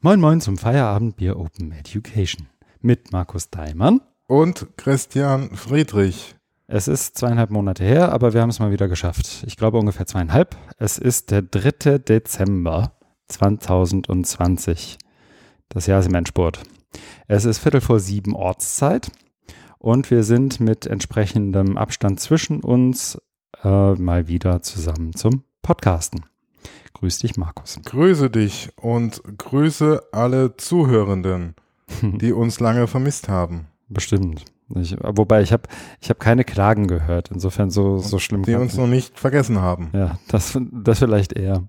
Moin 0.00 0.20
Moin 0.20 0.40
zum 0.40 0.56
Feierabendbier 0.56 1.36
Open 1.36 1.72
Education 1.72 2.46
mit 2.80 3.10
Markus 3.10 3.50
Daimann. 3.50 4.00
Und 4.28 4.68
Christian 4.76 5.56
Friedrich. 5.56 6.36
Es 6.68 6.86
ist 6.86 7.18
zweieinhalb 7.18 7.50
Monate 7.50 7.82
her, 7.82 8.12
aber 8.12 8.32
wir 8.32 8.40
haben 8.40 8.50
es 8.50 8.60
mal 8.60 8.70
wieder 8.70 8.86
geschafft. 8.86 9.42
Ich 9.44 9.56
glaube 9.56 9.76
ungefähr 9.76 10.06
zweieinhalb. 10.06 10.56
Es 10.76 10.98
ist 10.98 11.32
der 11.32 11.42
3. 11.42 11.98
Dezember 11.98 12.92
2020. 13.26 14.98
Das 15.68 15.88
Jahr 15.88 15.98
ist 15.98 16.06
im 16.06 16.14
Endspurt. 16.14 16.62
Es 17.26 17.44
ist 17.44 17.58
Viertel 17.58 17.80
vor 17.80 17.98
sieben 17.98 18.36
Ortszeit 18.36 19.10
und 19.78 20.12
wir 20.12 20.22
sind 20.22 20.60
mit 20.60 20.86
entsprechendem 20.86 21.76
Abstand 21.76 22.20
zwischen 22.20 22.60
uns 22.60 23.20
äh, 23.64 23.94
mal 23.94 24.28
wieder 24.28 24.62
zusammen 24.62 25.16
zum 25.16 25.42
Podcasten. 25.62 26.24
Grüß 27.00 27.18
dich, 27.18 27.36
Markus. 27.36 27.78
Grüße 27.84 28.28
dich 28.28 28.70
und 28.80 29.22
grüße 29.38 30.02
alle 30.10 30.56
Zuhörenden, 30.56 31.54
die 32.02 32.32
uns 32.32 32.58
lange 32.58 32.88
vermisst 32.88 33.28
haben. 33.28 33.68
Bestimmt. 33.88 34.44
Ich, 34.74 34.96
wobei 35.00 35.42
ich 35.42 35.52
habe 35.52 35.62
ich 36.00 36.10
hab 36.10 36.18
keine 36.18 36.44
Klagen 36.44 36.88
gehört. 36.88 37.30
Insofern 37.32 37.70
so, 37.70 37.98
so 37.98 38.18
schlimm. 38.18 38.42
Die 38.42 38.54
uns 38.54 38.76
noch 38.76 38.88
nicht 38.88 39.18
vergessen 39.18 39.60
haben. 39.60 39.90
Ja, 39.94 40.18
das, 40.28 40.58
das 40.72 40.98
vielleicht 40.98 41.32
eher. 41.32 41.68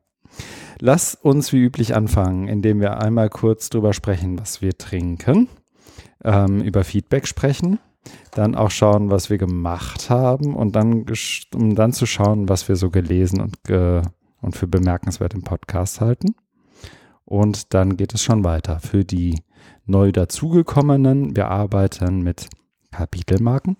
Lass 0.79 1.15
uns 1.15 1.53
wie 1.53 1.63
üblich 1.63 1.95
anfangen, 1.95 2.47
indem 2.47 2.81
wir 2.81 2.99
einmal 2.99 3.29
kurz 3.29 3.69
drüber 3.69 3.93
sprechen, 3.93 4.39
was 4.39 4.61
wir 4.61 4.77
trinken, 4.77 5.47
ähm, 6.23 6.61
über 6.61 6.83
Feedback 6.83 7.27
sprechen, 7.27 7.79
dann 8.31 8.55
auch 8.55 8.71
schauen, 8.71 9.11
was 9.11 9.29
wir 9.29 9.37
gemacht 9.37 10.09
haben 10.09 10.55
und 10.55 10.75
dann, 10.75 11.05
um 11.53 11.75
dann 11.75 11.93
zu 11.93 12.05
schauen, 12.05 12.49
was 12.49 12.67
wir 12.67 12.75
so 12.75 12.89
gelesen 12.89 13.41
und, 13.41 13.63
ge 13.63 14.01
und 14.41 14.55
für 14.55 14.67
bemerkenswert 14.67 15.33
im 15.33 15.43
Podcast 15.43 16.01
halten. 16.01 16.35
Und 17.25 17.73
dann 17.73 17.97
geht 17.97 18.13
es 18.13 18.23
schon 18.23 18.43
weiter. 18.43 18.79
Für 18.79 19.05
die 19.05 19.41
neu 19.85 20.11
dazugekommenen, 20.11 21.35
wir 21.35 21.49
arbeiten 21.49 22.21
mit 22.21 22.49
Kapitelmarken. 22.91 23.77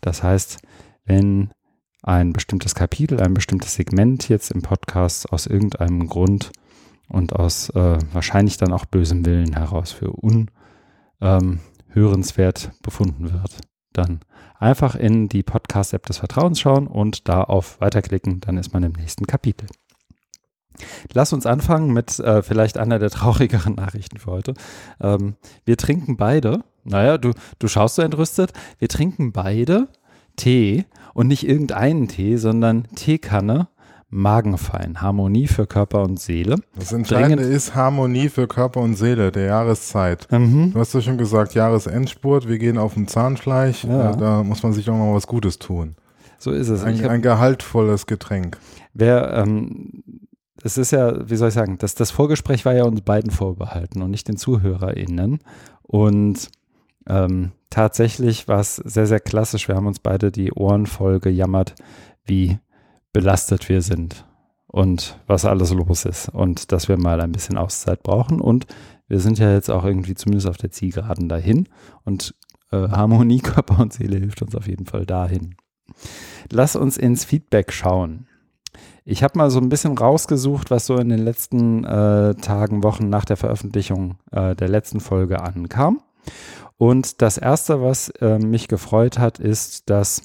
Das 0.00 0.22
heißt, 0.22 0.58
wenn 1.04 1.50
ein 2.02 2.32
bestimmtes 2.32 2.74
Kapitel, 2.74 3.20
ein 3.20 3.34
bestimmtes 3.34 3.74
Segment 3.74 4.28
jetzt 4.28 4.50
im 4.50 4.62
Podcast 4.62 5.32
aus 5.32 5.46
irgendeinem 5.46 6.08
Grund 6.08 6.50
und 7.08 7.34
aus 7.34 7.70
äh, 7.70 7.98
wahrscheinlich 8.12 8.56
dann 8.56 8.72
auch 8.72 8.84
bösem 8.86 9.26
Willen 9.26 9.54
heraus 9.54 9.92
für 9.92 10.10
unhörenswert 11.20 12.64
ähm, 12.64 12.72
befunden 12.82 13.32
wird, 13.32 13.58
dann 13.92 14.20
einfach 14.58 14.94
in 14.94 15.28
die 15.28 15.42
Podcast-App 15.42 16.06
des 16.06 16.18
Vertrauens 16.18 16.60
schauen 16.60 16.86
und 16.86 17.28
da 17.28 17.42
auf 17.42 17.80
Weiterklicken, 17.80 18.40
dann 18.40 18.56
ist 18.56 18.72
man 18.72 18.82
im 18.82 18.92
nächsten 18.92 19.26
Kapitel. 19.26 19.66
Lass 21.12 21.32
uns 21.32 21.46
anfangen 21.46 21.92
mit 21.92 22.18
äh, 22.18 22.42
vielleicht 22.42 22.78
einer 22.78 22.98
der 22.98 23.10
traurigeren 23.10 23.74
Nachrichten 23.76 24.18
für 24.18 24.30
heute. 24.30 24.54
Ähm, 25.00 25.34
wir 25.64 25.76
trinken 25.76 26.16
beide, 26.16 26.62
naja, 26.84 27.18
du, 27.18 27.32
du 27.58 27.68
schaust 27.68 27.96
so 27.96 28.02
entrüstet, 28.02 28.52
wir 28.78 28.88
trinken 28.88 29.32
beide 29.32 29.88
Tee 30.36 30.86
und 31.12 31.26
nicht 31.26 31.46
irgendeinen 31.46 32.08
Tee, 32.08 32.36
sondern 32.36 32.84
Teekanne 32.94 33.68
Magenfein, 34.12 35.00
Harmonie 35.00 35.46
für 35.46 35.66
Körper 35.68 36.02
und 36.02 36.18
Seele. 36.18 36.56
Das 36.76 36.92
Entscheidende 36.92 37.36
Dringend. 37.36 37.56
ist 37.56 37.76
Harmonie 37.76 38.28
für 38.28 38.48
Körper 38.48 38.80
und 38.80 38.96
Seele 38.96 39.30
der 39.30 39.46
Jahreszeit. 39.46 40.26
Mhm. 40.32 40.72
Du 40.72 40.80
hast 40.80 40.92
ja 40.94 41.00
schon 41.00 41.16
gesagt, 41.16 41.54
Jahresendspurt, 41.54 42.48
wir 42.48 42.58
gehen 42.58 42.76
auf 42.76 42.94
dem 42.94 43.06
Zahnfleisch, 43.06 43.84
ja. 43.84 44.16
da 44.16 44.42
muss 44.42 44.64
man 44.64 44.72
sich 44.72 44.90
auch 44.90 44.96
mal 44.96 45.14
was 45.14 45.28
Gutes 45.28 45.60
tun. 45.60 45.94
So 46.38 46.50
ist 46.50 46.68
es. 46.68 46.82
Ein, 46.82 47.08
ein 47.08 47.22
gehaltvolles 47.22 48.06
Getränk. 48.06 48.58
Wer, 48.94 49.32
ähm, 49.34 50.02
es 50.62 50.78
ist 50.78 50.90
ja, 50.90 51.28
wie 51.28 51.36
soll 51.36 51.48
ich 51.48 51.54
sagen, 51.54 51.78
das, 51.78 51.94
das 51.94 52.10
Vorgespräch 52.10 52.64
war 52.64 52.74
ja 52.74 52.84
uns 52.84 53.00
beiden 53.00 53.30
vorbehalten 53.30 54.02
und 54.02 54.10
nicht 54.10 54.28
den 54.28 54.36
ZuhörerInnen. 54.36 55.40
Und 55.82 56.50
ähm, 57.06 57.52
tatsächlich 57.70 58.48
war 58.48 58.60
es 58.60 58.76
sehr, 58.76 59.06
sehr 59.06 59.20
klassisch. 59.20 59.68
Wir 59.68 59.76
haben 59.76 59.86
uns 59.86 59.98
beide 59.98 60.30
die 60.30 60.52
Ohren 60.52 60.86
voll 60.86 61.20
gejammert, 61.20 61.74
wie 62.24 62.58
belastet 63.12 63.68
wir 63.68 63.82
sind 63.82 64.24
und 64.66 65.18
was 65.26 65.44
alles 65.44 65.72
los 65.72 66.04
ist 66.04 66.28
und 66.28 66.70
dass 66.72 66.88
wir 66.88 66.96
mal 66.96 67.20
ein 67.20 67.32
bisschen 67.32 67.58
Auszeit 67.58 68.02
brauchen. 68.02 68.40
Und 68.40 68.66
wir 69.08 69.20
sind 69.20 69.38
ja 69.38 69.52
jetzt 69.52 69.70
auch 69.70 69.84
irgendwie 69.84 70.14
zumindest 70.14 70.48
auf 70.48 70.56
der 70.56 70.70
Zielgeraden 70.70 71.28
dahin 71.28 71.68
und 72.04 72.34
äh, 72.70 72.88
Harmonie, 72.88 73.40
Körper 73.40 73.80
und 73.80 73.92
Seele 73.92 74.18
hilft 74.18 74.42
uns 74.42 74.54
auf 74.54 74.68
jeden 74.68 74.86
Fall 74.86 75.06
dahin. 75.06 75.56
Lass 76.50 76.76
uns 76.76 76.96
ins 76.96 77.24
Feedback 77.24 77.72
schauen. 77.72 78.26
Ich 79.04 79.22
habe 79.22 79.38
mal 79.38 79.50
so 79.50 79.60
ein 79.60 79.68
bisschen 79.68 79.96
rausgesucht, 79.96 80.70
was 80.70 80.86
so 80.86 80.96
in 80.98 81.08
den 81.08 81.20
letzten 81.20 81.84
äh, 81.84 82.34
Tagen, 82.34 82.82
Wochen 82.82 83.08
nach 83.08 83.24
der 83.24 83.36
Veröffentlichung 83.36 84.16
äh, 84.30 84.54
der 84.54 84.68
letzten 84.68 85.00
Folge 85.00 85.40
ankam. 85.40 86.00
Und 86.76 87.22
das 87.22 87.38
Erste, 87.38 87.82
was 87.82 88.08
äh, 88.20 88.38
mich 88.38 88.68
gefreut 88.68 89.18
hat, 89.18 89.38
ist, 89.38 89.90
dass 89.90 90.22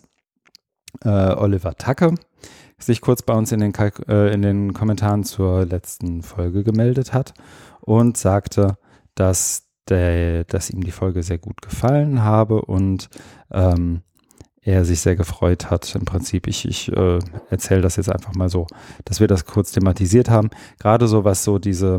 äh, 1.04 1.10
Oliver 1.10 1.76
Tacke 1.76 2.16
sich 2.78 3.02
kurz 3.02 3.22
bei 3.22 3.34
uns 3.34 3.52
in 3.52 3.60
den, 3.60 3.72
Kalk 3.72 4.06
äh, 4.08 4.34
in 4.34 4.42
den 4.42 4.74
Kommentaren 4.74 5.24
zur 5.24 5.66
letzten 5.66 6.22
Folge 6.22 6.64
gemeldet 6.64 7.14
hat 7.14 7.34
und 7.82 8.18
sagte, 8.18 8.78
dass, 9.16 9.64
der, 9.90 10.44
dass 10.46 10.70
ihm 10.70 10.84
die 10.84 10.92
Folge 10.92 11.24
sehr 11.24 11.38
gut 11.38 11.62
gefallen 11.62 12.24
habe 12.24 12.62
und 12.62 13.10
ähm, 13.52 14.02
er 14.66 14.84
sich 14.84 15.00
sehr 15.00 15.16
gefreut 15.16 15.70
hat. 15.70 15.96
Im 15.96 16.06
Prinzip, 16.06 16.48
ich, 16.48 16.68
ich 16.68 16.92
äh, 16.92 17.20
erzähle 17.50 17.82
das 17.82 17.96
jetzt 17.96 18.10
einfach 18.10 18.34
mal 18.34 18.50
so, 18.50 18.68
dass 19.06 19.20
wir 19.20 19.28
das 19.28 19.46
kurz 19.46 19.72
thematisiert 19.72 20.30
haben. 20.30 20.50
Gerade 20.80 21.08
so, 21.08 21.24
was 21.24 21.44
so 21.44 21.60
diese 21.60 21.98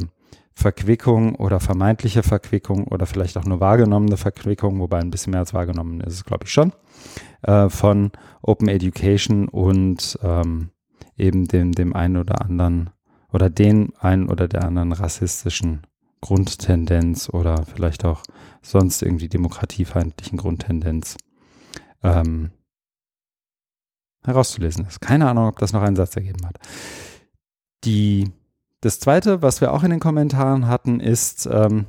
Verquickung 0.53 1.37
oder 1.37 1.60
vermeintliche 1.60 2.22
Verquickung 2.22 2.88
oder 2.88 3.06
vielleicht 3.06 3.37
auch 3.37 3.44
nur 3.44 3.60
wahrgenommene 3.60 4.16
Verquickung, 4.16 4.81
wobei 4.81 4.99
ein 4.99 5.10
bisschen 5.10 5.31
mehr 5.31 5.41
als 5.41 5.55
wahrgenommen 5.55 6.00
ist 6.00 6.15
es, 6.15 6.25
glaube 6.25 6.44
ich 6.44 6.50
schon, 6.50 6.72
äh, 7.43 7.69
von 7.69 8.10
Open 8.43 8.69
Education 8.69 9.49
und 9.49 10.19
ähm, 10.22 10.71
eben 11.16 11.47
dem, 11.47 11.72
dem 11.72 11.94
einen 11.94 12.16
oder 12.16 12.41
anderen 12.41 12.91
oder 13.32 13.49
den 13.49 13.93
einen 13.99 14.28
oder 14.28 14.49
der 14.49 14.65
anderen 14.65 14.93
rassistischen 14.93 15.82
Grundtendenz 16.21 17.28
oder 17.28 17.65
vielleicht 17.66 18.05
auch 18.05 18.22
sonst 18.62 19.03
irgendwie 19.03 19.28
demokratiefeindlichen 19.28 20.38
Grundtendenz 20.38 21.16
ähm, 22.03 22.51
herauszulesen 24.25 24.87
ist. 24.87 25.01
Keine 25.01 25.29
Ahnung, 25.29 25.49
ob 25.49 25.59
das 25.59 25.73
noch 25.73 25.83
einen 25.83 25.97
Satz 25.97 26.17
ergeben 26.17 26.47
hat. 26.47 26.59
Die 27.84 28.33
das 28.81 29.01
zweite, 29.01 29.43
was 29.43 29.61
wir 29.61 29.73
auch 29.73 29.83
in 29.83 29.91
den 29.91 30.01
Kommentaren 30.01 30.69
hatten, 30.69 31.01
ist, 31.01 31.49
ähm, 31.51 31.87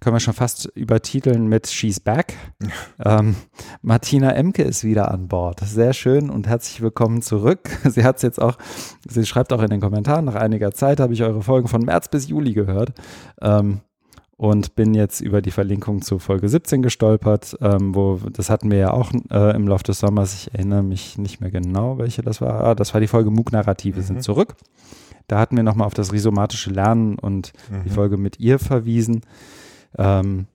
können 0.00 0.14
wir 0.14 0.20
schon 0.20 0.34
fast 0.34 0.66
übertiteln 0.74 1.48
mit 1.48 1.66
She's 1.66 2.00
Back. 2.00 2.34
ähm, 3.04 3.34
Martina 3.82 4.32
Emke 4.32 4.62
ist 4.62 4.84
wieder 4.84 5.10
an 5.10 5.28
Bord. 5.28 5.60
Sehr 5.60 5.92
schön 5.92 6.30
und 6.30 6.46
herzlich 6.46 6.80
willkommen 6.80 7.22
zurück. 7.22 7.68
Sie 7.84 8.04
hat 8.04 8.16
es 8.16 8.22
jetzt 8.22 8.40
auch, 8.40 8.56
sie 9.08 9.26
schreibt 9.26 9.52
auch 9.52 9.62
in 9.62 9.68
den 9.68 9.80
Kommentaren, 9.80 10.24
nach 10.24 10.36
einiger 10.36 10.72
Zeit 10.72 11.00
habe 11.00 11.12
ich 11.12 11.22
eure 11.22 11.42
Folgen 11.42 11.68
von 11.68 11.82
März 11.82 12.08
bis 12.08 12.28
Juli 12.28 12.52
gehört. 12.52 12.92
Ähm, 13.40 13.80
und 14.38 14.76
bin 14.76 14.94
jetzt 14.94 15.20
über 15.20 15.42
die 15.42 15.50
Verlinkung 15.50 16.00
zu 16.00 16.20
Folge 16.20 16.48
17 16.48 16.80
gestolpert, 16.80 17.56
ähm, 17.60 17.94
wo 17.94 18.20
das 18.32 18.48
hatten 18.48 18.70
wir 18.70 18.78
ja 18.78 18.92
auch 18.92 19.10
äh, 19.30 19.54
im 19.54 19.66
Laufe 19.66 19.82
des 19.82 19.98
Sommers. 19.98 20.32
Ich 20.32 20.54
erinnere 20.54 20.84
mich 20.84 21.18
nicht 21.18 21.40
mehr 21.40 21.50
genau, 21.50 21.98
welche 21.98 22.22
das 22.22 22.40
war. 22.40 22.62
Ah, 22.62 22.74
das 22.76 22.94
war 22.94 23.00
die 23.00 23.08
Folge 23.08 23.32
MOOC-Narrative 23.32 23.98
mhm. 23.98 24.04
sind 24.04 24.22
zurück. 24.22 24.54
Da 25.26 25.40
hatten 25.40 25.56
wir 25.56 25.64
nochmal 25.64 25.88
auf 25.88 25.94
das 25.94 26.12
rhizomatische 26.12 26.70
Lernen 26.70 27.18
und 27.18 27.52
mhm. 27.68 27.82
die 27.82 27.90
Folge 27.90 28.16
mit 28.16 28.38
ihr 28.38 28.60
verwiesen. 28.60 29.22
Ähm, 29.98 30.46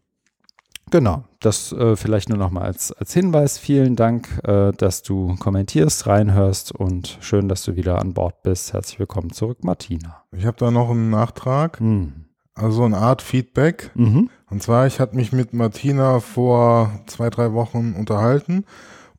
genau, 0.90 1.26
das 1.42 1.74
äh, 1.74 1.98
vielleicht 1.98 2.30
nur 2.30 2.38
nochmal 2.38 2.64
als, 2.64 2.94
als 2.94 3.14
Hinweis. 3.14 3.58
Vielen 3.58 3.98
Dank, 3.98 4.30
äh, 4.46 4.72
dass 4.72 5.04
du 5.04 5.36
kommentierst, 5.36 6.08
reinhörst 6.08 6.72
und 6.72 7.18
schön, 7.20 7.50
dass 7.50 7.64
du 7.64 7.76
wieder 7.76 8.00
an 8.00 8.14
Bord 8.14 8.44
bist. 8.44 8.72
Herzlich 8.72 8.98
willkommen 8.98 9.34
zurück, 9.34 9.66
Martina. 9.66 10.24
Ich 10.32 10.46
habe 10.46 10.56
da 10.58 10.72
noch 10.72 10.90
einen 10.90 11.10
Nachtrag. 11.10 11.82
Mhm. 11.82 12.23
Also 12.56 12.84
eine 12.84 12.98
Art 12.98 13.22
Feedback. 13.22 13.92
Mhm. 13.96 14.30
Und 14.50 14.62
zwar, 14.62 14.86
ich 14.88 15.00
hatte 15.00 15.16
mich 15.16 15.32
mit 15.32 15.54
Martina 15.54 16.20
vor 16.20 16.92
zwei, 17.08 17.30
drei 17.30 17.54
Wochen 17.54 17.94
unterhalten 17.98 18.66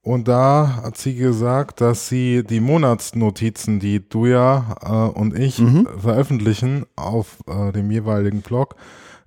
und 0.04 0.28
da 0.28 0.82
hat 0.84 0.98
sie 0.98 1.14
gesagt, 1.14 1.80
dass 1.80 2.08
sie 2.10 2.44
die 2.44 2.60
Monatsnotizen, 2.60 3.80
die 3.80 4.06
du 4.06 4.26
ja 4.26 4.76
äh, 4.82 5.18
und 5.18 5.36
ich 5.36 5.58
mhm. 5.58 5.88
veröffentlichen 5.98 6.84
auf 6.94 7.38
äh, 7.46 7.72
dem 7.72 7.90
jeweiligen 7.90 8.42
Blog, 8.42 8.76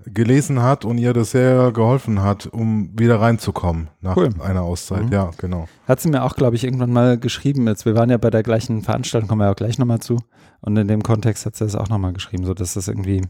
gelesen 0.06 0.62
hat 0.62 0.86
und 0.86 1.00
ihr 1.00 1.14
das 1.14 1.31
sehr 1.31 1.72
geholfen 1.72 2.22
hat, 2.22 2.46
um 2.46 2.92
wieder 2.98 3.20
reinzukommen 3.20 3.90
nach 4.02 4.16
cool. 4.16 4.30
einer 4.40 4.62
Auszeit. 4.62 5.06
Mhm. 5.06 5.12
Ja, 5.12 5.31
genau. 5.38 5.68
Hat 5.88 6.00
sie 6.00 6.10
mir 6.10 6.24
auch, 6.24 6.36
glaube 6.36 6.56
ich, 6.56 6.64
irgendwann 6.64 6.94
mal 6.94 7.18
geschrieben. 7.18 7.68
Jetzt, 7.68 7.86
wir 7.86 7.96
waren 7.96 8.12
ja 8.12 8.18
bei 8.18 8.30
der 8.30 8.44
gleichen 8.44 8.84
Veranstaltung, 8.84 9.28
kommen 9.28 9.42
wir 9.42 9.46
ja 9.46 9.52
auch 9.52 9.58
gleich 9.58 9.80
nochmal 9.80 10.00
zu. 10.00 10.20
Und 10.62 10.78
in 10.78 10.88
dem 10.88 11.02
Kontext 11.02 11.46
hat 11.46 11.56
sie 11.56 11.66
das 11.66 11.76
auch 11.76 11.90
nochmal 11.90 12.14
geschrieben, 12.14 12.46
so 12.46 12.54
dass 12.54 12.76
das 12.76 12.88
irgendwie 12.88 13.24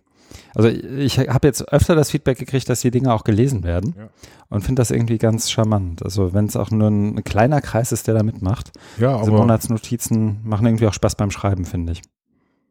also 0.55 0.69
ich 0.69 1.19
habe 1.19 1.47
jetzt 1.47 1.71
öfter 1.71 1.95
das 1.95 2.11
Feedback 2.11 2.37
gekriegt, 2.37 2.69
dass 2.69 2.81
die 2.81 2.91
Dinge 2.91 3.13
auch 3.13 3.23
gelesen 3.23 3.63
werden 3.63 3.95
ja. 3.97 4.09
und 4.49 4.61
finde 4.61 4.81
das 4.81 4.91
irgendwie 4.91 5.17
ganz 5.17 5.49
charmant. 5.49 6.03
Also 6.03 6.33
wenn 6.33 6.45
es 6.45 6.55
auch 6.55 6.71
nur 6.71 6.89
ein, 6.89 7.17
ein, 7.17 7.23
kleiner 7.23 7.61
Kreis 7.61 7.91
ist, 7.91 8.07
der 8.07 8.15
da 8.15 8.23
mitmacht. 8.23 8.71
Ja, 8.97 9.19
Diese 9.19 9.31
Monatsnotizen 9.31 10.39
machen 10.43 10.65
irgendwie 10.65 10.87
auch 10.87 10.93
Spaß 10.93 11.15
beim 11.15 11.31
Schreiben, 11.31 11.65
finde 11.65 11.93
ich. 11.93 12.01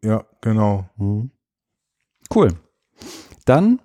Ja, 0.05 0.25
genau. 0.41 0.89
Mhm. 0.97 1.31
Cool. 2.35 2.55
Dann 3.45 3.81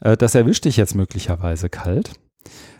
äh, 0.00 0.16
das 0.16 0.34
erwischt 0.34 0.64
dich 0.64 0.76
jetzt 0.76 0.94
möglicherweise 0.94 1.68
kalt, 1.68 2.12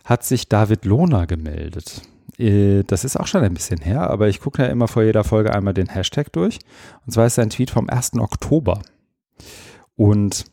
hat 0.04 0.24
sich 0.24 0.48
David 0.48 0.84
Lohner 0.84 1.26
gemeldet. 1.26 2.02
Äh, 2.38 2.82
das 2.84 3.04
ist 3.04 3.18
auch 3.18 3.26
schon 3.26 3.42
ein 3.42 3.54
bisschen 3.54 3.80
her, 3.80 4.10
aber 4.10 4.28
ich 4.28 4.40
gucke 4.40 4.62
ja 4.62 4.68
immer 4.68 4.88
vor 4.88 5.02
jeder 5.02 5.24
Folge 5.24 5.54
einmal 5.54 5.74
den 5.74 5.88
Hashtag 5.88 6.32
durch. 6.32 6.58
Und 7.06 7.12
zwar 7.12 7.26
ist 7.26 7.38
ein 7.38 7.50
Tweet 7.50 7.70
vom 7.70 7.88
1. 7.88 8.14
Oktober. 8.18 8.82
Und 10.00 10.46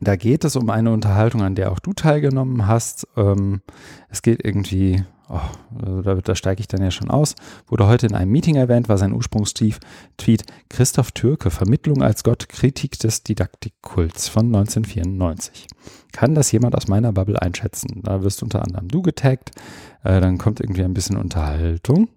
da 0.00 0.16
geht 0.16 0.44
es 0.44 0.56
um 0.56 0.70
eine 0.70 0.90
Unterhaltung, 0.90 1.40
an 1.42 1.54
der 1.54 1.70
auch 1.70 1.78
du 1.78 1.92
teilgenommen 1.92 2.66
hast. 2.66 3.06
Ähm, 3.16 3.60
es 4.08 4.22
geht 4.22 4.44
irgendwie 4.44 5.04
oh, 5.28 6.02
da, 6.02 6.16
da 6.16 6.34
steige 6.34 6.58
ich 6.62 6.66
dann 6.66 6.82
ja 6.82 6.90
schon 6.90 7.08
aus, 7.08 7.36
wurde 7.68 7.86
heute 7.86 8.08
in 8.08 8.16
einem 8.16 8.32
Meeting 8.32 8.56
erwähnt, 8.56 8.88
war 8.88 8.98
sein 8.98 9.12
Ursprungstief 9.12 9.78
Tweet 10.16 10.42
Christoph 10.68 11.12
Türke, 11.12 11.52
Vermittlung 11.52 12.02
als 12.02 12.24
Gott, 12.24 12.48
Kritik 12.48 12.98
des 12.98 13.22
Didaktikkults 13.22 14.28
von 14.28 14.46
1994. 14.46 15.68
Kann 16.10 16.34
das 16.34 16.50
jemand 16.50 16.74
aus 16.74 16.88
meiner 16.88 17.12
Bubble 17.12 17.40
einschätzen? 17.40 18.00
Da 18.02 18.24
wirst 18.24 18.42
unter 18.42 18.64
anderem 18.64 18.88
du 18.88 19.00
getaggt, 19.00 19.52
äh, 20.02 20.20
dann 20.20 20.38
kommt 20.38 20.58
irgendwie 20.58 20.82
ein 20.82 20.94
bisschen 20.94 21.18
Unterhaltung. 21.18 22.08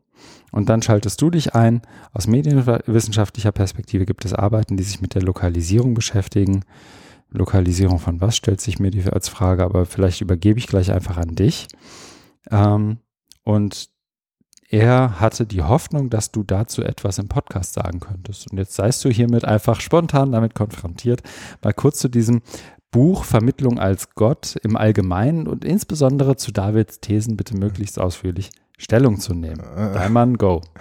Und 0.52 0.70
dann 0.70 0.82
schaltest 0.82 1.22
du 1.22 1.30
dich 1.30 1.56
ein. 1.56 1.82
Aus 2.14 2.28
medienwissenschaftlicher 2.28 3.52
Perspektive 3.52 4.06
gibt 4.06 4.26
es 4.26 4.34
Arbeiten, 4.34 4.78
die 4.78 4.84
sich 4.84 5.02
mit 5.02 5.16
der 5.16 5.22
Lokalisierung 5.22 5.94
beschäftigen. 5.94 6.66
Lokalisierung 7.32 8.00
von 8.00 8.22
was 8.22 8.36
stellt 8.36 8.62
sich 8.62 8.80
mir 8.80 8.92
die 8.92 9.04
als 9.04 9.30
Frage, 9.30 9.64
aber 9.64 9.86
vielleicht 9.86 10.22
übergebe 10.22 10.60
ich 10.60 10.68
gleich 10.68 10.92
einfach 10.92 11.18
an 11.18 11.36
dich. 11.36 11.68
Ähm, 12.50 12.98
und 13.44 13.90
er 14.70 15.20
hatte 15.20 15.46
die 15.46 15.64
Hoffnung, 15.64 16.10
dass 16.10 16.32
du 16.32 16.44
dazu 16.44 16.84
etwas 16.84 17.18
im 17.18 17.28
Podcast 17.28 17.74
sagen 17.74 18.00
könntest. 18.00 18.52
Und 18.52 18.58
jetzt 18.58 18.76
seist 18.76 19.04
du 19.04 19.10
hiermit 19.10 19.46
einfach 19.46 19.82
spontan 19.82 20.32
damit 20.32 20.54
konfrontiert, 20.54 21.24
mal 21.64 21.74
kurz 21.74 22.00
zu 22.00 22.08
diesem 22.08 22.42
Buch 22.92 23.24
Vermittlung 23.24 23.80
als 23.80 24.16
Gott 24.16 24.56
im 24.64 24.76
Allgemeinen 24.76 25.48
und 25.48 25.64
insbesondere 25.64 26.36
zu 26.36 26.52
Davids 26.52 27.00
Thesen 27.00 27.38
bitte 27.38 27.56
möglichst 27.56 28.00
ausführlich 28.00 28.52
Stellung 28.80 29.20
zu 29.20 29.36
nehmen. 29.36 29.62
Dein 29.76 30.12
Mann, 30.12 30.38
go. 30.38 30.62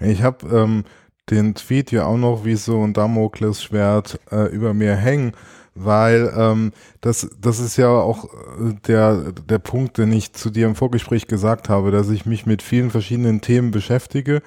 Ich 0.00 0.22
habe 0.22 0.46
ähm, 0.48 0.84
den 1.30 1.54
Tweet 1.54 1.90
ja 1.90 2.04
auch 2.04 2.18
noch 2.18 2.44
wie 2.44 2.56
so 2.56 2.82
ein 2.82 2.92
Damoklesschwert 2.92 4.20
äh, 4.30 4.46
über 4.52 4.74
mir 4.74 4.94
hängen 4.94 5.32
weil 5.76 6.32
ähm, 6.36 6.72
das, 7.02 7.28
das 7.40 7.60
ist 7.60 7.76
ja 7.76 7.90
auch 7.90 8.24
äh, 8.24 8.74
der, 8.86 9.32
der 9.32 9.58
Punkt, 9.58 9.98
den 9.98 10.10
ich 10.10 10.32
zu 10.32 10.50
dir 10.50 10.66
im 10.66 10.74
Vorgespräch 10.74 11.28
gesagt 11.28 11.68
habe, 11.68 11.90
dass 11.90 12.08
ich 12.08 12.26
mich 12.26 12.46
mit 12.46 12.62
vielen 12.62 12.90
verschiedenen 12.90 13.40
Themen 13.42 13.70
beschäftige 13.70 14.42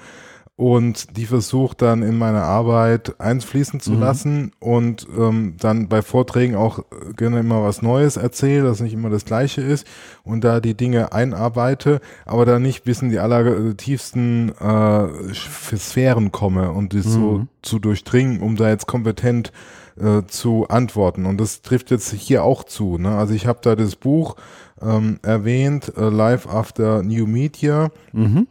und 0.60 1.16
die 1.16 1.24
versuche 1.24 1.74
dann 1.74 2.02
in 2.02 2.18
meine 2.18 2.42
Arbeit 2.42 3.18
einfließen 3.18 3.80
zu 3.80 3.92
mhm. 3.92 4.00
lassen 4.00 4.52
und 4.58 5.06
ähm, 5.18 5.54
dann 5.58 5.88
bei 5.88 6.02
Vorträgen 6.02 6.54
auch 6.54 6.84
gerne 7.16 7.40
immer 7.40 7.62
was 7.62 7.80
Neues 7.80 8.18
erzähle, 8.18 8.64
dass 8.64 8.80
nicht 8.80 8.92
immer 8.92 9.08
das 9.08 9.24
Gleiche 9.24 9.62
ist 9.62 9.86
und 10.22 10.44
da 10.44 10.60
die 10.60 10.74
Dinge 10.76 11.14
einarbeite, 11.14 12.02
aber 12.26 12.44
da 12.44 12.58
nicht 12.58 12.84
bis 12.84 13.00
in 13.00 13.08
die 13.08 13.20
allertiefsten 13.20 14.50
äh, 14.60 15.34
Sphären 15.34 16.30
komme 16.30 16.72
und 16.72 16.92
das 16.92 17.06
mhm. 17.06 17.10
so 17.10 17.46
zu 17.62 17.78
durchdringen, 17.78 18.42
um 18.42 18.56
da 18.56 18.68
jetzt 18.68 18.86
kompetent 18.86 19.52
äh, 19.98 20.26
zu 20.26 20.68
antworten. 20.68 21.24
Und 21.24 21.40
das 21.40 21.62
trifft 21.62 21.90
jetzt 21.90 22.12
hier 22.12 22.44
auch 22.44 22.64
zu. 22.64 22.98
Ne? 22.98 23.16
Also 23.16 23.32
ich 23.32 23.46
habe 23.46 23.60
da 23.62 23.76
das 23.76 23.96
Buch 23.96 24.36
ähm, 24.82 25.20
erwähnt, 25.22 25.90
äh, 25.96 26.10
Live 26.10 26.46
After 26.46 27.02
New 27.02 27.26
Media. 27.26 27.90
Mhm. 28.12 28.46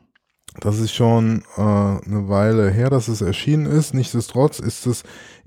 Das 0.60 0.80
ist 0.80 0.94
schon 0.94 1.44
äh, 1.58 1.62
eine 1.62 2.28
Weile 2.28 2.70
her, 2.72 2.90
dass 2.90 3.08
es 3.08 3.22
erschienen 3.22 3.66
ist. 3.66 3.94
Nichtsdestotrotz 3.94 4.60
ist 4.60 4.88
es 4.88 5.04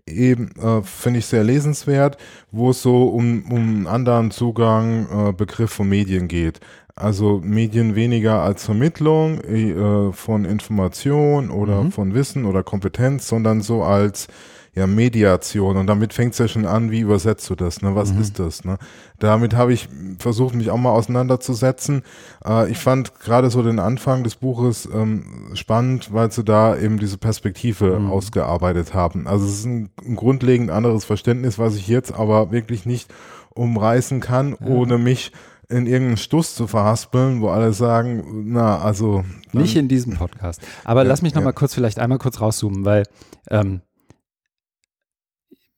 eben, 0.06 0.50
äh, 0.56 0.82
finde 0.82 1.18
ich, 1.18 1.26
sehr 1.26 1.44
lesenswert, 1.44 2.16
wo 2.50 2.70
es 2.70 2.82
so 2.82 3.08
um, 3.08 3.44
um 3.50 3.58
einen 3.58 3.86
anderen 3.86 4.30
Zugang, 4.30 5.06
äh, 5.28 5.32
Begriff 5.32 5.72
von 5.72 5.88
Medien 5.88 6.28
geht. 6.28 6.60
Also 6.94 7.40
Medien 7.42 7.94
weniger 7.94 8.42
als 8.42 8.64
Vermittlung 8.64 9.40
äh, 9.40 10.12
von 10.12 10.44
Information 10.44 11.50
oder 11.50 11.84
mhm. 11.84 11.92
von 11.92 12.14
Wissen 12.14 12.44
oder 12.44 12.62
Kompetenz, 12.62 13.28
sondern 13.28 13.62
so 13.62 13.82
als 13.82 14.28
ja, 14.74 14.86
Mediation. 14.86 15.76
Und 15.76 15.86
damit 15.86 16.14
fängt 16.14 16.32
es 16.32 16.38
ja 16.38 16.48
schon 16.48 16.64
an, 16.64 16.90
wie 16.90 17.00
übersetzt 17.00 17.48
du 17.50 17.54
das? 17.54 17.82
Ne? 17.82 17.94
Was 17.94 18.12
mhm. 18.12 18.20
ist 18.22 18.38
das? 18.38 18.64
Ne? 18.64 18.78
Damit 19.18 19.54
habe 19.54 19.74
ich 19.74 19.88
versucht, 20.18 20.54
mich 20.54 20.70
auch 20.70 20.78
mal 20.78 20.92
auseinanderzusetzen. 20.92 22.02
Äh, 22.44 22.70
ich 22.70 22.78
fand 22.78 23.20
gerade 23.20 23.50
so 23.50 23.62
den 23.62 23.78
Anfang 23.78 24.24
des 24.24 24.36
Buches 24.36 24.88
ähm, 24.92 25.50
spannend, 25.54 26.12
weil 26.12 26.32
sie 26.32 26.42
da 26.42 26.76
eben 26.76 26.98
diese 26.98 27.18
Perspektive 27.18 27.98
mhm. 27.98 28.10
ausgearbeitet 28.10 28.94
haben. 28.94 29.26
Also 29.26 29.44
es 29.44 29.58
ist 29.58 29.66
ein, 29.66 29.90
ein 30.06 30.16
grundlegend 30.16 30.70
anderes 30.70 31.04
Verständnis, 31.04 31.58
was 31.58 31.76
ich 31.76 31.86
jetzt 31.86 32.14
aber 32.14 32.50
wirklich 32.50 32.86
nicht 32.86 33.12
umreißen 33.54 34.20
kann, 34.20 34.56
ja. 34.58 34.66
ohne 34.68 34.96
mich 34.96 35.32
in 35.68 35.86
irgendeinen 35.86 36.16
Stuss 36.16 36.54
zu 36.54 36.66
verhaspeln, 36.66 37.40
wo 37.40 37.48
alle 37.48 37.72
sagen, 37.72 38.44
na, 38.52 38.78
also. 38.78 39.24
Nicht 39.52 39.76
in 39.76 39.88
diesem 39.88 40.16
Podcast. 40.16 40.60
Aber 40.84 41.02
ja, 41.02 41.08
lass 41.08 41.22
mich 41.22 41.34
noch 41.34 41.44
ja. 41.44 41.52
kurz, 41.52 41.74
vielleicht 41.74 41.98
einmal 41.98 42.18
kurz 42.18 42.40
rauszoomen, 42.40 42.84
weil 42.84 43.04
ähm, 43.50 43.80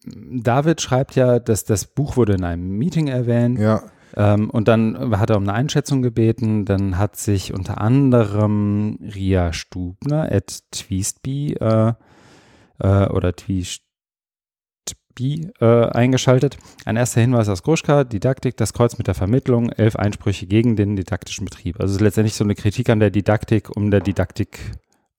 David 0.06 0.80
schreibt 0.80 1.16
ja, 1.16 1.38
dass 1.38 1.64
das 1.64 1.86
Buch 1.86 2.16
wurde 2.16 2.34
in 2.34 2.44
einem 2.44 2.76
Meeting 2.76 3.08
erwähnt. 3.08 3.58
Ja. 3.58 3.82
Ähm, 4.16 4.50
und 4.50 4.68
dann 4.68 5.18
hat 5.18 5.30
er 5.30 5.36
um 5.36 5.44
eine 5.44 5.54
Einschätzung 5.54 6.02
gebeten. 6.02 6.64
Dann 6.64 6.98
hat 6.98 7.16
sich 7.16 7.52
unter 7.52 7.80
anderem 7.80 8.98
Ria 9.02 9.52
Stubner 9.52 10.30
at 10.30 10.62
Tweestby 10.70 11.54
äh, 11.54 11.94
äh, 12.78 13.08
oder 13.08 13.34
Tweestby 13.34 13.82
äh, 15.60 15.86
eingeschaltet. 15.86 16.58
Ein 16.84 16.96
erster 16.96 17.20
Hinweis 17.20 17.48
aus 17.48 17.62
Gruschka, 17.62 18.04
Didaktik, 18.04 18.56
das 18.56 18.72
Kreuz 18.72 18.98
mit 18.98 19.06
der 19.06 19.14
Vermittlung, 19.14 19.70
elf 19.70 19.96
Einsprüche 19.96 20.46
gegen 20.46 20.76
den 20.76 20.96
didaktischen 20.96 21.44
Betrieb. 21.44 21.80
Also 21.80 21.92
es 21.92 21.96
ist 21.96 22.02
letztendlich 22.02 22.34
so 22.34 22.44
eine 22.44 22.54
Kritik 22.54 22.90
an 22.90 23.00
der 23.00 23.10
Didaktik, 23.10 23.74
um 23.74 23.90
der 23.90 24.00
Didaktik, 24.00 24.58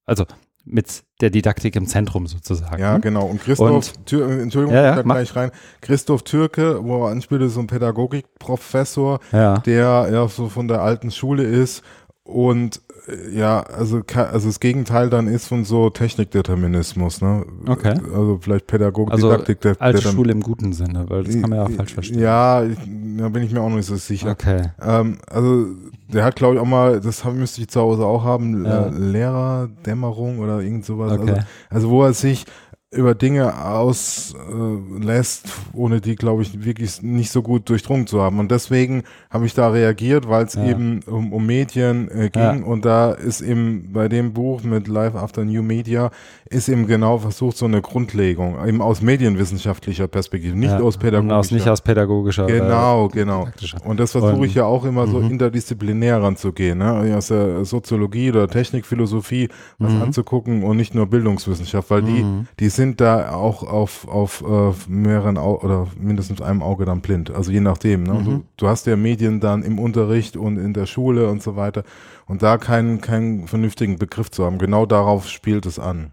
also 0.06 0.26
mit 0.66 1.04
der 1.22 1.30
Didaktik 1.30 1.76
im 1.76 1.88
Zentrum 1.88 2.28
sozusagen. 2.28 2.82
Ja, 2.82 2.96
ne? 2.96 3.00
genau. 3.00 3.26
Und 3.26 3.42
Christoph, 3.42 3.70
und, 3.70 4.06
Tür, 4.06 4.30
Entschuldigung, 4.42 4.76
ja, 4.76 4.96
ja, 4.96 5.02
gleich 5.02 5.36
rein. 5.36 5.52
Christoph 5.82 6.24
Türke, 6.24 6.84
wo 6.84 7.06
er 7.06 7.12
anspielt, 7.12 7.42
ist 7.44 7.54
so 7.54 7.60
ein 7.60 7.68
Pädagogikprofessor, 7.68 9.20
ja. 9.32 9.60
der 9.60 10.10
ja 10.12 10.28
so 10.28 10.50
von 10.50 10.68
der 10.68 10.82
alten 10.82 11.12
Schule 11.12 11.44
ist 11.44 11.84
und 12.24 12.82
ja, 13.32 13.62
also, 13.62 14.02
also 14.16 14.48
das 14.48 14.60
Gegenteil 14.60 15.10
dann 15.10 15.28
ist 15.28 15.48
von 15.48 15.66
so 15.66 15.90
Technikdeterminismus, 15.90 17.22
ne? 17.22 17.46
Okay. 17.68 17.96
Also 18.14 18.40
vielleicht 18.42 18.68
Pädagogik, 18.68 19.14
also 19.14 19.30
Didaktik. 19.30 19.62
Der, 19.62 19.76
alte 19.80 20.02
der 20.02 20.10
Schule 20.10 20.32
im 20.32 20.42
guten 20.42 20.74
Sinne, 20.74 21.06
weil 21.08 21.24
das 21.24 21.34
kann 21.40 21.50
man 21.50 21.60
ja 21.60 21.66
auch 21.66 21.72
falsch 21.72 21.94
verstehen. 21.94 22.20
Ja, 22.20 22.64
da 22.64 23.30
bin 23.30 23.44
ich 23.44 23.52
mir 23.52 23.62
auch 23.62 23.70
noch 23.70 23.78
nicht 23.78 23.86
so 23.86 23.96
sicher. 23.96 24.32
Okay. 24.32 24.72
Ähm, 24.82 25.18
also 25.30 25.68
der 26.08 26.24
hat, 26.24 26.36
glaube 26.36 26.56
ich, 26.56 26.62
auch 26.62 26.66
mal, 26.66 27.00
das 27.00 27.24
müsste 27.26 27.62
ich 27.62 27.68
zu 27.68 27.80
Hause 27.80 28.06
auch 28.06 28.24
haben, 28.24 28.66
ja. 28.66 28.88
Lehrerdämmerung 28.88 30.40
oder 30.40 30.62
irgend 30.62 30.86
sowas. 30.86 31.14
Okay. 31.14 31.30
Also, 31.30 31.42
also 31.70 31.90
wo 31.90 32.04
er 32.04 32.14
sich 32.14 32.46
über 32.92 33.16
Dinge 33.16 33.66
auslässt, 33.66 35.46
äh, 35.46 35.50
ohne 35.74 36.02
die, 36.02 36.16
glaube 36.16 36.44
ich, 36.44 36.64
wirklich 36.64 37.02
nicht 37.02 37.32
so 37.32 37.42
gut 37.42 37.68
durchdrungen 37.70 38.08
zu 38.08 38.22
haben. 38.22 38.40
Und 38.40 38.52
deswegen 38.52 39.04
habe 39.30 39.46
ich 39.46 39.54
da 39.54 39.70
reagiert, 39.70 40.30
weil 40.30 40.46
es 40.46 40.54
ja. 40.54 40.66
eben 40.66 41.02
um, 41.06 41.34
um 41.34 41.46
Medien 41.46 42.10
äh, 42.10 42.30
ging. 42.30 42.42
Ja. 42.42 42.66
Und 42.66 42.86
da 42.86 43.12
ist 43.12 43.42
eben 43.42 43.92
bei 43.92 44.08
dem 44.08 44.34
Buch 44.34 44.64
mit 44.64 44.88
Life 44.88 45.18
After 45.18 45.44
New 45.44 45.62
Media 45.62 46.12
ist 46.48 46.70
eben 46.70 46.86
genau 46.86 47.18
versucht, 47.18 47.58
so 47.58 47.66
eine 47.66 47.82
Grundlegung, 47.82 48.56
eben 48.68 48.82
aus 48.82 49.02
medienwissenschaftlicher 49.02 50.08
Perspektive, 50.08 50.56
nicht 50.56 50.72
ja. 50.72 50.80
aus 50.80 50.98
pädagogischer. 50.98 51.38
Aus, 51.38 51.52
nicht 51.52 51.68
aus 51.68 51.82
pädagogischer. 51.82 52.46
Genau, 52.46 53.08
genau. 53.08 53.48
Und 53.84 54.00
das 54.00 54.12
versuche 54.12 54.46
ich 54.46 54.54
ja 54.54 54.66
auch 54.66 54.86
immer 54.86 55.08
so 55.08 55.20
mhm. 55.20 55.32
interdisziplinär 55.32 56.22
ranzugehen, 56.22 56.78
ne? 56.78 57.16
aus 57.18 57.28
der 57.28 57.66
Soziologie 57.66 58.30
oder 58.30 58.48
Technikphilosophie 58.48 59.50
was 59.80 59.92
mhm. 59.92 60.04
anzugucken 60.04 60.64
und 60.64 60.78
nicht 60.78 60.94
nur 60.94 61.08
Bildungswissenschaft, 61.08 61.90
weil 61.90 62.04
die, 62.04 62.24
mhm. 62.24 62.48
die 62.60 62.70
sind 62.76 63.02
da 63.02 63.32
auch 63.34 63.64
auf, 63.64 64.08
auf 64.08 64.44
äh, 64.48 64.74
mehreren 64.90 65.38
Au 65.38 65.60
oder 65.62 65.88
mindestens 66.00 66.42
einem 66.42 66.62
Auge 66.62 66.86
dann 66.86 67.02
blind. 67.02 67.32
Also 67.32 67.52
je 67.52 67.60
nachdem. 67.60 68.04
Ne? 68.04 68.22
Du, 68.24 68.32
mhm. 68.32 68.44
du 68.58 68.68
hast 68.68 68.86
ja 68.86 68.96
Medien 68.96 69.40
dann 69.40 69.64
im 69.64 69.80
Unterricht 69.80 70.38
und 70.38 70.58
in 70.58 70.74
der 70.74 70.86
Schule 70.86 71.30
und 71.30 71.42
so 71.42 71.56
weiter. 71.56 71.84
Und 72.28 72.44
da 72.44 72.58
keinen, 72.58 73.02
keinen 73.02 73.48
vernünftigen 73.48 73.98
Begriff 73.98 74.32
zu 74.32 74.46
haben. 74.46 74.58
Genau 74.58 74.86
darauf 74.86 75.28
spielt 75.28 75.66
es 75.66 75.80
an. 75.80 76.12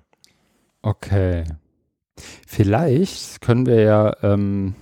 Okay. 0.83 1.45
Vielleicht 2.47 3.40
können 3.40 3.66
wir 3.66 3.81
ja, 3.81 4.16
ähm, 4.23 4.75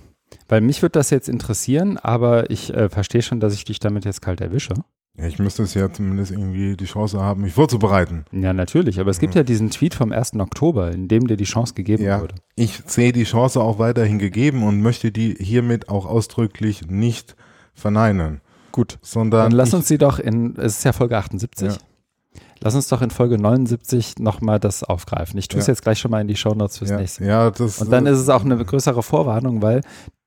weil 0.47 0.61
mich 0.61 0.81
würde 0.81 0.93
das 0.93 1.09
jetzt 1.09 1.29
interessieren, 1.29 1.97
aber 1.97 2.49
ich 2.49 2.73
äh, 2.73 2.89
verstehe 2.89 3.21
schon, 3.21 3.39
dass 3.39 3.53
ich 3.53 3.63
dich 3.63 3.79
damit 3.79 4.05
jetzt 4.05 4.21
kalt 4.21 4.41
erwische. 4.41 4.73
Ja, 5.17 5.25
ich 5.25 5.39
müsste 5.39 5.63
es 5.63 5.73
ja 5.73 5.91
zumindest 5.91 6.31
irgendwie 6.31 6.77
die 6.77 6.85
Chance 6.85 7.19
haben, 7.19 7.41
mich 7.41 7.53
vorzubereiten. 7.53 8.25
Ja, 8.31 8.53
natürlich. 8.53 8.99
Aber 8.99 9.11
es 9.11 9.19
gibt 9.19 9.35
ja 9.35 9.43
diesen 9.43 9.69
Tweet 9.69 9.93
vom 9.93 10.11
1. 10.11 10.35
Oktober, 10.35 10.91
in 10.91 11.07
dem 11.07 11.27
dir 11.27 11.35
die 11.35 11.43
Chance 11.43 11.73
gegeben 11.73 12.03
ja, 12.03 12.21
wurde. 12.21 12.35
Ich 12.55 12.81
sehe 12.85 13.11
die 13.11 13.25
Chance 13.25 13.61
auch 13.61 13.77
weiterhin 13.77 14.19
gegeben 14.19 14.63
und 14.63 14.81
möchte 14.81 15.11
die 15.11 15.35
hiermit 15.37 15.89
auch 15.89 16.05
ausdrücklich 16.05 16.87
nicht 16.87 17.35
verneinen. 17.73 18.41
Gut. 18.71 18.99
Sondern 19.01 19.49
Dann 19.49 19.51
lass 19.51 19.73
uns 19.73 19.87
sie 19.89 19.97
doch 19.97 20.17
in, 20.17 20.55
es 20.55 20.77
ist 20.77 20.85
ja 20.85 20.93
Folge 20.93 21.17
78. 21.17 21.73
Ja. 21.73 21.77
Lass 22.61 22.75
uns 22.75 22.87
doch 22.87 23.01
in 23.01 23.09
Folge 23.09 23.37
79 23.37 24.19
nochmal 24.19 24.59
das 24.59 24.83
aufgreifen. 24.83 25.37
Ich 25.39 25.47
tue 25.47 25.59
es 25.59 25.67
ja. 25.67 25.73
jetzt 25.73 25.81
gleich 25.81 25.99
schon 25.99 26.11
mal 26.11 26.21
in 26.21 26.27
die 26.27 26.35
Shownotes 26.35 26.77
fürs 26.77 26.91
nächste 26.91 27.23
Mal. 27.23 27.29
Ja, 27.29 27.51
das, 27.51 27.81
Und 27.81 27.91
dann 27.91 28.05
ist 28.05 28.19
es 28.19 28.29
auch 28.29 28.45
eine 28.45 28.63
größere 28.63 29.01
Vorwarnung, 29.03 29.61
weil 29.61 29.81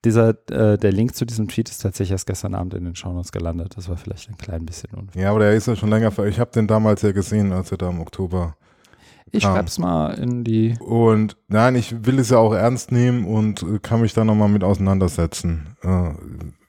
dieser, 0.05 0.31
äh, 0.51 0.79
der 0.79 0.93
Link 0.93 1.15
zu 1.15 1.25
diesem 1.25 1.49
Tweet 1.49 1.69
ist 1.69 1.79
tatsächlich 1.79 2.13
erst 2.13 2.27
gestern 2.27 2.55
Abend 2.55 2.75
in 2.75 2.85
den 2.85 2.95
Shownotes 2.95 3.33
gelandet. 3.33 3.75
Das 3.77 3.89
war 3.89 3.97
vielleicht 3.97 4.29
ein 4.29 4.37
klein 4.37 4.67
bisschen 4.67 4.91
unfair. 4.91 5.23
Ja, 5.23 5.31
aber 5.31 5.41
der 5.41 5.53
ist 5.53 5.67
ja 5.67 5.77
schon 5.77 5.91
länger, 5.91 6.17
ich 6.27 6.39
habe 6.39 6.51
den 6.51 6.67
damals 6.67 7.03
ja 7.03 7.13
gesehen, 7.13 7.53
als 7.53 7.71
er 7.73 7.79
da 7.79 7.89
im 7.89 8.01
Oktober 8.01 8.57
ich 9.31 9.43
schreib's 9.43 9.79
mal 9.79 10.13
in 10.15 10.45
die. 10.45 10.77
Und 10.79 11.37
nein, 11.49 11.75
ich 11.75 12.07
will 12.07 12.21
es 12.21 12.31
ja 12.31 12.39
auch 12.39 12.55
ernst 12.55 12.93
nehmen 12.93 13.25
und 13.25 13.65
kann 13.83 14.01
mich 14.01 14.15
da 14.15 14.25
nochmal 14.25 14.49
mit 14.49 14.63
auseinandersetzen, 14.63 15.77
äh, 15.83 16.11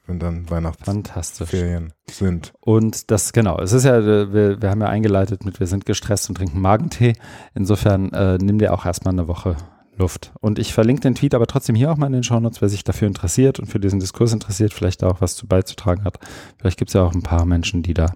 wenn 0.06 0.18
dann 0.18 0.50
Weihnachtsferien 0.50 1.92
sind. 2.10 2.52
Und 2.60 3.10
das, 3.10 3.32
genau, 3.32 3.60
es 3.60 3.72
ist 3.72 3.84
ja, 3.84 4.04
wir, 4.04 4.60
wir 4.60 4.70
haben 4.70 4.80
ja 4.80 4.88
eingeleitet 4.88 5.44
mit, 5.44 5.60
wir 5.60 5.66
sind 5.68 5.86
gestresst 5.86 6.28
und 6.28 6.36
trinken 6.36 6.60
Magentee. 6.60 7.12
Insofern 7.54 8.12
äh, 8.12 8.38
nimm 8.38 8.58
dir 8.58 8.72
auch 8.72 8.84
erstmal 8.84 9.14
eine 9.14 9.28
Woche 9.28 9.56
Luft. 9.98 10.32
Und 10.40 10.58
ich 10.58 10.72
verlinke 10.72 11.02
den 11.02 11.14
Tweet 11.14 11.34
aber 11.34 11.46
trotzdem 11.46 11.74
hier 11.74 11.90
auch 11.90 11.96
mal 11.96 12.06
in 12.06 12.12
den 12.12 12.22
Shownotes, 12.22 12.60
wer 12.60 12.68
sich 12.68 12.84
dafür 12.84 13.08
interessiert 13.08 13.58
und 13.58 13.66
für 13.66 13.80
diesen 13.80 14.00
Diskurs 14.00 14.32
interessiert, 14.32 14.72
vielleicht 14.72 15.04
auch 15.04 15.20
was 15.20 15.36
zu 15.36 15.46
beizutragen 15.46 16.04
hat. 16.04 16.18
Vielleicht 16.58 16.78
gibt 16.78 16.90
es 16.90 16.94
ja 16.94 17.02
auch 17.02 17.14
ein 17.14 17.22
paar 17.22 17.44
Menschen, 17.44 17.82
die 17.82 17.94
da 17.94 18.12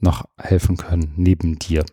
noch 0.00 0.24
helfen 0.38 0.76
können, 0.76 1.12
neben 1.16 1.58
dir. 1.58 1.84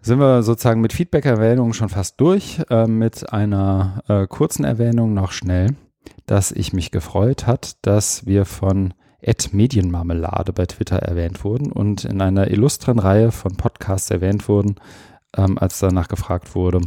Sind 0.00 0.18
wir 0.18 0.42
sozusagen 0.42 0.80
mit 0.80 0.92
Feedback-Erwähnungen 0.92 1.74
schon 1.74 1.88
fast 1.88 2.20
durch, 2.20 2.60
äh, 2.70 2.86
mit 2.86 3.32
einer 3.32 4.02
äh, 4.08 4.26
kurzen 4.26 4.64
Erwähnung 4.64 5.14
noch 5.14 5.30
schnell, 5.30 5.76
dass 6.26 6.50
ich 6.50 6.72
mich 6.72 6.90
gefreut 6.90 7.46
hat, 7.46 7.76
dass 7.82 8.26
wir 8.26 8.44
von 8.44 8.94
Ed 9.20 9.54
Medienmarmelade 9.54 10.52
bei 10.52 10.66
Twitter 10.66 10.96
erwähnt 10.96 11.44
wurden 11.44 11.70
und 11.70 12.04
in 12.04 12.20
einer 12.20 12.50
illustren 12.50 12.98
Reihe 12.98 13.30
von 13.30 13.56
Podcasts 13.56 14.10
erwähnt 14.10 14.48
wurden, 14.48 14.74
ähm, 15.36 15.58
als 15.58 15.78
danach 15.78 16.08
gefragt 16.08 16.54
wurde, 16.54 16.80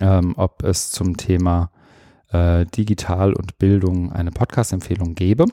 ähm, 0.00 0.34
ob 0.36 0.62
es 0.62 0.90
zum 0.90 1.16
Thema 1.16 1.70
äh, 2.30 2.66
Digital 2.66 3.32
und 3.32 3.58
Bildung 3.58 4.12
eine 4.12 4.30
Podcast-Empfehlung 4.30 5.14
gäbe. 5.14 5.46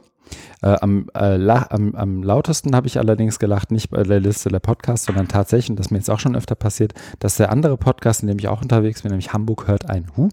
Äh, 0.62 0.78
am, 0.82 1.08
äh, 1.14 1.50
am, 1.50 1.96
am, 1.96 2.24
lautesten 2.24 2.76
habe 2.76 2.88
ich 2.88 3.00
allerdings 3.00 3.40
gelacht, 3.40 3.72
nicht 3.72 3.90
bei 3.90 4.04
der 4.04 4.20
Liste 4.20 4.50
der 4.50 4.60
Podcasts, 4.60 5.08
sondern 5.08 5.28
tatsächlich, 5.28 5.72
und 5.72 5.80
das 5.80 5.88
ist 5.88 5.92
mir 5.92 5.98
jetzt 5.98 6.10
auch 6.10 6.20
schon 6.20 6.36
öfter 6.36 6.56
passiert, 6.56 6.94
dass 7.20 7.38
der 7.38 7.52
andere 7.52 7.78
Podcast, 7.78 8.22
in 8.22 8.28
dem 8.28 8.38
ich 8.38 8.48
auch 8.48 8.62
unterwegs 8.62 9.02
bin, 9.02 9.10
nämlich 9.10 9.34
Hamburg 9.34 9.68
hört 9.68 9.90
ein 9.90 10.06
Hu, 10.16 10.30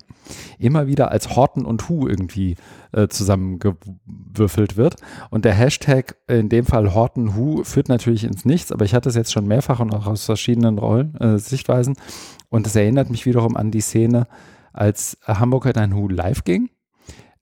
immer 0.58 0.86
wieder 0.86 1.10
als 1.10 1.34
Horten 1.34 1.64
und 1.64 1.88
Hu 1.88 2.06
irgendwie 2.06 2.56
äh, 2.92 3.08
zusammengewürfelt 3.08 4.76
wird. 4.76 4.96
Und 5.30 5.44
der 5.44 5.54
Hashtag, 5.54 6.16
in 6.26 6.48
dem 6.48 6.66
Fall 6.66 6.94
Horten 6.94 7.34
Hu, 7.34 7.64
führt 7.64 7.88
natürlich 7.88 8.24
ins 8.24 8.44
Nichts, 8.44 8.70
aber 8.70 8.84
ich 8.84 8.94
hatte 8.94 9.08
es 9.08 9.14
jetzt 9.14 9.32
schon 9.32 9.46
mehrfach 9.46 9.80
und 9.80 9.94
auch 9.94 10.06
aus 10.06 10.24
verschiedenen 10.24 10.78
Rollen, 10.78 11.14
äh, 11.16 11.38
Sichtweisen. 11.38 11.96
Und 12.50 12.66
es 12.66 12.76
erinnert 12.76 13.10
mich 13.10 13.26
wiederum 13.26 13.56
an 13.56 13.70
die 13.70 13.80
Szene, 13.80 14.26
als 14.72 15.18
Hamburg 15.26 15.64
hört 15.64 15.78
ein 15.78 15.94
Hu 15.94 16.08
live 16.08 16.44
ging. 16.44 16.70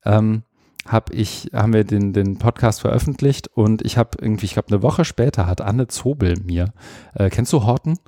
Ähm, 0.05 0.45
hab 0.87 1.13
ich, 1.13 1.51
haben 1.53 1.73
wir 1.73 1.85
den, 1.85 2.13
den 2.13 2.39
Podcast 2.39 2.81
veröffentlicht 2.81 3.49
und 3.49 3.83
ich 3.83 3.99
habe 3.99 4.19
irgendwie, 4.21 4.47
ich 4.47 4.55
glaube, 4.55 4.69
eine 4.69 4.83
Woche 4.83 5.05
später 5.05 5.47
hat 5.47 5.61
Anne 5.61 5.89
Zobel 5.89 6.37
mir, 6.45 6.73
äh, 7.15 7.31
kennst 7.31 7.53
du 7.53 7.65
Horten? 7.65 7.99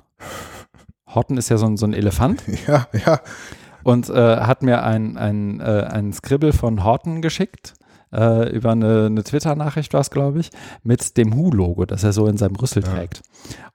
Horten 1.07 1.37
ist 1.37 1.49
ja 1.49 1.57
so 1.57 1.65
ein, 1.65 1.77
so 1.77 1.85
ein 1.85 1.93
Elefant. 1.93 2.43
Ja, 2.67 2.87
ja. 3.05 3.19
Und 3.83 4.09
äh, 4.09 4.37
hat 4.37 4.61
mir 4.61 4.83
ein, 4.83 5.17
ein, 5.17 5.61
äh, 5.61 5.87
ein 5.89 6.13
Scribble 6.13 6.53
von 6.53 6.83
Horten 6.83 7.21
geschickt. 7.21 7.73
Äh, 8.11 8.49
über 8.49 8.71
eine, 8.71 9.05
eine 9.05 9.23
Twitter-Nachricht 9.23 9.93
war 9.93 10.01
es, 10.01 10.09
glaube 10.09 10.39
ich, 10.39 10.49
mit 10.83 11.15
dem 11.17 11.35
Hu-Logo, 11.35 11.85
das 11.85 12.03
er 12.03 12.11
so 12.11 12.27
in 12.27 12.37
seinem 12.37 12.55
Rüssel 12.55 12.83
ja. 12.83 12.91
trägt. 12.91 13.21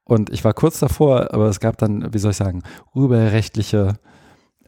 Und 0.04 0.30
ich 0.30 0.44
war 0.44 0.52
kurz 0.52 0.78
davor, 0.78 1.32
aber 1.32 1.46
es 1.46 1.60
gab 1.60 1.78
dann, 1.78 2.12
wie 2.12 2.18
soll 2.18 2.32
ich 2.32 2.36
sagen, 2.36 2.62
urheberrechtliche 2.94 3.94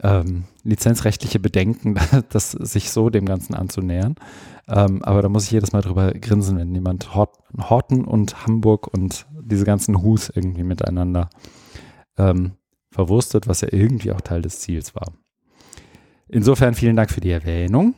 ähm, 0.03 0.45
lizenzrechtliche 0.63 1.39
Bedenken, 1.39 1.95
das 2.29 2.51
sich 2.51 2.91
so 2.91 3.09
dem 3.09 3.25
Ganzen 3.25 3.53
anzunähern. 3.53 4.15
Ähm, 4.67 5.03
aber 5.03 5.21
da 5.21 5.29
muss 5.29 5.45
ich 5.45 5.51
jedes 5.51 5.71
Mal 5.71 5.81
drüber 5.81 6.11
grinsen, 6.11 6.57
wenn 6.57 6.73
jemand 6.73 7.15
Hort, 7.15 7.37
Horten 7.57 8.05
und 8.05 8.45
Hamburg 8.45 8.87
und 8.87 9.25
diese 9.41 9.65
ganzen 9.65 10.01
Hus 10.01 10.29
irgendwie 10.33 10.63
miteinander 10.63 11.29
ähm, 12.17 12.53
verwurstet, 12.91 13.47
was 13.47 13.61
ja 13.61 13.69
irgendwie 13.71 14.11
auch 14.11 14.21
Teil 14.21 14.41
des 14.41 14.59
Ziels 14.59 14.95
war. 14.95 15.13
Insofern 16.27 16.73
vielen 16.73 16.95
Dank 16.95 17.11
für 17.11 17.21
die 17.21 17.31
Erwähnung. 17.31 17.95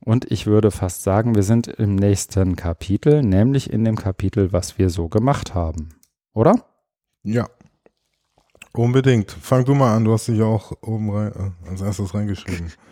Und 0.00 0.30
ich 0.30 0.46
würde 0.46 0.70
fast 0.70 1.02
sagen, 1.02 1.34
wir 1.34 1.42
sind 1.42 1.66
im 1.66 1.96
nächsten 1.96 2.56
Kapitel, 2.56 3.22
nämlich 3.22 3.70
in 3.70 3.84
dem 3.84 3.96
Kapitel, 3.96 4.52
was 4.52 4.78
wir 4.78 4.88
so 4.90 5.08
gemacht 5.08 5.54
haben. 5.54 5.90
Oder? 6.32 6.64
Ja. 7.24 7.48
Unbedingt. 8.78 9.32
Fang 9.32 9.64
du 9.64 9.74
mal 9.74 9.96
an, 9.96 10.04
du 10.04 10.12
hast 10.12 10.28
dich 10.28 10.40
auch 10.40 10.70
oben 10.82 11.10
rein, 11.10 11.32
äh, 11.32 11.70
als 11.70 11.82
erstes 11.82 12.14
reingeschrieben. 12.14 12.72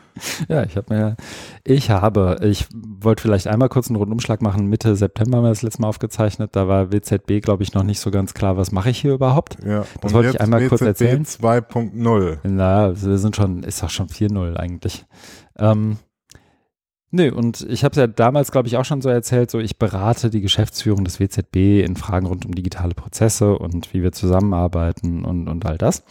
Ja, 0.48 0.62
ich 0.62 0.78
habe 0.78 0.94
mir, 0.94 1.16
ich 1.62 1.90
habe, 1.90 2.38
ich 2.40 2.68
wollte 2.72 3.20
vielleicht 3.20 3.48
einmal 3.48 3.68
kurz 3.68 3.88
einen 3.88 3.96
Rundumschlag 3.96 4.40
machen. 4.40 4.66
Mitte 4.66 4.96
September 4.96 5.36
haben 5.36 5.44
wir 5.44 5.50
das 5.50 5.60
letzte 5.60 5.82
Mal 5.82 5.88
aufgezeichnet. 5.88 6.56
Da 6.56 6.66
war 6.68 6.90
WZB, 6.90 7.42
glaube 7.42 7.64
ich, 7.64 7.74
noch 7.74 7.82
nicht 7.82 8.00
so 8.00 8.10
ganz 8.10 8.32
klar, 8.32 8.56
was 8.56 8.72
mache 8.72 8.88
ich 8.88 8.98
hier 8.98 9.12
überhaupt. 9.12 9.58
Ja, 9.62 9.84
das 10.00 10.14
wollte 10.14 10.30
ich 10.30 10.40
einmal 10.40 10.62
WZB 10.62 10.68
kurz 10.70 10.80
erzählen. 10.80 11.22
2.0. 11.22 12.38
Na, 12.44 12.98
wir 12.98 13.18
sind 13.18 13.36
schon, 13.36 13.62
ist 13.62 13.84
auch 13.84 13.90
schon 13.90 14.06
4.0 14.06 14.56
eigentlich. 14.56 15.04
Ähm, 15.58 15.98
Nö, 17.12 17.32
und 17.32 17.64
ich 17.68 17.84
habe 17.84 17.92
es 17.92 17.98
ja 17.98 18.06
damals, 18.08 18.50
glaube 18.50 18.66
ich, 18.66 18.76
auch 18.76 18.84
schon 18.84 19.00
so 19.00 19.08
erzählt, 19.08 19.50
so 19.50 19.60
ich 19.60 19.78
berate 19.78 20.28
die 20.28 20.40
Geschäftsführung 20.40 21.04
des 21.04 21.20
WZB 21.20 21.84
in 21.84 21.96
Fragen 21.96 22.26
rund 22.26 22.44
um 22.44 22.54
digitale 22.54 22.94
Prozesse 22.94 23.56
und 23.56 23.94
wie 23.94 24.02
wir 24.02 24.12
zusammenarbeiten 24.12 25.24
und, 25.24 25.48
und 25.48 25.64
all 25.66 25.78
das. 25.78 26.04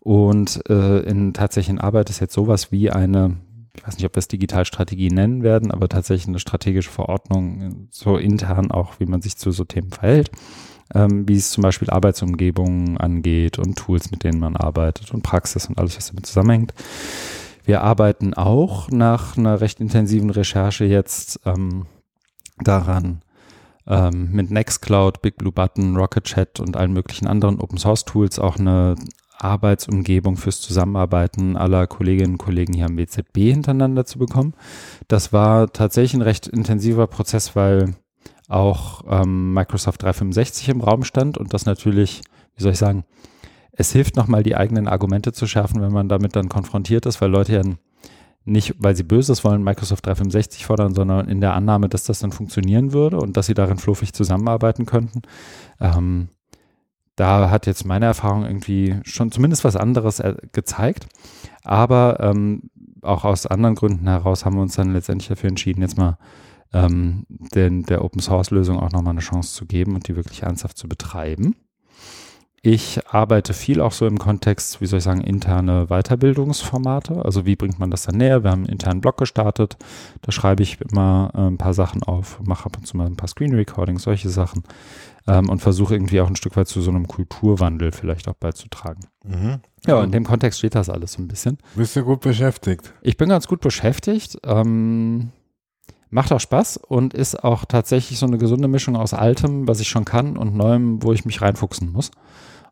Und 0.00 0.62
äh, 0.70 1.00
in 1.00 1.32
tatsächlichen 1.32 1.80
Arbeit 1.80 2.10
ist 2.10 2.20
jetzt 2.20 2.32
sowas 2.32 2.70
wie 2.70 2.92
eine, 2.92 3.38
ich 3.74 3.84
weiß 3.84 3.96
nicht, 3.96 4.06
ob 4.06 4.14
wir 4.14 4.20
es 4.20 4.28
Digitalstrategie 4.28 5.08
nennen 5.08 5.42
werden, 5.42 5.72
aber 5.72 5.88
tatsächlich 5.88 6.28
eine 6.28 6.38
strategische 6.38 6.90
Verordnung, 6.90 7.88
so 7.90 8.16
intern 8.16 8.70
auch, 8.70 9.00
wie 9.00 9.06
man 9.06 9.22
sich 9.22 9.36
zu 9.36 9.50
so 9.50 9.64
Themen 9.64 9.90
verhält, 9.90 10.30
ähm, 10.94 11.28
wie 11.28 11.34
es 11.34 11.50
zum 11.50 11.62
Beispiel 11.62 11.90
Arbeitsumgebungen 11.90 12.98
angeht 12.98 13.58
und 13.58 13.76
Tools, 13.76 14.12
mit 14.12 14.22
denen 14.22 14.38
man 14.38 14.54
arbeitet 14.54 15.12
und 15.12 15.22
Praxis 15.24 15.66
und 15.66 15.76
alles, 15.76 15.96
was 15.96 16.06
damit 16.06 16.26
zusammenhängt. 16.26 16.72
Wir 17.66 17.82
arbeiten 17.82 18.32
auch 18.32 18.90
nach 18.92 19.36
einer 19.36 19.60
recht 19.60 19.80
intensiven 19.80 20.30
Recherche 20.30 20.84
jetzt 20.84 21.40
ähm, 21.44 21.86
daran, 22.60 23.22
ähm, 23.88 24.30
mit 24.30 24.52
Nextcloud, 24.52 25.20
Big 25.20 25.36
Blue 25.36 25.50
Button, 25.50 25.96
Rocket 25.96 26.24
Chat 26.24 26.60
und 26.60 26.76
allen 26.76 26.92
möglichen 26.92 27.26
anderen 27.26 27.60
Open 27.60 27.76
Source 27.76 28.04
Tools 28.04 28.38
auch 28.38 28.56
eine 28.56 28.94
Arbeitsumgebung 29.38 30.36
fürs 30.36 30.60
Zusammenarbeiten 30.60 31.56
aller 31.56 31.88
Kolleginnen 31.88 32.34
und 32.34 32.38
Kollegen 32.38 32.72
hier 32.72 32.86
am 32.86 32.96
WZB 32.96 33.52
hintereinander 33.52 34.06
zu 34.06 34.20
bekommen. 34.20 34.54
Das 35.08 35.32
war 35.32 35.72
tatsächlich 35.72 36.14
ein 36.14 36.22
recht 36.22 36.46
intensiver 36.46 37.08
Prozess, 37.08 37.56
weil 37.56 37.96
auch 38.48 39.02
ähm, 39.08 39.52
Microsoft 39.52 40.04
365 40.04 40.68
im 40.68 40.80
Raum 40.80 41.02
stand 41.02 41.36
und 41.36 41.52
das 41.52 41.66
natürlich, 41.66 42.22
wie 42.54 42.62
soll 42.62 42.72
ich 42.72 42.78
sagen, 42.78 43.04
es 43.76 43.92
hilft 43.92 44.16
nochmal, 44.16 44.42
die 44.42 44.56
eigenen 44.56 44.88
Argumente 44.88 45.32
zu 45.32 45.46
schärfen, 45.46 45.80
wenn 45.80 45.92
man 45.92 46.08
damit 46.08 46.34
dann 46.34 46.48
konfrontiert 46.48 47.06
ist, 47.06 47.20
weil 47.20 47.30
Leute 47.30 47.52
ja 47.54 47.62
nicht, 48.44 48.74
weil 48.78 48.96
sie 48.96 49.02
Böses 49.02 49.44
wollen, 49.44 49.62
Microsoft 49.62 50.06
365 50.06 50.66
fordern, 50.66 50.94
sondern 50.94 51.28
in 51.28 51.40
der 51.40 51.54
Annahme, 51.54 51.88
dass 51.88 52.04
das 52.04 52.20
dann 52.20 52.32
funktionieren 52.32 52.92
würde 52.92 53.18
und 53.18 53.36
dass 53.36 53.46
sie 53.46 53.54
darin 53.54 53.76
fluffig 53.76 54.12
zusammenarbeiten 54.12 54.86
könnten. 54.86 55.22
Ähm, 55.80 56.28
da 57.16 57.50
hat 57.50 57.66
jetzt 57.66 57.84
meine 57.84 58.06
Erfahrung 58.06 58.44
irgendwie 58.44 58.96
schon 59.02 59.32
zumindest 59.32 59.64
was 59.64 59.74
anderes 59.74 60.20
äh, 60.20 60.36
gezeigt. 60.52 61.06
Aber 61.64 62.20
ähm, 62.20 62.70
auch 63.02 63.24
aus 63.24 63.46
anderen 63.46 63.74
Gründen 63.74 64.06
heraus 64.06 64.44
haben 64.44 64.56
wir 64.56 64.62
uns 64.62 64.76
dann 64.76 64.92
letztendlich 64.92 65.28
dafür 65.28 65.48
entschieden, 65.48 65.80
jetzt 65.80 65.98
mal 65.98 66.18
ähm, 66.72 67.26
den, 67.28 67.82
der 67.84 68.04
Open 68.04 68.20
Source 68.20 68.50
Lösung 68.50 68.78
auch 68.78 68.92
nochmal 68.92 69.12
eine 69.12 69.20
Chance 69.20 69.54
zu 69.54 69.66
geben 69.66 69.94
und 69.94 70.08
die 70.08 70.16
wirklich 70.16 70.42
ernsthaft 70.42 70.76
zu 70.76 70.88
betreiben. 70.88 71.56
Ich 72.68 72.98
arbeite 73.06 73.54
viel 73.54 73.80
auch 73.80 73.92
so 73.92 74.08
im 74.08 74.18
Kontext, 74.18 74.80
wie 74.80 74.86
soll 74.86 74.98
ich 74.98 75.04
sagen, 75.04 75.20
interne 75.20 75.86
Weiterbildungsformate. 75.86 77.24
Also 77.24 77.46
wie 77.46 77.54
bringt 77.54 77.78
man 77.78 77.92
das 77.92 78.02
dann 78.02 78.16
näher? 78.16 78.42
Wir 78.42 78.50
haben 78.50 78.64
einen 78.64 78.72
internen 78.72 79.00
Blog 79.00 79.18
gestartet. 79.18 79.76
Da 80.22 80.32
schreibe 80.32 80.64
ich 80.64 80.80
immer 80.80 81.30
äh, 81.32 81.42
ein 81.42 81.58
paar 81.58 81.74
Sachen 81.74 82.02
auf, 82.02 82.40
mache 82.42 82.66
ab 82.66 82.76
und 82.76 82.84
zu 82.84 82.96
mal 82.96 83.06
ein 83.06 83.14
paar 83.14 83.28
Screen 83.28 83.54
Recordings, 83.54 84.02
solche 84.02 84.30
Sachen. 84.30 84.64
Ähm, 85.28 85.48
und 85.48 85.60
versuche 85.60 85.94
irgendwie 85.94 86.20
auch 86.20 86.26
ein 86.26 86.34
Stück 86.34 86.56
weit 86.56 86.66
zu 86.66 86.80
so 86.80 86.90
einem 86.90 87.06
Kulturwandel 87.06 87.92
vielleicht 87.92 88.26
auch 88.26 88.34
beizutragen. 88.34 89.06
Mhm. 89.24 89.60
Ja, 89.86 90.02
in 90.02 90.10
dem 90.10 90.24
Kontext 90.24 90.58
steht 90.58 90.74
das 90.74 90.90
alles 90.90 91.12
so 91.12 91.22
ein 91.22 91.28
bisschen. 91.28 91.58
Bist 91.76 91.94
du 91.94 92.02
gut 92.02 92.18
beschäftigt? 92.18 92.92
Ich 93.00 93.16
bin 93.16 93.28
ganz 93.28 93.46
gut 93.46 93.60
beschäftigt. 93.60 94.38
Ähm, 94.42 95.30
macht 96.10 96.32
auch 96.32 96.40
Spaß 96.40 96.78
und 96.78 97.14
ist 97.14 97.44
auch 97.44 97.64
tatsächlich 97.64 98.18
so 98.18 98.26
eine 98.26 98.38
gesunde 98.38 98.66
Mischung 98.66 98.96
aus 98.96 99.14
Altem, 99.14 99.68
was 99.68 99.78
ich 99.78 99.88
schon 99.88 100.04
kann, 100.04 100.36
und 100.36 100.56
Neuem, 100.56 101.02
wo 101.04 101.12
ich 101.12 101.24
mich 101.24 101.42
reinfuchsen 101.42 101.92
muss. 101.92 102.10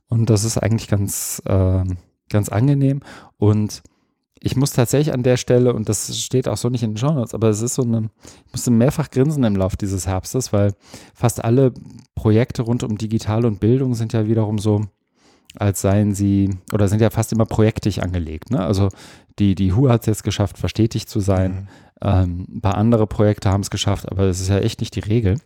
Und 0.09 0.31
das 0.31 0.45
ist 0.45 0.59
eigentlich 0.59 0.89
ganz, 0.89 1.43
äh, 1.47 1.85
ganz 2.29 2.49
angenehm. 2.49 3.01
Und 3.37 3.83
ich 4.41 4.57
muss 4.57 4.73
tatsächlich 4.73 5.15
an 5.15 5.23
der 5.23 5.39
Stelle, 5.39 5.73
und 5.73 5.89
das 5.89 6.19
steht 6.19 6.49
auch 6.49 6.59
so 6.59 6.69
nicht 6.69 6.83
in 6.83 6.91
den 6.91 6.97
Journals, 6.97 7.33
aber 7.33 7.49
es 7.49 7.63
ist 7.63 7.75
so 7.75 7.83
eine, 7.83 8.11
ich 8.47 8.53
musste 8.53 8.71
mehrfach 8.71 9.11
grinsen 9.11 9.43
im 9.43 9.57
Laufe 9.57 9.79
dieses 9.79 10.07
Herbstes, 10.07 10.53
weil 10.53 10.75
fast 11.15 11.43
alle 11.43 11.73
Projekte 12.15 12.63
rund 12.63 12.83
um 12.83 12.99
Digital 12.99 13.47
und 13.47 13.59
Bildung 13.59 13.95
sind 13.95 14.13
ja 14.13 14.29
wiederum 14.29 14.59
so, 14.59 14.83
als 15.57 15.81
seien 15.81 16.15
sie, 16.15 16.51
oder 16.73 16.89
sind 16.89 17.01
ja 17.01 17.09
fast 17.09 17.33
immer 17.33 17.47
projektig 17.47 18.03
angelegt. 18.03 18.51
Ne? 18.51 18.61
Also 18.61 18.91
die, 19.39 19.55
die 19.55 19.73
HU 19.73 19.89
hat 19.89 20.03
es 20.03 20.07
jetzt 20.07 20.25
geschafft, 20.25 20.59
verstetigt 20.59 21.09
zu 21.09 21.21
sein. 21.21 21.69
Ähm, 22.03 22.47
ein 22.57 22.61
paar 22.61 22.77
andere 22.77 23.07
Projekte 23.07 23.49
haben 23.51 23.63
es 23.63 23.71
geschafft, 23.71 24.11
aber 24.11 24.25
es 24.25 24.41
ist 24.41 24.49
ja 24.49 24.59
echt 24.59 24.81
nicht 24.81 24.95
die 24.95 25.01
Regel. 25.01 25.39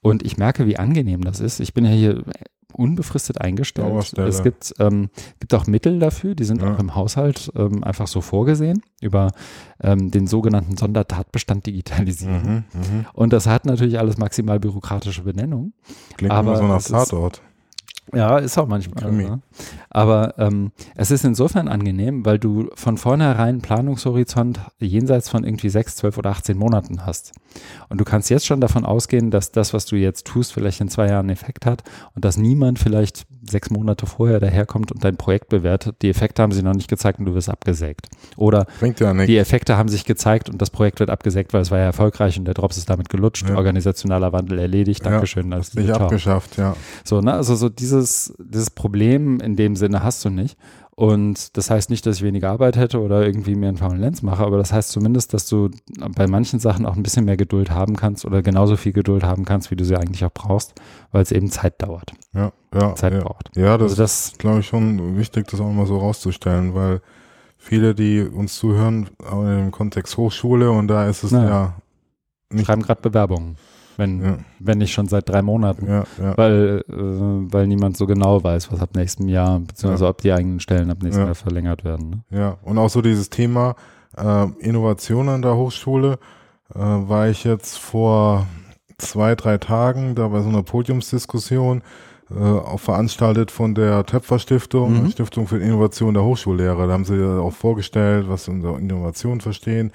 Und 0.00 0.22
ich 0.22 0.36
merke, 0.36 0.66
wie 0.66 0.78
angenehm 0.78 1.22
das 1.22 1.40
ist. 1.40 1.58
Ich 1.58 1.74
bin 1.74 1.84
ja 1.84 1.90
hier 1.90 2.22
unbefristet 2.72 3.40
eingestellt. 3.40 4.12
Es 4.18 4.42
gibt, 4.42 4.74
ähm, 4.78 5.10
gibt 5.40 5.54
auch 5.54 5.66
Mittel 5.66 5.98
dafür, 5.98 6.34
die 6.34 6.44
sind 6.44 6.62
ja. 6.62 6.74
auch 6.74 6.78
im 6.78 6.94
Haushalt 6.94 7.50
ähm, 7.56 7.82
einfach 7.82 8.06
so 8.06 8.20
vorgesehen 8.20 8.82
über 9.00 9.32
ähm, 9.82 10.10
den 10.10 10.26
sogenannten 10.26 10.76
Sondertatbestand 10.76 11.66
digitalisieren. 11.66 12.66
Mhm, 12.72 12.80
mh. 12.80 13.10
Und 13.14 13.32
das 13.32 13.46
hat 13.46 13.64
natürlich 13.64 13.98
alles 13.98 14.18
maximal 14.18 14.60
bürokratische 14.60 15.22
Benennung. 15.22 15.72
Klingt 16.16 16.32
aber 16.32 16.58
immer 16.58 16.80
so 16.80 16.92
nach 16.92 17.06
Tatort. 17.06 17.42
Ja, 18.14 18.38
ist 18.38 18.58
auch 18.58 18.66
manchmal. 18.66 19.12
Ne? 19.12 19.40
Aber 19.90 20.34
ähm, 20.38 20.72
es 20.94 21.10
ist 21.10 21.24
insofern 21.24 21.68
angenehm, 21.68 22.24
weil 22.24 22.38
du 22.38 22.70
von 22.74 22.96
vornherein 22.96 23.60
Planungshorizont 23.60 24.60
jenseits 24.78 25.28
von 25.28 25.44
irgendwie 25.44 25.68
sechs, 25.68 25.96
zwölf 25.96 26.18
oder 26.18 26.30
18 26.30 26.56
Monaten 26.56 27.04
hast. 27.04 27.32
Und 27.88 27.98
du 27.98 28.04
kannst 28.04 28.30
jetzt 28.30 28.46
schon 28.46 28.60
davon 28.60 28.84
ausgehen, 28.84 29.30
dass 29.30 29.52
das, 29.52 29.74
was 29.74 29.86
du 29.86 29.96
jetzt 29.96 30.26
tust, 30.26 30.52
vielleicht 30.52 30.80
in 30.80 30.88
zwei 30.88 31.08
Jahren 31.08 31.26
einen 31.26 31.30
Effekt 31.30 31.66
hat 31.66 31.82
und 32.14 32.24
dass 32.24 32.36
niemand 32.36 32.78
vielleicht 32.78 33.26
sechs 33.50 33.70
Monate 33.70 34.06
vorher 34.06 34.40
daherkommt 34.40 34.92
und 34.92 35.04
dein 35.04 35.16
Projekt 35.16 35.48
bewertet. 35.48 35.96
Die 36.02 36.08
Effekte 36.08 36.42
haben 36.42 36.52
sie 36.52 36.62
noch 36.62 36.74
nicht 36.74 36.88
gezeigt 36.88 37.18
und 37.18 37.24
du 37.24 37.34
wirst 37.34 37.48
abgesägt. 37.48 38.08
Oder 38.36 38.66
ja 39.00 39.12
die 39.26 39.36
Effekte 39.38 39.76
haben 39.76 39.88
sich 39.88 40.04
gezeigt 40.04 40.48
und 40.48 40.60
das 40.60 40.70
Projekt 40.70 41.00
wird 41.00 41.10
abgesägt, 41.10 41.52
weil 41.52 41.62
es 41.62 41.70
war 41.70 41.78
ja 41.78 41.84
erfolgreich 41.84 42.38
und 42.38 42.44
der 42.44 42.54
Drops 42.54 42.76
ist 42.76 42.88
damit 42.88 43.08
gelutscht. 43.08 43.48
Ja. 43.48 43.56
Organisationaler 43.56 44.32
Wandel 44.32 44.58
erledigt. 44.58 45.04
Dankeschön. 45.04 45.50
Ja, 45.50 45.58
nicht 45.58 45.90
abgeschafft, 45.90 46.56
ja. 46.56 46.76
So, 47.04 47.20
ne? 47.20 47.32
Also 47.32 47.56
so 47.56 47.68
dieses, 47.68 48.34
dieses 48.38 48.70
Problem 48.70 49.40
in 49.40 49.56
dem 49.56 49.76
Sinne 49.76 50.02
hast 50.02 50.24
du 50.24 50.30
nicht. 50.30 50.56
Und 50.98 51.56
das 51.56 51.70
heißt 51.70 51.90
nicht, 51.90 52.04
dass 52.06 52.16
ich 52.16 52.22
weniger 52.24 52.50
Arbeit 52.50 52.76
hätte 52.76 53.00
oder 53.00 53.24
irgendwie 53.24 53.54
mehr 53.54 53.68
einen 53.68 53.78
faulen 53.78 54.00
Lenz 54.00 54.22
mache, 54.22 54.44
aber 54.44 54.58
das 54.58 54.72
heißt 54.72 54.90
zumindest, 54.90 55.32
dass 55.32 55.48
du 55.48 55.70
bei 56.16 56.26
manchen 56.26 56.58
Sachen 56.58 56.86
auch 56.86 56.96
ein 56.96 57.04
bisschen 57.04 57.24
mehr 57.24 57.36
Geduld 57.36 57.70
haben 57.70 57.94
kannst 57.94 58.24
oder 58.24 58.42
genauso 58.42 58.76
viel 58.76 58.92
Geduld 58.92 59.22
haben 59.22 59.44
kannst, 59.44 59.70
wie 59.70 59.76
du 59.76 59.84
sie 59.84 59.94
eigentlich 59.94 60.24
auch 60.24 60.32
brauchst, 60.34 60.74
weil 61.12 61.22
es 61.22 61.30
eben 61.30 61.50
Zeit 61.50 61.80
dauert. 61.80 62.14
Ja, 62.34 62.50
ja. 62.74 62.96
Zeit 62.96 63.12
ja. 63.12 63.20
braucht. 63.20 63.56
Ja, 63.56 63.78
das, 63.78 63.92
also 63.92 64.02
das 64.02 64.26
ist, 64.26 64.38
glaube 64.40 64.58
ich, 64.58 64.66
schon 64.66 65.16
wichtig, 65.16 65.46
das 65.46 65.60
auch 65.60 65.70
mal 65.70 65.86
so 65.86 65.98
rauszustellen, 65.98 66.74
weil 66.74 67.00
viele, 67.58 67.94
die 67.94 68.22
uns 68.22 68.56
zuhören, 68.56 69.08
auch 69.24 69.44
im 69.44 69.70
Kontext 69.70 70.16
Hochschule 70.16 70.68
und 70.72 70.88
da 70.88 71.08
ist 71.08 71.22
es 71.22 71.30
ja, 71.30 71.44
ja 71.44 71.74
nicht. 72.50 72.66
Schreiben 72.66 72.82
gerade 72.82 73.02
Bewerbungen 73.02 73.54
wenn, 73.98 74.24
ja. 74.24 74.38
wenn 74.60 74.78
nicht 74.78 74.92
schon 74.92 75.08
seit 75.08 75.28
drei 75.28 75.42
Monaten, 75.42 75.86
ja, 75.86 76.04
ja. 76.22 76.36
Weil, 76.38 76.84
äh, 76.88 76.92
weil 76.94 77.66
niemand 77.66 77.96
so 77.96 78.06
genau 78.06 78.42
weiß, 78.42 78.72
was 78.72 78.80
ab 78.80 78.90
nächstem 78.94 79.28
Jahr, 79.28 79.58
beziehungsweise 79.58 80.06
ob 80.06 80.22
die 80.22 80.32
eigenen 80.32 80.60
Stellen 80.60 80.90
ab 80.90 81.02
nächstem 81.02 81.26
Jahr 81.26 81.34
verlängert 81.34 81.84
werden. 81.84 82.10
Ne? 82.30 82.38
Ja, 82.38 82.56
und 82.62 82.78
auch 82.78 82.88
so 82.88 83.02
dieses 83.02 83.28
Thema 83.28 83.74
äh, 84.16 84.46
Innovation 84.60 85.28
an 85.28 85.42
der 85.42 85.56
Hochschule 85.56 86.18
äh, 86.74 86.78
war 86.78 87.28
ich 87.28 87.42
jetzt 87.42 87.76
vor 87.76 88.46
zwei, 88.98 89.34
drei 89.34 89.58
Tagen 89.58 90.14
da 90.14 90.28
bei 90.28 90.42
so 90.42 90.48
einer 90.48 90.62
Podiumsdiskussion 90.62 91.82
äh, 92.30 92.38
auch 92.40 92.80
veranstaltet 92.80 93.50
von 93.50 93.74
der 93.74 94.06
Töpfer 94.06 94.38
Stiftung, 94.38 95.04
mhm. 95.04 95.10
Stiftung 95.10 95.48
für 95.48 95.58
Innovation 95.58 96.14
der 96.14 96.24
Hochschullehrer. 96.24 96.86
Da 96.86 96.92
haben 96.92 97.04
sie 97.04 97.16
ja 97.16 97.40
auch 97.40 97.52
vorgestellt, 97.52 98.26
was 98.28 98.44
sie 98.44 98.52
unter 98.52 98.78
Innovation 98.78 99.40
verstehen. 99.40 99.92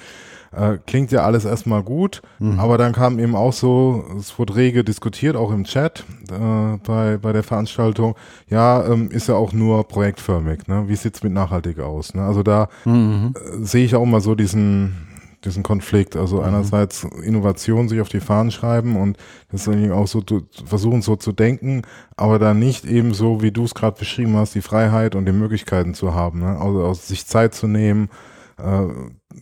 Äh, 0.55 0.77
klingt 0.85 1.11
ja 1.11 1.23
alles 1.23 1.45
erstmal 1.45 1.81
gut, 1.81 2.21
mhm. 2.37 2.59
aber 2.59 2.77
dann 2.77 2.93
kam 2.93 3.17
eben 3.17 3.35
auch 3.35 3.53
so, 3.53 4.05
es 4.19 4.37
wurde 4.37 4.55
rege 4.55 4.83
diskutiert, 4.83 5.35
auch 5.35 5.51
im 5.51 5.63
Chat 5.63 6.05
äh, 6.29 6.77
bei, 6.85 7.17
bei 7.17 7.33
der 7.33 7.43
Veranstaltung, 7.43 8.15
ja, 8.49 8.85
ähm, 8.85 9.09
ist 9.09 9.27
ja 9.27 9.35
auch 9.35 9.51
nur 9.51 9.87
projektförmig, 9.87 10.67
ne? 10.67 10.83
Wie 10.87 10.95
sieht's 10.95 11.23
mit 11.23 11.33
nachhaltig 11.33 11.79
aus? 11.79 12.13
Ne? 12.13 12.21
Also 12.21 12.43
da 12.43 12.69
mhm. 12.85 13.33
äh, 13.35 13.65
sehe 13.65 13.83
ich 13.83 13.95
auch 13.95 14.05
mal 14.05 14.21
so 14.21 14.35
diesen, 14.35 15.07
diesen 15.43 15.63
Konflikt. 15.63 16.15
Also 16.15 16.37
mhm. 16.37 16.43
einerseits 16.43 17.03
Innovation 17.23 17.89
sich 17.89 17.99
auf 17.99 18.09
die 18.09 18.19
Fahnen 18.19 18.51
schreiben 18.51 18.95
und 18.95 19.17
das 19.51 19.67
auch 19.67 20.07
so 20.07 20.23
versuchen 20.65 21.01
so 21.01 21.15
zu 21.15 21.31
denken, 21.31 21.81
aber 22.15 22.37
dann 22.37 22.59
nicht 22.59 22.85
eben 22.85 23.13
so, 23.13 23.41
wie 23.41 23.51
du 23.51 23.63
es 23.63 23.73
gerade 23.73 23.97
beschrieben 23.97 24.35
hast, 24.35 24.53
die 24.53 24.61
Freiheit 24.61 25.15
und 25.15 25.25
die 25.25 25.31
Möglichkeiten 25.31 25.95
zu 25.95 26.13
haben. 26.13 26.41
Ne? 26.41 26.59
Also, 26.59 26.85
also 26.85 26.93
sich 26.93 27.25
Zeit 27.25 27.55
zu 27.55 27.67
nehmen, 27.67 28.09
äh, 28.63 28.87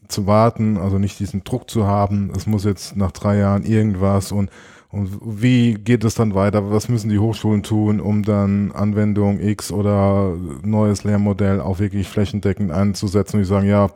zu 0.07 0.27
warten, 0.27 0.77
also 0.77 0.97
nicht 0.99 1.19
diesen 1.19 1.43
Druck 1.43 1.69
zu 1.69 1.85
haben, 1.85 2.31
es 2.35 2.47
muss 2.47 2.63
jetzt 2.63 2.95
nach 2.95 3.11
drei 3.11 3.37
Jahren 3.37 3.63
irgendwas 3.63 4.31
und, 4.31 4.49
und 4.89 5.19
wie 5.23 5.75
geht 5.75 6.03
es 6.03 6.15
dann 6.15 6.35
weiter? 6.35 6.71
Was 6.71 6.89
müssen 6.89 7.09
die 7.09 7.19
Hochschulen 7.19 7.63
tun, 7.63 7.99
um 7.99 8.23
dann 8.23 8.71
Anwendung 8.71 9.39
X 9.39 9.71
oder 9.71 10.35
neues 10.63 11.03
Lehrmodell 11.03 11.61
auch 11.61 11.79
wirklich 11.79 12.07
flächendeckend 12.07 12.71
einzusetzen 12.71 13.37
und 13.37 13.43
die 13.43 13.47
sagen, 13.47 13.67
ja, 13.67 13.89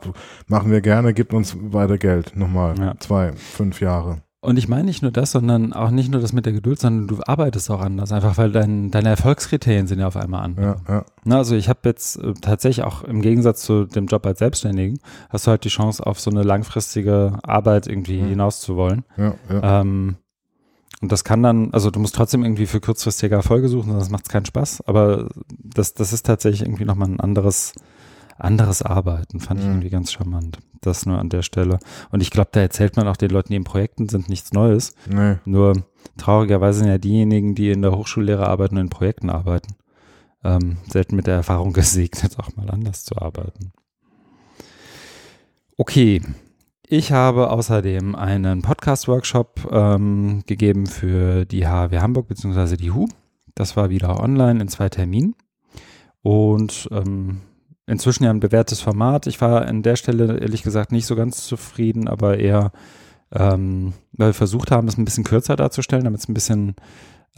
machen 0.46 0.70
wir 0.70 0.80
gerne, 0.80 1.12
gibt 1.12 1.34
uns 1.34 1.56
weiter 1.60 1.98
Geld, 1.98 2.36
nochmal 2.36 2.78
ja. 2.78 2.94
zwei, 2.98 3.32
fünf 3.32 3.80
Jahre. 3.80 4.22
Und 4.46 4.58
ich 4.58 4.68
meine 4.68 4.84
nicht 4.84 5.02
nur 5.02 5.10
das, 5.10 5.32
sondern 5.32 5.72
auch 5.72 5.90
nicht 5.90 6.08
nur 6.08 6.20
das 6.20 6.32
mit 6.32 6.46
der 6.46 6.52
Geduld, 6.52 6.78
sondern 6.78 7.08
du 7.08 7.20
arbeitest 7.26 7.68
auch 7.68 7.80
anders, 7.80 8.12
einfach 8.12 8.38
weil 8.38 8.52
dein, 8.52 8.92
deine 8.92 9.08
Erfolgskriterien 9.08 9.88
sind 9.88 9.98
ja 9.98 10.06
auf 10.06 10.16
einmal 10.16 10.44
andere. 10.44 10.64
Ja, 10.64 10.94
ja. 10.94 11.04
Na, 11.24 11.38
also 11.38 11.56
ich 11.56 11.68
habe 11.68 11.80
jetzt 11.82 12.22
äh, 12.22 12.32
tatsächlich 12.34 12.86
auch 12.86 13.02
im 13.02 13.22
Gegensatz 13.22 13.62
zu 13.62 13.86
dem 13.86 14.06
Job 14.06 14.24
als 14.24 14.38
Selbstständigen, 14.38 15.00
hast 15.30 15.48
du 15.48 15.50
halt 15.50 15.64
die 15.64 15.68
Chance, 15.68 16.06
auf 16.06 16.20
so 16.20 16.30
eine 16.30 16.44
langfristige 16.44 17.40
Arbeit 17.42 17.88
irgendwie 17.88 18.22
mhm. 18.22 18.28
hinaus 18.28 18.60
zu 18.60 18.76
wollen. 18.76 19.04
Ja, 19.16 19.34
ja. 19.50 19.80
Ähm, 19.80 20.14
und 21.02 21.10
das 21.10 21.24
kann 21.24 21.42
dann, 21.42 21.72
also 21.72 21.90
du 21.90 21.98
musst 21.98 22.14
trotzdem 22.14 22.44
irgendwie 22.44 22.66
für 22.66 22.78
kurzfristige 22.78 23.34
Erfolge 23.34 23.68
suchen, 23.68 23.90
sonst 23.90 24.10
macht 24.10 24.26
es 24.26 24.30
keinen 24.30 24.46
Spaß. 24.46 24.82
Aber 24.86 25.28
das, 25.58 25.94
das 25.94 26.12
ist 26.12 26.24
tatsächlich 26.24 26.62
irgendwie 26.62 26.84
nochmal 26.84 27.08
ein 27.08 27.18
anderes, 27.18 27.72
anderes 28.38 28.82
Arbeiten, 28.82 29.40
fand 29.40 29.60
ich 29.60 29.66
mhm. 29.66 29.72
irgendwie 29.72 29.90
ganz 29.90 30.12
charmant. 30.12 30.58
Das 30.80 31.06
nur 31.06 31.18
an 31.18 31.28
der 31.28 31.42
Stelle. 31.42 31.78
Und 32.10 32.20
ich 32.20 32.30
glaube, 32.30 32.50
da 32.52 32.60
erzählt 32.60 32.96
man 32.96 33.08
auch 33.08 33.16
den 33.16 33.30
Leuten, 33.30 33.50
die 33.50 33.56
in 33.56 33.64
Projekten 33.64 34.08
sind, 34.08 34.28
nichts 34.28 34.52
Neues. 34.52 34.94
Nee. 35.08 35.36
Nur 35.44 35.84
traurigerweise 36.16 36.80
sind 36.80 36.88
ja 36.88 36.98
diejenigen, 36.98 37.54
die 37.54 37.70
in 37.70 37.82
der 37.82 37.92
Hochschullehre 37.92 38.46
arbeiten 38.46 38.76
und 38.76 38.82
in 38.82 38.90
Projekten 38.90 39.30
arbeiten, 39.30 39.74
ähm, 40.44 40.76
selten 40.88 41.16
mit 41.16 41.26
der 41.26 41.34
Erfahrung 41.34 41.72
gesegnet, 41.72 42.38
auch 42.38 42.54
mal 42.56 42.70
anders 42.70 43.04
zu 43.04 43.16
arbeiten. 43.16 43.72
Okay. 45.76 46.22
Ich 46.88 47.10
habe 47.10 47.50
außerdem 47.50 48.14
einen 48.14 48.62
Podcast-Workshop 48.62 49.68
ähm, 49.72 50.44
gegeben 50.46 50.86
für 50.86 51.44
die 51.44 51.66
HW 51.66 51.98
Hamburg 51.98 52.28
bzw. 52.28 52.76
die 52.76 52.92
HU. 52.92 53.08
Das 53.56 53.76
war 53.76 53.90
wieder 53.90 54.20
online 54.20 54.62
in 54.62 54.68
zwei 54.68 54.88
Terminen. 54.88 55.34
Und 56.22 56.88
ähm, 56.92 57.40
inzwischen 57.86 58.24
ja 58.24 58.30
ein 58.30 58.40
bewährtes 58.40 58.80
Format. 58.80 59.26
Ich 59.26 59.40
war 59.40 59.66
an 59.66 59.82
der 59.82 59.96
Stelle 59.96 60.38
ehrlich 60.38 60.62
gesagt 60.62 60.92
nicht 60.92 61.06
so 61.06 61.16
ganz 61.16 61.46
zufrieden, 61.46 62.08
aber 62.08 62.38
eher, 62.38 62.72
ähm, 63.32 63.92
weil 64.12 64.28
wir 64.28 64.34
versucht 64.34 64.70
haben, 64.70 64.88
es 64.88 64.98
ein 64.98 65.04
bisschen 65.04 65.24
kürzer 65.24 65.56
darzustellen, 65.56 66.04
damit 66.04 66.20
es 66.20 66.28
ein 66.28 66.34
bisschen, 66.34 66.74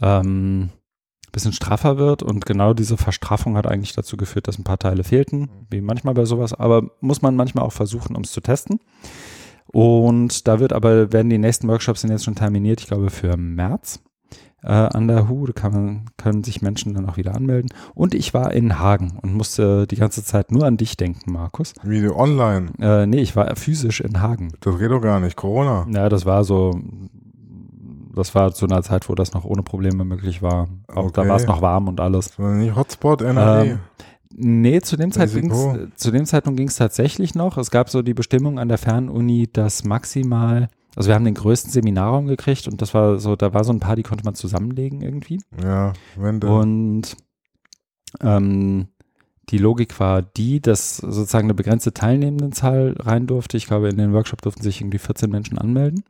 ähm, 0.01 0.69
bisschen 1.31 1.53
straffer 1.53 1.97
wird. 1.97 2.23
Und 2.23 2.45
genau 2.45 2.73
diese 2.73 2.97
Verstraffung 2.97 3.55
hat 3.55 3.67
eigentlich 3.67 3.93
dazu 3.93 4.17
geführt, 4.17 4.47
dass 4.47 4.57
ein 4.57 4.63
paar 4.63 4.79
Teile 4.79 5.03
fehlten, 5.03 5.49
wie 5.69 5.81
manchmal 5.81 6.15
bei 6.15 6.25
sowas. 6.25 6.53
Aber 6.53 6.89
muss 7.01 7.21
man 7.21 7.35
manchmal 7.35 7.65
auch 7.65 7.73
versuchen, 7.73 8.15
um 8.15 8.23
es 8.23 8.31
zu 8.31 8.41
testen. 8.41 8.79
Und 9.67 10.47
da 10.47 10.59
wird 10.59 10.73
aber, 10.73 11.13
werden 11.13 11.29
die 11.29 11.37
nächsten 11.37 11.67
Workshops 11.67 12.01
sind 12.01 12.09
jetzt 12.09 12.25
schon 12.25 12.33
terminiert, 12.33 12.81
ich 12.81 12.87
glaube 12.87 13.11
für 13.11 13.37
März 13.37 14.01
äh, 14.63 14.67
an 14.67 15.07
der 15.07 15.29
HU. 15.29 15.45
Da 15.47 15.53
kann 15.53 15.73
man, 15.73 16.05
können 16.17 16.43
sich 16.43 16.61
Menschen 16.61 16.93
dann 16.93 17.09
auch 17.09 17.17
wieder 17.17 17.35
anmelden. 17.35 17.71
Und 17.95 18.13
ich 18.13 18.33
war 18.33 18.53
in 18.53 18.79
Hagen 18.79 19.19
und 19.21 19.33
musste 19.33 19.87
die 19.87 19.95
ganze 19.95 20.23
Zeit 20.23 20.51
nur 20.51 20.65
an 20.65 20.77
dich 20.77 20.97
denken, 20.97 21.31
Markus. 21.31 21.73
Wie 21.83 22.07
online? 22.09 22.71
Äh, 22.79 23.05
nee, 23.05 23.21
ich 23.21 23.35
war 23.35 23.55
physisch 23.55 24.01
in 24.01 24.21
Hagen. 24.21 24.49
Das 24.61 24.77
geht 24.77 24.91
doch 24.91 25.01
gar 25.01 25.19
nicht, 25.19 25.35
Corona. 25.35 25.87
Ja, 25.89 26.09
das 26.09 26.25
war 26.25 26.43
so, 26.43 26.79
das 28.15 28.35
war 28.35 28.53
zu 28.53 28.65
einer 28.65 28.83
Zeit, 28.83 29.09
wo 29.09 29.15
das 29.15 29.33
noch 29.33 29.45
ohne 29.45 29.63
Probleme 29.63 30.03
möglich 30.03 30.41
war. 30.41 30.67
Auch 30.87 31.05
okay. 31.05 31.11
da 31.15 31.27
war 31.27 31.35
es 31.35 31.47
noch 31.47 31.61
warm 31.61 31.87
und 31.87 31.99
alles. 31.99 32.37
War 32.39 32.53
nicht 32.53 32.75
Hotspot 32.75 33.21
NRW? 33.21 33.71
Ähm, 33.71 33.79
Nee, 34.41 34.79
zu 34.79 34.95
dem, 34.95 35.11
Zeitpunkt 35.11 35.99
zu 35.99 36.11
dem 36.11 36.25
Zeitpunkt 36.25 36.57
ging 36.57 36.67
es 36.67 36.75
tatsächlich 36.75 37.35
noch. 37.35 37.57
Es 37.57 37.71
gab 37.71 37.89
so 37.89 38.01
die 38.01 38.13
Bestimmung 38.13 38.57
an 38.57 38.69
der 38.69 38.77
Fernuni, 38.77 39.49
dass 39.51 39.83
maximal 39.83 40.69
also 40.95 41.07
wir 41.07 41.15
haben 41.15 41.25
den 41.25 41.35
größten 41.35 41.71
Seminarraum 41.71 42.27
gekriegt 42.27 42.67
und 42.67 42.81
das 42.81 42.93
war 42.93 43.19
so, 43.19 43.35
da 43.35 43.53
war 43.53 43.63
so 43.63 43.71
ein 43.71 43.79
paar, 43.79 43.95
die 43.95 44.03
konnte 44.03 44.25
man 44.25 44.35
zusammenlegen 44.35 45.01
irgendwie. 45.01 45.39
Ja, 45.61 45.93
wenn 46.17 46.39
denn. 46.39 46.49
Und 46.49 47.17
ähm, 48.21 48.87
die 49.49 49.57
Logik 49.57 49.99
war 49.99 50.21
die, 50.21 50.61
dass 50.61 50.97
sozusagen 50.97 51.47
eine 51.47 51.53
begrenzte 51.53 51.93
Teilnehmendenzahl 51.93 52.95
rein 52.99 53.27
durfte. 53.27 53.57
Ich 53.57 53.67
glaube, 53.67 53.89
in 53.89 53.97
den 53.97 54.13
Workshop 54.13 54.41
durften 54.41 54.63
sich 54.63 54.81
irgendwie 54.81 54.99
14 54.99 55.29
Menschen 55.29 55.57
anmelden. 55.57 56.03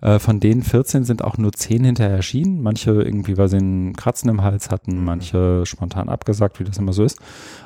Äh, 0.00 0.18
von 0.18 0.40
denen 0.40 0.62
14 0.62 1.04
sind 1.04 1.22
auch 1.22 1.36
nur 1.36 1.52
10 1.52 1.84
hinterher 1.84 2.16
erschienen. 2.16 2.62
Manche 2.62 2.92
irgendwie, 2.92 3.36
weil 3.36 3.48
sie 3.48 3.58
einen 3.58 3.94
Kratzen 3.94 4.30
im 4.30 4.42
Hals 4.42 4.70
hatten, 4.70 4.98
mhm. 4.98 5.04
manche 5.04 5.66
spontan 5.66 6.08
abgesagt, 6.08 6.60
wie 6.60 6.64
das 6.64 6.78
immer 6.78 6.92
so 6.92 7.04
ist. 7.04 7.18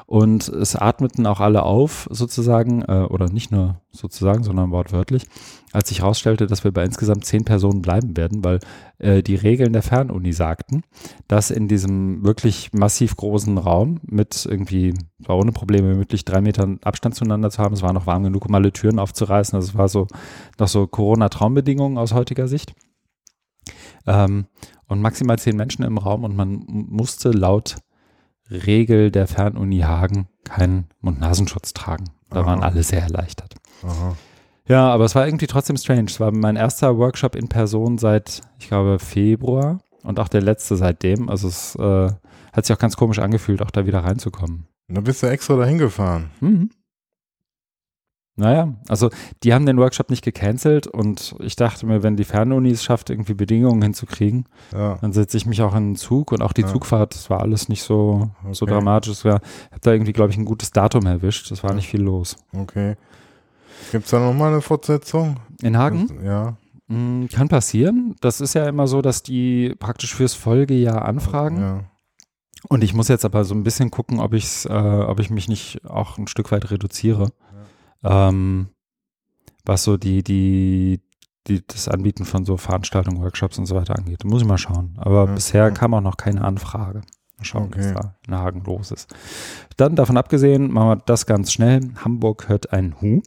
Und 0.07 0.49
es 0.49 0.77
atmeten 0.77 1.27
auch 1.27 1.41
alle 1.41 1.63
auf, 1.63 2.09
sozusagen, 2.11 2.83
äh, 2.83 3.07
oder 3.09 3.31
nicht 3.31 3.51
nur 3.51 3.81
sozusagen, 3.91 4.45
sondern 4.45 4.71
wortwörtlich, 4.71 5.27
als 5.73 5.89
sich 5.89 6.01
herausstellte, 6.01 6.47
dass 6.47 6.63
wir 6.63 6.73
bei 6.73 6.85
insgesamt 6.85 7.25
zehn 7.25 7.45
Personen 7.45 7.81
bleiben 7.81 8.17
werden, 8.17 8.45
weil 8.45 8.61
äh, 8.99 9.23
die 9.23 9.35
Regeln 9.35 9.73
der 9.73 9.83
Fernuni 9.83 10.33
sagten, 10.33 10.83
dass 11.27 11.51
in 11.51 11.69
diesem 11.69 12.25
wirklich 12.25 12.73
massiv 12.73 13.17
großen 13.17 13.57
Raum 13.57 14.01
mit 14.03 14.47
irgendwie, 14.47 14.95
war 15.19 15.39
ohne 15.39 15.53
Probleme, 15.53 15.95
möglich 15.95 16.25
drei 16.25 16.43
Metern 16.43 16.81
Abstand 16.85 17.15
zueinander 17.15 17.51
zu 17.51 17.63
haben, 17.63 17.75
es 17.75 17.83
war 17.83 17.93
noch 17.93 18.07
warm 18.07 18.25
genug, 18.25 18.47
um 18.47 18.55
alle 18.55 18.73
Türen 18.73 18.99
aufzureißen, 18.99 19.57
also 19.57 19.69
es 19.69 19.79
war 19.79 19.89
so 19.89 20.07
noch 20.59 20.69
so 20.69 20.87
Corona-Traumbedingungen 20.87 21.97
aus 21.97 22.13
heutiger 22.13 22.47
Sicht. 22.47 22.75
Ähm, 24.07 24.47
und 24.87 25.01
maximal 25.01 25.39
zehn 25.39 25.57
Menschen 25.57 25.83
im 25.83 25.97
Raum 25.97 26.25
und 26.25 26.37
man 26.37 26.65
musste 26.69 27.31
laut 27.31 27.77
Regel 28.51 29.11
der 29.11 29.27
Fernuni 29.27 29.81
Hagen 29.81 30.29
keinen 30.45 30.87
Mund-Nasenschutz 31.01 31.73
tragen. 31.73 32.05
Da 32.31 32.41
Aha. 32.41 32.47
waren 32.47 32.63
alle 32.63 32.83
sehr 32.83 33.03
erleichtert. 33.03 33.55
Aha. 33.83 34.17
Ja, 34.67 34.89
aber 34.89 35.05
es 35.05 35.15
war 35.15 35.27
irgendwie 35.27 35.47
trotzdem 35.47 35.77
strange. 35.77 36.05
Es 36.05 36.21
war 36.21 36.33
mein 36.33 36.57
erster 36.57 36.97
Workshop 36.97 37.37
in 37.37 37.49
Person 37.49 37.99
seit, 37.99 38.41
ich 38.59 38.69
glaube, 38.69 38.99
Februar 38.99 39.81
und 40.03 40.19
auch 40.19 40.29
der 40.29 40.43
letzte 40.43 40.77
seitdem. 40.77 41.29
Also 41.29 41.49
es 41.49 41.75
äh, 41.77 42.11
hat 42.53 42.67
sich 42.67 42.75
auch 42.75 42.81
ganz 42.81 42.97
komisch 42.97 43.19
angefühlt, 43.19 43.63
auch 43.63 43.71
da 43.71 43.87
wieder 43.87 44.01
reinzukommen. 44.01 44.67
Da 44.89 45.01
bist 45.01 45.23
du 45.23 45.27
extra 45.27 45.57
dahin 45.57 45.79
gefahren. 45.79 46.31
Mhm. 46.41 46.71
Naja, 48.37 48.75
also 48.89 49.11
die 49.45 49.55
haben 49.55 49.65
den 49.65 49.79
Workshop 49.79 50.11
nicht 50.11 50.25
gecancelt 50.25 50.89
und 50.89 51.37
ich 51.39 51.55
dachte 51.55 51.87
mir, 51.87 52.03
wenn 52.03 52.17
die 52.17 52.25
Fernuni 52.25 52.71
es 52.71 52.83
schafft, 52.83 53.09
irgendwie 53.09 53.35
Bedingungen 53.35 53.81
hinzukriegen, 53.81 54.47
ja. 54.73 54.99
dann 55.01 55.13
setze 55.13 55.37
ich 55.37 55.47
mich 55.47 55.63
auch 55.63 55.75
in 55.77 55.91
den 55.91 55.97
Zug 55.97 56.33
und 56.33 56.43
auch 56.43 56.53
die 56.53 56.63
ja. 56.63 56.67
Zugfahrt, 56.67 57.15
das 57.15 57.31
war 57.31 57.41
alles 57.41 57.69
nicht 57.69 57.85
so, 57.85 58.31
okay. 58.43 58.55
so 58.55 58.67
dramatisch. 58.67 59.13
Ich 59.13 59.25
habe 59.25 59.41
da 59.83 59.93
irgendwie, 59.93 60.13
glaube 60.13 60.33
ich, 60.33 60.37
ein 60.37 60.45
gutes 60.45 60.73
Datum 60.73 61.07
erwischt. 61.07 61.53
Es 61.53 61.63
war 61.63 61.75
nicht 61.75 61.87
viel 61.87 62.03
los. 62.03 62.37
Okay. 62.53 62.97
Gibt 63.93 64.07
es 64.07 64.11
da 64.11 64.19
nochmal 64.19 64.51
eine 64.51 64.63
Fortsetzung? 64.63 65.37
In 65.63 65.79
Hagen? 65.79 66.09
Ja. 66.25 66.57
Mhm, 66.89 67.29
kann 67.29 67.49
passieren. 67.49 68.17
Das 68.21 68.41
ist 68.41 68.55
ja 68.55 68.69
immer 68.69 68.89
so, 68.89 69.01
dass 69.01 69.23
die 69.23 69.77
praktisch 69.79 70.13
fürs 70.13 70.35
Folgejahr 70.35 71.05
anfragen. 71.05 71.61
Ja. 71.61 71.85
Und 72.69 72.83
ich 72.83 72.95
muss 72.95 73.07
jetzt 73.07 73.25
aber 73.25 73.45
so 73.45 73.55
ein 73.55 73.63
bisschen 73.63 73.93
gucken, 73.93 74.19
ob, 74.19 74.33
ich's, 74.33 74.65
äh, 74.65 74.73
ob 74.73 75.21
ich 75.21 75.31
mich 75.31 75.47
nicht 75.47 75.85
auch 75.85 76.19
ein 76.19 76.27
Stück 76.27 76.51
weit 76.51 76.73
reduziere 76.73 77.31
ähm, 78.05 78.69
was 79.65 79.85
so 79.85 79.97
die, 79.97 80.23
die, 80.23 81.01
die, 81.47 81.67
das 81.67 81.89
Anbieten 81.89 82.25
von 82.25 82.45
so 82.45 82.57
Veranstaltungen, 82.57 83.23
Workshops 83.23 83.59
und 83.59 83.67
so 83.67 83.75
weiter 83.75 83.97
angeht. 83.97 84.25
Muss 84.25 84.43
ich 84.43 84.49
mal 84.49 84.59
schauen. 84.59 84.95
Aber 84.97 85.27
ja, 85.27 85.35
bisher 85.35 85.71
kam 85.71 85.95
auch 85.95 86.01
noch 86.01 86.17
keine 86.17 86.43
Anfrage. 86.43 87.03
Mal 87.39 87.45
schauen, 87.45 87.67
okay. 87.67 87.81
was 87.81 87.93
da 87.95 88.15
in 88.27 88.35
Hagen 88.35 88.63
los 88.65 88.91
ist. 88.91 89.15
Dann 89.77 89.97
davon 89.97 90.17
abgesehen, 90.17 90.73
machen 90.73 90.89
wir 90.89 91.03
das 91.07 91.27
ganz 91.27 91.53
schnell. 91.53 91.91
Hamburg 92.05 92.49
hört 92.49 92.73
ein 92.73 93.01
Hu 93.01 93.23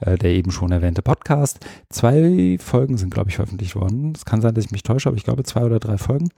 äh, 0.00 0.16
der 0.16 0.30
eben 0.30 0.50
schon 0.50 0.72
erwähnte 0.72 1.02
Podcast. 1.02 1.64
Zwei 1.90 2.56
Folgen 2.60 2.96
sind, 2.96 3.12
glaube 3.12 3.30
ich, 3.30 3.36
veröffentlicht 3.36 3.76
worden. 3.76 4.12
Es 4.14 4.24
kann 4.24 4.40
sein, 4.40 4.54
dass 4.54 4.64
ich 4.64 4.70
mich 4.70 4.82
täusche, 4.82 5.08
aber 5.08 5.16
ich 5.16 5.24
glaube 5.24 5.44
zwei 5.44 5.62
oder 5.62 5.78
drei 5.78 5.98
Folgen. 5.98 6.30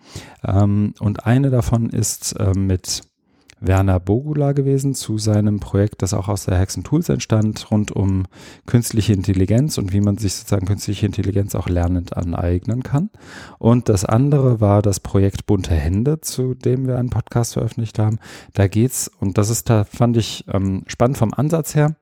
Ähm, 0.44 0.94
und 1.01 1.27
eine 1.27 1.51
davon 1.51 1.90
ist 1.90 2.33
äh, 2.38 2.53
mit 2.55 3.03
Werner 3.61 4.01
Bogula 4.01 4.53
gewesen 4.53 4.94
zu 4.94 5.18
seinem 5.18 5.61
Projekt, 5.61 6.03
das 6.03 6.14
auch 6.14 6.29
aus 6.29 6.46
der 6.46 6.59
Hexen 6.59 6.83
Tools 6.83 7.09
entstand, 7.09 7.70
rund 7.70 7.92
um 7.92 8.25
künstliche 8.66 9.12
Intelligenz 9.12 9.79
und 9.79 9.92
wie 9.92 10.01
man 10.01 10.16
sich 10.16 10.35
sozusagen 10.35 10.66
künstliche 10.66 11.07
Intelligenz 11.07 11.55
auch 11.55 11.68
lernend 11.68 12.16
aneignen 12.16 12.83
kann. 12.83 13.11
Und 13.59 13.88
das 13.88 14.05
andere 14.05 14.61
war 14.61 14.83
das 14.83 15.01
Projekt 15.01 15.46
Bunte 15.46 15.75
Hände, 15.75 16.20
zu 16.20 16.55
dem 16.55 16.87
wir 16.87 16.99
einen 16.99 17.11
Podcast 17.11 17.53
veröffentlicht 17.53 17.99
haben. 17.99 18.18
Da 18.55 18.66
geht's, 18.66 19.11
und 19.20 19.38
das 19.38 19.51
ist 19.51 19.68
da, 19.68 19.85
fand 19.85 20.16
ich 20.16 20.44
ähm, 20.53 20.85
spannend 20.87 21.18
vom 21.18 21.35
Ansatz 21.35 21.75
her 21.75 21.96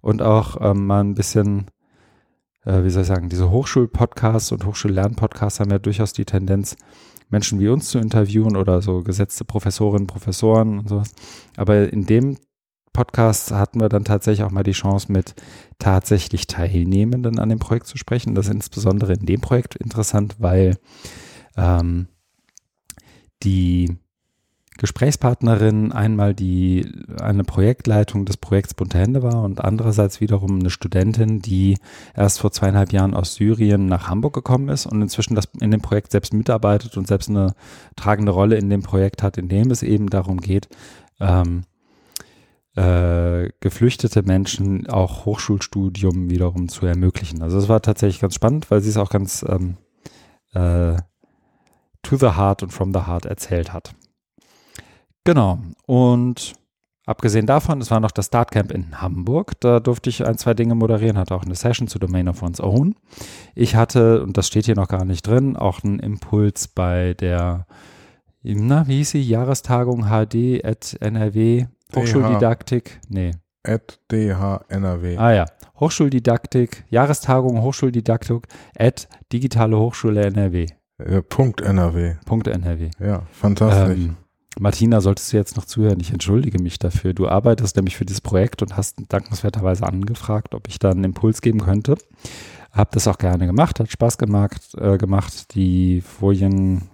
und 0.00 0.22
auch 0.22 0.56
ähm, 0.60 0.86
mal 0.86 1.04
ein 1.04 1.14
bisschen 1.14 1.66
äh, 2.64 2.84
wie 2.84 2.90
soll 2.90 3.02
ich 3.02 3.08
sagen, 3.08 3.28
diese 3.28 3.50
Hochschulpodcasts 3.50 4.52
und 4.52 4.64
Hochschullernpodcasts 4.64 5.60
haben 5.60 5.70
ja 5.70 5.78
durchaus 5.78 6.12
die 6.12 6.24
Tendenz, 6.24 6.76
Menschen 7.32 7.58
wie 7.58 7.68
uns 7.68 7.88
zu 7.88 7.98
interviewen 7.98 8.56
oder 8.56 8.82
so 8.82 9.02
gesetzte 9.02 9.44
Professorinnen, 9.44 10.06
Professoren 10.06 10.78
und 10.80 10.88
sowas. 10.88 11.14
Aber 11.56 11.92
in 11.92 12.06
dem 12.06 12.36
Podcast 12.92 13.52
hatten 13.52 13.80
wir 13.80 13.88
dann 13.88 14.04
tatsächlich 14.04 14.44
auch 14.44 14.50
mal 14.50 14.62
die 14.62 14.72
Chance, 14.72 15.10
mit 15.10 15.34
tatsächlich 15.78 16.46
Teilnehmenden 16.46 17.38
an 17.38 17.48
dem 17.48 17.58
Projekt 17.58 17.86
zu 17.86 17.96
sprechen. 17.96 18.34
Das 18.34 18.46
ist 18.46 18.52
insbesondere 18.52 19.14
in 19.14 19.24
dem 19.24 19.40
Projekt 19.40 19.76
interessant, 19.76 20.36
weil 20.38 20.76
ähm, 21.56 22.08
die 23.42 23.96
Gesprächspartnerin 24.82 25.92
einmal 25.92 26.34
die 26.34 26.90
eine 27.20 27.44
Projektleitung 27.44 28.24
des 28.24 28.36
Projekts 28.36 28.74
Bunte 28.74 28.98
Hände 28.98 29.22
war 29.22 29.44
und 29.44 29.60
andererseits 29.60 30.20
wiederum 30.20 30.58
eine 30.58 30.70
Studentin, 30.70 31.38
die 31.38 31.78
erst 32.16 32.40
vor 32.40 32.50
zweieinhalb 32.50 32.92
Jahren 32.92 33.14
aus 33.14 33.36
Syrien 33.36 33.86
nach 33.86 34.08
Hamburg 34.08 34.34
gekommen 34.34 34.68
ist 34.68 34.86
und 34.86 35.00
inzwischen 35.00 35.36
das 35.36 35.44
in 35.60 35.70
dem 35.70 35.82
Projekt 35.82 36.10
selbst 36.10 36.34
mitarbeitet 36.34 36.96
und 36.96 37.06
selbst 37.06 37.30
eine 37.30 37.54
tragende 37.94 38.32
Rolle 38.32 38.56
in 38.56 38.70
dem 38.70 38.82
Projekt 38.82 39.22
hat, 39.22 39.38
in 39.38 39.48
dem 39.48 39.70
es 39.70 39.84
eben 39.84 40.10
darum 40.10 40.40
geht, 40.40 40.68
ähm, 41.20 41.62
äh, 42.74 43.50
geflüchtete 43.60 44.24
Menschen 44.24 44.88
auch 44.88 45.26
Hochschulstudium 45.26 46.28
wiederum 46.28 46.68
zu 46.68 46.86
ermöglichen. 46.86 47.40
Also 47.40 47.56
es 47.56 47.68
war 47.68 47.82
tatsächlich 47.82 48.20
ganz 48.20 48.34
spannend, 48.34 48.68
weil 48.72 48.80
sie 48.80 48.90
es 48.90 48.96
auch 48.96 49.10
ganz 49.10 49.44
ähm, 49.48 49.76
äh, 50.54 50.96
to 52.02 52.16
the 52.16 52.30
heart 52.30 52.64
und 52.64 52.72
from 52.72 52.92
the 52.92 53.06
heart 53.06 53.26
erzählt 53.26 53.72
hat. 53.72 53.94
Genau. 55.24 55.58
Und 55.86 56.54
abgesehen 57.06 57.46
davon, 57.46 57.80
es 57.80 57.90
war 57.90 58.00
noch 58.00 58.10
das 58.10 58.26
Startcamp 58.26 58.72
in 58.72 59.00
Hamburg. 59.00 59.60
Da 59.60 59.80
durfte 59.80 60.10
ich 60.10 60.26
ein, 60.26 60.38
zwei 60.38 60.54
Dinge 60.54 60.74
moderieren, 60.74 61.18
hatte 61.18 61.34
auch 61.34 61.44
eine 61.44 61.54
Session 61.54 61.88
zu 61.88 61.98
Domain 61.98 62.28
of 62.28 62.42
One's 62.42 62.60
Own. 62.60 62.96
Ich 63.54 63.76
hatte, 63.76 64.22
und 64.22 64.36
das 64.36 64.46
steht 64.48 64.66
hier 64.66 64.76
noch 64.76 64.88
gar 64.88 65.04
nicht 65.04 65.26
drin, 65.26 65.56
auch 65.56 65.84
einen 65.84 65.98
Impuls 65.98 66.68
bei 66.68 67.14
der, 67.14 67.66
na, 68.42 68.86
wie 68.88 68.98
hieß 68.98 69.10
sie, 69.10 69.22
Jahrestagung 69.22 70.06
HD 70.06 70.64
at 70.64 70.96
NRW, 71.00 71.66
Hochschuldidaktik, 71.94 73.00
nee. 73.08 73.32
At 73.64 74.00
DHNRW. 74.10 75.16
Ah 75.18 75.32
ja, 75.32 75.46
Hochschuldidaktik, 75.78 76.84
Jahrestagung 76.90 77.62
Hochschuldidaktik 77.62 78.48
at 78.76 79.08
Digitale 79.32 79.78
Hochschule 79.78 80.24
NRW. 80.24 80.66
Äh, 80.98 81.22
Punkt 81.22 81.60
NRW. 81.60 82.14
Punkt 82.24 82.48
NRW. 82.48 82.90
Ja, 82.98 83.22
fantastisch. 83.30 83.98
Ähm, 83.98 84.16
Martina, 84.58 85.00
solltest 85.00 85.32
du 85.32 85.36
jetzt 85.36 85.56
noch 85.56 85.64
zuhören? 85.64 86.00
Ich 86.00 86.12
entschuldige 86.12 86.62
mich 86.62 86.78
dafür. 86.78 87.14
Du 87.14 87.28
arbeitest 87.28 87.76
nämlich 87.76 87.96
für 87.96 88.04
dieses 88.04 88.20
Projekt 88.20 88.62
und 88.62 88.76
hast 88.76 88.96
dankenswerterweise 89.08 89.86
angefragt, 89.86 90.54
ob 90.54 90.68
ich 90.68 90.78
da 90.78 90.90
einen 90.90 91.04
Impuls 91.04 91.40
geben 91.40 91.60
könnte. 91.60 91.96
Hab 92.70 92.92
das 92.92 93.08
auch 93.08 93.18
gerne 93.18 93.46
gemacht, 93.46 93.80
hat 93.80 93.90
Spaß 93.90 94.18
gemacht. 94.18 94.74
Äh, 94.76 94.98
gemacht. 94.98 95.54
Die 95.54 96.00
Folien 96.00 96.88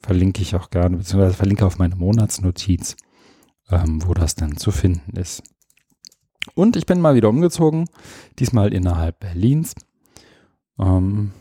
verlinke 0.00 0.42
ich 0.42 0.54
auch 0.54 0.70
gerne, 0.70 0.96
beziehungsweise 0.96 1.36
verlinke 1.36 1.66
auf 1.66 1.78
meine 1.78 1.96
Monatsnotiz, 1.96 2.96
ähm, 3.70 4.00
wo 4.06 4.14
das 4.14 4.34
dann 4.34 4.56
zu 4.56 4.70
finden 4.70 5.16
ist. 5.16 5.42
Und 6.54 6.76
ich 6.76 6.86
bin 6.86 7.00
mal 7.00 7.14
wieder 7.14 7.28
umgezogen, 7.28 7.86
diesmal 8.38 8.72
innerhalb 8.72 9.20
Berlins. 9.20 9.74
Ähm, 10.78 11.32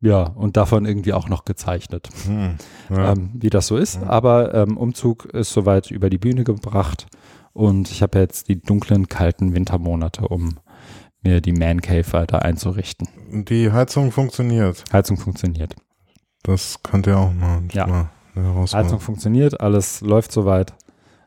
ja, 0.00 0.22
und 0.22 0.56
davon 0.56 0.86
irgendwie 0.86 1.12
auch 1.12 1.28
noch 1.28 1.44
gezeichnet, 1.44 2.08
hm, 2.24 2.56
ja. 2.88 3.12
ähm, 3.12 3.30
wie 3.34 3.50
das 3.50 3.66
so 3.66 3.76
ist. 3.76 4.00
Hm. 4.00 4.08
Aber 4.08 4.54
ähm, 4.54 4.76
Umzug 4.76 5.26
ist 5.26 5.52
soweit 5.52 5.90
über 5.90 6.10
die 6.10 6.18
Bühne 6.18 6.44
gebracht 6.44 7.06
und 7.52 7.90
ich 7.90 8.02
habe 8.02 8.18
jetzt 8.18 8.48
die 8.48 8.60
dunklen, 8.60 9.08
kalten 9.08 9.54
Wintermonate, 9.54 10.28
um 10.28 10.58
mir 11.22 11.40
die 11.40 11.52
Man 11.52 11.82
Cave 11.82 12.12
weiter 12.12 12.42
einzurichten. 12.42 13.08
Die 13.46 13.70
Heizung 13.70 14.10
funktioniert. 14.10 14.84
Heizung 14.92 15.18
funktioniert. 15.18 15.76
Das 16.42 16.82
könnte 16.82 17.10
ja 17.10 17.18
auch 17.18 17.32
mal, 17.32 17.62
ja. 17.72 17.86
mal 17.86 18.10
Heizung 18.72 19.00
funktioniert, 19.00 19.60
alles 19.60 20.00
läuft 20.00 20.32
soweit 20.32 20.72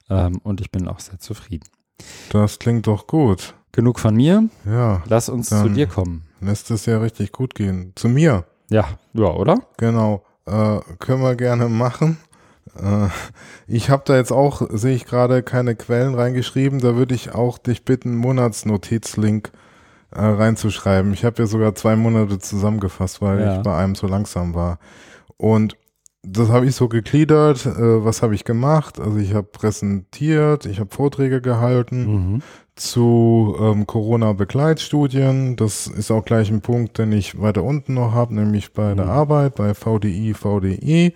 ähm, 0.10 0.40
und 0.44 0.62
ich 0.62 0.72
bin 0.72 0.88
auch 0.88 1.00
sehr 1.00 1.20
zufrieden. 1.20 1.68
Das 2.30 2.58
klingt 2.58 2.88
doch 2.88 3.06
gut. 3.06 3.54
Genug 3.72 4.00
von 4.00 4.16
mir. 4.16 4.50
Ja. 4.66 5.04
Lass 5.08 5.30
uns 5.30 5.50
zu 5.50 5.70
dir 5.70 5.88
kommen. 5.88 6.26
Lässt 6.42 6.70
es 6.72 6.86
ja 6.86 7.00
richtig 7.00 7.32
gut 7.32 7.56
gehen. 7.56 7.94
Zu 7.96 8.08
mir. 8.08 8.46
Ja, 8.74 8.86
ja, 9.14 9.28
oder? 9.28 9.60
Genau. 9.78 10.24
Äh, 10.48 10.80
können 10.98 11.22
wir 11.22 11.36
gerne 11.36 11.70
machen. 11.70 12.18
Äh, 12.76 13.08
ich 13.68 13.92
habe 13.92 14.02
da 14.06 14.16
jetzt 14.16 14.32
auch, 14.32 14.68
sehe 14.72 14.96
ich 14.96 15.06
gerade, 15.06 15.44
keine 15.44 15.76
Quellen 15.76 16.16
reingeschrieben. 16.16 16.80
Da 16.80 16.96
würde 16.96 17.14
ich 17.14 17.36
auch 17.36 17.60
dich 17.60 17.86
bitten, 17.86 18.16
Monatsnotizlink 18.16 19.52
äh, 20.12 20.22
reinzuschreiben. 20.22 21.14
Ich 21.14 21.24
habe 21.24 21.44
ja 21.44 21.46
sogar 21.46 21.76
zwei 21.76 21.96
Monate 21.96 22.40
zusammengefasst, 22.40 23.22
weil 23.22 23.42
ja. 23.42 23.58
ich 23.58 23.62
bei 23.62 23.78
einem 23.78 23.94
so 23.94 24.08
langsam 24.08 24.56
war. 24.56 24.80
Und 25.38 25.78
das 26.24 26.50
habe 26.50 26.66
ich 26.66 26.74
so 26.74 26.88
gegliedert. 26.88 27.68
Äh, 27.68 28.04
was 28.04 28.24
habe 28.24 28.34
ich 28.34 28.44
gemacht? 28.44 29.00
Also 29.00 29.18
ich 29.18 29.36
habe 29.36 29.48
präsentiert, 29.48 30.66
ich 30.66 30.80
habe 30.80 30.90
Vorträge 30.94 31.42
gehalten, 31.42 32.06
mhm 32.06 32.42
zu 32.76 33.56
ähm, 33.60 33.86
Corona-Begleitstudien. 33.88 35.56
Das 35.56 35.88
ist 35.88 36.12
auch 36.12 36.26
gleich 36.26 36.50
ein 36.50 36.62
Punkt, 36.62 36.98
den 36.98 37.12
ich 37.12 37.40
weiter 37.40 37.64
unten 37.64 37.94
noch 37.94 38.14
habe, 38.14 38.36
nämlich 38.36 38.74
bei 38.74 38.94
mhm. 38.94 38.98
der 38.98 39.06
Arbeit, 39.08 39.56
bei 39.56 39.74
VDI, 39.74 40.34
VDI. 40.34 41.14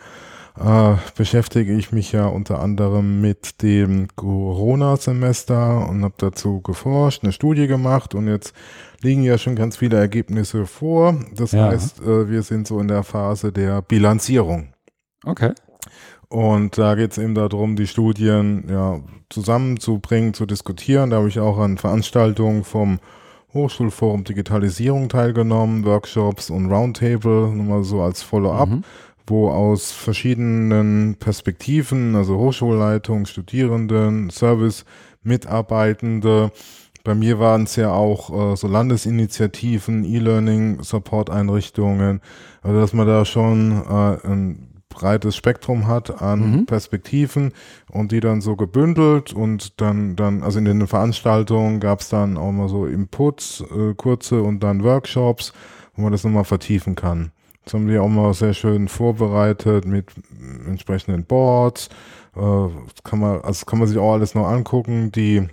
äh, 0.60 0.96
beschäftige 1.16 1.74
ich 1.74 1.92
mich 1.92 2.12
ja 2.12 2.28
unter 2.28 2.60
anderem 2.60 3.22
mit 3.22 3.62
dem 3.62 4.08
Corona-Semester 4.16 5.88
und 5.90 6.04
habe 6.04 6.16
dazu 6.18 6.62
geforscht, 6.62 7.24
eine 7.24 7.32
Studie 7.32 7.68
gemacht 7.68 8.16
und 8.16 8.28
jetzt 8.28 8.54
liegen 9.02 9.24
ja 9.24 9.38
schon 9.38 9.56
ganz 9.56 9.78
viele 9.78 9.98
Ergebnisse 9.98 10.66
vor. 10.66 11.20
Das 11.36 11.52
ja. 11.52 11.68
heißt, 11.68 12.02
äh, 12.02 12.30
wir 12.30 12.44
sind 12.44 12.68
so 12.68 12.80
in 12.80 12.88
der 12.88 13.04
Phase 13.04 13.52
der 13.52 13.82
Bilanzierung. 13.82 14.74
Okay. 15.26 15.54
Und 16.30 16.78
da 16.78 16.96
geht 16.96 17.12
es 17.12 17.18
eben 17.18 17.36
darum, 17.36 17.76
die 17.76 17.88
Studien 17.88 18.66
ja, 18.70 19.00
zusammenzubringen, 19.30 20.34
zu 20.34 20.46
diskutieren. 20.46 21.10
Da 21.10 21.18
habe 21.18 21.30
ich 21.30 21.40
auch 21.40 21.58
an 21.58 21.78
Veranstaltungen 21.78 22.64
vom 22.64 23.00
Hochschulforum 23.54 24.26
Digitalisierung 24.26 25.08
teilgenommen, 25.08 25.86
Workshops 25.86 26.50
und 26.50 26.72
Roundtable, 26.72 27.54
nochmal 27.54 27.84
so 27.84 28.02
als 28.02 28.24
Follow-up, 28.24 28.70
mhm. 28.70 28.84
wo 29.26 29.50
aus 29.50 29.94
verschiedenen 29.94 31.16
Perspektiven, 31.16 32.16
also 32.16 32.38
Hochschulleitung, 32.38 33.26
Studierenden, 33.26 34.30
Service, 34.30 34.84
Mitarbeitende, 35.24 36.52
bei 37.08 37.16
mir 37.16 37.40
waren 37.40 37.64
es 37.64 37.76
ja 37.78 37.94
auch 37.94 38.52
äh, 38.52 38.58
so 38.58 38.68
Landesinitiativen, 38.68 40.04
E-Learning-Support-Einrichtungen, 40.04 42.20
also 42.62 42.82
dass 42.82 42.92
man 42.92 43.08
da 43.08 43.24
schon 43.24 43.82
äh, 43.90 44.18
ein 44.28 44.77
breites 44.98 45.36
Spektrum 45.36 45.86
hat 45.86 46.22
an 46.24 46.52
mhm. 46.52 46.66
Perspektiven 46.66 47.54
und 47.92 48.12
die 48.12 48.20
dann 48.20 48.42
so 48.42 48.56
gebündelt 48.56 49.32
und 49.32 49.80
dann, 49.80 50.16
dann, 50.16 50.42
also 50.42 50.58
in 50.58 50.66
den 50.66 50.88
Veranstaltungen 50.88 51.80
gab 51.80 52.00
es 52.00 52.10
dann 52.10 52.36
auch 52.36 52.52
mal 52.52 52.68
so 52.68 52.88
Inputs, 52.88 53.62
äh, 53.62 53.94
kurze 53.94 54.42
und 54.42 54.64
dann 54.64 54.84
Workshops, 54.84 55.54
wo 55.96 56.02
man 56.02 56.12
das 56.12 56.24
nochmal 56.24 56.46
vertiefen 56.46 56.96
kann. 56.96 57.32
Das 57.64 57.76
haben 57.76 57.88
wir 57.88 58.02
auch 58.02 58.08
mal 58.08 58.34
sehr 58.34 58.54
schön 58.54 58.88
vorbereitet 58.88 59.86
mit 59.86 60.12
entsprechenden 60.66 61.26
Boards. 61.26 61.90
Äh, 62.36 62.40
kann 63.04 63.20
man, 63.20 63.42
also 63.42 63.66
kann 63.66 63.78
man 63.78 63.88
sich 63.88 64.00
auch 64.00 64.14
alles 64.14 64.34
noch 64.34 64.48
angucken. 64.48 65.12
Die 65.12 65.48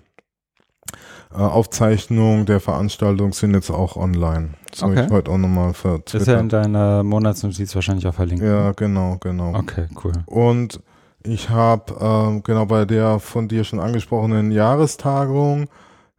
äh, 1.34 1.38
Aufzeichnungen 1.38 2.46
der 2.46 2.60
Veranstaltung 2.60 3.32
sind 3.32 3.54
jetzt 3.54 3.70
auch 3.70 3.96
online. 3.96 4.50
Das 4.70 4.82
okay. 4.82 4.96
habe 4.96 5.06
ich 5.06 5.12
heute 5.12 5.30
auch 5.32 5.38
nochmal 5.38 5.74
vertwittert. 5.74 6.22
Ist 6.22 6.28
ja 6.28 6.38
in 6.38 6.48
deiner 6.48 7.02
Monatsnotiz 7.02 7.74
wahrscheinlich 7.74 8.06
auch 8.06 8.14
verlinkt. 8.14 8.44
Ja, 8.44 8.72
genau, 8.72 9.16
genau. 9.20 9.54
Okay, 9.54 9.86
cool. 10.04 10.12
Und 10.26 10.80
ich 11.22 11.50
habe 11.50 11.94
ähm, 12.00 12.42
genau 12.42 12.66
bei 12.66 12.84
der 12.84 13.18
von 13.18 13.48
dir 13.48 13.64
schon 13.64 13.80
angesprochenen 13.80 14.52
Jahrestagung 14.52 15.68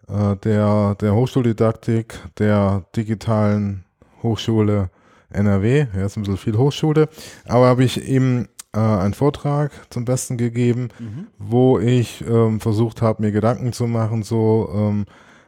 äh, 0.07 0.35
der, 0.43 0.95
der 0.95 1.15
Hochschuldidaktik 1.15 2.19
der 2.37 2.83
digitalen 2.95 3.85
Hochschule 4.23 4.89
NRW, 5.29 5.87
ja, 5.95 6.05
ist 6.05 6.17
ein 6.17 6.23
bisschen 6.23 6.37
viel 6.37 6.57
Hochschule, 6.57 7.09
aber 7.45 7.67
habe 7.67 7.83
ich 7.83 8.07
eben 8.07 8.47
äh, 8.75 8.79
einen 8.79 9.13
Vortrag 9.13 9.71
zum 9.89 10.05
Besten 10.05 10.37
gegeben, 10.37 10.89
mhm. 10.99 11.27
wo 11.39 11.79
ich 11.79 12.23
ähm, 12.27 12.59
versucht 12.59 13.01
habe, 13.01 13.23
mir 13.23 13.31
Gedanken 13.31 13.73
zu 13.73 13.87
machen, 13.87 14.23
so 14.23 14.69
ähm, 14.73 15.05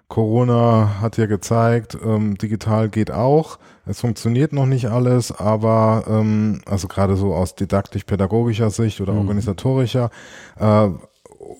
Corona 0.07 1.01
hat 1.01 1.17
ja 1.17 1.25
gezeigt, 1.25 1.97
ähm, 2.03 2.37
digital 2.37 2.87
geht 2.89 3.11
auch. 3.11 3.59
Es 3.85 3.99
funktioniert 4.01 4.53
noch 4.53 4.65
nicht 4.65 4.85
alles, 4.85 5.31
aber 5.31 6.05
ähm, 6.07 6.61
also 6.65 6.87
gerade 6.87 7.17
so 7.17 7.33
aus 7.33 7.55
didaktisch-pädagogischer 7.55 8.69
Sicht 8.69 9.01
oder 9.01 9.13
mhm. 9.13 9.19
organisatorischer, 9.19 10.09
äh, 10.59 10.89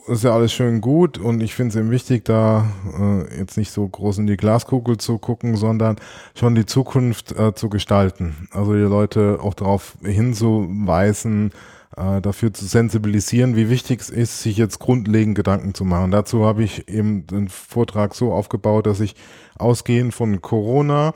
ist 0.07 0.23
ja 0.23 0.33
alles 0.33 0.53
schön 0.53 0.81
gut 0.81 1.17
und 1.17 1.41
ich 1.41 1.53
finde 1.53 1.69
es 1.69 1.75
eben 1.75 1.91
wichtig, 1.91 2.25
da 2.25 2.65
äh, 2.99 3.39
jetzt 3.39 3.57
nicht 3.57 3.71
so 3.71 3.87
groß 3.87 4.19
in 4.19 4.27
die 4.27 4.37
Glaskugel 4.37 4.97
zu 4.97 5.17
gucken, 5.17 5.55
sondern 5.55 5.97
schon 6.35 6.55
die 6.55 6.65
Zukunft 6.65 7.31
äh, 7.37 7.53
zu 7.53 7.69
gestalten. 7.69 8.47
Also 8.51 8.73
die 8.73 8.79
Leute 8.79 9.39
auch 9.41 9.53
darauf 9.53 9.97
hinzuweisen, 10.01 11.51
äh, 11.95 12.21
dafür 12.21 12.53
zu 12.53 12.65
sensibilisieren, 12.65 13.55
wie 13.55 13.69
wichtig 13.69 14.01
es 14.01 14.09
ist, 14.09 14.41
sich 14.41 14.57
jetzt 14.57 14.79
grundlegend 14.79 15.35
Gedanken 15.35 15.73
zu 15.73 15.85
machen. 15.85 16.11
Dazu 16.11 16.45
habe 16.45 16.63
ich 16.63 16.87
eben 16.87 17.27
den 17.27 17.47
Vortrag 17.47 18.15
so 18.15 18.33
aufgebaut, 18.33 18.85
dass 18.87 18.99
ich 18.99 19.15
ausgehend 19.57 20.13
von 20.13 20.41
Corona 20.41 21.13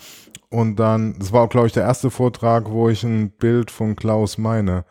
und 0.49 0.75
dann, 0.75 1.15
das 1.17 1.31
war 1.31 1.43
auch, 1.43 1.49
glaube 1.49 1.67
ich, 1.67 1.73
der 1.73 1.83
erste 1.83 2.09
Vortrag, 2.09 2.69
wo 2.69 2.89
ich 2.89 3.03
ein 3.03 3.31
Bild 3.31 3.71
von 3.71 3.95
Klaus 3.95 4.37
Meine 4.37 4.83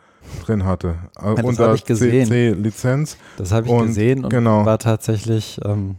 drin 0.45 0.65
hatte. 0.65 0.95
Ja, 1.21 1.35
das 1.35 1.59
habe 1.59 1.75
ich 1.75 1.85
gesehen. 1.85 2.27
CC-Lizenz. 2.27 3.17
Das 3.37 3.51
habe 3.51 3.67
ich 3.67 3.71
und, 3.71 3.87
gesehen 3.87 4.23
und 4.23 4.29
genau. 4.29 4.65
war 4.65 4.79
tatsächlich 4.79 5.59
ähm, 5.63 5.97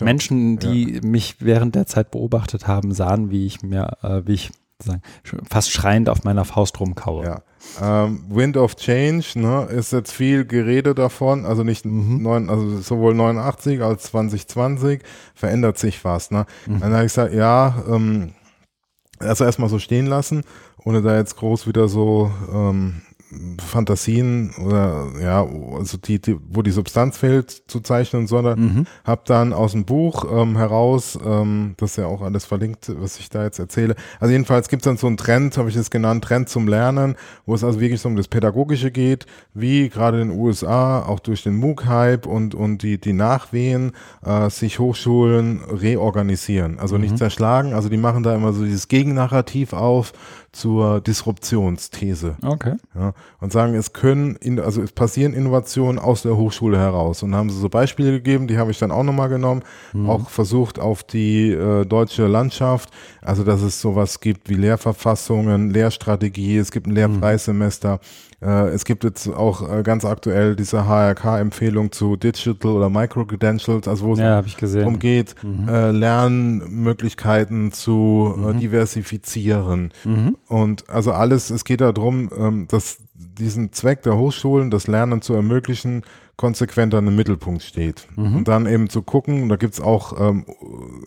Menschen, 0.00 0.58
die 0.58 0.94
ja. 0.94 1.00
mich 1.02 1.36
während 1.40 1.74
der 1.74 1.86
Zeit 1.86 2.10
beobachtet 2.10 2.66
haben, 2.66 2.92
sahen, 2.92 3.30
wie 3.30 3.46
ich 3.46 3.62
mir, 3.62 3.96
äh, 4.02 4.22
wie 4.24 4.34
ich 4.34 4.50
sagen, 4.82 5.02
fast 5.48 5.70
schreiend 5.70 6.08
auf 6.08 6.24
meiner 6.24 6.44
Faust 6.44 6.80
rumkaue. 6.80 7.24
Ja. 7.24 7.42
Ähm, 7.80 8.24
Wind 8.28 8.56
of 8.56 8.76
Change, 8.76 9.26
ne, 9.34 9.64
ist 9.64 9.92
jetzt 9.92 10.12
viel 10.12 10.44
Gerede 10.44 10.94
davon, 10.94 11.44
also 11.44 11.64
nicht 11.64 11.84
mhm. 11.84 12.22
neun, 12.22 12.48
also 12.48 12.80
sowohl 12.80 13.14
89 13.14 13.82
als 13.82 14.04
2020 14.04 15.02
verändert 15.34 15.78
sich 15.78 16.04
was, 16.04 16.30
ne. 16.30 16.46
Mhm. 16.66 16.80
Dann 16.80 16.92
habe 16.92 17.04
ich 17.04 17.12
gesagt, 17.12 17.34
ja, 17.34 17.82
ähm, 17.88 18.32
also 19.18 19.44
erstmal 19.44 19.68
so 19.68 19.78
stehen 19.78 20.06
lassen, 20.06 20.42
ohne 20.84 21.02
da 21.02 21.16
jetzt 21.16 21.36
groß 21.36 21.66
wieder 21.66 21.88
so 21.88 22.30
ähm, 22.52 23.02
Fantasien 23.58 24.54
oder 24.64 25.06
ja, 25.20 25.44
also 25.74 25.98
die, 25.98 26.20
die, 26.20 26.36
wo 26.48 26.62
die 26.62 26.70
Substanz 26.70 27.18
fehlt 27.18 27.50
zu 27.66 27.80
zeichnen, 27.80 28.28
sondern 28.28 28.60
mhm. 28.60 28.86
habe 29.04 29.22
dann 29.24 29.52
aus 29.52 29.72
dem 29.72 29.84
Buch 29.84 30.24
ähm, 30.30 30.56
heraus, 30.56 31.18
ähm, 31.24 31.74
das 31.76 31.92
ist 31.92 31.96
ja 31.96 32.06
auch 32.06 32.22
alles 32.22 32.44
verlinkt, 32.44 32.92
was 33.00 33.18
ich 33.18 33.28
da 33.28 33.42
jetzt 33.42 33.58
erzähle. 33.58 33.96
Also 34.20 34.30
jedenfalls 34.30 34.68
gibt 34.68 34.82
es 34.82 34.84
dann 34.84 34.96
so 34.96 35.08
einen 35.08 35.16
Trend, 35.16 35.58
habe 35.58 35.68
ich 35.68 35.74
es 35.74 35.90
genannt, 35.90 36.22
Trend 36.22 36.48
zum 36.48 36.68
Lernen, 36.68 37.16
wo 37.46 37.54
es 37.54 37.64
also 37.64 37.80
wirklich 37.80 38.00
so 38.00 38.08
um 38.08 38.14
das 38.14 38.28
Pädagogische 38.28 38.92
geht, 38.92 39.26
wie 39.54 39.88
gerade 39.88 40.20
in 40.20 40.28
den 40.28 40.38
USA, 40.38 41.02
auch 41.02 41.18
durch 41.18 41.42
den 41.42 41.56
MOOC-Hype 41.56 42.26
und, 42.26 42.54
und 42.54 42.82
die, 42.82 43.00
die 43.00 43.12
Nachwehen 43.12 43.92
äh, 44.24 44.50
sich 44.50 44.78
Hochschulen 44.78 45.62
reorganisieren. 45.64 46.78
Also 46.78 46.94
mhm. 46.94 47.02
nicht 47.02 47.18
zerschlagen, 47.18 47.74
also 47.74 47.88
die 47.88 47.96
machen 47.96 48.22
da 48.22 48.36
immer 48.36 48.52
so 48.52 48.64
dieses 48.64 48.86
Gegennarrativ 48.86 49.72
auf, 49.72 50.12
zur 50.52 51.00
Disruptionsthese. 51.00 52.36
Okay. 52.42 52.76
Ja, 52.94 53.12
und 53.40 53.52
sagen, 53.52 53.74
es 53.74 53.92
können, 53.92 54.36
in, 54.36 54.58
also 54.58 54.82
es 54.82 54.92
passieren 54.92 55.34
Innovationen 55.34 55.98
aus 55.98 56.22
der 56.22 56.36
Hochschule 56.36 56.78
heraus. 56.78 57.22
Und 57.22 57.34
haben 57.34 57.50
sie 57.50 57.58
so 57.58 57.68
Beispiele 57.68 58.12
gegeben, 58.12 58.46
die 58.46 58.58
habe 58.58 58.70
ich 58.70 58.78
dann 58.78 58.90
auch 58.90 59.02
nochmal 59.02 59.28
genommen, 59.28 59.62
mhm. 59.92 60.08
auch 60.08 60.30
versucht 60.30 60.78
auf 60.78 61.02
die 61.02 61.50
äh, 61.50 61.84
deutsche 61.84 62.26
Landschaft, 62.26 62.90
also 63.22 63.44
dass 63.44 63.62
es 63.62 63.80
sowas 63.80 64.20
gibt 64.20 64.48
wie 64.48 64.54
Lehrverfassungen, 64.54 65.70
Lehrstrategie, 65.70 66.56
es 66.58 66.70
gibt 66.70 66.86
ein 66.86 66.92
Lehrpreissemester, 66.92 67.94
mhm. 67.94 68.25
Äh, 68.42 68.68
es 68.68 68.84
gibt 68.84 69.04
jetzt 69.04 69.28
auch 69.28 69.68
äh, 69.68 69.82
ganz 69.82 70.04
aktuell 70.04 70.56
diese 70.56 70.86
HRK-Empfehlung 70.86 71.92
zu 71.92 72.16
Digital 72.16 72.72
oder 72.72 72.90
Micro-Credentials, 72.90 73.88
also 73.88 74.06
wo 74.06 74.12
es 74.12 74.18
ja, 74.18 74.42
darum 74.42 74.98
geht, 74.98 75.34
mhm. 75.42 75.68
äh, 75.68 75.90
Lernmöglichkeiten 75.90 77.72
zu 77.72 78.34
mhm. 78.36 78.58
diversifizieren. 78.58 79.92
Mhm. 80.04 80.36
Und 80.48 80.88
also 80.90 81.12
alles, 81.12 81.50
es 81.50 81.64
geht 81.64 81.80
darum, 81.80 82.30
ähm, 82.36 82.66
dass 82.68 82.98
diesen 83.18 83.72
Zweck 83.72 84.02
der 84.02 84.16
Hochschulen, 84.16 84.70
das 84.70 84.86
Lernen 84.86 85.22
zu 85.22 85.34
ermöglichen, 85.34 86.02
konsequent 86.36 86.94
an 86.94 87.06
dem 87.06 87.16
Mittelpunkt 87.16 87.62
steht. 87.62 88.06
Mhm. 88.14 88.36
Und 88.36 88.48
dann 88.48 88.66
eben 88.66 88.90
zu 88.90 89.02
gucken, 89.02 89.48
da 89.48 89.56
gibt's 89.56 89.80
auch 89.80 90.20
ähm, 90.20 90.44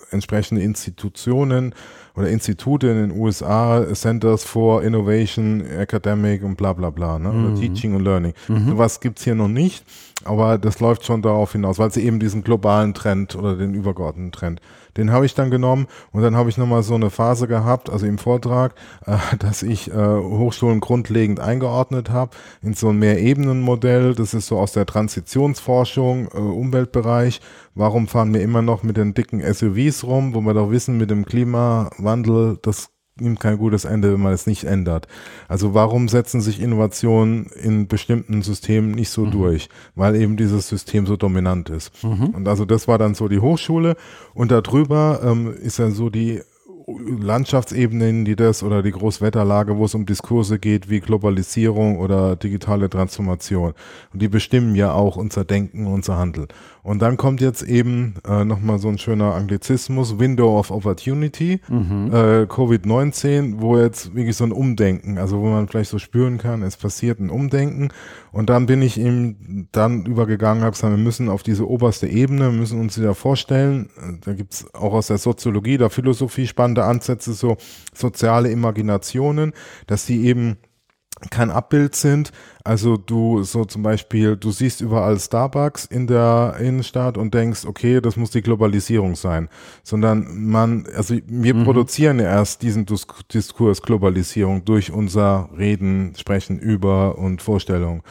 entsprechende 0.09 0.61
Institutionen 0.61 1.75
oder 2.15 2.29
Institute 2.29 2.87
in 2.87 2.97
den 3.09 3.19
USA, 3.19 3.85
Centers 3.93 4.43
for 4.43 4.83
Innovation, 4.83 5.63
Academic 5.65 6.43
und 6.43 6.57
bla 6.57 6.73
bla 6.73 6.89
bla, 6.89 7.19
ne? 7.19 7.29
Mhm. 7.29 7.45
oder 7.45 7.61
Teaching 7.61 7.95
and 7.95 8.03
Learning. 8.03 8.33
Mhm. 8.47 8.69
Sowas 8.69 8.99
gibt's 8.99 9.23
hier 9.23 9.35
noch 9.35 9.47
nicht, 9.47 9.85
aber 10.25 10.57
das 10.57 10.79
läuft 10.79 11.05
schon 11.05 11.21
darauf 11.21 11.51
hinaus, 11.51 11.77
weil 11.77 11.91
sie 11.91 12.03
eben 12.03 12.19
diesen 12.19 12.43
globalen 12.43 12.95
Trend 12.95 13.35
oder 13.35 13.55
den 13.55 13.75
übergeordneten 13.75 14.31
Trend 14.31 14.61
den 14.97 15.11
habe 15.11 15.25
ich 15.25 15.33
dann 15.35 15.51
genommen 15.51 15.87
und 16.11 16.21
dann 16.21 16.35
habe 16.35 16.49
ich 16.49 16.57
nochmal 16.57 16.83
so 16.83 16.95
eine 16.95 17.09
Phase 17.09 17.47
gehabt, 17.47 17.89
also 17.89 18.05
im 18.05 18.17
Vortrag, 18.17 18.73
äh, 19.05 19.17
dass 19.39 19.63
ich 19.63 19.91
äh, 19.91 19.93
Hochschulen 19.93 20.79
grundlegend 20.79 21.39
eingeordnet 21.39 22.09
habe 22.09 22.31
in 22.61 22.73
so 22.73 22.89
ein 22.89 22.99
Mehrebenenmodell. 22.99 24.15
Das 24.15 24.33
ist 24.33 24.47
so 24.47 24.59
aus 24.59 24.73
der 24.73 24.85
Transitionsforschung, 24.85 26.27
äh, 26.33 26.37
Umweltbereich. 26.37 27.41
Warum 27.75 28.07
fahren 28.07 28.33
wir 28.33 28.41
immer 28.41 28.61
noch 28.61 28.83
mit 28.83 28.97
den 28.97 29.13
dicken 29.13 29.41
SUVs 29.41 30.03
rum, 30.03 30.33
wo 30.33 30.41
wir 30.41 30.53
doch 30.53 30.71
wissen, 30.71 30.97
mit 30.97 31.09
dem 31.09 31.25
Klimawandel, 31.25 32.57
das 32.61 32.89
nimmt 33.21 33.39
kein 33.39 33.57
gutes 33.57 33.85
Ende, 33.85 34.13
wenn 34.13 34.21
man 34.21 34.33
es 34.33 34.47
nicht 34.47 34.63
ändert. 34.63 35.07
Also 35.47 35.73
warum 35.73 36.07
setzen 36.07 36.41
sich 36.41 36.61
Innovationen 36.61 37.47
in 37.61 37.87
bestimmten 37.87 38.41
Systemen 38.41 38.91
nicht 38.91 39.09
so 39.09 39.25
mhm. 39.25 39.31
durch? 39.31 39.69
Weil 39.95 40.15
eben 40.15 40.37
dieses 40.37 40.67
System 40.67 41.05
so 41.05 41.17
dominant 41.17 41.69
ist. 41.69 42.03
Mhm. 42.03 42.29
Und 42.29 42.47
also 42.47 42.65
das 42.65 42.87
war 42.87 42.97
dann 42.97 43.15
so 43.15 43.27
die 43.27 43.39
Hochschule 43.39 43.95
und 44.33 44.51
darüber 44.51 45.21
ähm, 45.23 45.53
ist 45.53 45.79
dann 45.79 45.91
so 45.91 46.09
die 46.09 46.41
Landschaftsebenen, 46.97 48.25
die 48.25 48.35
das 48.35 48.63
oder 48.63 48.81
die 48.81 48.91
Großwetterlage, 48.91 49.77
wo 49.77 49.85
es 49.85 49.95
um 49.95 50.05
Diskurse 50.05 50.59
geht 50.59 50.89
wie 50.89 50.99
Globalisierung 50.99 51.99
oder 51.99 52.35
digitale 52.35 52.89
Transformation. 52.89 53.73
Und 54.13 54.21
die 54.21 54.27
bestimmen 54.27 54.75
ja 54.75 54.91
auch 54.93 55.15
unser 55.15 55.45
Denken, 55.45 55.87
unser 55.87 56.17
Handel. 56.17 56.47
Und 56.81 57.01
dann 57.01 57.17
kommt 57.17 57.41
jetzt 57.41 57.61
eben 57.61 58.15
äh, 58.27 58.45
nochmal 58.45 58.79
so 58.79 58.87
ein 58.87 58.97
schöner 58.97 59.35
Anglizismus, 59.35 60.17
Window 60.17 60.57
of 60.57 60.71
Opportunity, 60.71 61.59
mhm. 61.67 62.09
äh, 62.11 62.43
Covid-19, 62.45 63.59
wo 63.59 63.77
jetzt 63.77 64.15
wirklich 64.15 64.37
so 64.37 64.45
ein 64.45 64.51
Umdenken, 64.51 65.17
also 65.17 65.39
wo 65.41 65.49
man 65.49 65.67
vielleicht 65.67 65.89
so 65.89 65.99
spüren 65.99 66.37
kann, 66.37 66.63
es 66.63 66.77
passiert 66.77 67.19
ein 67.19 67.29
Umdenken. 67.29 67.89
Und 68.31 68.49
dann 68.49 68.65
bin 68.65 68.81
ich 68.81 68.97
ihm 68.97 69.67
dann 69.71 70.05
übergegangen, 70.05 70.63
habe 70.63 70.71
gesagt, 70.71 70.93
wir 70.93 71.03
müssen 71.03 71.29
auf 71.29 71.43
diese 71.43 71.67
oberste 71.67 72.07
Ebene, 72.07 72.49
müssen 72.49 72.79
uns 72.79 72.97
wieder 72.97 73.13
vorstellen, 73.13 73.89
da 74.23 74.33
gibt's 74.33 74.65
auch 74.73 74.93
aus 74.93 75.07
der 75.07 75.17
Soziologie, 75.17 75.77
der 75.77 75.89
Philosophie 75.89 76.47
spannende 76.47 76.78
Ansätze, 76.83 77.33
so 77.33 77.57
soziale 77.93 78.51
Imaginationen, 78.51 79.53
dass 79.87 80.05
die 80.05 80.25
eben 80.25 80.57
kein 81.29 81.51
Abbild 81.51 81.95
sind. 81.95 82.31
Also 82.63 82.97
du 82.97 83.43
so 83.43 83.65
zum 83.65 83.83
Beispiel, 83.83 84.37
du 84.37 84.51
siehst 84.51 84.81
überall 84.81 85.19
Starbucks 85.19 85.85
in 85.85 86.07
der 86.07 86.55
Innenstadt 86.59 87.17
und 87.17 87.33
denkst, 87.33 87.65
okay, 87.65 87.99
das 87.99 88.15
muss 88.15 88.31
die 88.31 88.41
Globalisierung 88.41 89.15
sein. 89.15 89.49
Sondern 89.83 90.45
man, 90.45 90.87
also 90.95 91.15
wir 91.25 91.53
mhm. 91.55 91.63
produzieren 91.65 92.19
ja 92.19 92.25
erst 92.25 92.61
diesen 92.61 92.85
Diskurs 93.33 93.81
Globalisierung 93.81 94.63
durch 94.65 94.91
unser 94.91 95.49
Reden, 95.57 96.13
Sprechen 96.17 96.59
über 96.59 97.17
und 97.17 97.41
Vorstellung. 97.41 98.03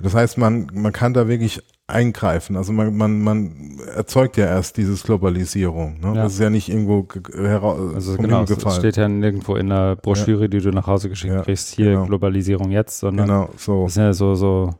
Das 0.00 0.14
heißt, 0.14 0.38
man, 0.38 0.68
man 0.72 0.92
kann 0.92 1.14
da 1.14 1.28
wirklich 1.28 1.62
eingreifen. 1.88 2.56
Also 2.56 2.72
man, 2.72 2.96
man, 2.96 3.22
man 3.22 3.80
erzeugt 3.94 4.36
ja 4.36 4.46
erst 4.46 4.76
dieses 4.76 5.04
Globalisierung. 5.04 6.00
Ne? 6.00 6.08
Ja. 6.08 6.24
Das 6.24 6.34
ist 6.34 6.40
ja 6.40 6.50
nicht 6.50 6.68
irgendwo 6.68 7.06
heraus. 7.32 7.94
Also 7.94 8.16
genau, 8.16 8.42
es 8.42 8.76
steht 8.76 8.96
ja 8.96 9.08
nirgendwo 9.08 9.56
in 9.56 9.68
der 9.68 9.96
Broschüre, 9.96 10.42
ja. 10.42 10.48
die 10.48 10.58
du 10.58 10.70
nach 10.70 10.86
Hause 10.86 11.08
geschickt 11.08 11.34
ja, 11.34 11.42
kriegst, 11.42 11.74
hier 11.74 11.92
genau. 11.92 12.06
Globalisierung 12.06 12.70
jetzt, 12.70 12.98
sondern 12.98 13.26
genau, 13.26 13.50
so. 13.56 13.84
das 13.84 13.92
ist 13.92 13.98
ja 13.98 14.12
so, 14.12 14.34
so 14.34 14.74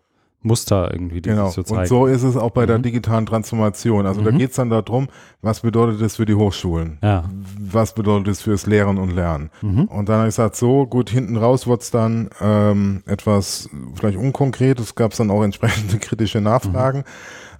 Muster 0.47 0.93
irgendwie, 0.93 1.21
die 1.21 1.31
genau. 1.31 1.51
so 1.51 1.63
zeigen. 1.63 1.81
Und 1.81 1.87
so 1.89 2.07
ist 2.07 2.23
es 2.23 2.37
auch 2.37 2.51
bei 2.51 2.63
mhm. 2.63 2.67
der 2.69 2.79
digitalen 2.79 3.27
Transformation. 3.27 4.07
Also 4.07 4.21
mhm. 4.21 4.25
da 4.25 4.31
geht 4.31 4.51
es 4.51 4.57
dann 4.57 4.71
darum, 4.71 5.09
was 5.43 5.61
bedeutet 5.61 6.01
das 6.01 6.17
für 6.17 6.27
die 6.27 6.35
Hochschulen? 6.35 6.99
Ja. 7.03 7.25
Was 7.59 7.95
bedeutet 7.95 8.29
das 8.29 8.43
fürs 8.43 8.67
Lehren 8.67 8.99
und 8.99 9.11
Lernen? 9.11 9.51
Mhm. 9.61 9.85
Und 9.85 10.09
dann 10.09 10.19
habe 10.19 10.29
ich 10.29 10.37
gesagt, 10.37 10.57
so 10.57 10.87
gut, 10.87 11.11
hinten 11.11 11.37
raus 11.37 11.67
wird 11.67 11.83
es 11.83 11.91
dann 11.91 12.31
ähm, 12.41 13.03
etwas 13.07 13.69
vielleicht 13.95 14.17
unkonkret. 14.17 14.81
Es 14.81 14.95
gab 14.95 15.15
dann 15.17 15.31
auch 15.31 15.43
entsprechende 15.43 15.99
kritische 16.01 16.41
Nachfragen. 16.41 16.99
Mhm. 16.99 17.05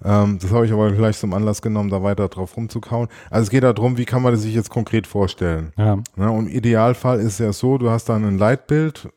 Ähm, 0.05 0.39
das 0.41 0.51
habe 0.51 0.65
ich 0.65 0.71
aber 0.71 0.91
gleich 0.91 1.17
zum 1.17 1.33
Anlass 1.33 1.61
genommen, 1.61 1.89
da 1.89 2.03
weiter 2.03 2.27
drauf 2.29 2.55
rumzukauen. 2.55 3.07
Also 3.29 3.43
es 3.43 3.49
geht 3.49 3.63
darum, 3.63 3.97
wie 3.97 4.05
kann 4.05 4.21
man 4.21 4.31
das 4.31 4.43
sich 4.43 4.53
jetzt 4.53 4.69
konkret 4.69 5.07
vorstellen? 5.07 5.73
Ja. 5.77 5.97
ja 6.15 6.29
und 6.29 6.47
im 6.47 6.55
Idealfall 6.55 7.19
ist 7.19 7.33
es 7.33 7.39
ja 7.39 7.53
so, 7.53 7.77
du 7.77 7.89
hast 7.89 8.09
dann 8.09 8.23
ein 8.25 8.37
Leitbild, 8.37 9.09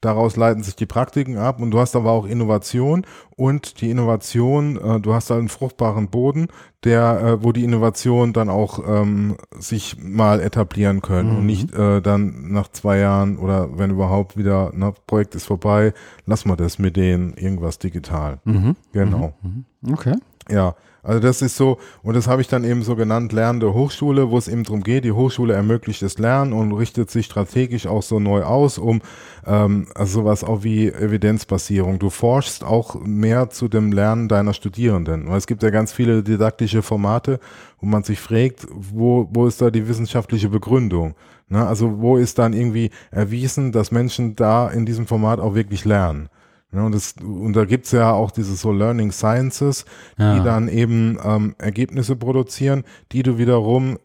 Daraus 0.00 0.36
leiten 0.36 0.62
sich 0.62 0.76
die 0.76 0.86
Praktiken 0.86 1.38
ab 1.38 1.60
und 1.60 1.72
du 1.72 1.80
hast 1.80 1.96
aber 1.96 2.12
auch 2.12 2.26
Innovation 2.26 3.04
und 3.36 3.80
die 3.80 3.90
Innovation, 3.90 4.76
äh, 4.76 5.00
du 5.00 5.12
hast 5.12 5.30
einen 5.32 5.48
fruchtbaren 5.48 6.08
Boden, 6.08 6.48
der, 6.84 7.20
äh, 7.20 7.44
wo 7.44 7.52
die 7.52 7.64
Innovation 7.64 8.32
dann 8.32 8.48
auch 8.48 8.80
ähm, 8.86 9.36
sich 9.58 9.96
mal 10.00 10.40
etablieren 10.40 11.02
können 11.02 11.30
mhm. 11.30 11.36
und 11.38 11.46
nicht 11.46 11.74
äh, 11.74 12.00
dann 12.00 12.52
nach 12.52 12.68
zwei 12.68 12.98
Jahren 12.98 13.38
oder 13.38 13.76
wenn 13.76 13.90
überhaupt 13.90 14.36
wieder, 14.36 14.70
na, 14.74 14.92
Projekt 15.06 15.34
ist 15.34 15.46
vorbei, 15.46 15.92
lass 16.26 16.44
mal 16.44 16.56
das 16.56 16.78
mit 16.78 16.96
denen 16.96 17.34
irgendwas 17.34 17.78
digital. 17.78 18.38
Mhm. 18.44 18.76
Genau. 18.92 19.34
Mhm. 19.42 19.64
mhm. 19.80 19.94
Okay. 19.94 20.14
Ja. 20.48 20.74
Also 21.08 21.20
das 21.20 21.40
ist 21.40 21.56
so, 21.56 21.78
und 22.02 22.16
das 22.16 22.28
habe 22.28 22.42
ich 22.42 22.48
dann 22.48 22.64
eben 22.64 22.82
so 22.82 22.94
genannt, 22.94 23.32
lernende 23.32 23.72
Hochschule, 23.72 24.30
wo 24.30 24.36
es 24.36 24.46
eben 24.46 24.64
darum 24.64 24.82
geht, 24.82 25.04
die 25.04 25.12
Hochschule 25.12 25.54
ermöglicht 25.54 26.02
das 26.02 26.18
Lernen 26.18 26.52
und 26.52 26.74
richtet 26.74 27.10
sich 27.10 27.24
strategisch 27.24 27.86
auch 27.86 28.02
so 28.02 28.20
neu 28.20 28.42
aus, 28.42 28.76
um 28.76 29.00
ähm, 29.46 29.86
also 29.94 30.20
sowas 30.20 30.44
auch 30.44 30.64
wie 30.64 30.88
Evidenzbasierung. 30.88 31.98
Du 31.98 32.10
forschst 32.10 32.62
auch 32.62 33.00
mehr 33.00 33.48
zu 33.48 33.68
dem 33.68 33.90
Lernen 33.90 34.28
deiner 34.28 34.52
Studierenden. 34.52 35.30
Weil 35.30 35.38
es 35.38 35.46
gibt 35.46 35.62
ja 35.62 35.70
ganz 35.70 35.92
viele 35.92 36.22
didaktische 36.22 36.82
Formate, 36.82 37.40
wo 37.80 37.86
man 37.86 38.02
sich 38.02 38.20
fragt, 38.20 38.66
wo, 38.70 39.30
wo 39.32 39.46
ist 39.46 39.62
da 39.62 39.70
die 39.70 39.88
wissenschaftliche 39.88 40.50
Begründung? 40.50 41.14
Ne? 41.48 41.66
Also 41.66 42.00
wo 42.00 42.18
ist 42.18 42.38
dann 42.38 42.52
irgendwie 42.52 42.90
erwiesen, 43.10 43.72
dass 43.72 43.92
Menschen 43.92 44.36
da 44.36 44.68
in 44.68 44.84
diesem 44.84 45.06
Format 45.06 45.40
auch 45.40 45.54
wirklich 45.54 45.86
lernen? 45.86 46.28
Ja, 46.72 46.84
und, 46.84 46.94
das, 46.94 47.14
und 47.22 47.54
da 47.54 47.64
gibt's 47.64 47.92
ja 47.92 48.12
auch 48.12 48.30
diese 48.30 48.54
so 48.54 48.72
Learning 48.72 49.10
Sciences, 49.10 49.86
die 50.18 50.22
ja. 50.22 50.42
dann 50.42 50.68
eben 50.68 51.18
ähm, 51.24 51.54
Ergebnisse 51.58 52.14
produzieren, 52.14 52.84
die 53.12 53.22
du 53.22 53.38
wiederum 53.38 53.98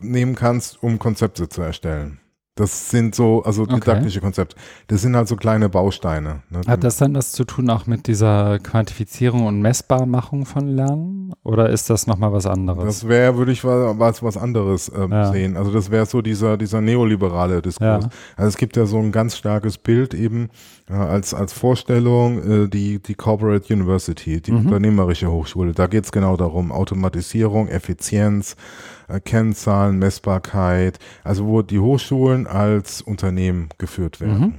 nehmen 0.00 0.34
kannst, 0.34 0.82
um 0.82 0.98
Konzepte 0.98 1.48
zu 1.48 1.62
erstellen. 1.62 2.20
Das 2.58 2.90
sind 2.90 3.14
so, 3.14 3.44
also 3.44 3.66
didaktische 3.66 4.18
okay. 4.18 4.26
Konzepte. 4.26 4.56
Das 4.88 5.02
sind 5.02 5.14
halt 5.14 5.28
so 5.28 5.36
kleine 5.36 5.68
Bausteine. 5.68 6.42
Ne? 6.50 6.62
Hat 6.66 6.82
das 6.82 6.96
dann 6.96 7.14
das 7.14 7.30
zu 7.30 7.44
tun 7.44 7.70
auch 7.70 7.86
mit 7.86 8.08
dieser 8.08 8.58
Quantifizierung 8.58 9.46
und 9.46 9.62
Messbarmachung 9.62 10.44
von 10.44 10.66
Lernen? 10.66 11.32
Oder 11.44 11.70
ist 11.70 11.88
das 11.88 12.08
nochmal 12.08 12.32
was 12.32 12.46
anderes? 12.46 12.84
Das 12.84 13.08
wäre, 13.08 13.36
würde 13.36 13.52
ich 13.52 13.62
was, 13.62 14.24
was 14.24 14.36
anderes 14.36 14.90
ähm, 14.92 15.12
ja. 15.12 15.30
sehen. 15.30 15.56
Also 15.56 15.70
das 15.70 15.92
wäre 15.92 16.06
so 16.06 16.20
dieser, 16.20 16.56
dieser 16.56 16.80
neoliberale 16.80 17.62
Diskurs. 17.62 18.04
Ja. 18.06 18.10
Also 18.36 18.48
es 18.48 18.56
gibt 18.56 18.76
ja 18.76 18.86
so 18.86 18.98
ein 18.98 19.12
ganz 19.12 19.36
starkes 19.36 19.78
Bild 19.78 20.12
eben 20.12 20.50
äh, 20.90 20.94
als, 20.94 21.34
als 21.34 21.52
Vorstellung, 21.52 22.64
äh, 22.64 22.68
die, 22.68 23.00
die 23.00 23.14
Corporate 23.14 23.72
University, 23.72 24.40
die 24.40 24.50
mhm. 24.50 24.66
unternehmerische 24.66 25.30
Hochschule. 25.30 25.74
Da 25.74 25.86
geht 25.86 26.06
es 26.06 26.10
genau 26.10 26.36
darum, 26.36 26.72
Automatisierung, 26.72 27.68
Effizienz, 27.68 28.56
Kennzahlen, 29.24 29.98
Messbarkeit, 29.98 30.98
also 31.24 31.46
wo 31.46 31.62
die 31.62 31.78
Hochschulen 31.78 32.46
als 32.46 33.00
Unternehmen 33.00 33.68
geführt 33.78 34.20
werden. 34.20 34.40
Mhm. 34.40 34.54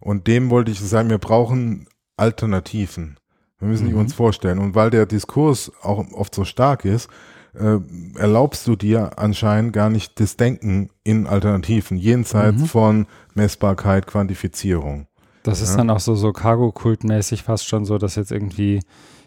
Und 0.00 0.26
dem 0.26 0.50
wollte 0.50 0.70
ich 0.70 0.80
sagen, 0.80 1.10
wir 1.10 1.18
brauchen 1.18 1.86
Alternativen. 2.16 3.16
Wir 3.58 3.68
müssen 3.68 3.90
mhm. 3.90 3.98
uns 3.98 4.14
vorstellen. 4.14 4.58
Und 4.58 4.74
weil 4.74 4.90
der 4.90 5.06
Diskurs 5.06 5.70
auch 5.82 6.04
oft 6.12 6.34
so 6.34 6.44
stark 6.44 6.84
ist, 6.84 7.08
äh, 7.54 7.78
erlaubst 8.16 8.66
du 8.66 8.76
dir 8.76 9.18
anscheinend 9.18 9.72
gar 9.72 9.90
nicht 9.90 10.18
das 10.18 10.36
Denken 10.36 10.90
in 11.04 11.26
Alternativen, 11.26 11.96
jenseits 11.96 12.62
mhm. 12.62 12.66
von 12.66 13.06
Messbarkeit, 13.34 14.06
Quantifizierung. 14.06 15.06
Das 15.42 15.60
ja. 15.60 15.66
ist 15.66 15.76
dann 15.76 15.90
auch 15.90 16.00
so, 16.00 16.14
so 16.14 16.32
Cargo-Kultmäßig 16.32 17.42
fast 17.42 17.68
schon 17.68 17.84
so, 17.84 17.98
dass 17.98 18.16
jetzt 18.16 18.32
irgendwie 18.32 18.80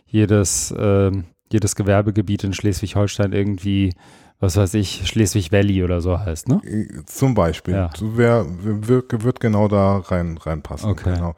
jedes, 0.05 0.71
äh, 0.71 1.11
jedes 1.51 1.75
Gewerbegebiet 1.75 2.43
in 2.43 2.53
Schleswig-Holstein 2.53 3.33
irgendwie 3.33 3.93
was 4.39 4.57
weiß 4.57 4.73
ich, 4.75 5.07
Schleswig 5.07 5.51
Valley 5.51 5.83
oder 5.83 6.01
so 6.01 6.19
heißt, 6.19 6.49
ne? 6.49 6.61
Zum 7.05 7.33
Beispiel. 7.33 7.73
Ja. 7.73 7.89
Wer, 7.99 8.45
wird, 8.47 9.23
wird 9.23 9.39
genau 9.39 9.67
da 9.67 9.97
rein, 9.97 10.37
reinpassen. 10.37 10.89
Okay. 10.89 11.13
Genau. 11.15 11.35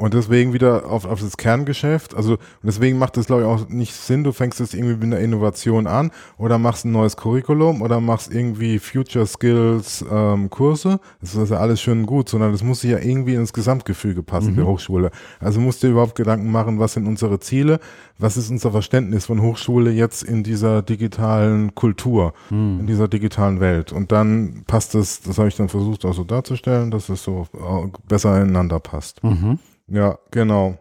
Und 0.00 0.14
deswegen 0.14 0.52
wieder 0.52 0.88
auf, 0.88 1.04
auf 1.04 1.20
das 1.20 1.36
Kerngeschäft. 1.36 2.14
Also 2.14 2.38
deswegen 2.62 3.00
macht 3.00 3.16
es, 3.16 3.26
glaube 3.26 3.42
ich, 3.42 3.48
auch 3.48 3.68
nicht 3.68 3.92
Sinn, 3.92 4.22
du 4.22 4.30
fängst 4.30 4.60
es 4.60 4.72
irgendwie 4.72 4.94
mit 4.94 5.02
einer 5.02 5.18
Innovation 5.18 5.88
an 5.88 6.12
oder 6.36 6.56
machst 6.56 6.84
ein 6.84 6.92
neues 6.92 7.16
Curriculum 7.16 7.82
oder 7.82 8.00
machst 8.00 8.32
irgendwie 8.32 8.78
Future 8.78 9.26
Skills 9.26 10.04
ähm, 10.08 10.50
Kurse. 10.50 11.00
Das 11.20 11.34
ist 11.34 11.50
ja 11.50 11.56
alles 11.56 11.80
schön 11.80 11.98
und 11.98 12.06
gut, 12.06 12.28
sondern 12.28 12.52
das 12.52 12.62
muss 12.62 12.82
sich 12.82 12.92
ja 12.92 12.98
irgendwie 12.98 13.34
ins 13.34 13.52
Gesamtgefüge 13.52 14.22
passen, 14.22 14.52
mhm. 14.52 14.56
der 14.56 14.66
Hochschule. 14.68 15.10
Also 15.40 15.58
musst 15.58 15.82
du 15.82 15.88
dir 15.88 15.94
überhaupt 15.94 16.14
Gedanken 16.14 16.52
machen, 16.52 16.78
was 16.78 16.92
sind 16.92 17.08
unsere 17.08 17.40
Ziele, 17.40 17.80
was 18.18 18.36
ist 18.36 18.50
unser 18.50 18.70
Verständnis 18.70 19.26
von 19.26 19.42
Hochschule 19.42 19.90
jetzt 19.90 20.22
in 20.22 20.44
dieser 20.44 20.80
digitalen 20.80 21.74
Kultur, 21.74 22.34
mhm. 22.50 22.78
in 22.78 22.86
dieser 22.86 23.08
digitalen 23.08 23.58
Welt. 23.58 23.92
Und 23.92 24.12
dann 24.12 24.62
passt 24.68 24.94
es, 24.94 25.22
das 25.22 25.38
habe 25.38 25.48
ich 25.48 25.56
dann 25.56 25.68
versucht 25.68 26.04
auch 26.04 26.14
so 26.14 26.22
darzustellen, 26.22 26.92
dass 26.92 27.08
es 27.08 27.24
so 27.24 27.48
äh, 27.52 27.88
besser 28.06 28.40
ineinander 28.40 28.78
passt. 28.78 29.24
Mhm. 29.24 29.58
Ja, 29.88 30.18
genau. 30.30 30.78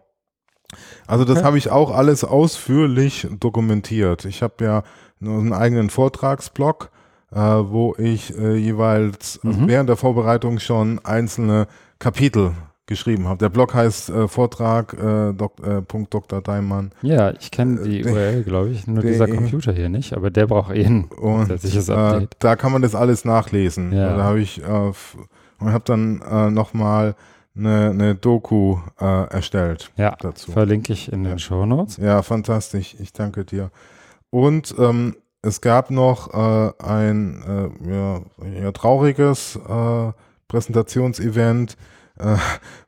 Also 1.08 1.24
das 1.24 1.44
habe 1.44 1.58
ich 1.58 1.72
auch 1.72 1.92
alles 1.92 2.24
ausführlich 2.24 3.28
dokumentiert. 3.40 4.26
Ich 4.26 4.44
habe 4.44 4.64
ja 4.64 4.84
einen 5.22 5.54
eigenen 5.54 5.90
Vortragsblog, 5.90 6.90
äh, 7.32 7.38
wo 7.40 7.96
ich 7.98 8.38
äh, 8.38 8.56
jeweils 8.56 9.40
also 9.44 9.60
mhm. 9.62 9.68
während 9.68 9.90
der 9.90 9.96
Vorbereitung 9.96 10.60
schon 10.60 11.00
einzelne 11.04 11.68
Kapitel 12.00 12.52
geschrieben 12.86 13.28
habe. 13.28 13.38
Der 13.38 13.50
Blog 13.50 13.74
heißt 13.74 14.10
äh, 14.10 14.28
Vortrag 14.28 14.94
äh, 14.94 15.34
Dok, 15.34 15.54
äh. 15.66 16.42
Daimann. 16.42 16.92
Ja, 17.02 17.32
ich 17.32 17.52
kenne 17.52 17.84
die 17.84 18.02
äh, 18.02 18.10
URL, 18.10 18.44
glaube 18.44 18.70
ich, 18.70 18.88
nur 18.88 19.04
dieser 19.04 19.28
Computer 19.28 19.74
hier 19.74 19.90
nicht, 19.90 20.14
aber 20.14 20.30
der 20.30 20.48
braucht 20.48 20.74
eh 20.74 20.86
ein 20.86 21.10
zusätzliches 21.10 21.90
Update. 21.90 22.36
da 22.40 22.56
kann 22.56 22.72
man 22.72 22.82
das 22.82 22.96
alles 22.96 23.26
nachlesen. 23.26 23.92
Ja. 23.94 24.16
Da 24.16 24.24
habe 24.24 24.40
ich 24.40 24.62
äh, 24.64 24.92
und 25.60 25.74
habe 25.74 25.84
dann 25.86 26.22
äh, 26.22 26.50
nochmal 26.50 27.16
eine, 27.58 27.90
eine 27.90 28.16
Doku 28.16 28.78
äh, 29.00 29.30
erstellt 29.30 29.92
ja, 29.98 30.16
dazu. 30.20 30.52
Verlinke 30.52 30.94
ich 30.94 31.12
in 31.12 31.24
den 31.24 31.34
ja. 31.34 31.38
Show 31.40 31.66
Notes. 31.66 31.98
Ja, 31.98 32.22
fantastisch. 32.22 32.96
Ich 33.00 33.14
danke 33.14 33.46
dir. 33.46 33.72
Und 34.30 34.76
ähm, 34.78 35.16
es 35.42 35.62
gab 35.62 35.92
noch 35.92 36.34
äh, 36.34 36.72
ein 36.84 37.72
äh, 37.86 38.62
ja, 38.62 38.72
trauriges 38.72 39.56
äh, 39.56 40.12
Präsentationsevent, 40.48 41.78
äh, 42.18 42.36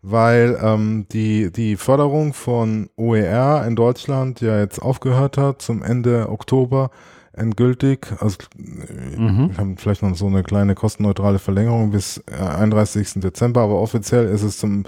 weil 0.01 0.59
ähm, 0.61 1.05
die, 1.11 1.51
die 1.51 1.75
Förderung 1.75 2.33
von 2.33 2.89
OER 2.95 3.65
in 3.67 3.75
Deutschland 3.75 4.41
ja 4.41 4.59
jetzt 4.59 4.81
aufgehört 4.81 5.37
hat 5.37 5.61
zum 5.61 5.83
Ende 5.83 6.29
Oktober. 6.29 6.89
Endgültig. 7.33 8.07
Also 8.19 8.37
mhm. 8.57 9.49
wir 9.49 9.57
haben 9.57 9.77
vielleicht 9.77 10.01
noch 10.01 10.15
so 10.15 10.27
eine 10.27 10.43
kleine 10.43 10.75
kostenneutrale 10.75 11.39
Verlängerung 11.39 11.91
bis 11.91 12.23
31. 12.27 13.15
Äh, 13.15 13.19
Dezember, 13.19 13.61
aber 13.61 13.79
offiziell 13.79 14.25
ist 14.27 14.43
es 14.43 14.57
zum 14.57 14.83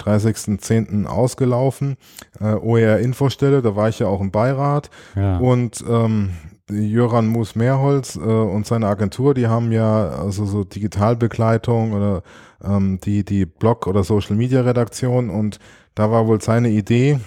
30.10. 0.00 1.06
ausgelaufen. 1.06 1.96
Äh, 2.40 2.54
OER-Infostelle, 2.54 3.62
da 3.62 3.74
war 3.74 3.88
ich 3.88 3.98
ja 3.98 4.06
auch 4.06 4.20
im 4.20 4.30
Beirat. 4.30 4.90
Ja. 5.16 5.38
Und 5.38 5.84
ähm, 5.88 6.30
Jöran 6.70 7.26
Moos 7.26 7.54
Mehrholz 7.54 8.16
äh, 8.16 8.18
und 8.18 8.66
seine 8.66 8.88
Agentur, 8.88 9.34
die 9.34 9.46
haben 9.46 9.72
ja 9.72 10.08
also 10.10 10.44
so 10.44 10.64
Digitalbegleitung 10.64 11.92
oder 11.92 12.22
ähm, 12.62 13.00
die, 13.02 13.24
die 13.24 13.46
Blog- 13.46 13.86
oder 13.86 14.04
Social-Media-Redaktion 14.04 15.30
und 15.30 15.58
da 15.94 16.10
war 16.10 16.26
wohl 16.26 16.40
seine 16.40 16.68
Idee, 16.68 17.18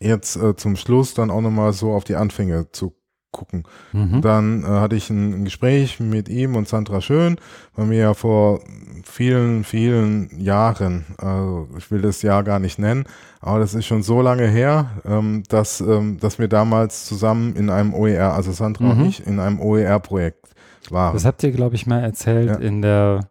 jetzt 0.00 0.36
äh, 0.36 0.56
zum 0.56 0.76
Schluss 0.76 1.14
dann 1.14 1.30
auch 1.30 1.40
nochmal 1.40 1.72
so 1.72 1.92
auf 1.92 2.04
die 2.04 2.16
Anfänge 2.16 2.70
zu 2.72 2.94
gucken. 3.36 3.64
Mhm. 3.92 4.22
Dann 4.22 4.64
äh, 4.64 4.66
hatte 4.66 4.96
ich 4.96 5.10
ein, 5.10 5.32
ein, 5.40 5.44
Gespräch 5.44 6.00
mit 6.00 6.28
ihm 6.28 6.56
und 6.56 6.66
Sandra 6.66 7.00
Schön, 7.00 7.36
weil 7.74 7.90
wir 7.90 7.98
ja 7.98 8.14
vor 8.14 8.60
vielen, 9.04 9.62
vielen 9.64 10.30
Jahren, 10.40 11.04
also 11.18 11.68
ich 11.76 11.90
will 11.90 12.00
das 12.00 12.22
Jahr 12.22 12.42
gar 12.42 12.58
nicht 12.58 12.78
nennen, 12.78 13.04
aber 13.40 13.58
das 13.58 13.74
ist 13.74 13.86
schon 13.86 14.02
so 14.02 14.22
lange 14.22 14.46
her, 14.46 14.90
ähm, 15.04 15.42
dass, 15.48 15.80
ähm, 15.80 16.18
dass 16.18 16.38
wir 16.38 16.48
damals 16.48 17.04
zusammen 17.04 17.54
in 17.54 17.68
einem 17.68 17.92
OER, 17.92 18.32
also 18.32 18.52
Sandra 18.52 18.84
mhm. 18.84 18.90
und 19.02 19.08
ich, 19.08 19.26
in 19.26 19.38
einem 19.38 19.60
OER-Projekt 19.60 20.48
waren. 20.90 21.12
Das 21.12 21.24
habt 21.24 21.42
ihr, 21.42 21.52
glaube 21.52 21.74
ich, 21.74 21.86
mal 21.86 22.00
erzählt 22.00 22.48
ja. 22.48 22.56
in 22.56 22.80
der 22.80 23.28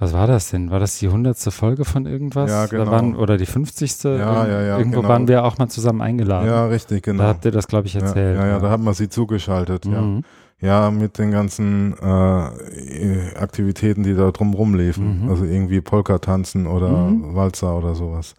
was 0.00 0.14
war 0.14 0.26
das 0.26 0.50
denn? 0.50 0.70
War 0.70 0.80
das 0.80 0.98
die 0.98 1.08
hundertste 1.08 1.50
Folge 1.50 1.84
von 1.84 2.06
irgendwas? 2.06 2.50
Ja, 2.50 2.64
genau. 2.64 2.90
Waren, 2.90 3.14
oder 3.14 3.36
die 3.36 3.44
50. 3.44 4.02
Ja, 4.04 4.46
ja, 4.46 4.62
ja. 4.62 4.78
Irgendwo 4.78 5.02
genau. 5.02 5.10
waren 5.10 5.28
wir 5.28 5.44
auch 5.44 5.58
mal 5.58 5.68
zusammen 5.68 6.00
eingeladen. 6.00 6.48
Ja, 6.48 6.66
richtig, 6.66 7.02
genau. 7.02 7.24
Da 7.24 7.28
habt 7.28 7.44
ihr 7.44 7.50
das, 7.50 7.68
glaube 7.68 7.86
ich, 7.86 7.96
erzählt. 7.96 8.38
Ja, 8.38 8.46
ja, 8.46 8.52
ja, 8.52 8.58
da 8.60 8.70
hat 8.70 8.80
man 8.80 8.94
sie 8.94 9.10
zugeschaltet, 9.10 9.84
mhm. 9.84 9.92
ja. 9.92 10.20
Ja, 10.62 10.90
mit 10.90 11.18
den 11.18 11.30
ganzen 11.30 11.94
äh, 12.02 13.36
Aktivitäten, 13.38 14.02
die 14.02 14.14
da 14.14 14.30
drumrum 14.30 14.74
liefen. 14.74 15.24
Mhm. 15.24 15.30
Also 15.30 15.44
irgendwie 15.44 15.80
Polka 15.82 16.18
tanzen 16.18 16.66
oder 16.66 16.88
mhm. 16.88 17.34
Walzer 17.34 17.76
oder 17.76 17.94
sowas. 17.94 18.34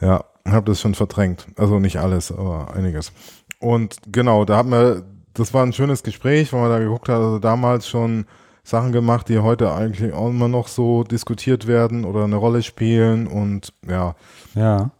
Ja, 0.00 0.24
habe 0.46 0.66
das 0.66 0.80
schon 0.80 0.94
verdrängt. 0.94 1.46
Also 1.56 1.78
nicht 1.78 1.98
alles, 1.98 2.32
aber 2.32 2.74
einiges. 2.74 3.12
Und 3.60 3.96
genau, 4.10 4.44
da 4.44 4.56
haben 4.56 4.70
wir, 4.70 5.02
das 5.34 5.54
war 5.54 5.64
ein 5.64 5.72
schönes 5.72 6.02
Gespräch, 6.02 6.52
wo 6.52 6.58
man 6.58 6.70
da 6.70 6.78
geguckt 6.78 7.08
hat, 7.08 7.16
also 7.16 7.38
damals 7.38 7.88
schon 7.88 8.26
Sachen 8.68 8.92
gemacht, 8.92 9.30
die 9.30 9.38
heute 9.38 9.72
eigentlich 9.72 10.12
auch 10.12 10.28
immer 10.28 10.46
noch 10.46 10.68
so 10.68 11.02
diskutiert 11.02 11.66
werden 11.66 12.04
oder 12.04 12.24
eine 12.24 12.36
Rolle 12.36 12.62
spielen 12.62 13.26
und 13.26 13.72
ja. 13.88 14.14
Ja. 14.54 14.90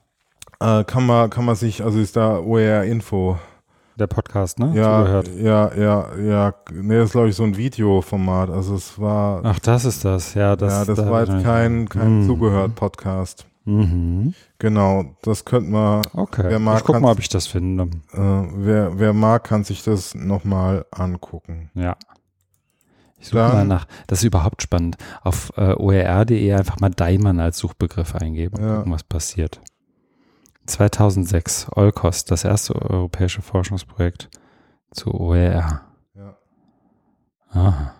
Äh, 0.58 0.84
kann 0.84 1.04
man, 1.04 1.28
kann 1.28 1.44
man 1.44 1.54
sich, 1.54 1.84
also 1.84 1.98
ist 1.98 2.16
da 2.16 2.38
OER 2.38 2.84
Info. 2.84 3.38
Der 3.98 4.06
Podcast, 4.06 4.58
ne? 4.58 4.72
Ja, 4.74 5.00
Zugehört. 5.00 5.30
ja, 5.36 5.74
ja, 5.74 6.16
ja. 6.16 6.54
Ne, 6.72 6.96
das 6.96 7.06
ist 7.06 7.12
glaube 7.12 7.28
ich 7.28 7.36
so 7.36 7.42
ein 7.42 7.58
Videoformat. 7.58 8.48
Also 8.48 8.74
es 8.74 8.98
war. 8.98 9.42
Ach, 9.44 9.58
das 9.58 9.84
ist 9.84 10.02
das, 10.02 10.32
ja. 10.32 10.56
Das, 10.56 10.72
ja, 10.72 10.84
das 10.86 10.96
da 10.96 11.10
war 11.10 11.20
jetzt 11.26 11.44
kein, 11.44 11.90
kein 11.90 12.20
mhm. 12.20 12.26
Zugehört-Podcast. 12.26 13.44
Mhm. 13.66 14.32
Genau, 14.58 15.16
das 15.20 15.44
könnte 15.44 15.70
man. 15.70 16.02
Okay. 16.14 16.46
Wer 16.48 16.58
mag, 16.58 16.78
ich 16.78 16.84
guck 16.84 17.00
mal, 17.00 17.12
ob 17.12 17.18
ich 17.18 17.28
das 17.28 17.46
finde. 17.46 17.84
Äh, 18.14 18.18
wer, 18.18 18.98
wer 18.98 19.12
mag, 19.12 19.44
kann 19.44 19.64
sich 19.64 19.82
das 19.82 20.14
nochmal 20.14 20.86
angucken. 20.90 21.70
Ja. 21.74 21.96
Ich 23.20 23.28
suche 23.28 23.38
mal 23.38 23.64
nach, 23.64 23.86
das 24.06 24.20
ist 24.20 24.24
überhaupt 24.24 24.62
spannend, 24.62 24.96
auf 25.22 25.52
äh, 25.56 25.74
OER.de 25.74 26.52
einfach 26.52 26.78
mal 26.78 26.90
Daimann 26.90 27.40
als 27.40 27.58
Suchbegriff 27.58 28.14
eingeben 28.14 28.58
und 28.58 28.64
ja. 28.64 28.76
gucken, 28.76 28.92
was 28.92 29.02
passiert. 29.02 29.60
2006, 30.66 31.68
Olkost, 31.74 32.30
das 32.30 32.44
erste 32.44 32.74
europäische 32.74 33.42
Forschungsprojekt 33.42 34.28
zu 34.92 35.12
OER. 35.12 35.82
Ja. 36.14 36.36
Aha. 37.50 37.94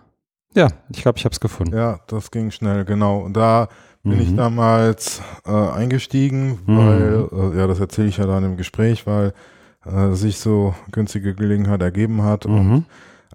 Ja, 0.55 0.67
ich 0.89 1.01
glaube, 1.01 1.17
ich 1.17 1.25
habe 1.25 1.33
es 1.33 1.39
gefunden. 1.39 1.75
Ja, 1.75 1.99
das 2.07 2.31
ging 2.31 2.51
schnell, 2.51 2.85
genau. 2.85 3.19
Und 3.19 3.33
da 3.33 3.67
bin 4.03 4.15
mhm. 4.15 4.21
ich 4.21 4.35
damals 4.35 5.21
äh, 5.45 5.51
eingestiegen, 5.51 6.59
mhm. 6.65 6.77
weil, 6.77 7.27
äh, 7.31 7.57
ja, 7.57 7.67
das 7.67 7.79
erzähle 7.79 8.07
ich 8.07 8.17
ja 8.17 8.25
dann 8.25 8.43
im 8.43 8.57
Gespräch, 8.57 9.05
weil 9.05 9.33
äh, 9.85 10.11
sich 10.11 10.39
so 10.39 10.73
günstige 10.91 11.35
Gelegenheit 11.35 11.81
ergeben 11.81 12.23
hat 12.23 12.45
mhm. 12.45 12.55
und 12.55 12.85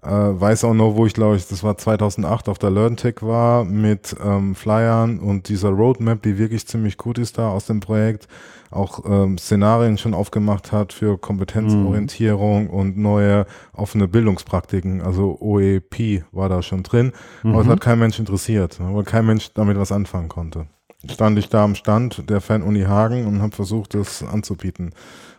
äh, 0.05 0.39
weiß 0.39 0.63
auch 0.65 0.73
noch, 0.73 0.95
wo 0.95 1.05
ich 1.05 1.13
glaube 1.13 1.35
ich, 1.35 1.47
das 1.47 1.63
war 1.63 1.77
2008 1.77 2.49
auf 2.49 2.59
der 2.59 2.69
LearnTech 2.69 3.21
war 3.21 3.65
mit 3.65 4.15
ähm, 4.23 4.55
Flyern 4.55 5.19
und 5.19 5.49
dieser 5.49 5.69
Roadmap, 5.69 6.21
die 6.21 6.37
wirklich 6.37 6.67
ziemlich 6.67 6.97
gut 6.97 7.17
ist 7.17 7.37
da 7.37 7.49
aus 7.49 7.65
dem 7.65 7.79
Projekt, 7.79 8.27
auch 8.71 9.03
ähm, 9.05 9.37
Szenarien 9.37 9.97
schon 9.97 10.13
aufgemacht 10.13 10.71
hat 10.71 10.93
für 10.93 11.17
Kompetenzorientierung 11.17 12.65
mhm. 12.65 12.69
und 12.69 12.97
neue 12.97 13.45
offene 13.73 14.07
Bildungspraktiken. 14.07 15.01
Also 15.01 15.37
OEP 15.39 16.23
war 16.31 16.49
da 16.49 16.61
schon 16.61 16.83
drin, 16.83 17.11
mhm. 17.43 17.53
aber 17.53 17.61
es 17.61 17.67
hat 17.67 17.81
kein 17.81 17.99
Mensch 17.99 18.19
interessiert, 18.19 18.77
weil 18.79 19.03
kein 19.03 19.25
Mensch 19.25 19.53
damit 19.53 19.77
was 19.77 19.91
anfangen 19.91 20.29
konnte. 20.29 20.67
Stand 21.09 21.37
ich 21.37 21.49
da 21.49 21.63
am 21.63 21.75
Stand 21.75 22.29
der 22.29 22.41
Fan-Uni 22.41 22.83
Hagen 22.83 23.27
und 23.27 23.41
habe 23.41 23.55
versucht, 23.55 23.93
das 23.93 24.23
anzubieten. 24.23 24.91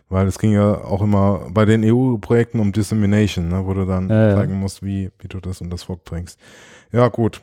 Weil 0.09 0.29
es 0.29 0.39
ging 0.39 0.53
ja 0.53 0.85
auch 0.85 1.03
immer 1.03 1.49
bei 1.51 1.65
den 1.65 1.83
EU-Projekten 1.85 2.61
um 2.61 2.71
Dissemination, 2.71 3.49
ne, 3.49 3.67
wo 3.67 3.75
du 3.75 3.85
dann 3.87 4.09
ja, 4.09 4.37
zeigen 4.37 4.53
ja. 4.53 4.59
musst, 4.59 4.83
wie, 4.83 5.11
wie 5.19 5.29
du 5.29 5.41
das 5.41 5.61
in 5.61 5.69
das 5.69 5.85
Volk 5.85 6.05
bringst. 6.05 6.39
Ja, 6.93 7.09
gut. 7.09 7.41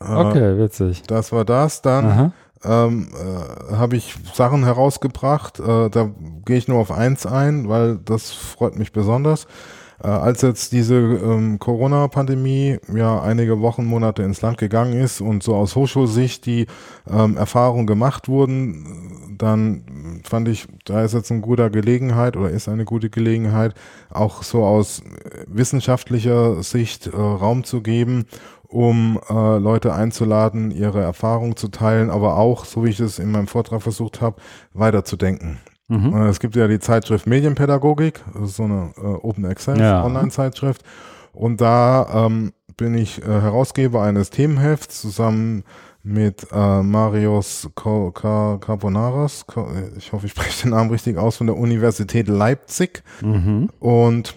Äh, 0.00 0.12
okay, 0.12 0.58
witzig. 0.58 1.02
Das 1.04 1.30
war 1.30 1.44
das. 1.44 1.82
Dann 1.82 2.32
ähm, 2.64 3.08
äh, 3.14 3.76
habe 3.76 3.96
ich 3.96 4.14
Sachen 4.34 4.64
herausgebracht. 4.64 5.60
Äh, 5.60 5.90
da 5.90 6.10
gehe 6.44 6.56
ich 6.56 6.68
nur 6.68 6.78
auf 6.78 6.90
eins 6.90 7.26
ein, 7.26 7.68
weil 7.68 7.98
das 7.98 8.32
freut 8.32 8.76
mich 8.76 8.92
besonders. 8.92 9.46
Äh, 10.02 10.08
als 10.08 10.42
jetzt 10.42 10.72
diese 10.72 10.96
ähm, 10.96 11.58
Corona-Pandemie 11.58 12.78
ja 12.92 13.22
einige 13.22 13.60
Wochen, 13.60 13.84
Monate 13.84 14.22
ins 14.22 14.42
Land 14.42 14.58
gegangen 14.58 14.94
ist 14.94 15.20
und 15.20 15.42
so 15.42 15.54
aus 15.54 15.76
Hochschulsicht 15.76 16.44
die 16.46 16.66
ähm, 17.10 17.36
Erfahrungen 17.36 17.86
gemacht 17.86 18.28
wurden, 18.28 19.36
dann 19.38 20.20
fand 20.24 20.48
ich, 20.48 20.66
da 20.84 21.02
ist 21.02 21.14
jetzt 21.14 21.30
eine 21.30 21.40
gute 21.40 21.70
Gelegenheit 21.70 22.36
oder 22.36 22.50
ist 22.50 22.68
eine 22.68 22.84
gute 22.84 23.10
Gelegenheit, 23.10 23.74
auch 24.10 24.42
so 24.42 24.64
aus 24.64 25.02
wissenschaftlicher 25.46 26.62
Sicht 26.62 27.06
äh, 27.06 27.16
Raum 27.16 27.64
zu 27.64 27.80
geben, 27.80 28.26
um 28.68 29.20
äh, 29.28 29.58
Leute 29.58 29.94
einzuladen, 29.94 30.70
ihre 30.70 31.00
Erfahrungen 31.00 31.56
zu 31.56 31.68
teilen, 31.68 32.10
aber 32.10 32.38
auch, 32.38 32.64
so 32.64 32.84
wie 32.84 32.90
ich 32.90 33.00
es 33.00 33.18
in 33.18 33.30
meinem 33.30 33.46
Vortrag 33.46 33.82
versucht 33.82 34.20
habe, 34.20 34.40
weiterzudenken. 34.72 35.58
Mhm. 35.88 36.14
Äh, 36.14 36.28
es 36.28 36.40
gibt 36.40 36.56
ja 36.56 36.68
die 36.68 36.78
Zeitschrift 36.78 37.26
Medienpädagogik, 37.26 38.20
das 38.34 38.50
ist 38.50 38.56
so 38.56 38.64
eine 38.64 38.92
äh, 38.96 39.00
Open 39.00 39.44
Access 39.44 39.78
ja. 39.78 40.04
Online-Zeitschrift. 40.04 40.82
Und 41.32 41.60
da 41.60 42.26
ähm, 42.26 42.52
bin 42.76 42.94
ich 42.94 43.22
äh, 43.22 43.24
Herausgeber 43.24 44.02
eines 44.02 44.30
Themenhefts 44.30 45.00
zusammen 45.00 45.64
mit 46.02 46.46
äh, 46.50 46.82
Marius 46.82 47.70
Carbonaras, 47.74 49.46
ich 49.96 50.12
hoffe, 50.12 50.26
ich 50.26 50.32
spreche 50.32 50.62
den 50.62 50.72
Namen 50.72 50.90
richtig 50.90 51.16
aus, 51.16 51.36
von 51.36 51.46
der 51.46 51.56
Universität 51.56 52.28
Leipzig. 52.28 53.02
Mhm. 53.20 53.70
Und 53.78 54.36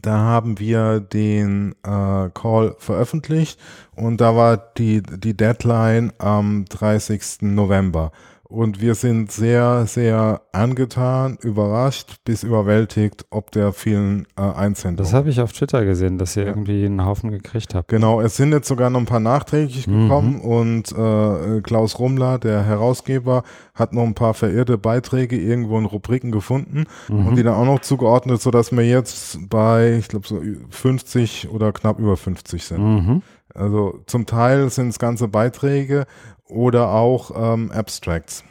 da 0.00 0.18
haben 0.18 0.58
wir 0.58 1.00
den 1.00 1.74
äh, 1.82 2.30
Call 2.30 2.76
veröffentlicht 2.78 3.60
und 3.94 4.20
da 4.20 4.36
war 4.36 4.56
die, 4.56 5.02
die 5.02 5.36
Deadline 5.36 6.12
am 6.18 6.64
30. 6.66 7.42
November. 7.42 8.12
Und 8.50 8.80
wir 8.80 8.96
sind 8.96 9.30
sehr, 9.30 9.86
sehr 9.86 10.42
angetan, 10.50 11.38
überrascht 11.40 12.16
bis 12.24 12.42
überwältigt, 12.42 13.24
ob 13.30 13.52
der 13.52 13.72
vielen 13.72 14.26
äh, 14.36 14.42
Einsendungen. 14.42 14.96
Das 14.96 15.14
habe 15.14 15.30
ich 15.30 15.40
auf 15.40 15.52
Twitter 15.52 15.84
gesehen, 15.84 16.18
dass 16.18 16.36
ihr 16.36 16.42
ja. 16.42 16.48
irgendwie 16.48 16.84
einen 16.84 17.04
Haufen 17.04 17.30
gekriegt 17.30 17.76
habt. 17.76 17.86
Genau, 17.86 18.20
es 18.20 18.36
sind 18.36 18.50
jetzt 18.50 18.66
sogar 18.66 18.90
noch 18.90 18.98
ein 18.98 19.06
paar 19.06 19.20
nachträglich 19.20 19.86
mhm. 19.86 20.02
gekommen 20.02 20.40
und 20.40 20.90
äh, 20.90 21.60
Klaus 21.60 22.00
Rumler, 22.00 22.40
der 22.40 22.64
Herausgeber, 22.64 23.44
hat 23.72 23.92
noch 23.92 24.02
ein 24.02 24.14
paar 24.14 24.34
verirrte 24.34 24.78
Beiträge 24.78 25.36
irgendwo 25.36 25.78
in 25.78 25.84
Rubriken 25.84 26.32
gefunden 26.32 26.86
mhm. 27.08 27.28
und 27.28 27.36
die 27.36 27.44
dann 27.44 27.54
auch 27.54 27.64
noch 27.64 27.78
zugeordnet, 27.78 28.42
sodass 28.42 28.72
wir 28.72 28.84
jetzt 28.84 29.48
bei, 29.48 29.96
ich 29.96 30.08
glaube, 30.08 30.26
so 30.26 30.42
50 30.70 31.50
oder 31.50 31.70
knapp 31.70 32.00
über 32.00 32.16
50 32.16 32.64
sind. 32.64 32.80
Mhm. 32.80 33.22
Also 33.54 34.00
zum 34.06 34.26
Teil 34.26 34.70
sind 34.70 34.88
es 34.88 34.98
ganze 34.98 35.28
Beiträge 35.28 36.06
oder 36.48 36.90
auch 36.90 37.30
ähm, 37.34 37.70
Abstracts. 37.70 38.44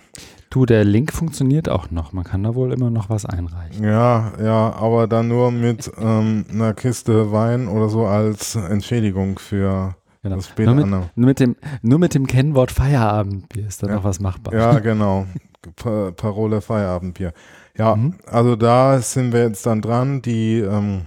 Du, 0.49 0.65
der 0.65 0.83
Link 0.83 1.13
funktioniert 1.13 1.69
auch 1.69 1.91
noch. 1.91 2.11
Man 2.11 2.23
kann 2.23 2.43
da 2.43 2.55
wohl 2.55 2.73
immer 2.73 2.89
noch 2.89 3.09
was 3.09 3.25
einreichen. 3.25 3.83
Ja, 3.83 4.33
ja, 4.41 4.73
aber 4.73 5.07
dann 5.07 5.27
nur 5.27 5.51
mit 5.51 5.91
ähm, 5.99 6.45
einer 6.51 6.73
Kiste 6.73 7.31
Wein 7.31 7.67
oder 7.67 7.87
so 7.89 8.07
als 8.07 8.55
Entschädigung 8.55 9.37
für 9.37 9.95
genau. 10.23 10.37
das 10.37 10.47
später. 10.47 10.73
Nur 10.73 10.85
mit, 10.85 11.09
nur 11.15 11.25
mit, 11.27 11.39
dem, 11.39 11.55
nur 11.83 11.99
mit 11.99 12.15
dem 12.15 12.25
Kennwort 12.25 12.71
Feierabendbier 12.71 13.67
ist 13.67 13.83
da 13.83 13.87
ja. 13.87 13.95
noch 13.95 14.03
was 14.03 14.19
machbar. 14.19 14.53
Ja, 14.53 14.79
genau. 14.79 15.27
Pa 15.75 16.11
Parole 16.11 16.61
Feierabendbier. 16.61 17.33
Ja, 17.77 17.95
mhm. 17.95 18.15
also 18.25 18.55
da 18.55 18.99
sind 19.01 19.33
wir 19.33 19.43
jetzt 19.43 19.65
dann 19.65 19.81
dran, 19.81 20.21
die 20.21 20.59
ähm, 20.59 21.01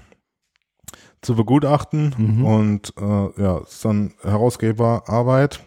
zu 1.23 1.35
begutachten 1.35 2.15
mhm. 2.19 2.45
und 2.45 2.95
äh, 3.01 3.43
ja, 3.43 3.59
ist 3.59 3.85
dann 3.85 4.13
Herausgeberarbeit 4.23 5.61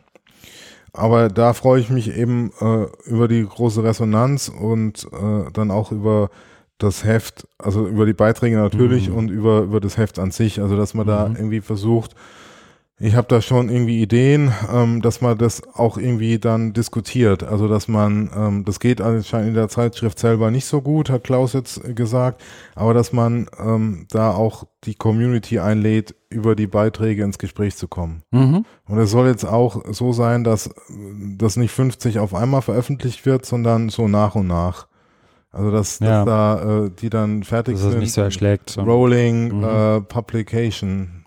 aber 0.98 1.28
da 1.28 1.54
freue 1.54 1.82
ich 1.82 1.90
mich 1.90 2.16
eben 2.16 2.52
äh, 2.62 2.86
über 3.06 3.28
die 3.28 3.46
große 3.46 3.84
Resonanz 3.84 4.48
und 4.50 5.06
äh, 5.12 5.52
dann 5.52 5.70
auch 5.70 5.92
über 5.92 6.30
das 6.78 7.04
Heft, 7.04 7.48
also 7.58 7.88
über 7.88 8.06
die 8.06 8.14
Beiträge 8.14 8.56
natürlich 8.56 9.10
mhm. 9.10 9.16
und 9.16 9.30
über, 9.30 9.62
über 9.62 9.82
das 9.82 9.98
Heft 9.98 10.20
an 10.20 10.32
sich. 10.32 10.62
Also 10.62 10.78
dass 10.78 10.94
man 10.94 11.06
mhm. 11.06 11.10
da 11.10 11.28
irgendwie 11.28 11.60
versucht, 11.60 12.16
ich 12.98 13.16
habe 13.16 13.28
da 13.28 13.42
schon 13.42 13.68
irgendwie 13.68 14.02
Ideen, 14.02 14.54
ähm, 14.74 15.02
dass 15.02 15.20
man 15.20 15.38
das 15.38 15.62
auch 15.74 15.98
irgendwie 15.98 16.40
dann 16.40 16.72
diskutiert. 16.72 17.44
Also 17.44 17.68
dass 17.68 17.90
man, 17.90 18.30
ähm, 18.34 18.64
das 18.64 18.80
geht 18.80 19.02
anscheinend 19.02 19.50
in 19.50 19.54
der 19.56 19.68
Zeitschrift 19.68 20.18
selber 20.18 20.50
nicht 20.50 20.66
so 20.66 20.82
gut, 20.82 21.10
hat 21.10 21.26
Klaus 21.26 21.52
jetzt 21.52 21.82
gesagt, 21.94 22.42
aber 22.74 22.94
dass 22.94 23.12
man 23.12 23.48
ähm, 23.60 24.08
da 24.12 24.32
auch 24.32 24.64
die 24.86 24.96
Community 24.96 25.60
einlädt, 25.60 26.16
über 26.30 26.56
die 26.56 26.68
Beiträge 26.68 27.24
ins 27.24 27.38
Gespräch 27.38 27.76
zu 27.76 27.90
kommen. 27.90 28.24
Mhm. 28.32 28.66
Und 28.88 28.98
es 28.98 29.12
soll 29.12 29.28
jetzt 29.28 29.46
auch 29.46 29.84
so 29.92 30.14
sein, 30.14 30.46
dass 30.46 30.70
das 31.38 31.58
nicht 31.58 31.72
50 31.72 32.20
auf 32.20 32.34
einmal 32.34 32.62
veröffentlicht 32.62 33.26
wird, 33.26 33.46
sondern 33.46 33.90
so 33.90 34.08
nach 34.08 34.36
und 34.36 34.48
nach. 34.48 34.88
Also 35.52 35.70
dass, 35.72 36.00
ja. 36.00 36.24
dass 36.24 36.26
da 36.26 36.86
äh, 36.86 36.92
die 36.92 37.10
dann 37.10 37.44
fertig 37.44 37.76
dass 37.76 37.84
sind. 37.84 38.00
nicht 38.00 38.14
so 38.14 38.22
erschlägt. 38.22 38.78
Rolling 38.78 39.58
mhm. 39.58 39.64
äh, 39.64 40.02
Publication 40.02 41.25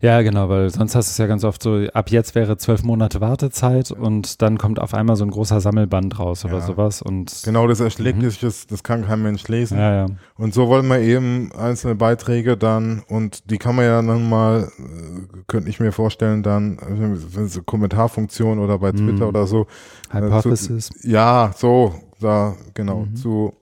ja, 0.00 0.22
genau, 0.22 0.48
weil 0.48 0.70
sonst 0.70 0.94
hast 0.94 1.08
du 1.08 1.10
es 1.10 1.18
ja 1.18 1.26
ganz 1.26 1.44
oft 1.44 1.62
so, 1.62 1.86
ab 1.92 2.10
jetzt 2.10 2.34
wäre 2.34 2.56
zwölf 2.56 2.82
Monate 2.82 3.20
Wartezeit 3.20 3.90
und 3.90 4.42
dann 4.42 4.58
kommt 4.58 4.80
auf 4.80 4.94
einmal 4.94 5.16
so 5.16 5.24
ein 5.24 5.30
großer 5.30 5.60
Sammelband 5.60 6.18
raus 6.18 6.44
oder 6.44 6.58
ja. 6.58 6.66
sowas. 6.66 7.02
Und 7.02 7.42
genau, 7.44 7.66
das 7.66 7.80
erschlägt 7.80 8.18
mhm. 8.18 8.30
sich, 8.30 8.40
das, 8.40 8.66
das 8.66 8.82
kann 8.82 9.06
kein 9.06 9.22
Mensch 9.22 9.46
lesen. 9.48 9.78
Ja, 9.78 9.94
ja. 9.94 10.06
Und 10.36 10.54
so 10.54 10.68
wollen 10.68 10.86
wir 10.88 11.00
eben 11.00 11.50
einzelne 11.52 11.94
Beiträge 11.94 12.56
dann, 12.56 13.02
und 13.08 13.50
die 13.50 13.58
kann 13.58 13.76
man 13.76 13.84
ja 13.84 14.02
dann 14.02 14.28
mal, 14.28 14.68
äh, 14.78 15.42
könnte 15.46 15.70
ich 15.70 15.80
mir 15.80 15.92
vorstellen, 15.92 16.42
dann, 16.42 16.78
wenn 16.86 17.48
so 17.48 17.62
Kommentarfunktion 17.62 18.58
oder 18.58 18.78
bei 18.78 18.92
Twitter 18.92 19.24
mhm. 19.24 19.28
oder 19.30 19.46
so. 19.46 19.66
Hypothesis. 20.10 20.90
Äh, 20.90 20.92
zu, 20.92 21.08
ja, 21.08 21.50
so, 21.56 21.94
da, 22.20 22.54
genau, 22.74 23.06
mhm. 23.06 23.16
zu, 23.16 23.52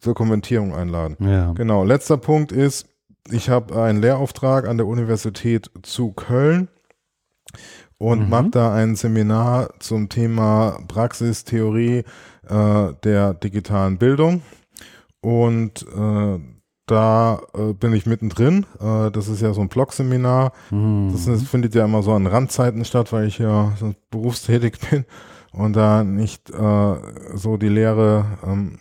zur 0.00 0.14
Kommentierung 0.14 0.74
einladen. 0.74 1.16
Ja. 1.20 1.52
Genau. 1.52 1.84
Letzter 1.84 2.16
Punkt 2.16 2.52
ist, 2.52 2.86
ich 3.32 3.48
habe 3.48 3.80
einen 3.82 4.00
Lehrauftrag 4.00 4.66
an 4.66 4.76
der 4.76 4.86
Universität 4.86 5.70
zu 5.82 6.12
Köln 6.12 6.68
und 7.98 8.24
mhm. 8.24 8.28
mache 8.30 8.50
da 8.50 8.74
ein 8.74 8.96
Seminar 8.96 9.70
zum 9.78 10.08
Thema 10.08 10.78
Praxistheorie 10.88 12.04
äh, 12.48 12.92
der 13.04 13.34
digitalen 13.34 13.98
Bildung. 13.98 14.42
Und 15.20 15.86
äh, 15.94 16.38
da 16.86 17.40
äh, 17.54 17.72
bin 17.72 17.92
ich 17.92 18.06
mittendrin. 18.06 18.66
Äh, 18.80 19.10
das 19.10 19.28
ist 19.28 19.42
ja 19.42 19.52
so 19.52 19.60
ein 19.60 19.68
Blog-Seminar. 19.68 20.52
Mhm. 20.70 21.10
Das, 21.12 21.26
das, 21.26 21.42
findet 21.42 21.74
ja 21.74 21.84
immer 21.84 22.02
so 22.02 22.12
an 22.12 22.26
Randzeiten 22.26 22.84
statt, 22.84 23.12
weil 23.12 23.26
ich 23.26 23.38
ja 23.38 23.72
berufstätig 24.10 24.78
bin 24.90 25.04
und 25.52 25.76
da 25.76 26.02
nicht 26.02 26.50
äh, 26.50 26.94
so 27.34 27.56
die 27.56 27.68
Lehre 27.68 28.24
ähm, 28.46 28.78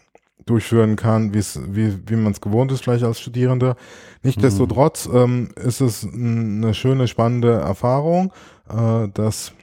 durchführen 0.50 0.96
kann, 0.96 1.34
wie, 1.34 2.10
wie 2.10 2.16
man 2.16 2.32
es 2.32 2.42
gewohnt 2.42 2.72
ist, 2.72 2.84
vielleicht 2.84 3.04
als 3.04 3.20
Studierender. 3.20 3.76
Nichtsdestotrotz 4.24 5.08
mhm. 5.08 5.16
ähm, 5.16 5.50
ist 5.56 5.82
es 5.82 6.06
eine 6.06 6.74
schöne, 6.74 7.08
spannende 7.08 7.54
Erfahrung, 7.54 8.32
äh, 8.70 9.08
dass 9.14 9.54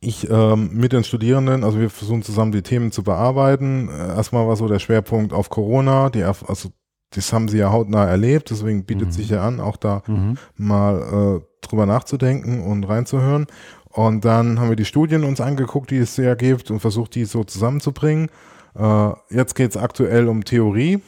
ich 0.00 0.28
ähm, 0.28 0.70
mit 0.72 0.92
den 0.92 1.04
Studierenden, 1.04 1.62
also 1.62 1.78
wir 1.78 1.88
versuchen 1.88 2.22
zusammen 2.22 2.50
die 2.50 2.62
Themen 2.62 2.90
zu 2.90 3.04
bearbeiten. 3.04 3.88
Äh, 3.88 4.16
erstmal 4.16 4.48
war 4.48 4.56
so 4.56 4.66
der 4.66 4.80
Schwerpunkt 4.80 5.32
auf 5.32 5.48
Corona, 5.48 6.10
die, 6.10 6.24
also 6.24 6.70
das 7.10 7.32
haben 7.32 7.48
sie 7.48 7.58
ja 7.58 7.70
hautnah 7.70 8.06
erlebt, 8.06 8.50
deswegen 8.50 8.84
bietet 8.84 9.08
mhm. 9.08 9.12
sich 9.12 9.28
ja 9.28 9.46
an, 9.46 9.60
auch 9.60 9.76
da 9.76 10.02
mhm. 10.06 10.38
mal 10.56 11.40
äh, 11.42 11.66
drüber 11.66 11.86
nachzudenken 11.86 12.62
und 12.62 12.84
reinzuhören. 12.84 13.46
Und 13.90 14.24
dann 14.24 14.58
haben 14.58 14.70
wir 14.70 14.76
die 14.76 14.86
Studien 14.86 15.22
uns 15.22 15.40
angeguckt, 15.40 15.90
die 15.90 15.98
es 15.98 16.16
ja 16.16 16.34
gibt 16.34 16.70
und 16.70 16.80
versucht, 16.80 17.14
die 17.14 17.26
so 17.26 17.44
zusammenzubringen. 17.44 18.28
Äh, 18.74 19.10
jetzt 19.30 19.54
geht 19.54 19.70
es 19.70 19.76
aktuell 19.76 20.28
um 20.28 20.44
Theorie, 20.44 21.02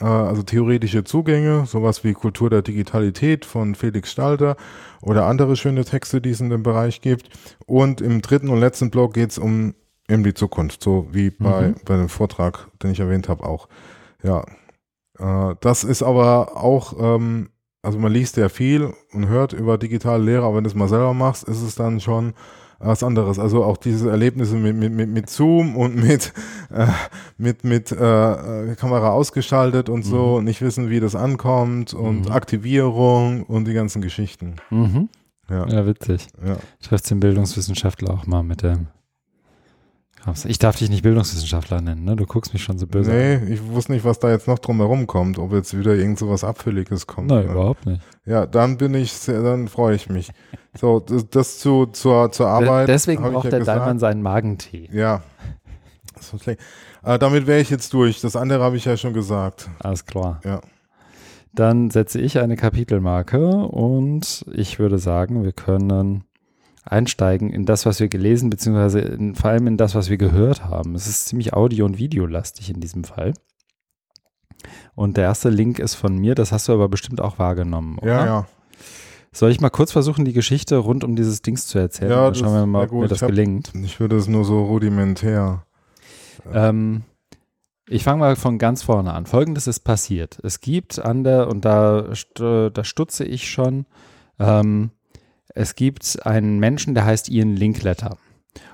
äh, 0.00 0.04
also 0.04 0.42
theoretische 0.42 1.04
Zugänge, 1.04 1.66
sowas 1.66 2.04
wie 2.04 2.14
Kultur 2.14 2.50
der 2.50 2.62
Digitalität 2.62 3.44
von 3.44 3.74
Felix 3.74 4.10
Stalter 4.10 4.56
oder 5.02 5.26
andere 5.26 5.56
schöne 5.56 5.84
Texte, 5.84 6.20
die 6.20 6.30
es 6.30 6.40
in 6.40 6.50
dem 6.50 6.62
Bereich 6.62 7.00
gibt. 7.00 7.28
Und 7.66 8.00
im 8.00 8.22
dritten 8.22 8.48
und 8.48 8.60
letzten 8.60 8.90
Blog 8.90 9.14
geht 9.14 9.30
es 9.30 9.38
um 9.38 9.74
eben 10.08 10.24
die 10.24 10.34
Zukunft, 10.34 10.82
so 10.82 11.08
wie 11.12 11.30
bei, 11.30 11.68
mhm. 11.68 11.74
bei 11.84 11.96
dem 11.96 12.08
Vortrag, 12.08 12.68
den 12.82 12.90
ich 12.90 13.00
erwähnt 13.00 13.28
habe, 13.28 13.44
auch. 13.44 13.68
Ja. 14.22 14.44
Äh, 15.18 15.54
das 15.60 15.84
ist 15.84 16.02
aber 16.02 16.56
auch, 16.56 16.94
ähm, 16.98 17.50
also 17.82 17.98
man 17.98 18.12
liest 18.12 18.36
ja 18.36 18.48
viel 18.48 18.92
und 19.12 19.28
hört 19.28 19.52
über 19.52 19.78
digitale 19.78 20.22
Lehre, 20.22 20.44
aber 20.44 20.56
wenn 20.56 20.64
du 20.64 20.70
es 20.70 20.74
mal 20.74 20.88
selber 20.88 21.14
machst, 21.14 21.44
ist 21.44 21.62
es 21.62 21.74
dann 21.74 22.00
schon 22.00 22.34
was 22.80 23.02
anderes. 23.02 23.38
Also 23.38 23.62
auch 23.62 23.76
diese 23.76 24.10
Erlebnisse 24.10 24.56
mit, 24.56 24.74
mit, 24.74 24.92
mit, 24.92 25.10
mit 25.10 25.30
Zoom 25.30 25.76
und 25.76 25.96
mit, 25.96 26.32
äh, 26.72 26.86
mit, 27.38 27.62
mit 27.62 27.92
äh, 27.92 28.74
Kamera 28.76 29.10
ausgeschaltet 29.10 29.88
und 29.88 30.02
so 30.02 30.16
mhm. 30.16 30.34
und 30.34 30.44
nicht 30.44 30.62
wissen, 30.62 30.90
wie 30.90 31.00
das 31.00 31.14
ankommt 31.14 31.94
und 31.94 32.26
mhm. 32.26 32.32
Aktivierung 32.32 33.44
und 33.44 33.66
die 33.66 33.74
ganzen 33.74 34.02
Geschichten. 34.02 34.56
Mhm. 34.70 35.08
Ja. 35.48 35.68
ja, 35.68 35.86
witzig. 35.86 36.28
Ja. 36.44 36.56
Trifft 36.80 37.10
den 37.10 37.20
Bildungswissenschaftler 37.20 38.14
auch 38.14 38.26
mal 38.26 38.42
mit 38.42 38.62
dem 38.62 38.86
ich 40.44 40.58
darf 40.58 40.76
dich 40.76 40.90
nicht 40.90 41.02
Bildungswissenschaftler 41.02 41.80
nennen, 41.80 42.04
ne? 42.04 42.14
Du 42.14 42.26
guckst 42.26 42.52
mich 42.52 42.62
schon 42.62 42.78
so 42.78 42.86
böse 42.86 43.10
Nee, 43.10 43.34
an. 43.36 43.52
ich 43.52 43.66
wusste 43.68 43.92
nicht, 43.92 44.04
was 44.04 44.18
da 44.18 44.30
jetzt 44.30 44.46
noch 44.46 44.58
drumherum 44.58 45.06
kommt, 45.06 45.38
ob 45.38 45.52
jetzt 45.52 45.76
wieder 45.76 45.94
irgend 45.94 46.18
so 46.18 46.28
was 46.28 46.44
Abfälliges 46.44 47.06
kommt. 47.06 47.28
Nein, 47.28 47.46
ne? 47.46 47.52
überhaupt 47.52 47.86
nicht. 47.86 48.02
Ja, 48.26 48.46
dann 48.46 48.76
bin 48.76 48.94
ich, 48.94 49.12
sehr, 49.12 49.42
dann 49.42 49.68
freue 49.68 49.96
ich 49.96 50.08
mich. 50.08 50.30
So, 50.78 51.00
das, 51.00 51.28
das 51.30 51.58
zu, 51.58 51.86
zur, 51.86 52.30
zur 52.32 52.48
Arbeit. 52.48 52.88
Deswegen 52.88 53.22
braucht 53.22 53.44
ja 53.44 53.50
der 53.50 53.64
Daimann 53.64 53.98
seinen 53.98 54.22
Magentee. 54.22 54.88
Ja. 54.92 55.22
Äh, 57.02 57.18
damit 57.18 57.46
wäre 57.46 57.60
ich 57.60 57.70
jetzt 57.70 57.94
durch. 57.94 58.20
Das 58.20 58.36
andere 58.36 58.62
habe 58.62 58.76
ich 58.76 58.84
ja 58.84 58.96
schon 58.96 59.14
gesagt. 59.14 59.70
Alles 59.78 60.04
klar. 60.04 60.40
Ja. 60.44 60.60
Dann 61.54 61.90
setze 61.90 62.20
ich 62.20 62.38
eine 62.38 62.56
Kapitelmarke 62.56 63.48
und 63.48 64.44
ich 64.52 64.78
würde 64.78 64.98
sagen, 64.98 65.42
wir 65.42 65.52
können 65.52 66.24
einsteigen 66.84 67.50
in 67.50 67.66
das, 67.66 67.86
was 67.86 68.00
wir 68.00 68.08
gelesen, 68.08 68.50
beziehungsweise 68.50 69.00
in, 69.00 69.34
vor 69.34 69.50
allem 69.50 69.66
in 69.66 69.76
das, 69.76 69.94
was 69.94 70.10
wir 70.10 70.16
gehört 70.16 70.64
haben. 70.64 70.94
Es 70.94 71.06
ist 71.06 71.26
ziemlich 71.26 71.52
audio- 71.52 71.84
und 71.84 71.98
videolastig 71.98 72.70
in 72.70 72.80
diesem 72.80 73.04
Fall. 73.04 73.34
Und 74.94 75.16
der 75.16 75.24
erste 75.24 75.48
Link 75.48 75.78
ist 75.78 75.94
von 75.94 76.16
mir, 76.16 76.34
das 76.34 76.52
hast 76.52 76.68
du 76.68 76.72
aber 76.72 76.88
bestimmt 76.88 77.20
auch 77.20 77.38
wahrgenommen, 77.38 77.98
oder? 77.98 78.10
Ja, 78.10 78.26
ja. 78.26 78.46
Soll 79.32 79.50
ich 79.50 79.60
mal 79.60 79.70
kurz 79.70 79.92
versuchen, 79.92 80.24
die 80.24 80.32
Geschichte 80.32 80.76
rund 80.76 81.04
um 81.04 81.14
dieses 81.14 81.40
Dings 81.40 81.66
zu 81.66 81.78
erzählen? 81.78 82.10
Ja, 82.10 82.24
Dann 82.24 82.34
schauen 82.34 82.54
wir 82.54 82.66
mal, 82.66 82.84
ob 82.86 82.92
mir 82.92 83.08
das 83.08 83.18
ich 83.18 83.22
hab, 83.22 83.28
gelingt. 83.28 83.72
Ich 83.84 84.00
würde 84.00 84.16
es 84.16 84.26
nur 84.26 84.44
so 84.44 84.64
rudimentär. 84.64 85.64
Ähm, 86.52 87.04
ich 87.88 88.02
fange 88.02 88.18
mal 88.18 88.34
von 88.34 88.58
ganz 88.58 88.82
vorne 88.82 89.12
an. 89.12 89.26
Folgendes 89.26 89.68
ist 89.68 89.80
passiert. 89.80 90.40
Es 90.42 90.60
gibt 90.60 90.98
an 90.98 91.22
der, 91.22 91.48
und 91.48 91.64
da, 91.64 92.12
da 92.34 92.84
stutze 92.84 93.24
ich 93.24 93.48
schon, 93.48 93.86
ähm, 94.40 94.90
es 95.54 95.74
gibt 95.74 96.24
einen 96.26 96.58
Menschen, 96.58 96.94
der 96.94 97.04
heißt 97.04 97.28
Ian 97.28 97.56
Linkletter. 97.56 98.16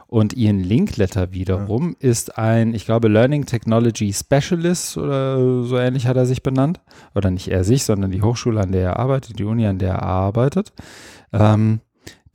Und 0.08 0.36
Ian 0.36 0.60
Linkletter 0.60 1.32
wiederum 1.32 1.96
ja. 2.00 2.10
ist 2.10 2.38
ein, 2.38 2.74
ich 2.74 2.84
glaube, 2.84 3.08
Learning 3.08 3.44
Technology 3.44 4.12
Specialist 4.12 4.96
oder 4.96 5.64
so 5.64 5.76
ähnlich 5.78 6.06
hat 6.06 6.16
er 6.16 6.26
sich 6.26 6.42
benannt. 6.42 6.80
Oder 7.14 7.30
nicht 7.30 7.48
er 7.48 7.64
sich, 7.64 7.84
sondern 7.84 8.12
die 8.12 8.22
Hochschule, 8.22 8.60
an 8.60 8.72
der 8.72 8.82
er 8.82 8.98
arbeitet, 8.98 9.38
die 9.38 9.44
Uni, 9.44 9.66
an 9.66 9.78
der 9.78 9.94
er 9.94 10.02
arbeitet. 10.02 10.72
Ähm, 11.32 11.80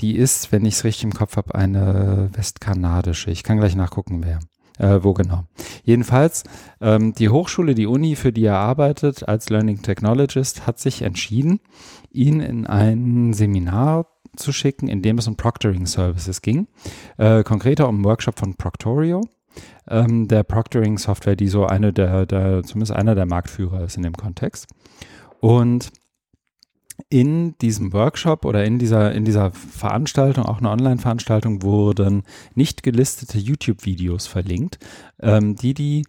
die 0.01 0.17
ist, 0.17 0.51
wenn 0.51 0.65
ich 0.65 0.75
es 0.75 0.83
richtig 0.83 1.05
im 1.05 1.13
Kopf 1.13 1.37
habe, 1.37 1.55
eine 1.55 2.29
westkanadische. 2.33 3.31
Ich 3.31 3.43
kann 3.43 3.57
gleich 3.57 3.75
nachgucken, 3.75 4.23
wer. 4.25 4.39
Äh, 4.77 5.03
wo 5.03 5.13
genau. 5.13 5.43
Jedenfalls, 5.83 6.43
ähm, 6.81 7.13
die 7.13 7.29
Hochschule, 7.29 7.75
die 7.75 7.85
Uni, 7.85 8.15
für 8.15 8.33
die 8.33 8.45
er 8.45 8.57
arbeitet 8.57 9.27
als 9.27 9.49
Learning 9.49 9.81
Technologist, 9.81 10.65
hat 10.65 10.79
sich 10.79 11.03
entschieden, 11.03 11.59
ihn 12.11 12.41
in 12.41 12.65
ein 12.65 13.33
Seminar 13.33 14.07
zu 14.35 14.51
schicken, 14.51 14.87
in 14.87 15.01
dem 15.01 15.17
es 15.17 15.27
um 15.27 15.35
Proctoring 15.35 15.85
Services 15.85 16.41
ging. 16.41 16.67
Äh, 17.17 17.43
konkreter 17.43 17.87
um 17.87 18.03
Workshop 18.03 18.39
von 18.39 18.55
Proctorio, 18.55 19.21
ähm, 19.89 20.27
der 20.27 20.43
Proctoring 20.43 20.97
Software, 20.97 21.35
die 21.35 21.47
so 21.47 21.65
eine 21.65 21.93
der, 21.93 22.25
der, 22.25 22.63
zumindest 22.63 22.93
einer 22.93 23.15
der 23.15 23.25
Marktführer 23.25 23.83
ist 23.83 23.97
in 23.97 24.03
dem 24.03 24.13
Kontext. 24.13 24.67
Und 25.39 25.91
in 27.09 27.57
diesem 27.59 27.93
Workshop 27.93 28.45
oder 28.45 28.63
in 28.63 28.79
dieser, 28.79 29.11
in 29.13 29.25
dieser 29.25 29.51
Veranstaltung, 29.51 30.45
auch 30.45 30.59
eine 30.59 30.69
Online-Veranstaltung, 30.69 31.63
wurden 31.63 32.23
nicht 32.55 32.83
gelistete 32.83 33.37
YouTube-Videos 33.37 34.27
verlinkt, 34.27 34.79
ähm, 35.19 35.55
die 35.55 35.73
die 35.73 36.03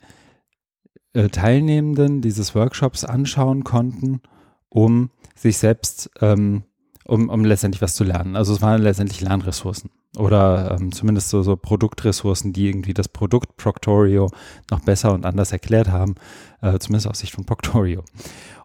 äh, 1.15 1.29
Teilnehmenden 1.29 2.21
dieses 2.21 2.55
Workshops 2.55 3.05
anschauen 3.05 3.65
konnten, 3.65 4.21
um 4.69 5.11
sich 5.35 5.59
selbst 5.59 6.11
ähm, 6.21 6.65
um, 7.07 7.29
um 7.29 7.45
letztendlich 7.45 7.83
was 7.83 7.95
zu 7.95 8.05
lernen. 8.05 8.37
Also 8.37 8.53
es 8.53 8.63
waren 8.63 8.83
letztendlich 8.83 9.21
Lernressourcen 9.21 9.91
oder 10.17 10.77
ähm, 10.79 10.93
zumindest 10.93 11.31
so, 11.31 11.43
so 11.43 11.57
Produktressourcen, 11.57 12.53
die 12.53 12.69
irgendwie 12.69 12.95
das 12.95 13.09
Produkt 13.09 13.57
Proctorio 13.57 14.29
noch 14.71 14.81
besser 14.81 15.13
und 15.13 15.25
anders 15.25 15.53
erklärt 15.53 15.89
haben, 15.89 16.17
äh, 16.61 16.79
zumindest 16.79 17.09
aus 17.09 17.19
Sicht 17.19 17.33
von 17.33 17.45
Proctorio. 17.45 18.03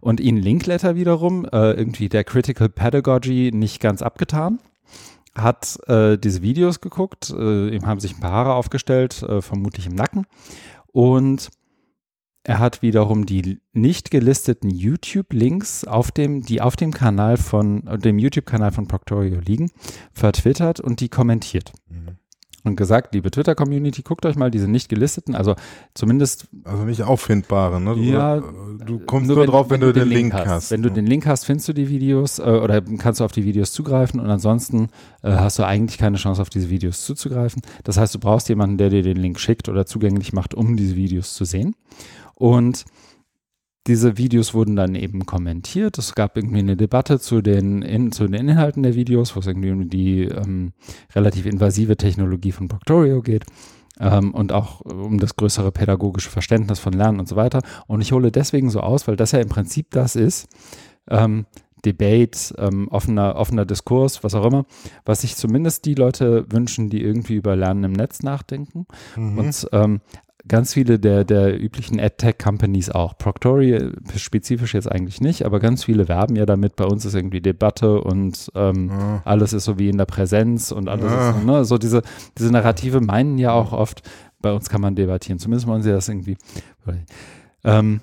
Und 0.01 0.19
Ian 0.19 0.37
Linkletter 0.37 0.95
wiederum, 0.95 1.45
äh, 1.45 1.71
irgendwie 1.71 2.09
der 2.09 2.23
Critical 2.23 2.69
Pedagogy 2.69 3.51
nicht 3.53 3.79
ganz 3.79 4.01
abgetan, 4.01 4.59
hat 5.35 5.79
äh, 5.87 6.17
diese 6.17 6.41
Videos 6.41 6.81
geguckt, 6.81 7.29
äh, 7.29 7.69
ihm 7.69 7.85
haben 7.85 7.99
sich 7.99 8.15
ein 8.15 8.19
paar 8.19 8.31
Haare 8.31 8.53
aufgestellt, 8.55 9.23
äh, 9.23 9.41
vermutlich 9.41 9.85
im 9.85 9.95
Nacken 9.95 10.25
und 10.91 11.49
er 12.47 12.59
hat 12.59 12.81
wiederum 12.81 13.25
die 13.25 13.59
nicht 13.73 14.09
gelisteten 14.09 14.69
YouTube-Links 14.69 15.83
auf 15.83 16.11
dem, 16.11 16.43
die 16.43 16.61
auf 16.61 16.77
dem 16.77 16.93
Kanal 16.93 17.35
von, 17.35 17.83
dem 18.01 18.17
YouTube-Kanal 18.19 18.71
von 18.71 18.87
Proctorio 18.87 19.41
liegen, 19.41 19.69
vertwittert 20.13 20.79
und 20.79 21.01
die 21.01 21.09
kommentiert. 21.09 21.73
Mhm 21.89 22.17
und 22.67 22.75
gesagt, 22.75 23.13
liebe 23.13 23.31
Twitter-Community, 23.31 24.03
guckt 24.03 24.25
euch 24.25 24.35
mal 24.35 24.51
diese 24.51 24.69
nicht 24.69 24.89
gelisteten, 24.89 25.35
also 25.35 25.55
zumindest. 25.93 26.47
Also 26.65 26.83
nicht 26.83 27.01
auffindbare, 27.01 27.79
ne? 27.79 27.95
Du, 27.95 28.01
ja, 28.01 28.41
du 28.85 28.99
kommst 28.99 29.29
nur, 29.29 29.37
wenn, 29.37 29.47
drauf, 29.47 29.69
wenn, 29.69 29.81
wenn, 29.81 29.87
du 29.87 29.93
den, 29.93 30.09
Link 30.09 30.33
hast. 30.33 30.47
hast. 30.47 30.71
Wenn 30.71 30.81
du 30.81 30.91
den 30.91 31.05
Link 31.05 31.25
hast, 31.25 31.45
findest 31.45 31.69
du 31.69 31.73
die 31.73 31.87
Videos 31.89 32.39
äh, 32.39 32.43
oder 32.43 32.81
kannst 32.81 33.19
du 33.19 33.23
auf 33.23 33.31
die 33.31 33.45
Videos 33.45 33.71
zugreifen 33.71 34.19
und 34.19 34.29
ansonsten 34.29 34.89
äh, 35.23 35.31
hast 35.31 35.57
du 35.59 35.63
eigentlich 35.63 35.97
keine 35.97 36.17
Chance, 36.17 36.41
auf 36.41 36.49
diese 36.49 36.69
Videos 36.69 37.05
zuzugreifen. 37.05 37.61
Das 37.83 37.97
heißt, 37.97 38.13
du 38.13 38.19
brauchst 38.19 38.49
jemanden, 38.49 38.77
der 38.77 38.89
dir 38.89 39.01
den 39.01 39.17
Link 39.17 39.39
schickt 39.39 39.69
oder 39.69 39.85
zugänglich 39.85 40.33
macht, 40.33 40.53
um 40.53 40.75
diese 40.75 40.95
Videos 40.95 41.33
zu 41.33 41.45
sehen. 41.45 41.73
Und 42.37 42.85
diese 43.87 44.17
Videos 44.17 44.53
wurden 44.53 44.75
dann 44.75 44.95
eben 44.95 45.25
kommentiert. 45.25 45.97
Es 45.97 46.13
gab 46.13 46.37
irgendwie 46.37 46.59
eine 46.59 46.75
Debatte 46.75 47.19
zu 47.19 47.41
den, 47.41 47.81
in, 47.81 48.11
zu 48.11 48.27
den 48.27 48.33
Inhalten 48.33 48.83
der 48.83 48.95
Videos, 48.95 49.35
wo 49.35 49.39
es 49.39 49.47
irgendwie 49.47 49.71
um 49.71 49.89
die 49.89 50.23
ähm, 50.23 50.73
relativ 51.15 51.45
invasive 51.45 51.95
Technologie 51.95 52.51
von 52.51 52.67
Proctorio 52.67 53.21
geht. 53.21 53.45
Ähm, 53.99 54.33
und 54.33 54.51
auch 54.51 54.81
um 54.81 55.19
das 55.19 55.35
größere 55.35 55.71
pädagogische 55.71 56.29
Verständnis 56.29 56.79
von 56.79 56.93
Lernen 56.93 57.19
und 57.19 57.27
so 57.27 57.35
weiter. 57.35 57.61
Und 57.87 58.01
ich 58.01 58.11
hole 58.11 58.31
deswegen 58.31 58.69
so 58.69 58.81
aus, 58.81 59.07
weil 59.07 59.15
das 59.15 59.31
ja 59.31 59.39
im 59.39 59.49
Prinzip 59.49 59.87
das 59.91 60.15
ist, 60.15 60.47
ähm, 61.09 61.45
Debate, 61.85 62.53
ähm, 62.57 62.89
offener, 62.89 63.35
offener 63.35 63.65
Diskurs, 63.65 64.23
was 64.23 64.35
auch 64.35 64.45
immer, 64.45 64.65
was 65.05 65.21
sich 65.21 65.35
zumindest 65.35 65.85
die 65.85 65.95
Leute 65.95 66.45
wünschen, 66.51 66.89
die 66.89 67.01
irgendwie 67.01 67.35
über 67.35 67.55
Lernen 67.55 67.85
im 67.85 67.93
Netz 67.93 68.21
nachdenken. 68.23 68.85
Mhm. 69.15 69.37
Und 69.37 69.67
ähm, 69.71 70.01
ganz 70.47 70.73
viele 70.73 70.99
der, 70.99 71.23
der 71.23 71.59
üblichen 71.61 71.99
AdTech-Companies 71.99 72.89
auch. 72.89 73.17
Proctorio 73.17 73.91
spezifisch 74.15 74.73
jetzt 74.73 74.91
eigentlich 74.91 75.21
nicht, 75.21 75.45
aber 75.45 75.59
ganz 75.59 75.85
viele 75.85 76.07
werben 76.07 76.35
ja 76.35 76.45
damit. 76.45 76.75
Bei 76.75 76.85
uns 76.85 77.05
ist 77.05 77.15
irgendwie 77.15 77.41
Debatte 77.41 78.01
und 78.01 78.51
ähm, 78.55 78.89
ja. 78.89 79.21
alles 79.25 79.53
ist 79.53 79.65
so 79.65 79.79
wie 79.79 79.89
in 79.89 79.97
der 79.97 80.05
Präsenz 80.05 80.71
und 80.71 80.89
alles 80.89 81.11
ja. 81.11 81.31
ist, 81.31 81.45
ne? 81.45 81.65
so 81.65 81.77
diese, 81.77 82.01
diese 82.37 82.51
Narrative 82.51 83.01
meinen 83.01 83.37
ja 83.37 83.51
auch 83.51 83.73
oft, 83.73 84.01
bei 84.39 84.51
uns 84.53 84.69
kann 84.69 84.81
man 84.81 84.95
debattieren. 84.95 85.39
Zumindest 85.39 85.67
wollen 85.67 85.81
sie 85.81 85.91
das 85.91 86.07
irgendwie. 86.07 86.37
Ähm, 87.63 88.01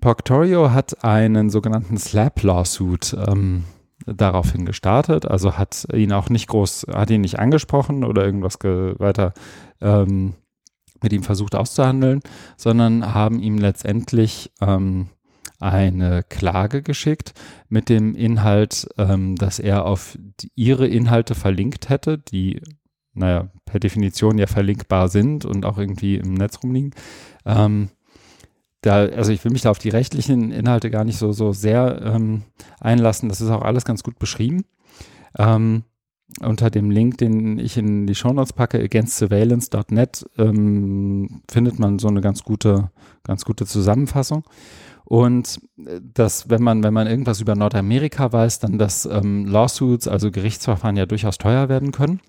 Proctorio 0.00 0.70
hat 0.70 1.04
einen 1.04 1.50
sogenannten 1.50 1.96
Slap-Lawsuit 1.96 3.16
ähm, 3.26 3.64
daraufhin 4.06 4.64
gestartet, 4.64 5.26
also 5.26 5.58
hat 5.58 5.86
ihn 5.92 6.12
auch 6.12 6.30
nicht 6.30 6.48
groß, 6.48 6.86
hat 6.92 7.10
ihn 7.10 7.20
nicht 7.20 7.38
angesprochen 7.38 8.04
oder 8.04 8.24
irgendwas 8.24 8.58
weiter 8.62 9.34
ähm, 9.80 10.34
mit 11.02 11.12
ihm 11.12 11.22
versucht 11.22 11.54
auszuhandeln, 11.54 12.20
sondern 12.56 13.14
haben 13.14 13.40
ihm 13.40 13.58
letztendlich 13.58 14.50
ähm, 14.60 15.08
eine 15.60 16.22
Klage 16.22 16.82
geschickt 16.82 17.34
mit 17.68 17.88
dem 17.88 18.14
Inhalt, 18.14 18.88
ähm, 18.96 19.36
dass 19.36 19.58
er 19.58 19.86
auf 19.86 20.18
ihre 20.54 20.86
Inhalte 20.86 21.34
verlinkt 21.34 21.88
hätte, 21.88 22.18
die, 22.18 22.62
naja, 23.14 23.48
per 23.64 23.80
Definition 23.80 24.38
ja 24.38 24.46
verlinkbar 24.46 25.08
sind 25.08 25.44
und 25.44 25.64
auch 25.64 25.78
irgendwie 25.78 26.16
im 26.16 26.34
Netz 26.34 26.62
rumliegen. 26.62 26.92
Ähm, 27.44 27.88
da, 28.82 29.06
also 29.06 29.32
ich 29.32 29.44
will 29.44 29.50
mich 29.50 29.62
da 29.62 29.70
auf 29.70 29.80
die 29.80 29.88
rechtlichen 29.88 30.52
Inhalte 30.52 30.90
gar 30.90 31.04
nicht 31.04 31.18
so, 31.18 31.32
so 31.32 31.52
sehr 31.52 32.00
ähm, 32.02 32.42
einlassen. 32.80 33.28
Das 33.28 33.40
ist 33.40 33.50
auch 33.50 33.62
alles 33.62 33.84
ganz 33.84 34.04
gut 34.04 34.18
beschrieben. 34.20 34.64
Ähm, 35.36 35.82
unter 36.40 36.70
dem 36.70 36.90
Link, 36.90 37.18
den 37.18 37.58
ich 37.58 37.76
in 37.76 38.06
die 38.06 38.14
Shownotes 38.14 38.52
packe, 38.52 38.78
againstsurveillance.net, 38.78 40.28
ähm, 40.36 41.42
findet 41.50 41.78
man 41.78 41.98
so 41.98 42.08
eine 42.08 42.20
ganz 42.20 42.44
gute, 42.44 42.90
ganz 43.24 43.44
gute 43.44 43.66
Zusammenfassung. 43.66 44.44
Und 45.04 45.60
äh, 45.78 46.00
dass, 46.02 46.50
wenn 46.50 46.62
man, 46.62 46.82
wenn 46.82 46.92
man 46.92 47.06
irgendwas 47.06 47.40
über 47.40 47.54
Nordamerika 47.54 48.30
weiß, 48.32 48.60
dann 48.60 48.78
dass 48.78 49.06
ähm, 49.06 49.46
Lawsuits, 49.46 50.06
also 50.06 50.30
Gerichtsverfahren 50.30 50.96
ja 50.96 51.06
durchaus 51.06 51.38
teuer 51.38 51.68
werden 51.68 51.92
können. 51.92 52.20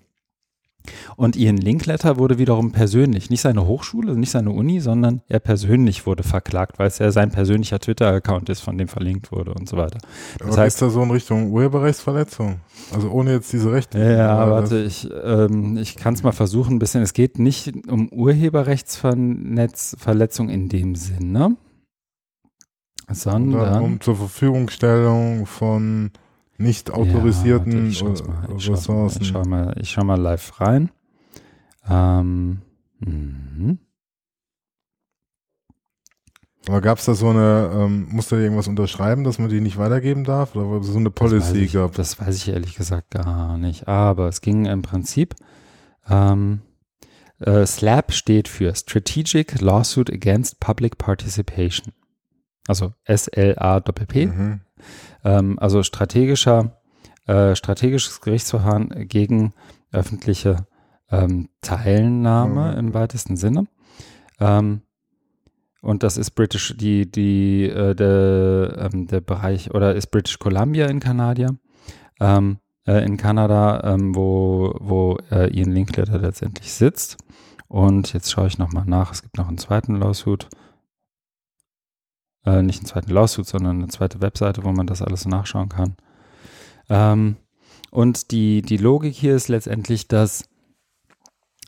Und 1.16 1.36
Ian 1.36 1.56
Linkletter 1.56 2.18
wurde 2.18 2.38
wiederum 2.38 2.72
persönlich, 2.72 3.30
nicht 3.30 3.40
seine 3.40 3.66
Hochschule, 3.66 4.16
nicht 4.16 4.30
seine 4.30 4.50
Uni, 4.50 4.80
sondern 4.80 5.22
er 5.28 5.40
persönlich 5.40 6.06
wurde 6.06 6.22
verklagt, 6.22 6.78
weil 6.78 6.88
es 6.88 6.98
ja 6.98 7.10
sein 7.10 7.30
persönlicher 7.30 7.78
Twitter-Account 7.78 8.48
ist, 8.48 8.60
von 8.60 8.78
dem 8.78 8.88
verlinkt 8.88 9.32
wurde 9.32 9.54
und 9.54 9.68
so 9.68 9.76
weiter. 9.76 9.98
Das 10.38 10.48
Aber 10.48 10.62
heißt, 10.62 10.76
ist 10.76 10.82
da 10.82 10.90
so 10.90 11.02
in 11.02 11.10
Richtung 11.10 11.50
Urheberrechtsverletzung? 11.50 12.60
Also 12.92 13.10
ohne 13.10 13.32
jetzt 13.32 13.52
diese 13.52 13.72
Rechte. 13.72 13.98
Ja, 13.98 14.50
warte, 14.50 14.82
ich, 14.82 15.08
ähm, 15.24 15.76
ich 15.76 15.96
kann 15.96 16.14
es 16.14 16.22
mal 16.22 16.32
versuchen 16.32 16.76
ein 16.76 16.78
bisschen. 16.78 17.02
Es 17.02 17.12
geht 17.12 17.38
nicht 17.38 17.72
um 17.88 18.08
Urheberrechtsverletzung 18.08 20.48
in 20.48 20.68
dem 20.68 20.94
Sinne, 20.94 21.56
sondern 23.08 23.82
um 23.82 24.00
zur 24.00 24.16
Verfügungstellung 24.16 25.46
von 25.46 26.12
nicht 26.60 26.90
autorisierten 26.90 27.90
ja, 27.90 28.06
warte, 28.06 28.54
ich 28.56 28.70
Ressourcen. 28.70 29.22
Ich 29.22 29.28
schau, 29.28 29.44
mal, 29.44 29.74
ich 29.80 29.90
schau 29.90 30.04
mal 30.04 30.20
live 30.20 30.60
rein. 30.60 30.90
Ähm, 31.88 32.62
mhm. 33.00 33.78
Aber 36.68 36.82
gab 36.82 36.98
es 36.98 37.06
da 37.06 37.14
so 37.14 37.30
eine, 37.30 37.70
ähm, 37.74 38.08
musste 38.10 38.36
irgendwas 38.36 38.68
unterschreiben, 38.68 39.24
dass 39.24 39.38
man 39.38 39.48
die 39.48 39.60
nicht 39.60 39.78
weitergeben 39.78 40.24
darf? 40.24 40.54
Oder 40.54 40.70
war 40.70 40.82
so 40.82 40.98
eine 40.98 41.10
Policy 41.10 41.64
das 41.64 41.72
gab? 41.72 41.94
Das 41.94 42.20
weiß 42.20 42.36
ich 42.36 42.48
ehrlich 42.48 42.74
gesagt 42.74 43.10
gar 43.10 43.56
nicht. 43.56 43.88
Aber 43.88 44.28
es 44.28 44.42
ging 44.42 44.66
im 44.66 44.82
Prinzip, 44.82 45.34
ähm, 46.08 46.60
äh, 47.38 47.64
SLAP 47.64 48.12
steht 48.12 48.48
für 48.48 48.74
Strategic 48.74 49.60
Lawsuit 49.60 50.12
Against 50.12 50.60
Public 50.60 50.98
Participation. 50.98 51.94
Also 52.68 52.92
S-L-A-P-P. 53.04 54.26
Mhm. 54.26 54.60
Ähm, 55.24 55.58
also 55.58 55.82
strategischer, 55.82 56.80
äh, 57.26 57.54
strategisches 57.54 58.20
Gerichtsverfahren 58.20 59.08
gegen 59.08 59.52
öffentliche 59.92 60.66
ähm, 61.10 61.48
Teilnahme 61.60 62.72
mhm. 62.72 62.78
im 62.78 62.94
weitesten 62.94 63.36
Sinne. 63.36 63.66
Ähm, 64.38 64.82
und 65.82 66.02
das 66.02 66.16
ist 66.16 66.32
British, 66.32 66.74
die, 66.76 67.10
die, 67.10 67.64
äh, 67.64 67.94
der, 67.94 68.90
ähm, 68.92 69.06
der 69.06 69.20
Bereich, 69.20 69.72
oder 69.72 69.94
ist 69.94 70.08
British 70.08 70.38
Columbia 70.38 70.86
in 70.86 71.00
Kanada, 71.00 71.48
ähm, 72.20 72.58
äh, 72.86 73.04
in 73.04 73.16
Kanada, 73.16 73.82
ähm, 73.84 74.14
wo, 74.14 74.74
wo 74.78 75.16
äh, 75.30 75.50
Ian 75.56 75.72
Linkletter 75.72 76.18
letztendlich 76.18 76.72
sitzt. 76.72 77.16
Und 77.68 78.12
jetzt 78.12 78.30
schaue 78.30 78.48
ich 78.48 78.58
nochmal 78.58 78.84
nach, 78.86 79.12
es 79.12 79.22
gibt 79.22 79.38
noch 79.38 79.48
einen 79.48 79.58
zweiten 79.58 79.94
Lawsuit 79.94 80.48
äh, 82.50 82.62
nicht 82.62 82.80
einen 82.80 82.86
zweiten 82.86 83.12
Lawsuit, 83.12 83.46
sondern 83.46 83.78
eine 83.78 83.88
zweite 83.88 84.20
Webseite, 84.20 84.64
wo 84.64 84.72
man 84.72 84.86
das 84.86 85.02
alles 85.02 85.26
nachschauen 85.26 85.68
kann. 85.68 85.96
Ähm, 86.88 87.36
und 87.90 88.30
die, 88.30 88.62
die 88.62 88.76
Logik 88.76 89.14
hier 89.14 89.34
ist 89.34 89.48
letztendlich, 89.48 90.08
dass 90.08 90.44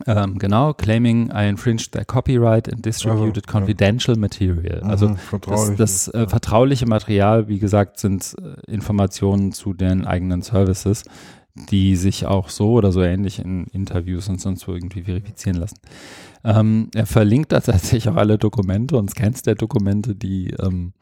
ähm, 0.06 0.38
genau, 0.38 0.72
claiming 0.74 1.30
I 1.30 1.48
infringed 1.48 1.92
their 1.92 2.04
copyright 2.04 2.72
and 2.72 2.84
distributed 2.84 3.46
also, 3.46 3.58
confidential 3.58 4.16
ja. 4.16 4.20
material. 4.20 4.80
Mhm, 4.82 4.90
also 4.90 5.16
das, 5.46 5.76
das 5.76 6.08
äh, 6.08 6.26
vertrauliche 6.26 6.86
Material, 6.86 7.48
wie 7.48 7.58
gesagt, 7.58 7.98
sind 7.98 8.34
äh, 8.40 8.70
Informationen 8.70 9.52
zu 9.52 9.74
den 9.74 10.04
eigenen 10.06 10.42
Services, 10.42 11.04
die 11.54 11.96
sich 11.96 12.26
auch 12.26 12.48
so 12.48 12.72
oder 12.72 12.92
so 12.92 13.02
ähnlich 13.02 13.38
in 13.38 13.64
Interviews 13.66 14.28
und 14.28 14.40
sonst 14.40 14.66
wo 14.66 14.72
irgendwie 14.72 15.02
verifizieren 15.02 15.58
lassen. 15.58 15.78
Ähm, 16.44 16.88
er 16.94 17.06
verlinkt 17.06 17.52
da 17.52 17.60
tatsächlich 17.60 18.08
auch 18.08 18.16
alle 18.16 18.38
Dokumente 18.38 18.96
und 18.96 19.10
Scans 19.10 19.42
der 19.42 19.54
Dokumente, 19.54 20.14
die, 20.14 20.50
ähm, 20.58 20.92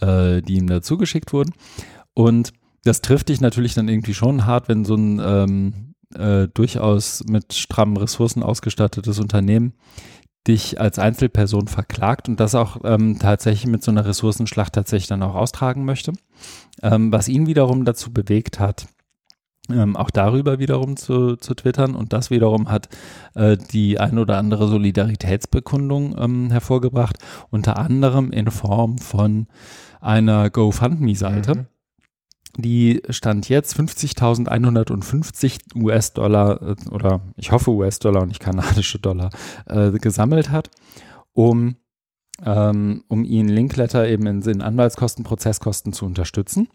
äh, 0.00 0.40
die 0.42 0.56
ihm 0.56 0.66
dazu 0.66 0.96
geschickt 0.96 1.32
wurden. 1.32 1.52
Und 2.14 2.52
das 2.84 3.02
trifft 3.02 3.28
dich 3.28 3.40
natürlich 3.40 3.74
dann 3.74 3.88
irgendwie 3.88 4.14
schon 4.14 4.46
hart, 4.46 4.68
wenn 4.68 4.84
so 4.84 4.94
ein 4.94 5.20
ähm, 5.24 5.94
äh, 6.14 6.48
durchaus 6.48 7.24
mit 7.26 7.54
strammen 7.54 7.96
Ressourcen 7.96 8.42
ausgestattetes 8.42 9.18
Unternehmen 9.18 9.74
dich 10.46 10.78
als 10.78 10.98
Einzelperson 10.98 11.68
verklagt 11.68 12.28
und 12.28 12.38
das 12.38 12.54
auch 12.54 12.78
ähm, 12.84 13.18
tatsächlich 13.18 13.66
mit 13.66 13.82
so 13.82 13.90
einer 13.90 14.04
Ressourcenschlacht 14.04 14.74
tatsächlich 14.74 15.08
dann 15.08 15.22
auch 15.22 15.34
austragen 15.34 15.84
möchte. 15.84 16.12
Ähm, 16.82 17.10
was 17.12 17.28
ihn 17.28 17.46
wiederum 17.46 17.84
dazu 17.86 18.12
bewegt 18.12 18.60
hat, 18.60 18.86
ähm, 19.70 19.96
auch 19.96 20.10
darüber 20.10 20.58
wiederum 20.58 20.96
zu, 20.96 21.36
zu 21.36 21.54
twittern 21.54 21.94
und 21.94 22.12
das 22.12 22.30
wiederum 22.30 22.70
hat 22.70 22.88
äh, 23.34 23.56
die 23.56 23.98
ein 23.98 24.18
oder 24.18 24.38
andere 24.38 24.68
Solidaritätsbekundung 24.68 26.16
ähm, 26.18 26.50
hervorgebracht, 26.50 27.18
unter 27.50 27.78
anderem 27.78 28.30
in 28.30 28.50
Form 28.50 28.98
von 28.98 29.46
einer 30.00 30.50
GoFundMe-Seite. 30.50 31.54
Mhm. 31.54 31.66
Die 32.56 33.02
stand 33.08 33.48
jetzt 33.48 33.76
50.150 33.76 35.76
US-Dollar 35.76 36.62
äh, 36.62 36.76
oder 36.90 37.22
ich 37.36 37.50
hoffe 37.50 37.70
US-Dollar 37.70 38.22
und 38.22 38.28
nicht 38.28 38.40
kanadische 38.40 38.98
Dollar 38.98 39.30
äh, 39.66 39.90
gesammelt 39.92 40.50
hat, 40.50 40.70
um, 41.32 41.76
ähm, 42.44 43.02
um 43.08 43.24
ihn 43.24 43.48
Linkletter 43.48 44.06
eben 44.06 44.26
in, 44.26 44.42
in 44.42 44.60
Anwaltskosten, 44.60 45.24
Prozesskosten 45.24 45.94
zu 45.94 46.04
unterstützen. 46.04 46.68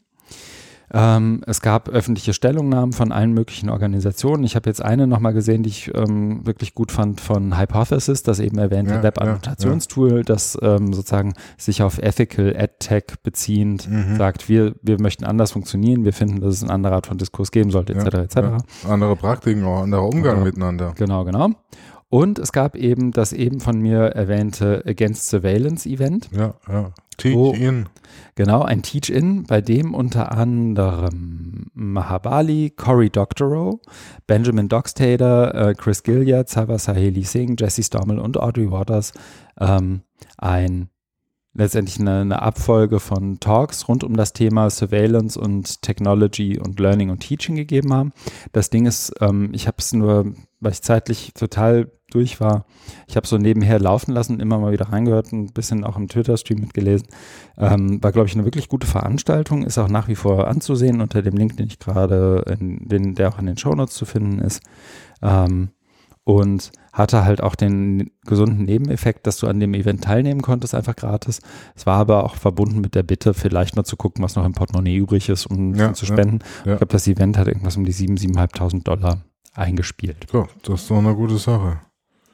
Ähm, 0.91 1.41
es 1.45 1.61
gab 1.61 1.89
öffentliche 1.89 2.33
Stellungnahmen 2.33 2.93
von 2.93 3.11
allen 3.11 3.33
möglichen 3.33 3.69
Organisationen. 3.69 4.43
Ich 4.43 4.55
habe 4.55 4.69
jetzt 4.69 4.81
eine 4.81 5.07
nochmal 5.07 5.33
gesehen, 5.33 5.63
die 5.63 5.69
ich 5.69 5.91
ähm, 5.95 6.45
wirklich 6.45 6.73
gut 6.73 6.91
fand 6.91 7.21
von 7.21 7.59
Hypothesis, 7.59 8.23
das 8.23 8.39
eben 8.39 8.57
erwähnte 8.57 8.95
ja, 8.95 9.03
Web-Annotationstool, 9.03 10.09
ja, 10.09 10.17
ja. 10.17 10.23
das 10.23 10.57
ähm, 10.61 10.93
sozusagen 10.93 11.33
sich 11.57 11.83
auf 11.83 11.99
Ethical 11.99 12.55
AdTech 12.57 13.21
beziehend 13.23 13.89
mhm. 13.89 14.17
sagt, 14.17 14.49
wir, 14.49 14.75
wir 14.81 14.99
möchten 14.99 15.25
anders 15.25 15.51
funktionieren, 15.51 16.05
wir 16.05 16.13
finden, 16.13 16.41
dass 16.41 16.55
es 16.55 16.63
eine 16.63 16.73
andere 16.73 16.95
Art 16.95 17.07
von 17.07 17.17
Diskurs 17.17 17.51
geben 17.51 17.71
sollte, 17.71 17.93
etc. 17.93 18.35
etc. 18.35 18.37
Andere 18.87 19.15
Praktiken, 19.15 19.63
auch 19.65 19.83
anderer 19.83 20.05
Umgang 20.05 20.37
Oder, 20.37 20.45
miteinander. 20.45 20.93
Genau, 20.97 21.23
genau. 21.23 21.51
Und 22.09 22.39
es 22.39 22.51
gab 22.51 22.75
eben 22.75 23.11
das 23.11 23.33
eben 23.33 23.59
von 23.59 23.79
mir 23.79 23.99
erwähnte 23.99 24.83
Against 24.87 25.29
Surveillance 25.29 25.87
Event. 25.87 26.29
Ja, 26.31 26.55
ja. 26.67 26.91
Teach-In. 27.19 27.89
Genau, 28.35 28.61
ein 28.61 28.81
Teach-In, 28.81 29.43
bei 29.43 29.61
dem 29.61 29.93
unter 29.93 30.31
anderem 30.31 31.67
Mahabali, 31.73 32.71
Cory 32.75 33.09
Doctorow, 33.09 33.79
Benjamin 34.27 34.69
Doxtader, 34.69 35.53
äh, 35.53 35.73
Chris 35.73 36.03
Gilliard, 36.03 36.49
Sava 36.49 36.77
Saheli 36.77 37.23
Singh, 37.23 37.55
Jesse 37.59 37.83
Stommel 37.83 38.19
und 38.19 38.37
Audrey 38.37 38.71
Waters 38.71 39.13
ähm, 39.59 40.01
ein 40.37 40.89
letztendlich 41.53 41.99
eine, 41.99 42.21
eine, 42.21 42.41
Abfolge 42.41 42.99
von 42.99 43.39
Talks 43.39 43.87
rund 43.87 44.03
um 44.03 44.15
das 44.15 44.33
Thema 44.33 44.69
Surveillance 44.69 45.39
und 45.39 45.81
Technology 45.81 46.59
und 46.59 46.79
Learning 46.79 47.09
und 47.09 47.19
Teaching 47.19 47.55
gegeben 47.55 47.93
haben. 47.93 48.13
Das 48.51 48.69
Ding 48.69 48.85
ist, 48.85 49.13
ähm, 49.19 49.49
ich 49.53 49.67
habe 49.67 49.77
es 49.79 49.91
nur, 49.91 50.33
weil 50.59 50.71
ich 50.71 50.81
zeitlich 50.81 51.33
total 51.33 51.91
durch 52.09 52.39
war, 52.39 52.65
ich 53.07 53.15
habe 53.15 53.27
so 53.27 53.37
nebenher 53.37 53.79
laufen 53.79 54.13
lassen, 54.13 54.39
immer 54.39 54.59
mal 54.59 54.71
wieder 54.71 54.89
reingehört, 54.89 55.31
ein 55.31 55.47
bisschen 55.47 55.83
auch 55.83 55.97
im 55.97 56.07
Twitter-Stream 56.07 56.59
mitgelesen. 56.59 57.07
Ähm, 57.57 58.01
war, 58.03 58.11
glaube 58.11 58.27
ich, 58.27 58.35
eine 58.35 58.45
wirklich 58.45 58.69
gute 58.69 58.87
Veranstaltung, 58.87 59.63
ist 59.63 59.77
auch 59.77 59.89
nach 59.89 60.07
wie 60.07 60.15
vor 60.15 60.47
anzusehen 60.47 61.01
unter 61.01 61.21
dem 61.21 61.35
Link, 61.35 61.57
den 61.57 61.67
ich 61.67 61.79
gerade, 61.79 62.43
der 62.47 63.29
auch 63.29 63.39
in 63.39 63.45
den 63.45 63.57
Shownotes 63.57 63.95
zu 63.95 64.05
finden 64.05 64.39
ist. 64.39 64.61
Ähm, 65.21 65.69
und 66.29 66.71
hatte 66.93 67.25
halt 67.25 67.41
auch 67.41 67.55
den 67.55 68.11
gesunden 68.23 68.65
Nebeneffekt, 68.65 69.25
dass 69.25 69.37
du 69.37 69.47
an 69.47 69.59
dem 69.59 69.73
Event 69.73 70.03
teilnehmen 70.03 70.41
konntest, 70.41 70.75
einfach 70.75 70.95
gratis. 70.95 71.39
Es 71.75 71.87
war 71.87 71.97
aber 71.97 72.23
auch 72.23 72.35
verbunden 72.35 72.81
mit 72.81 72.93
der 72.93 73.01
Bitte, 73.01 73.33
vielleicht 73.33 73.75
mal 73.75 73.83
zu 73.83 73.97
gucken, 73.97 74.23
was 74.23 74.35
noch 74.35 74.45
im 74.45 74.53
Portemonnaie 74.53 74.95
übrig 74.95 75.29
ist, 75.29 75.47
um 75.47 75.73
ja, 75.73 75.93
zu 75.93 76.05
spenden. 76.05 76.39
Ja, 76.39 76.45
ja. 76.67 76.73
Ich 76.73 76.77
glaube, 76.79 76.91
das 76.91 77.07
Event 77.07 77.37
hat 77.37 77.47
irgendwas 77.47 77.77
um 77.77 77.85
die 77.85 77.93
7.000, 77.93 78.35
7.500 78.35 78.83
Dollar 78.83 79.23
eingespielt. 79.55 80.27
So, 80.31 80.47
das 80.63 80.81
ist 80.81 80.91
doch 80.91 80.97
eine 80.97 81.15
gute 81.15 81.37
Sache. 81.37 81.79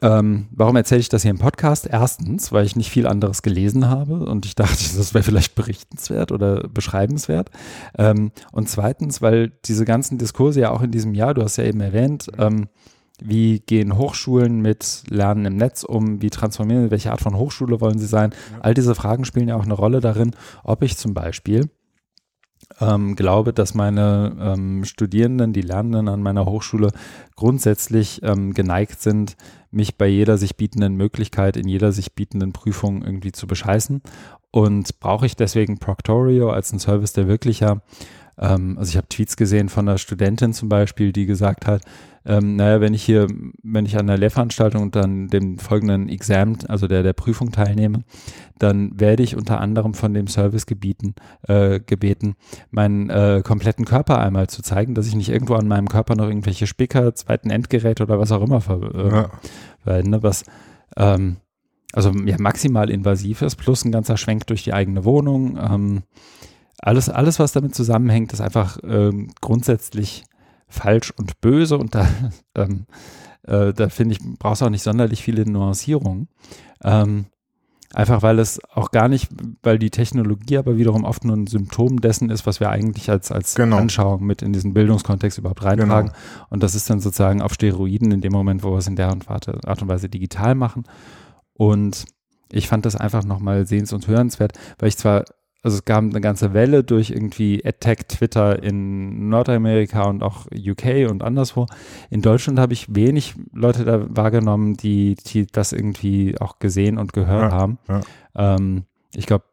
Ähm, 0.05 0.45
warum 0.51 0.75
erzähle 0.75 1.01
ich 1.01 1.09
das 1.09 1.23
hier 1.23 1.31
im 1.31 1.39
Podcast? 1.39 1.87
Erstens, 1.91 2.51
weil 2.51 2.63
ich 2.63 2.75
nicht 2.75 2.91
viel 2.91 3.07
anderes 3.07 3.41
gelesen 3.41 3.89
habe 3.89 4.23
und 4.27 4.45
ich 4.45 4.53
dachte, 4.53 4.83
das 4.97 5.15
wäre 5.15 5.23
vielleicht 5.23 5.55
berichtenswert 5.55 6.31
oder 6.31 6.67
beschreibenswert. 6.67 7.49
Ähm, 7.97 8.31
und 8.51 8.69
zweitens, 8.69 9.23
weil 9.23 9.51
diese 9.65 9.83
ganzen 9.83 10.19
Diskurse 10.19 10.61
ja 10.61 10.69
auch 10.69 10.83
in 10.83 10.91
diesem 10.91 11.15
Jahr, 11.15 11.33
du 11.33 11.41
hast 11.41 11.57
ja 11.57 11.63
eben 11.63 11.81
erwähnt, 11.81 12.29
ähm, 12.37 12.67
wie 13.19 13.61
gehen 13.61 13.97
Hochschulen 13.97 14.61
mit 14.61 15.03
Lernen 15.09 15.45
im 15.45 15.55
Netz 15.55 15.83
um? 15.83 16.21
Wie 16.21 16.29
transformieren 16.29 16.83
sie? 16.83 16.91
Welche 16.91 17.11
Art 17.11 17.21
von 17.21 17.35
Hochschule 17.35 17.81
wollen 17.81 17.97
sie 17.97 18.07
sein? 18.07 18.31
All 18.59 18.75
diese 18.75 18.93
Fragen 18.93 19.25
spielen 19.25 19.47
ja 19.47 19.55
auch 19.55 19.63
eine 19.63 19.73
Rolle 19.73 20.01
darin, 20.01 20.35
ob 20.63 20.83
ich 20.83 20.97
zum 20.97 21.15
Beispiel 21.15 21.69
ähm, 22.79 23.15
glaube, 23.15 23.53
dass 23.53 23.73
meine 23.73 24.35
ähm, 24.39 24.85
Studierenden, 24.85 25.53
die 25.53 25.61
Lernenden 25.61 26.07
an 26.07 26.21
meiner 26.21 26.45
Hochschule 26.45 26.91
grundsätzlich 27.35 28.21
ähm, 28.23 28.53
geneigt 28.53 29.01
sind, 29.01 29.35
mich 29.71 29.97
bei 29.97 30.07
jeder 30.07 30.37
sich 30.37 30.55
bietenden 30.55 30.95
Möglichkeit, 30.95 31.57
in 31.57 31.67
jeder 31.67 31.91
sich 31.91 32.13
bietenden 32.13 32.53
Prüfung 32.53 33.03
irgendwie 33.03 33.31
zu 33.31 33.47
bescheißen. 33.47 34.01
Und 34.51 34.99
brauche 34.99 35.25
ich 35.25 35.35
deswegen 35.35 35.79
Proctorio 35.79 36.49
als 36.49 36.71
einen 36.71 36.79
Service, 36.79 37.13
der 37.13 37.27
wirklich 37.27 37.59
ja, 37.59 37.81
ähm, 38.37 38.77
also 38.77 38.89
ich 38.89 38.97
habe 38.97 39.09
Tweets 39.09 39.35
gesehen 39.37 39.69
von 39.69 39.87
einer 39.87 39.97
Studentin 39.97 40.53
zum 40.53 40.69
Beispiel, 40.69 41.11
die 41.11 41.25
gesagt 41.25 41.67
hat, 41.67 41.81
ähm, 42.25 42.55
naja, 42.55 42.81
wenn 42.81 42.93
ich 42.93 43.03
hier, 43.03 43.27
wenn 43.63 43.85
ich 43.85 43.97
an 43.97 44.07
der 44.07 44.17
Lehrveranstaltung 44.17 44.81
und 44.81 44.95
dann 44.95 45.27
dem 45.27 45.59
folgenden 45.59 46.09
Exam, 46.09 46.57
also 46.67 46.87
der, 46.87 47.03
der 47.03 47.13
Prüfung 47.13 47.51
teilnehme, 47.51 48.03
dann 48.57 48.99
werde 48.99 49.23
ich 49.23 49.35
unter 49.35 49.59
anderem 49.61 49.93
von 49.93 50.13
dem 50.13 50.27
Service 50.27 50.65
gebieten, 50.65 51.13
äh, 51.47 51.79
gebeten, 51.79 52.35
meinen 52.71 53.09
äh, 53.09 53.41
kompletten 53.45 53.85
Körper 53.85 54.19
einmal 54.19 54.47
zu 54.47 54.63
zeigen, 54.63 54.95
dass 54.95 55.07
ich 55.07 55.15
nicht 55.15 55.29
irgendwo 55.29 55.53
an 55.55 55.67
meinem 55.67 55.87
Körper 55.87 56.15
noch 56.15 56.27
irgendwelche 56.27 56.67
Spicker, 56.67 57.13
zweiten 57.13 57.49
Endgeräte 57.49 58.03
oder 58.03 58.19
was 58.19 58.31
auch 58.31 58.41
immer 58.41 58.61
ver 58.61 58.81
äh, 58.93 59.09
ja. 59.09 59.29
verwende, 59.83 60.23
was 60.23 60.45
ähm, 60.97 61.37
also 61.93 62.11
ja, 62.25 62.35
maximal 62.39 62.89
invasiv 62.89 63.41
ist, 63.41 63.55
plus 63.55 63.85
ein 63.85 63.91
ganzer 63.91 64.17
Schwenk 64.17 64.47
durch 64.47 64.63
die 64.63 64.73
eigene 64.73 65.05
Wohnung. 65.05 65.57
Ähm, 65.57 66.03
alles, 66.79 67.09
alles, 67.09 67.39
was 67.39 67.53
damit 67.53 67.73
zusammenhängt, 67.73 68.33
ist 68.33 68.41
einfach 68.41 68.77
ähm, 68.83 69.29
grundsätzlich 69.41 70.25
falsch 70.67 71.11
und 71.17 71.39
böse 71.41 71.77
und 71.77 71.95
da, 71.95 72.07
ähm, 72.55 72.85
äh, 73.43 73.73
da 73.73 73.89
finde 73.89 74.15
ich, 74.15 74.19
brauchst 74.39 74.61
du 74.61 74.65
auch 74.65 74.69
nicht 74.69 74.83
sonderlich 74.83 75.21
viele 75.21 75.49
Nuancierungen. 75.49 76.27
Ähm, 76.83 77.27
einfach 77.93 78.21
weil 78.21 78.39
es 78.39 78.59
auch 78.73 78.91
gar 78.91 79.07
nicht, 79.07 79.29
weil 79.63 79.79
die 79.79 79.89
Technologie 79.89 80.57
aber 80.57 80.77
wiederum 80.77 81.05
oft 81.05 81.23
nur 81.23 81.35
ein 81.35 81.47
Symptom 81.47 82.01
dessen 82.01 82.29
ist, 82.29 82.45
was 82.45 82.59
wir 82.59 82.69
eigentlich 82.69 83.09
als, 83.09 83.31
als 83.31 83.55
genau. 83.55 83.77
Anschauung 83.77 84.25
mit 84.25 84.41
in 84.41 84.51
diesen 84.51 84.73
Bildungskontext 84.73 85.37
überhaupt 85.37 85.63
reintragen. 85.63 86.09
Genau. 86.09 86.45
Und 86.49 86.61
das 86.61 86.75
ist 86.75 86.89
dann 86.89 86.99
sozusagen 86.99 87.41
auf 87.41 87.53
Steroiden 87.53 88.11
in 88.11 88.21
dem 88.21 88.33
Moment, 88.33 88.63
wo 88.63 88.71
wir 88.71 88.79
es 88.79 88.87
in 88.87 88.97
der 88.97 89.07
Art 89.07 89.81
und 89.81 89.87
Weise 89.87 90.09
digital 90.09 90.55
machen. 90.55 90.83
Und 91.53 92.05
ich 92.51 92.67
fand 92.67 92.85
das 92.85 92.95
einfach 92.95 93.23
nochmal 93.23 93.65
sehens- 93.65 93.93
und 93.93 94.07
hörenswert, 94.07 94.57
weil 94.77 94.89
ich 94.89 94.97
zwar 94.97 95.23
also 95.65 95.77
es 95.77 95.85
gab 95.85 96.03
eine 96.03 96.21
ganze 96.21 96.53
Welle 96.53 96.83
durch 96.83 97.09
irgendwie 97.09 97.65
Attack 97.65 98.07
Twitter 98.07 98.61
in 98.61 99.29
Nordamerika 99.29 100.03
und 100.03 100.21
auch 100.21 100.45
UK 100.55 101.09
und 101.09 101.23
anderswo. 101.23 101.65
In 102.11 102.21
Deutschland 102.21 102.59
habe 102.59 102.73
ich 102.73 102.93
wenig 102.93 103.33
Leute 103.51 103.83
da 103.83 104.05
wahrgenommen, 104.15 104.77
die, 104.77 105.15
die 105.15 105.47
das 105.47 105.73
irgendwie 105.73 106.39
auch 106.39 106.59
gesehen 106.59 106.99
und 106.99 107.13
gehört 107.13 107.51
ja, 107.51 107.57
haben. 107.57 107.79
Ja. 107.87 108.01
Ähm, 108.35 108.83
ich 109.15 109.25
glaube, 109.25 109.45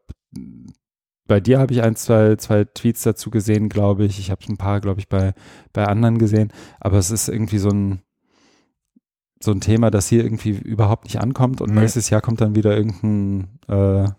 bei 1.27 1.41
dir 1.41 1.59
habe 1.59 1.73
ich 1.73 1.83
ein, 1.83 1.97
zwei, 1.97 2.37
zwei 2.37 2.65
Tweets 2.65 3.05
dazu 3.05 3.31
gesehen, 3.31 3.71
glaube 3.71 4.05
ich. 4.05 4.19
Ich 4.19 4.31
habe 4.31 4.43
ein 4.51 4.59
paar, 4.59 4.83
glaube 4.83 5.01
ich, 5.01 5.09
bei, 5.09 5.33
bei 5.73 5.87
anderen 5.87 6.19
gesehen. 6.19 6.53
Aber 6.79 6.99
es 6.99 7.11
ist 7.11 7.31
irgendwie 7.31 7.57
so 7.57 7.71
ein, 7.71 8.03
so 9.41 9.51
ein 9.51 9.63
Thema, 9.63 9.91
das 9.91 10.09
hier 10.09 10.25
irgendwie 10.25 10.51
überhaupt 10.51 11.05
nicht 11.05 11.23
ankommt. 11.23 11.63
Und 11.63 11.73
nee. 11.73 11.81
nächstes 11.81 12.11
Jahr 12.11 12.21
kommt 12.21 12.43
dann 12.43 12.55
wieder 12.55 12.77
irgendein, 12.77 13.49
äh, 13.67 14.11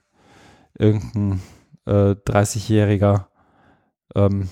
irgendein 0.80 1.40
äh, 1.86 2.16
30-jähriger 2.16 3.26
ähm, 4.16 4.50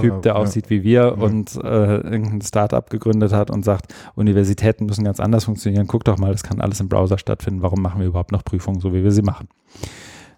Typ, 0.00 0.22
der 0.22 0.36
aussieht 0.36 0.66
ja. 0.66 0.70
wie 0.70 0.82
wir 0.82 1.00
ja. 1.00 1.08
und 1.08 1.54
äh, 1.56 1.96
irgendein 1.96 2.40
Startup 2.42 2.88
gegründet 2.88 3.32
hat 3.32 3.50
und 3.50 3.64
sagt, 3.64 3.94
Universitäten 4.14 4.86
müssen 4.86 5.04
ganz 5.04 5.20
anders 5.20 5.44
funktionieren. 5.44 5.86
Guck 5.86 6.04
doch 6.04 6.18
mal, 6.18 6.32
das 6.32 6.42
kann 6.42 6.60
alles 6.60 6.80
im 6.80 6.88
Browser 6.88 7.18
stattfinden. 7.18 7.62
Warum 7.62 7.80
machen 7.80 8.00
wir 8.00 8.08
überhaupt 8.08 8.32
noch 8.32 8.44
Prüfungen, 8.44 8.80
so 8.80 8.92
wie 8.92 9.04
wir 9.04 9.12
sie 9.12 9.22
machen? 9.22 9.48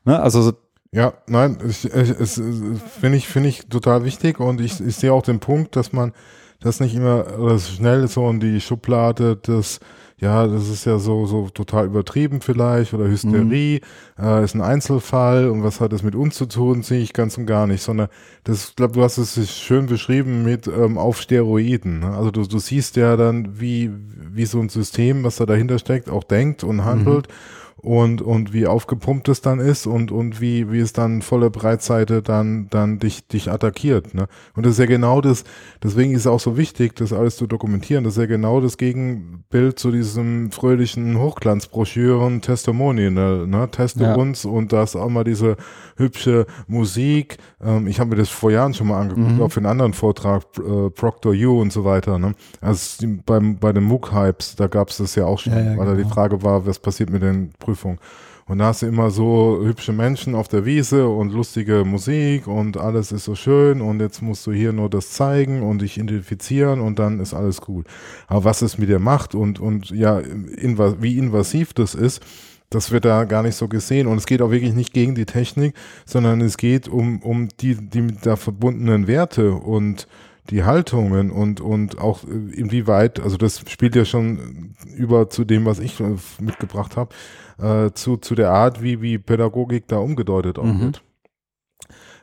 Ne? 0.05 0.21
Also 0.21 0.43
so 0.43 0.53
ja, 0.93 1.13
nein, 1.27 1.59
finde 1.59 3.17
ich, 3.17 3.27
finde 3.27 3.49
ich 3.49 3.67
total 3.67 4.05
wichtig 4.05 4.39
und 4.39 4.61
ich, 4.61 4.81
ich 4.81 4.95
sehe 4.95 5.13
auch 5.13 5.23
den 5.23 5.41
Punkt, 5.41 5.75
dass 5.75 5.93
man 5.93 6.13
das 6.61 6.79
nicht 6.79 6.95
immer 6.95 7.59
schnell 7.59 8.07
so 8.07 8.31
in 8.31 8.39
die 8.39 8.61
Schublade 8.61 9.37
des 9.37 9.81
ja, 10.25 10.47
das 10.47 10.71
ist 10.71 10.87
ja 10.87 10.99
so, 10.99 11.27
so 11.27 11.51
total 11.51 11.85
übertrieben 11.85 12.41
vielleicht 12.41 12.95
oder 12.95 13.07
Hysterie, 13.07 13.81
mhm. 14.17 14.25
äh, 14.25 14.43
ist 14.43 14.55
ein 14.55 14.63
Einzelfall 14.63 15.51
und 15.51 15.63
was 15.63 15.83
hat 15.83 15.93
das 15.93 16.03
mit 16.03 16.15
uns 16.15 16.37
zu 16.37 16.47
tun, 16.47 16.83
sehe 16.83 17.03
ich 17.03 17.13
ganz 17.13 17.37
und 17.37 17.45
gar 17.45 17.67
nicht, 17.67 17.83
sondern 17.83 18.09
das, 18.43 18.71
ich 18.71 18.77
glaube, 18.77 18.95
du 18.95 19.03
hast 19.03 19.19
es 19.19 19.55
schön 19.55 19.85
beschrieben 19.85 20.43
mit 20.43 20.67
ähm, 20.67 20.97
auf 20.97 21.21
Steroiden. 21.21 22.01
Ne? 22.01 22.17
Also 22.17 22.31
du, 22.31 22.47
du 22.47 22.59
siehst 22.59 22.97
ja 22.97 23.19
dann, 23.19 23.61
wie, 23.61 23.91
wie 24.33 24.47
so 24.47 24.61
ein 24.61 24.71
System, 24.71 25.25
was 25.25 25.37
da 25.37 25.45
dahinter 25.45 25.79
steckt, 25.79 26.09
auch 26.09 26.25
denkt 26.25 26.65
und 26.65 26.85
handelt. 26.85 27.29
Mhm 27.29 27.35
und, 27.77 28.23
und 28.23 28.53
wie 28.53 28.67
aufgepumpt 28.67 29.29
es 29.29 29.43
dann 29.43 29.61
ist 29.61 29.87
und, 29.87 30.11
und 30.11 30.41
wie, 30.41 30.73
wie 30.73 30.79
es 30.79 30.93
dann 30.93 31.21
volle 31.21 31.51
Breitseite 31.51 32.23
dann, 32.23 32.69
dann 32.71 32.99
dich, 32.99 33.27
dich 33.29 33.51
attackiert. 33.51 34.15
Ne? 34.15 34.27
Und 34.55 34.65
das 34.65 34.73
ist 34.73 34.79
ja 34.79 34.87
genau 34.87 35.21
das, 35.21 35.45
deswegen 35.83 36.13
ist 36.13 36.21
es 36.21 36.27
auch 36.27 36.41
so 36.41 36.57
wichtig, 36.57 36.97
das 36.97 37.13
alles 37.13 37.37
zu 37.37 37.47
dokumentieren. 37.47 38.05
Das 38.05 38.15
ist 38.15 38.21
ja 38.21 38.27
genau 38.27 38.61
das 38.61 38.79
Gegenbild 38.79 39.79
zu 39.79 39.91
diesem 39.91 40.51
fröhlichen 40.51 41.19
Hochglanzbroschüren 41.19 42.41
Testimonial. 42.41 43.47
Ne? 43.47 43.69
Teste 43.71 44.05
ja. 44.05 44.15
uns 44.15 44.45
und 44.47 44.73
da 44.73 44.85
ist 44.85 44.97
auch 44.97 45.11
mal 45.11 45.25
diese 45.25 45.57
hübsche 45.97 46.47
Musik. 46.67 47.37
Ähm, 47.63 47.87
ich 47.87 48.01
habe 48.01 48.11
mir 48.11 48.17
das 48.17 48.31
vor 48.31 48.51
Jahren 48.51 48.73
schon 48.73 48.89
mal 48.89 49.01
angeguckt, 49.01 49.33
mhm. 49.33 49.43
auf 49.43 49.57
einen 49.57 49.67
anderen 49.67 49.93
Vortrag, 49.93 50.45
äh, 50.59 50.91
Proctor 50.91 51.33
U 51.33 51.61
und 51.61 51.73
so 51.73 51.85
weiter. 51.85 52.19
Ne? 52.19 52.35
Also 52.61 53.07
beim, 53.27 53.59
bei 53.59 53.73
den 53.73 53.85
MOOC-Hypes, 53.85 54.57
da 54.57 54.69
gab 54.69 54.89
es 54.89 54.97
das 54.97 55.15
ja 55.15 55.27
auch 55.27 55.39
schon, 55.39 55.53
ja, 55.53 55.59
ja, 55.59 55.65
weil 55.67 55.75
genau. 55.77 55.91
da 55.91 55.97
die 55.97 56.03
genau. 56.03 56.15
Frage 56.15 56.43
war, 56.43 56.67
was 56.67 56.79
passiert 56.79 57.11
mit 57.11 57.23
den 57.23 57.53
Prüfungen 57.65 57.75
Prüfung. 57.75 57.99
Und 58.47 58.59
da 58.59 58.67
hast 58.67 58.83
du 58.83 58.87
immer 58.87 59.11
so 59.11 59.61
hübsche 59.65 59.95
Menschen 59.95 60.35
auf 60.35 60.49
der 60.49 60.67
Wiese 60.67 61.09
und 61.09 61.33
lustige 61.33 61.83
Musik 61.87 62.47
und 62.47 62.77
alles 62.77 63.11
ist 63.11 63.25
so 63.25 63.35
schön 63.35 63.81
und 63.81 64.01
jetzt 64.01 64.21
musst 64.21 64.47
du 64.47 64.53
hier 64.53 64.75
nur 64.75 64.91
das 64.91 65.13
zeigen 65.13 65.63
und 65.63 65.81
dich 65.81 65.97
identifizieren 65.97 66.81
und 66.81 66.99
dann 66.99 67.21
ist 67.21 67.33
alles 67.33 67.63
gut. 67.63 67.87
Aber 68.27 68.45
was 68.45 68.61
es 68.61 68.77
mit 68.77 68.91
dir 68.91 68.99
macht 68.99 69.35
und, 69.35 69.61
und 69.61 69.89
ja, 69.91 70.19
inv 70.19 70.97
wie 71.01 71.17
invasiv 71.17 71.73
das 71.73 71.95
ist, 71.95 72.23
das 72.69 72.91
wird 72.91 73.07
da 73.07 73.25
gar 73.25 73.43
nicht 73.43 73.57
so 73.57 73.67
gesehen. 73.67 74.07
Und 74.07 74.19
es 74.19 74.27
geht 74.27 74.43
auch 74.43 74.51
wirklich 74.51 74.75
nicht 74.75 74.93
gegen 74.93 75.15
die 75.15 75.27
Technik, 75.27 75.75
sondern 76.05 76.43
es 76.43 76.59
geht 76.59 76.87
um, 76.87 77.23
um 77.23 77.49
die, 77.61 77.77
die 77.77 78.09
da 78.21 78.37
verbundenen 78.37 79.07
Werte 79.07 79.53
und 79.53 80.07
die 80.51 80.65
Haltungen 80.65 81.31
und, 81.31 81.63
und 81.63 81.99
auch 81.99 82.25
äh, 82.25 82.55
inwieweit, 82.55 83.21
also 83.21 83.37
das 83.39 83.63
spielt 83.71 83.97
ja 83.97 84.05
schon 84.05 84.75
über 84.95 85.31
zu 85.31 85.45
dem, 85.45 85.65
was 85.65 85.79
ich 85.79 85.99
mitgebracht 86.41 86.97
habe, 86.97 87.15
äh, 87.59 87.91
zu, 87.93 88.17
zu 88.17 88.35
der 88.35 88.51
Art, 88.51 88.83
wie, 88.83 89.01
wie 89.03 89.19
Pädagogik 89.19 89.89
da 89.89 89.99
umgedeutet 89.99 90.63
mhm. 90.63 90.81
wird. 90.81 91.03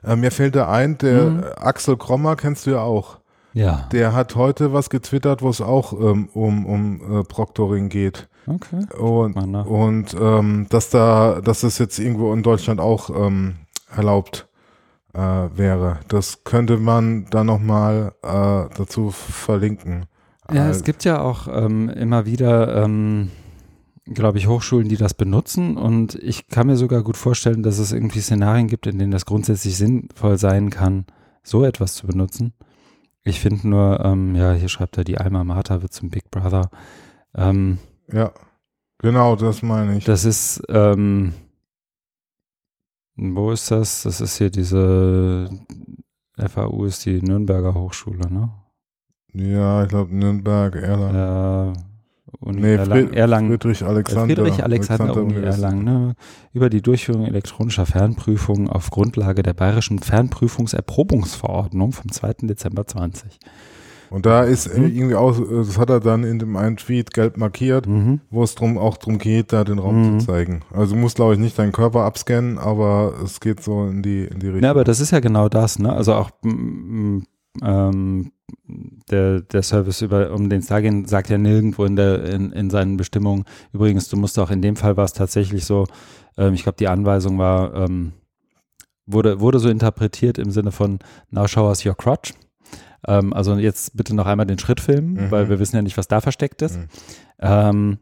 Äh, 0.04 0.16
mir 0.16 0.32
fällt 0.32 0.56
da 0.56 0.70
ein, 0.70 0.98
der 0.98 1.24
mhm. 1.24 1.44
Axel 1.58 1.98
Krommer 1.98 2.36
kennst 2.36 2.66
du 2.66 2.72
ja 2.72 2.82
auch. 2.82 3.20
Ja. 3.54 3.88
Der 3.92 4.14
hat 4.14 4.36
heute 4.36 4.72
was 4.72 4.90
getwittert, 4.90 5.42
wo 5.42 5.50
es 5.50 5.62
auch 5.62 5.94
ähm, 5.94 6.30
um, 6.34 6.66
um 6.66 7.20
äh, 7.20 7.24
Proctoring 7.24 7.90
geht. 7.90 8.30
Okay. 8.48 8.86
Und, 8.98 9.36
und 9.36 10.16
ähm, 10.20 10.68
dass 10.70 10.90
da, 10.90 11.42
dass 11.42 11.62
das 11.62 11.78
jetzt 11.78 12.00
irgendwo 12.00 12.34
in 12.34 12.44
Deutschland 12.44 12.80
auch 12.80 13.10
ähm, 13.10 13.56
erlaubt 13.94 14.48
äh, 15.14 15.20
wäre. 15.20 16.00
Das 16.08 16.44
könnte 16.44 16.78
man 16.78 17.28
dann 17.30 17.48
nochmal 17.48 18.14
äh, 18.24 18.74
dazu 18.76 19.12
verlinken. 19.12 20.06
Ja, 20.52 20.70
es 20.70 20.84
gibt 20.84 21.06
ja 21.06 21.22
auch 21.22 21.48
ähm, 21.48 21.90
immer 21.90 22.26
wieder, 22.26 22.84
ähm, 22.84 23.32
glaube 24.06 24.38
ich, 24.38 24.48
Hochschulen, 24.48 24.90
die 24.90 24.98
das 24.98 25.14
benutzen 25.14 25.78
und 25.78 26.16
ich 26.16 26.48
kann 26.48 26.68
mir 26.68 26.76
sogar 26.76 27.04
gut 27.04 27.18
vorstellen, 27.18 27.64
dass 27.64 27.78
es 27.80 27.92
irgendwie 27.92 28.20
Szenarien 28.20 28.68
gibt, 28.68 28.88
in 28.88 28.98
denen 28.98 29.12
das 29.12 29.26
grundsätzlich 29.26 29.78
sinnvoll 29.78 30.38
sein 30.38 30.70
kann, 30.70 31.06
so 31.44 31.64
etwas 31.64 31.94
zu 31.94 32.08
benutzen. 32.08 32.54
Ich 33.24 33.40
finde 33.40 33.68
nur, 33.68 34.04
ähm, 34.04 34.36
ja, 34.36 34.54
hier 34.54 34.70
schreibt 34.70 34.98
er, 34.98 35.04
die 35.04 35.20
Alma 35.20 35.44
Mater 35.44 35.82
wird 35.82 35.94
zum 35.94 36.10
Big 36.10 36.32
Brother. 36.32 36.72
Ähm, 37.36 37.78
ja, 38.12 38.32
genau, 38.98 39.36
das 39.36 39.62
meine 39.62 39.98
ich. 39.98 40.06
Das 40.06 40.26
ist, 40.26 40.64
ähm, 40.70 41.34
wo 43.16 43.52
ist 43.52 43.70
das? 43.70 44.04
Das 44.04 44.22
ist 44.22 44.38
hier 44.38 44.50
diese 44.50 45.50
FAU 46.38 46.86
ist 46.86 47.06
die 47.06 47.22
Nürnberger 47.22 47.76
Hochschule, 47.76 48.32
ne? 48.32 48.50
Ja, 49.34 49.84
ich 49.84 49.90
glaube 49.90 50.16
Nürnberg, 50.16 50.76
Erlangen. 50.76 51.16
Ja, 51.16 51.74
Uni 52.40 52.62
nee, 52.62 52.76
Erlangen, 52.76 53.14
Erlangen. 53.14 53.50
Friedrich 53.50 53.84
Alexander. 53.84 54.36
Friedrich 54.36 54.64
Alexander, 54.64 55.04
Alexander 55.04 55.38
Uni 55.38 55.46
Erlangen, 55.46 55.84
ne? 55.84 56.16
Über 56.54 56.70
die 56.70 56.82
Durchführung 56.82 57.26
elektronischer 57.26 57.86
Fernprüfungen 57.86 58.70
auf 58.70 58.90
Grundlage 58.90 59.44
der 59.44 59.54
bayerischen 59.54 60.00
Fernprüfungserprobungsverordnung 60.00 61.92
vom 61.92 62.12
2. 62.12 62.34
Dezember 62.44 62.88
20. 62.88 63.40
Und 64.12 64.26
da 64.26 64.44
ist 64.44 64.78
mhm. 64.78 64.88
irgendwie 64.88 65.16
auch, 65.16 65.40
das 65.40 65.78
hat 65.78 65.90
er 65.90 66.02
dann 66.02 66.26
in 66.26 66.38
dem 66.38 66.58
einen 66.58 66.76
Tweet 66.76 67.14
gelb 67.14 67.38
markiert, 67.38 67.88
mhm. 67.88 68.20
wo 68.30 68.44
es 68.44 68.56
drum 68.56 68.78
auch 68.78 68.98
darum 68.98 69.20
geht, 69.20 69.54
da 69.54 69.64
den 69.64 69.80
Raum 69.80 70.16
mhm. 70.16 70.20
zu 70.20 70.26
zeigen. 70.26 70.64
Also 70.74 70.96
du 70.96 71.00
musst, 71.00 71.16
glaube 71.16 71.34
ich, 71.34 71.40
nicht 71.40 71.58
deinen 71.58 71.72
Körper 71.72 72.02
abscannen, 72.02 72.58
aber 72.58 73.14
es 73.24 73.40
geht 73.40 73.64
so 73.64 73.86
in 73.86 74.04
die, 74.04 74.26
in 74.26 74.40
die 74.40 74.48
Richtung. 74.48 74.64
Ja, 74.64 74.72
aber 74.72 74.84
das 74.84 75.00
ist 75.00 75.12
ja 75.12 75.22
genau 75.22 75.48
das, 75.48 75.80
ne? 75.80 75.94
Also 75.94 76.14
auch 76.14 76.30
ähm, 76.44 78.32
der, 79.10 79.42
der 79.42 79.64
Service, 79.64 80.02
über, 80.02 80.32
um 80.32 80.50
den 80.50 80.60
es 80.60 80.68
da 80.68 80.80
geht, 80.82 81.10
sagt 81.10 81.30
ja 81.30 81.38
nirgendwo 81.38 81.86
in, 81.86 81.96
der, 81.96 82.24
in, 82.26 82.52
in 82.52 82.70
seinen 82.70 82.98
Bestimmungen. 82.98 83.46
Übrigens, 83.74 84.10
du 84.10 84.18
musst 84.18 84.38
auch 84.40 84.52
in 84.52 84.62
dem 84.62 84.76
Fall 84.76 84.98
war 84.98 85.06
es 85.06 85.14
tatsächlich 85.14 85.66
so, 85.66 85.88
ähm, 86.38 86.54
ich 86.54 86.64
glaube, 86.64 86.78
die 86.78 86.88
Anweisung 86.88 87.38
war, 87.38 87.74
ähm, 87.76 88.14
wurde, 89.06 89.40
wurde 89.40 89.60
so 89.60 89.70
interpretiert 89.70 90.38
im 90.38 90.52
Sinne 90.52 90.72
von 90.72 91.00
Now 91.30 91.48
show 91.48 91.68
us 91.68 91.86
your 91.86 91.96
crotch. 91.96 92.34
Ähm, 93.08 93.34
also 93.34 93.56
jetzt 93.56 93.98
bitte 93.98 94.16
noch 94.16 94.28
einmal 94.28 94.46
den 94.46 94.60
Schritt 94.60 94.80
filmen, 94.80 95.14
mhm. 95.14 95.32
weil 95.32 95.50
wir 95.50 95.60
wissen 95.60 95.76
ja 95.76 95.82
nicht, 95.82 95.98
was 95.98 96.08
da 96.08 96.22
versteckt 96.22 96.62
ist. 96.62 96.78
Mhm. 96.78 96.88
Ähm, 97.40 97.98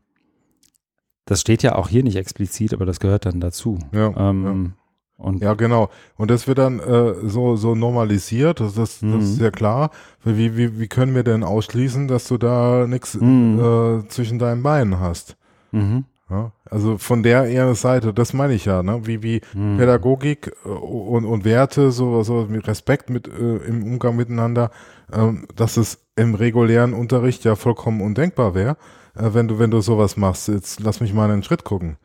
das 1.25 1.41
steht 1.41 1.63
ja 1.63 1.75
auch 1.75 1.89
hier 1.89 2.03
nicht 2.03 2.15
explizit, 2.15 2.73
aber 2.73 2.85
das 2.85 2.99
gehört 2.99 3.25
dann 3.25 3.39
dazu. 3.39 3.77
Ja, 3.93 4.29
ähm, 4.29 4.43
ja. 4.43 4.78
Und 5.19 5.41
ja, 5.41 5.53
genau. 5.53 5.89
Und 6.15 6.31
das 6.31 6.47
wird 6.47 6.57
dann 6.57 6.79
äh, 6.79 7.13
so, 7.27 7.57
so 7.57 7.75
normalisiert, 7.75 8.61
das, 8.61 8.73
das, 8.73 9.01
mhm. 9.01 9.19
das 9.19 9.29
ist 9.29 9.41
ja 9.41 9.51
klar. 9.51 9.91
Wie, 10.23 10.55
wie, 10.55 10.79
wie 10.79 10.87
können 10.87 11.13
wir 11.13 11.23
denn 11.23 11.43
ausschließen, 11.43 12.07
dass 12.07 12.27
du 12.27 12.37
da 12.37 12.87
nichts 12.87 13.15
mhm. 13.15 13.59
äh, 13.59 14.07
zwischen 14.07 14.39
deinen 14.39 14.63
Beinen 14.63 14.99
hast? 14.99 15.35
Mhm. 15.71 16.05
Ja, 16.29 16.51
also 16.69 16.99
von 16.99 17.23
der 17.23 17.45
eher 17.45 17.73
Seite, 17.73 18.13
das 18.13 18.33
meine 18.33 18.53
ich 18.53 18.65
ja, 18.65 18.83
ne? 18.83 19.01
wie, 19.07 19.23
wie 19.23 19.41
hm. 19.51 19.77
Pädagogik 19.77 20.51
äh, 20.63 20.69
und, 20.69 21.25
und 21.25 21.43
Werte, 21.43 21.91
so, 21.91 22.21
so 22.21 22.45
mit 22.47 22.67
Respekt 22.67 23.09
mit, 23.09 23.27
äh, 23.27 23.57
im 23.67 23.83
Umgang 23.83 24.15
miteinander, 24.15 24.69
ähm, 25.11 25.47
dass 25.55 25.75
es 25.77 26.05
im 26.15 26.35
regulären 26.35 26.93
Unterricht 26.93 27.45
ja 27.45 27.55
vollkommen 27.55 28.01
undenkbar 28.01 28.53
wäre, 28.53 28.77
äh, 29.15 29.33
wenn 29.33 29.47
du, 29.47 29.57
wenn 29.57 29.71
du 29.71 29.81
sowas 29.81 30.17
machst. 30.17 30.49
Jetzt 30.49 30.81
lass 30.81 31.01
mich 31.01 31.15
mal 31.15 31.31
einen 31.31 31.41
Schritt 31.41 31.63
gucken. 31.63 31.97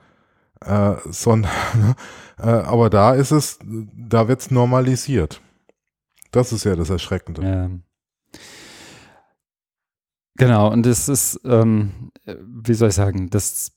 Äh, 0.65 0.97
sondern, 1.11 1.53
äh, 2.39 2.43
aber 2.43 2.91
da 2.91 3.15
ist 3.15 3.31
es, 3.31 3.59
da 3.63 4.29
wird's 4.29 4.51
normalisiert. 4.51 5.41
Das 6.31 6.53
ist 6.53 6.65
ja 6.65 6.75
das 6.75 6.91
Erschreckende. 6.91 7.43
Ja. 7.43 7.71
Genau, 10.37 10.73
und 10.73 10.85
es 10.87 11.09
ist, 11.09 11.41
ähm, 11.45 12.11
wie 12.25 12.75
soll 12.75 12.89
ich 12.89 12.95
sagen, 12.95 13.31
das 13.31 13.75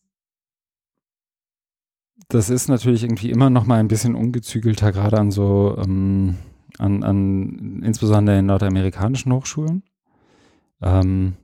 das 2.30 2.50
ist 2.50 2.68
natürlich 2.68 3.04
irgendwie 3.04 3.32
immer 3.32 3.50
noch 3.50 3.66
mal 3.66 3.80
ein 3.80 3.88
bisschen 3.88 4.16
ungezügelter, 4.16 4.92
gerade 4.92 5.18
an 5.18 5.32
so, 5.32 5.78
ähm, 5.78 6.36
an, 6.78 7.04
an 7.04 7.82
insbesondere 7.84 8.40
in 8.40 8.48
nordamerikanischen 8.48 9.32
Hochschulen. 9.32 9.84
Ähm, 10.82 11.38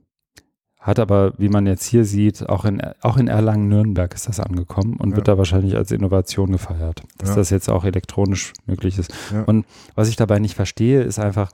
hat 0.84 0.98
aber, 0.98 1.32
wie 1.38 1.48
man 1.48 1.66
jetzt 1.66 1.86
hier 1.86 2.04
sieht, 2.04 2.46
auch 2.46 2.66
in, 2.66 2.82
auch 3.00 3.16
in 3.16 3.26
Erlangen-Nürnberg 3.26 4.14
ist 4.14 4.28
das 4.28 4.38
angekommen 4.38 4.98
und 4.98 5.10
ja. 5.10 5.16
wird 5.16 5.28
da 5.28 5.38
wahrscheinlich 5.38 5.76
als 5.76 5.90
Innovation 5.90 6.52
gefeiert, 6.52 7.02
dass 7.16 7.30
ja. 7.30 7.36
das 7.36 7.48
jetzt 7.48 7.70
auch 7.70 7.84
elektronisch 7.84 8.52
möglich 8.66 8.98
ist. 8.98 9.10
Ja. 9.32 9.44
Und 9.44 9.64
was 9.94 10.10
ich 10.10 10.16
dabei 10.16 10.40
nicht 10.40 10.54
verstehe, 10.54 11.00
ist 11.00 11.18
einfach, 11.18 11.50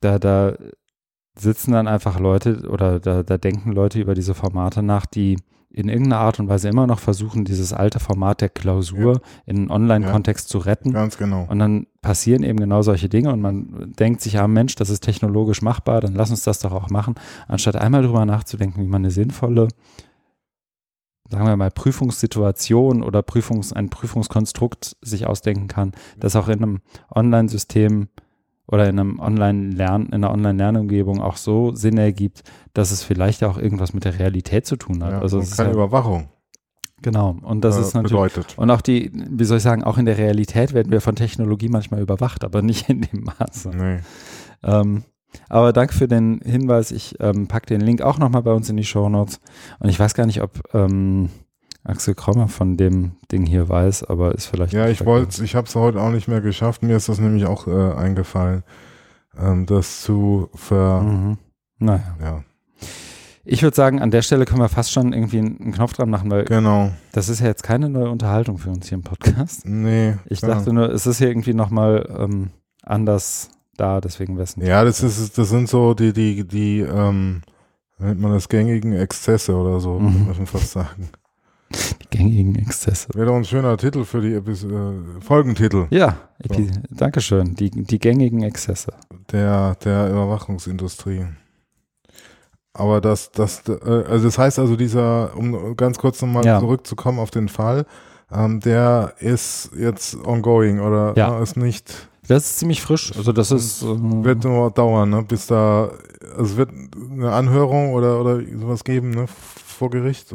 da, 0.00 0.18
da 0.18 0.56
sitzen 1.38 1.70
dann 1.70 1.86
einfach 1.86 2.18
Leute 2.18 2.68
oder 2.68 2.98
da, 2.98 3.22
da 3.22 3.38
denken 3.38 3.70
Leute 3.70 4.00
über 4.00 4.14
diese 4.14 4.34
Formate 4.34 4.82
nach, 4.82 5.06
die 5.06 5.36
in 5.78 5.88
irgendeiner 5.88 6.18
Art 6.18 6.40
und 6.40 6.48
Weise 6.48 6.68
immer 6.68 6.88
noch 6.88 6.98
versuchen, 6.98 7.44
dieses 7.44 7.72
alte 7.72 8.00
Format 8.00 8.40
der 8.40 8.48
Klausur 8.48 9.14
ja. 9.14 9.20
in 9.46 9.56
einen 9.58 9.70
Online-Kontext 9.70 10.48
ja. 10.48 10.50
zu 10.50 10.58
retten. 10.58 10.92
Ganz 10.92 11.16
genau. 11.18 11.46
Und 11.48 11.60
dann 11.60 11.86
passieren 12.02 12.42
eben 12.42 12.58
genau 12.58 12.82
solche 12.82 13.08
Dinge 13.08 13.32
und 13.32 13.40
man 13.40 13.92
denkt 13.96 14.20
sich, 14.20 14.32
ja 14.32 14.48
Mensch, 14.48 14.74
das 14.74 14.90
ist 14.90 15.04
technologisch 15.04 15.62
machbar, 15.62 16.00
dann 16.00 16.16
lass 16.16 16.30
uns 16.30 16.42
das 16.42 16.58
doch 16.58 16.72
auch 16.72 16.90
machen, 16.90 17.14
anstatt 17.46 17.76
einmal 17.76 18.02
drüber 18.02 18.24
nachzudenken, 18.26 18.82
wie 18.82 18.88
man 18.88 19.02
eine 19.02 19.12
sinnvolle, 19.12 19.68
sagen 21.30 21.46
wir 21.46 21.56
mal, 21.56 21.70
Prüfungssituation 21.70 23.04
oder 23.04 23.20
Prüfungs-, 23.20 23.72
ein 23.72 23.88
Prüfungskonstrukt 23.88 24.96
sich 25.00 25.28
ausdenken 25.28 25.68
kann, 25.68 25.92
das 26.18 26.34
auch 26.34 26.48
in 26.48 26.60
einem 26.60 26.80
Online-System 27.14 28.08
oder 28.70 28.88
in 28.88 28.98
einem 28.98 29.18
Online-Lern, 29.18 30.06
in 30.06 30.14
einer 30.14 30.30
Online-Lernumgebung 30.30 31.20
auch 31.20 31.36
so 31.36 31.74
Sinn 31.74 31.98
ergibt, 31.98 32.42
dass 32.74 32.90
es 32.90 33.02
vielleicht 33.02 33.42
auch 33.42 33.58
irgendwas 33.58 33.94
mit 33.94 34.04
der 34.04 34.18
Realität 34.18 34.66
zu 34.66 34.76
tun 34.76 35.02
hat. 35.02 35.12
Ja, 35.12 35.20
also 35.20 35.38
es 35.38 35.56
keine 35.56 35.70
ist 35.70 35.76
Überwachung. 35.76 36.28
Genau. 37.00 37.36
Und 37.42 37.64
das 37.64 37.76
äh, 37.76 37.80
ist 37.80 37.94
natürlich. 37.94 38.34
Bedeutet. 38.34 38.58
Und 38.58 38.70
auch 38.70 38.80
die, 38.80 39.10
wie 39.12 39.44
soll 39.44 39.58
ich 39.58 39.62
sagen, 39.62 39.84
auch 39.84 39.98
in 39.98 40.04
der 40.04 40.18
Realität 40.18 40.74
werden 40.74 40.92
wir 40.92 41.00
von 41.00 41.16
Technologie 41.16 41.68
manchmal 41.68 42.00
überwacht, 42.00 42.44
aber 42.44 42.62
nicht 42.62 42.88
in 42.88 43.02
dem 43.02 43.24
Maße. 43.38 43.70
Nee. 43.70 44.00
Ähm, 44.62 45.04
aber 45.48 45.72
danke 45.72 45.94
für 45.94 46.08
den 46.08 46.40
Hinweis. 46.44 46.90
Ich 46.90 47.16
ähm, 47.20 47.48
packe 47.48 47.66
den 47.66 47.80
Link 47.80 48.02
auch 48.02 48.18
nochmal 48.18 48.42
bei 48.42 48.52
uns 48.52 48.68
in 48.68 48.76
die 48.76 48.84
Show 48.84 49.08
Notes. 49.08 49.40
Und 49.78 49.88
ich 49.88 49.98
weiß 49.98 50.14
gar 50.14 50.26
nicht, 50.26 50.42
ob 50.42 50.74
ähm, 50.74 51.30
Axel 51.88 52.14
Krommer 52.14 52.48
von 52.48 52.76
dem 52.76 53.12
Ding 53.32 53.46
hier 53.46 53.68
weiß, 53.68 54.04
aber 54.04 54.34
ist 54.34 54.46
vielleicht. 54.46 54.72
Ja, 54.72 54.88
ich 54.88 55.04
wollte, 55.04 55.42
ich 55.42 55.54
habe 55.54 55.66
es 55.66 55.74
heute 55.74 56.00
auch 56.00 56.10
nicht 56.10 56.28
mehr 56.28 56.40
geschafft. 56.40 56.82
Mir 56.82 56.96
ist 56.96 57.08
das 57.08 57.18
nämlich 57.18 57.46
auch 57.46 57.66
äh, 57.66 57.94
eingefallen, 57.94 58.62
ähm, 59.38 59.66
das 59.66 60.02
zu 60.02 60.50
ver. 60.54 61.00
Mhm. 61.02 61.38
Naja. 61.78 62.16
Ja. 62.20 62.44
Ich 63.50 63.62
würde 63.62 63.74
sagen, 63.74 64.02
an 64.02 64.10
der 64.10 64.20
Stelle 64.20 64.44
können 64.44 64.60
wir 64.60 64.68
fast 64.68 64.92
schon 64.92 65.14
irgendwie 65.14 65.38
einen 65.38 65.72
Knopf 65.72 65.94
dran 65.94 66.10
machen, 66.10 66.30
weil 66.30 66.44
genau. 66.44 66.90
das 67.12 67.30
ist 67.30 67.40
ja 67.40 67.46
jetzt 67.46 67.62
keine 67.62 67.88
neue 67.88 68.10
Unterhaltung 68.10 68.58
für 68.58 68.68
uns 68.68 68.88
hier 68.88 68.98
im 68.98 69.04
Podcast. 69.04 69.64
Nee. 69.64 70.16
Ich 70.26 70.40
klar. 70.40 70.56
dachte 70.56 70.74
nur, 70.74 70.90
es 70.90 71.06
ist 71.06 71.16
hier 71.16 71.28
irgendwie 71.28 71.54
nochmal 71.54 72.06
ähm, 72.18 72.50
anders 72.82 73.48
da, 73.78 74.02
deswegen 74.02 74.36
wissen. 74.36 74.62
Ja, 74.62 74.84
das 74.84 75.02
ist, 75.02 75.38
das 75.38 75.48
sind 75.48 75.68
so 75.70 75.94
die, 75.94 76.12
die, 76.12 76.46
die, 76.46 76.80
ähm, 76.80 77.40
nennt 77.98 78.20
man 78.20 78.32
das 78.32 78.50
gängigen 78.50 78.92
Exzesse 78.92 79.54
oder 79.54 79.80
so, 79.80 79.98
mhm. 79.98 80.26
muss 80.26 80.36
man 80.36 80.46
fast 80.46 80.72
sagen. 80.72 81.08
Die 81.70 82.16
gängigen 82.16 82.56
Exzesse. 82.56 83.08
Wäre 83.14 83.26
doch 83.26 83.36
ein 83.36 83.44
schöner 83.44 83.76
Titel 83.76 84.04
für 84.04 84.20
die 84.20 84.34
Episode, 84.34 85.02
äh, 85.18 85.20
Folgentitel. 85.20 85.86
Ja, 85.90 86.16
so. 86.48 86.66
Dankeschön. 86.90 87.54
Die, 87.54 87.70
die 87.70 87.98
gängigen 87.98 88.42
Exzesse. 88.42 88.92
Der, 89.32 89.74
der 89.76 90.10
Überwachungsindustrie. 90.10 91.26
Aber 92.72 93.00
das, 93.00 93.30
das, 93.32 93.62
äh, 93.68 94.04
also 94.08 94.26
das 94.26 94.38
heißt 94.38 94.58
also 94.58 94.76
dieser, 94.76 95.36
um 95.36 95.76
ganz 95.76 95.98
kurz 95.98 96.22
nochmal 96.22 96.44
ja. 96.44 96.60
zurückzukommen 96.60 97.18
auf 97.18 97.30
den 97.30 97.48
Fall, 97.48 97.86
ähm, 98.32 98.60
der 98.60 99.14
ist 99.18 99.70
jetzt 99.76 100.16
ongoing 100.24 100.80
oder 100.80 101.14
ja. 101.16 101.38
ist 101.40 101.56
nicht. 101.56 102.08
Das 102.28 102.44
ist 102.44 102.58
ziemlich 102.58 102.82
frisch. 102.82 103.12
Also 103.16 103.32
das 103.32 103.50
ist. 103.50 103.82
Ähm, 103.82 104.22
wird 104.22 104.44
nur 104.44 104.70
dauern, 104.70 105.10
ne? 105.10 105.22
Bis 105.22 105.46
da, 105.46 105.90
also 106.36 106.52
es 106.52 106.56
wird 106.56 106.70
eine 107.10 107.32
Anhörung 107.32 107.94
oder, 107.94 108.20
oder 108.20 108.40
sowas 108.58 108.84
geben, 108.84 109.10
ne? 109.10 109.26
Vor 109.26 109.90
Gericht. 109.90 110.28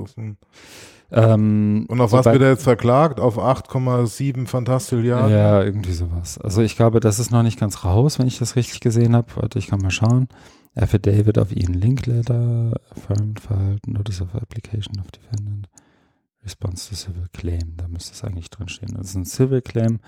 Ähm, 1.16 1.86
Und 1.90 2.02
auf 2.02 2.12
was 2.12 2.26
wird 2.26 2.42
er 2.42 2.50
jetzt 2.50 2.64
verklagt? 2.64 3.20
Auf 3.20 3.38
8,7 3.38 4.48
Fantastilliarden? 4.48 5.32
Ja, 5.32 5.62
irgendwie 5.62 5.94
sowas. 5.94 6.40
Also 6.40 6.64
ich 6.64 6.76
glaube, 6.76 7.00
das 7.00 7.20
ist 7.20 7.30
noch 7.30 7.44
nicht 7.44 7.60
ganz 7.60 7.86
raus, 7.86 8.18
wenn 8.18 8.26
ich 8.26 8.40
das 8.40 8.56
richtig 8.56 8.80
gesehen 8.80 9.16
habe. 9.16 9.28
Warte, 9.36 9.60
ich 9.60 9.68
kann 9.68 9.80
mal 9.80 9.92
schauen. 9.92 10.28
Affidavit 10.76 11.38
of 11.38 11.56
Ian 11.56 11.76
Linkletter, 11.76 12.74
Affirmed 12.90 13.40
Verhalten, 13.40 13.92
Notice 13.92 14.24
of 14.24 14.34
Application 14.34 15.00
of 15.00 15.12
Defendant, 15.12 15.70
Response 16.44 16.90
to 16.90 16.96
Civil 16.96 17.28
Claim. 17.32 17.78
Da 17.78 17.88
müsste 17.88 18.14
es 18.14 18.24
eigentlich 18.24 18.50
drin 18.50 18.68
stehen. 18.68 18.96
Das 18.98 19.10
ist 19.10 19.16
ein 19.16 19.26
Civil 19.26 19.62
Claim. 19.62 20.00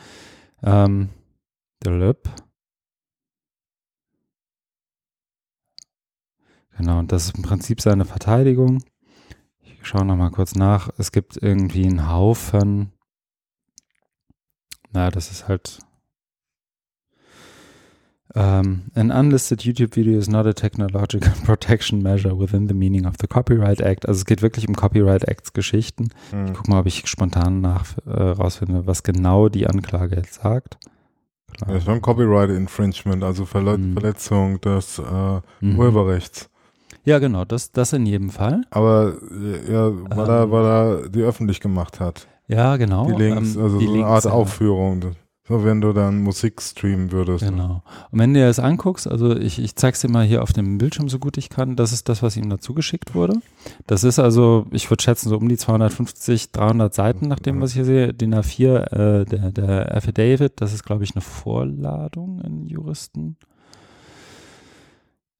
Ähm, 0.63 1.09
Delip. 1.85 2.27
Genau, 6.77 6.97
und 6.97 7.11
das 7.11 7.25
ist 7.25 7.37
im 7.37 7.43
Prinzip 7.43 7.79
seine 7.79 8.05
Verteidigung. 8.05 8.81
Ich 9.85 9.89
schaue 9.89 10.03
nochmal 10.03 10.31
kurz 10.31 10.55
nach. 10.55 10.89
Es 10.97 11.11
gibt 11.11 11.37
irgendwie 11.39 11.85
einen 11.85 12.09
Haufen. 12.09 12.91
Na, 14.91 15.11
das 15.11 15.29
ist 15.29 15.47
halt 15.47 15.77
um, 18.33 18.85
an 18.95 19.11
unlisted 19.11 19.61
YouTube 19.61 19.95
video 19.95 20.17
is 20.17 20.27
not 20.27 20.47
a 20.47 20.53
technological 20.53 21.31
protection 21.45 22.01
measure 22.01 22.35
within 22.35 22.67
the 22.67 22.73
meaning 22.73 23.05
of 23.05 23.13
the 23.21 23.27
Copyright 23.27 23.79
Act. 23.79 24.07
Also 24.07 24.21
es 24.21 24.25
geht 24.25 24.41
wirklich 24.41 24.67
um 24.67 24.75
Copyright 24.75 25.27
Acts 25.27 25.53
Geschichten. 25.53 26.07
Mhm. 26.31 26.47
Ich 26.47 26.53
gucke 26.55 26.71
mal, 26.71 26.79
ob 26.79 26.87
ich 26.87 27.05
spontan 27.05 27.61
nach 27.61 27.95
äh, 28.07 28.09
rausfinde, 28.09 28.87
was 28.87 29.03
genau 29.03 29.49
die 29.49 29.67
Anklage 29.67 30.15
jetzt 30.15 30.41
sagt. 30.41 30.77
Klar. 31.53 31.85
War 31.85 31.93
ein 31.93 32.01
Copyright 32.01 32.49
Infringement, 32.49 33.23
also 33.23 33.45
Verle 33.45 33.77
mhm. 33.77 33.93
Verletzung 33.93 34.59
des 34.61 34.97
äh, 34.97 35.41
mhm. 35.61 35.75
Ja, 37.05 37.19
genau, 37.19 37.45
das, 37.45 37.71
das 37.71 37.93
in 37.93 38.05
jedem 38.05 38.29
Fall. 38.29 38.63
Aber 38.71 39.13
äh, 39.31 39.71
ja, 39.71 39.91
weil, 40.09 40.25
ähm, 40.25 40.33
er, 40.33 40.51
weil 40.51 40.65
er 40.65 41.09
die 41.09 41.21
öffentlich 41.21 41.59
gemacht 41.59 41.99
hat. 41.99 42.27
Ja, 42.47 42.77
genau. 42.77 43.05
Die 43.05 43.23
Links, 43.23 43.55
ähm, 43.55 43.63
also 43.63 43.79
die 43.79 43.85
so 43.85 43.91
eine 43.91 43.99
Links, 43.99 44.25
Art 44.25 44.27
Aufführung. 44.27 45.15
So, 45.47 45.63
wenn 45.63 45.79
du 45.79 45.93
dann 45.93 46.23
Musik 46.23 46.59
streamen 46.59 47.11
würdest. 47.11 47.45
Genau. 47.45 47.83
Und 48.09 48.19
wenn 48.19 48.33
du 48.33 48.39
dir 48.39 48.47
das 48.47 48.57
anguckst, 48.57 49.07
also 49.07 49.35
ich, 49.35 49.59
ich 49.59 49.75
zeig's 49.75 50.01
dir 50.01 50.09
mal 50.09 50.25
hier 50.25 50.41
auf 50.41 50.53
dem 50.53 50.79
Bildschirm 50.79 51.07
so 51.07 51.19
gut 51.19 51.37
ich 51.37 51.49
kann, 51.49 51.75
das 51.75 51.93
ist 51.93 52.09
das, 52.09 52.23
was 52.23 52.35
ihm 52.35 52.49
dazu 52.49 52.73
geschickt 52.73 53.13
wurde. 53.13 53.35
Das 53.85 54.03
ist 54.03 54.17
also, 54.17 54.65
ich 54.71 54.89
würde 54.89 55.03
schätzen, 55.03 55.29
so 55.29 55.37
um 55.37 55.47
die 55.47 55.57
250, 55.57 56.51
300 56.51 56.91
Seiten, 56.91 57.27
nach 57.27 57.39
dem, 57.39 57.61
was 57.61 57.69
ich 57.71 57.75
hier 57.75 57.85
sehe. 57.85 58.13
DIN 58.15 58.33
A4, 58.33 59.21
äh, 59.21 59.25
der, 59.25 59.51
der 59.51 59.95
Affidavit, 59.95 60.53
das 60.55 60.73
ist, 60.73 60.83
glaube 60.83 61.03
ich, 61.03 61.13
eine 61.13 61.21
Vorladung 61.21 62.41
in 62.41 62.65
Juristen. 62.65 63.37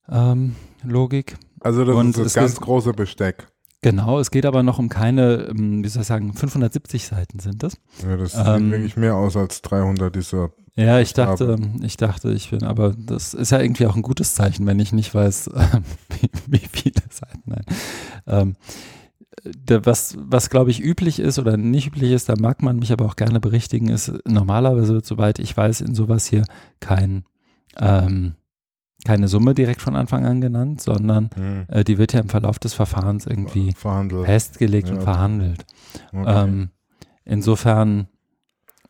Ähm, 0.08 0.56
Logik. 0.84 1.38
Also 1.66 1.84
das 1.84 1.96
Und 1.96 2.10
ist 2.10 2.20
das 2.20 2.34
ganz 2.36 2.62
große 2.62 2.94
Besteck. 2.94 3.48
Genau, 3.82 4.20
es 4.20 4.30
geht 4.30 4.46
aber 4.46 4.62
noch 4.62 4.78
um 4.78 4.88
keine, 4.88 5.48
ähm, 5.50 5.84
wie 5.84 5.88
soll 5.88 6.04
ich 6.04 6.08
sagen, 6.08 6.32
570 6.32 7.08
Seiten 7.08 7.40
sind 7.40 7.64
das. 7.64 7.80
Ja, 8.04 8.16
das 8.18 8.34
sieht 8.34 8.46
ähm, 8.46 8.70
wirklich 8.70 8.98
mehr 8.98 9.16
aus 9.16 9.36
als 9.36 9.64
300 9.64 10.16
dieser. 10.16 10.52
Ja, 10.76 11.00
ich 11.00 11.14
dachte, 11.14 11.58
ich 11.82 11.98
dachte, 11.98 12.32
ich 12.34 12.52
bin, 12.52 12.64
aber 12.64 12.94
das 12.96 13.34
ist 13.34 13.52
ja 13.52 13.60
irgendwie 13.62 13.88
auch 13.88 13.96
ein 13.96 14.04
gutes 14.04 14.36
Zeichen, 14.36 14.68
wenn 14.68 14.80
ich 14.80 14.94
nicht 14.94 15.16
weiß, 15.16 15.50
wie, 16.22 16.30
wie 16.46 16.68
viele 16.72 17.02
Seiten. 17.10 17.42
Nein. 17.46 17.66
Ähm, 18.28 18.56
was, 19.68 20.16
was 20.20 20.52
glaube 20.52 20.70
ich 20.70 20.84
üblich 20.84 21.20
ist 21.20 21.40
oder 21.40 21.58
nicht 21.58 21.88
üblich 21.88 22.12
ist, 22.12 22.30
da 22.30 22.36
mag 22.38 22.62
man 22.62 22.78
mich 22.78 22.92
aber 22.92 23.06
auch 23.06 23.16
gerne 23.16 23.40
berichtigen, 23.40 23.90
ist 23.90 24.14
normalerweise, 24.28 25.02
soweit 25.04 25.40
ich 25.40 25.58
weiß, 25.58 25.82
in 25.82 25.96
sowas 25.96 26.28
hier 26.28 26.44
kein 26.80 27.26
ähm, 27.80 28.36
keine 29.06 29.28
Summe 29.30 29.54
direkt 29.54 29.82
von 29.82 29.96
Anfang 29.96 30.26
an 30.26 30.42
genannt, 30.42 30.82
sondern 30.82 31.30
mhm. 31.36 31.66
äh, 31.70 31.84
die 31.84 31.98
wird 31.98 32.12
ja 32.14 32.20
im 32.20 32.30
Verlauf 32.30 32.60
des 32.60 32.74
Verfahrens 32.74 33.26
irgendwie 33.26 33.72
Verhandelt. 33.74 34.26
festgelegt 34.26 34.90
ja. 34.90 34.96
und 34.96 35.04
verhandelt. 35.04 35.66
Okay. 36.12 36.44
Ähm, 36.44 36.70
insofern 37.24 38.08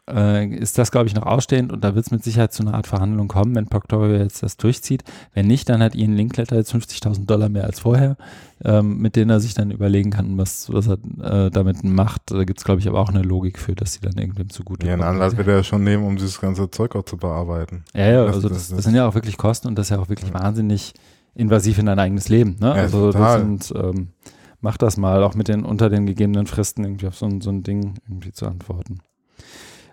äh, 0.10 0.48
ist 0.48 0.78
das, 0.78 0.92
glaube 0.92 1.08
ich, 1.08 1.16
noch 1.16 1.26
ausstehend 1.26 1.72
und 1.72 1.84
da 1.84 1.96
wird 1.96 2.06
es 2.06 2.12
mit 2.12 2.24
Sicherheit 2.24 2.54
zu 2.54 2.64
einer 2.64 2.76
Art 2.76 2.88
Verhandlung 2.88 3.28
kommen, 3.28 3.56
wenn 3.56 3.68
Proctorio 3.68 4.18
jetzt 4.18 4.44
das 4.44 4.58
durchzieht. 4.58 5.04
Wenn 5.34 5.48
nicht, 5.48 5.68
dann 5.70 5.82
hat 5.82 5.96
Ian 5.96 6.14
Linkletter 6.14 6.56
jetzt 6.56 6.74
50.000 6.74 7.26
Dollar 7.26 7.50
mehr 7.50 7.64
als 7.64 7.80
vorher, 7.80 8.16
ähm, 8.64 9.00
mit 9.00 9.16
denen 9.16 9.32
er 9.32 9.40
sich 9.40 9.54
dann 9.54 9.72
überlegen 9.72 10.12
kann, 10.12 10.38
was, 10.38 10.72
was 10.72 10.88
er 10.88 10.98
äh, 11.22 11.50
damit 11.50 11.84
macht. 11.84 12.32
Da 12.32 12.44
gibt 12.44 12.60
es, 12.60 12.66
glaube 12.66 12.82
ich, 12.82 12.88
aber 12.88 13.00
auch 13.00 13.10
eine 13.10 13.22
Logik 13.24 13.58
für, 13.58 13.74
dass 13.74 13.94
sie 13.94 14.02
dann 14.02 14.18
irgendwem 14.18 14.50
zugute 14.50 14.86
Ja, 14.86 14.94
einen 14.94 15.04
Anlass 15.04 15.38
wird 15.38 15.48
er 15.48 15.58
ja 15.58 15.64
schon 15.64 15.84
nehmen, 15.84 16.06
um 16.06 16.16
dieses 16.16 16.40
ganze 16.40 16.70
Zeug 16.70 16.96
auch 16.96 17.04
zu 17.04 17.18
bearbeiten. 17.18 17.84
Ja, 17.94 18.10
ja, 18.10 18.26
also 18.26 18.42
das, 18.42 18.68
das, 18.68 18.76
das, 18.76 18.86
sind 18.86 18.96
ja 18.96 19.08
auch 19.08 19.16
wirklich 19.16 19.38
Kosten 19.38 19.68
und 19.68 19.76
das 19.76 19.88
ist 19.88 19.90
ja 19.92 20.00
auch 20.00 20.10
wirklich 20.10 20.32
ja. 20.32 20.40
wahnsinnig 20.40 20.94
invasiv 21.34 21.80
in 21.80 21.88
dein 21.88 22.00
eigenes 22.00 22.30
Leben. 22.30 22.58
Ne? 22.60 22.68
Ja, 22.68 22.74
also 22.74 23.12
total. 23.12 23.44
das 23.56 23.68
sind, 23.68 23.84
ähm, 23.84 24.08
mach 24.62 24.78
das 24.78 24.98
mal, 24.98 25.24
auch 25.24 25.36
mit 25.36 25.48
den 25.48 25.66
unter 25.66 25.90
den 25.90 26.06
gegebenen 26.06 26.46
Fristen 26.46 26.84
irgendwie 26.84 27.08
auf 27.08 27.16
so, 27.16 27.28
so 27.42 27.50
ein 27.50 27.64
Ding 27.64 27.96
irgendwie 28.08 28.32
zu 28.32 28.46
antworten. 28.46 29.00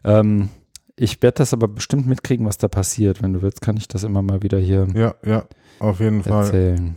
Ähm, 0.04 0.48
ich 0.96 1.22
werde 1.22 1.38
das 1.38 1.52
aber 1.52 1.68
bestimmt 1.68 2.06
mitkriegen, 2.06 2.46
was 2.46 2.58
da 2.58 2.68
passiert. 2.68 3.22
Wenn 3.22 3.32
du 3.32 3.42
willst, 3.42 3.60
kann 3.60 3.76
ich 3.76 3.88
das 3.88 4.04
immer 4.04 4.22
mal 4.22 4.42
wieder 4.42 4.58
hier 4.58 4.86
ja, 4.94 5.14
ja, 5.24 5.44
auf 5.78 6.00
jeden 6.00 6.22
erzählen. 6.24 6.96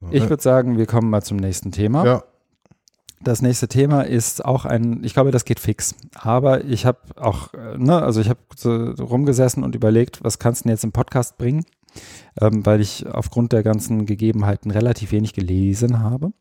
Fall. 0.00 0.14
Ich 0.14 0.28
würde 0.28 0.42
sagen, 0.42 0.76
wir 0.76 0.86
kommen 0.86 1.10
mal 1.10 1.22
zum 1.22 1.38
nächsten 1.38 1.72
Thema. 1.72 2.04
Ja. 2.04 2.24
Das 3.22 3.40
nächste 3.40 3.66
Thema 3.66 4.02
ist 4.02 4.44
auch 4.44 4.66
ein, 4.66 5.02
ich 5.02 5.14
glaube, 5.14 5.30
das 5.30 5.44
geht 5.44 5.58
fix. 5.58 5.94
Aber 6.14 6.64
ich 6.64 6.84
habe 6.84 6.98
auch, 7.16 7.54
äh, 7.54 7.78
ne, 7.78 8.02
also 8.02 8.20
ich 8.20 8.28
habe 8.28 8.40
so 8.54 8.92
rumgesessen 9.00 9.64
und 9.64 9.74
überlegt, 9.74 10.22
was 10.22 10.38
kannst 10.38 10.60
du 10.60 10.62
denn 10.64 10.72
jetzt 10.72 10.84
im 10.84 10.92
Podcast 10.92 11.38
bringen? 11.38 11.64
Ähm, 12.40 12.64
weil 12.64 12.80
ich 12.80 13.06
aufgrund 13.06 13.52
der 13.52 13.62
ganzen 13.62 14.06
Gegebenheiten 14.06 14.70
relativ 14.70 15.12
wenig 15.12 15.32
gelesen 15.32 16.00
habe. 16.00 16.32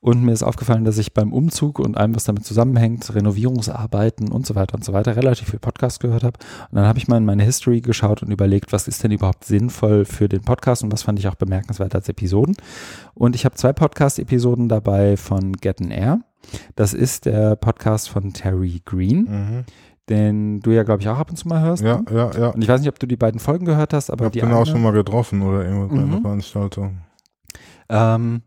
Und 0.00 0.22
mir 0.22 0.32
ist 0.32 0.44
aufgefallen, 0.44 0.84
dass 0.84 0.98
ich 0.98 1.12
beim 1.12 1.32
Umzug 1.32 1.80
und 1.80 1.96
allem, 1.96 2.14
was 2.14 2.24
damit 2.24 2.44
zusammenhängt, 2.44 3.12
Renovierungsarbeiten 3.14 4.30
und 4.30 4.46
so 4.46 4.54
weiter 4.54 4.76
und 4.76 4.84
so 4.84 4.92
weiter, 4.92 5.16
relativ 5.16 5.50
viel 5.50 5.58
Podcast 5.58 6.00
gehört 6.00 6.22
habe. 6.22 6.38
Und 6.70 6.76
dann 6.76 6.86
habe 6.86 6.98
ich 6.98 7.08
mal 7.08 7.16
in 7.16 7.24
meine 7.24 7.42
History 7.42 7.80
geschaut 7.80 8.22
und 8.22 8.30
überlegt, 8.30 8.72
was 8.72 8.86
ist 8.86 9.02
denn 9.02 9.10
überhaupt 9.10 9.44
sinnvoll 9.44 10.04
für 10.04 10.28
den 10.28 10.42
Podcast 10.42 10.84
und 10.84 10.92
was 10.92 11.02
fand 11.02 11.18
ich 11.18 11.26
auch 11.26 11.34
bemerkenswert 11.34 11.94
als 11.94 12.08
Episoden. 12.08 12.56
Und 13.14 13.34
ich 13.34 13.44
habe 13.44 13.56
zwei 13.56 13.72
Podcast-Episoden 13.72 14.68
dabei 14.68 15.16
von 15.16 15.52
Get 15.52 15.80
an 15.80 15.90
Air. 15.90 16.20
Das 16.76 16.94
ist 16.94 17.26
der 17.26 17.56
Podcast 17.56 18.08
von 18.08 18.32
Terry 18.32 18.80
Green. 18.84 19.24
Mhm 19.24 19.64
den 20.08 20.60
du 20.60 20.70
ja, 20.70 20.82
glaube 20.82 21.02
ich, 21.02 21.08
auch 21.08 21.18
ab 21.18 21.30
und 21.30 21.36
zu 21.36 21.48
mal 21.48 21.60
hörst. 21.60 21.82
Ja, 21.82 21.98
ne? 21.98 22.04
ja, 22.10 22.30
ja. 22.38 22.46
Und 22.48 22.62
ich 22.62 22.68
weiß 22.68 22.80
nicht, 22.80 22.88
ob 22.88 22.98
du 22.98 23.06
die 23.06 23.16
beiden 23.16 23.40
Folgen 23.40 23.64
gehört 23.64 23.92
hast, 23.92 24.10
aber 24.10 24.26
ich 24.26 24.32
die 24.32 24.40
bin 24.40 24.50
eine, 24.50 24.58
auch 24.58 24.66
schon 24.66 24.82
mal 24.82 24.92
getroffen 24.92 25.42
oder 25.42 25.64
irgendwo 25.64 25.94
bei 25.94 26.00
mhm. 26.00 26.12
einer 26.12 26.20
Veranstaltung. 26.20 26.98
Ähm, 27.88 28.42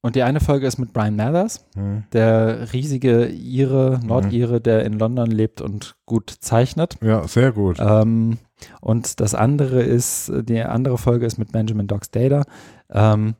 und 0.00 0.14
die 0.14 0.22
eine 0.22 0.40
Folge 0.40 0.66
ist 0.66 0.78
mit 0.78 0.92
Brian 0.92 1.16
Mathers, 1.16 1.66
mhm. 1.74 2.04
der 2.12 2.72
riesige 2.72 3.28
Ire, 3.28 4.00
Nordire, 4.04 4.58
mhm. 4.58 4.62
der 4.62 4.84
in 4.84 4.92
London 4.92 5.30
lebt 5.30 5.60
und 5.60 5.96
gut 6.06 6.30
zeichnet. 6.30 6.96
Ja, 7.02 7.26
sehr 7.26 7.52
gut. 7.52 7.78
Ähm, 7.80 8.38
und 8.80 9.20
das 9.20 9.34
andere 9.34 9.82
ist, 9.82 10.32
die 10.42 10.62
andere 10.62 10.98
Folge 10.98 11.26
ist 11.26 11.38
mit 11.38 11.52
Benjamin 11.52 11.88
Docs 11.88 12.10
Data, 12.10 12.44
ähm, 12.90 13.34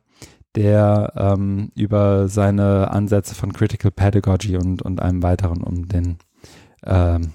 der 0.55 1.13
ähm, 1.15 1.71
über 1.75 2.27
seine 2.27 2.91
Ansätze 2.91 3.35
von 3.35 3.53
Critical 3.53 3.91
Pedagogy 3.91 4.57
und, 4.57 4.81
und 4.81 5.01
einem 5.01 5.23
weiteren 5.23 5.63
um 5.63 5.87
den 5.87 6.17
ähm, 6.85 7.31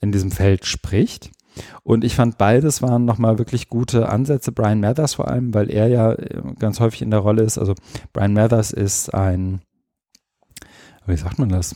in 0.00 0.12
diesem 0.12 0.30
Feld 0.30 0.66
spricht. 0.66 1.30
Und 1.82 2.04
ich 2.04 2.16
fand 2.16 2.38
beides 2.38 2.82
waren 2.82 3.04
nochmal 3.04 3.38
wirklich 3.38 3.68
gute 3.68 4.08
Ansätze. 4.08 4.52
Brian 4.52 4.80
Mathers 4.80 5.14
vor 5.14 5.28
allem, 5.28 5.54
weil 5.54 5.70
er 5.70 5.88
ja 5.88 6.12
äh, 6.12 6.42
ganz 6.58 6.80
häufig 6.80 7.02
in 7.02 7.10
der 7.10 7.20
Rolle 7.20 7.42
ist. 7.42 7.58
Also 7.58 7.74
Brian 8.12 8.32
Mathers 8.32 8.72
ist 8.72 9.14
ein, 9.14 9.60
wie 11.06 11.16
sagt 11.16 11.38
man 11.38 11.48
das? 11.48 11.74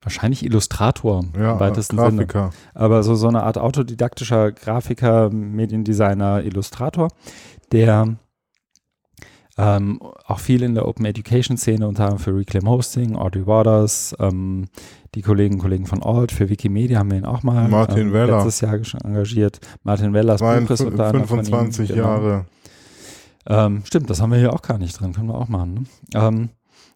Wahrscheinlich 0.00 0.44
Illustrator 0.44 1.24
ja, 1.36 1.54
im 1.54 1.60
weitesten 1.60 1.96
Grafiker. 1.96 2.52
Sinne. 2.52 2.72
Aber 2.74 3.02
so, 3.02 3.16
so 3.16 3.26
eine 3.26 3.42
Art 3.42 3.58
autodidaktischer 3.58 4.52
Grafiker, 4.52 5.30
Mediendesigner, 5.30 6.44
Illustrator, 6.44 7.08
der 7.72 8.16
ähm, 9.58 10.00
auch 10.24 10.38
viel 10.38 10.62
in 10.62 10.74
der 10.76 10.86
Open 10.86 11.04
Education 11.04 11.56
Szene, 11.56 11.88
unter 11.88 12.04
anderem 12.04 12.20
für 12.20 12.36
Reclaim 12.36 12.68
Hosting, 12.68 13.16
Audrey 13.16 13.44
Waters, 13.44 14.14
ähm, 14.20 14.66
die 15.14 15.22
Kolleginnen 15.22 15.56
und 15.58 15.62
Kollegen 15.62 15.86
von 15.86 16.02
Alt, 16.02 16.32
für 16.32 16.48
Wikimedia 16.48 16.98
haben 16.98 17.10
wir 17.10 17.18
ihn 17.18 17.24
auch 17.24 17.42
mal 17.42 17.68
Martin 17.68 18.08
ähm, 18.08 18.12
Weller. 18.12 18.36
letztes 18.36 18.60
Jahr 18.60 18.78
engagiert. 19.04 19.60
Martin 19.82 20.12
Wellers 20.12 20.40
Buch 20.40 20.70
ist 20.70 20.80
unter 20.80 21.06
anderem 21.06 21.26
25 21.26 21.88
genau. 21.88 22.02
Jahre. 22.02 22.46
Ähm, 23.46 23.82
stimmt, 23.84 24.10
das 24.10 24.20
haben 24.20 24.30
wir 24.30 24.38
hier 24.38 24.52
auch 24.52 24.62
gar 24.62 24.78
nicht 24.78 25.00
drin, 25.00 25.12
können 25.12 25.28
wir 25.28 25.34
auch 25.34 25.48
machen. 25.48 25.74
Ne? 25.74 25.84
Ähm, 26.14 26.48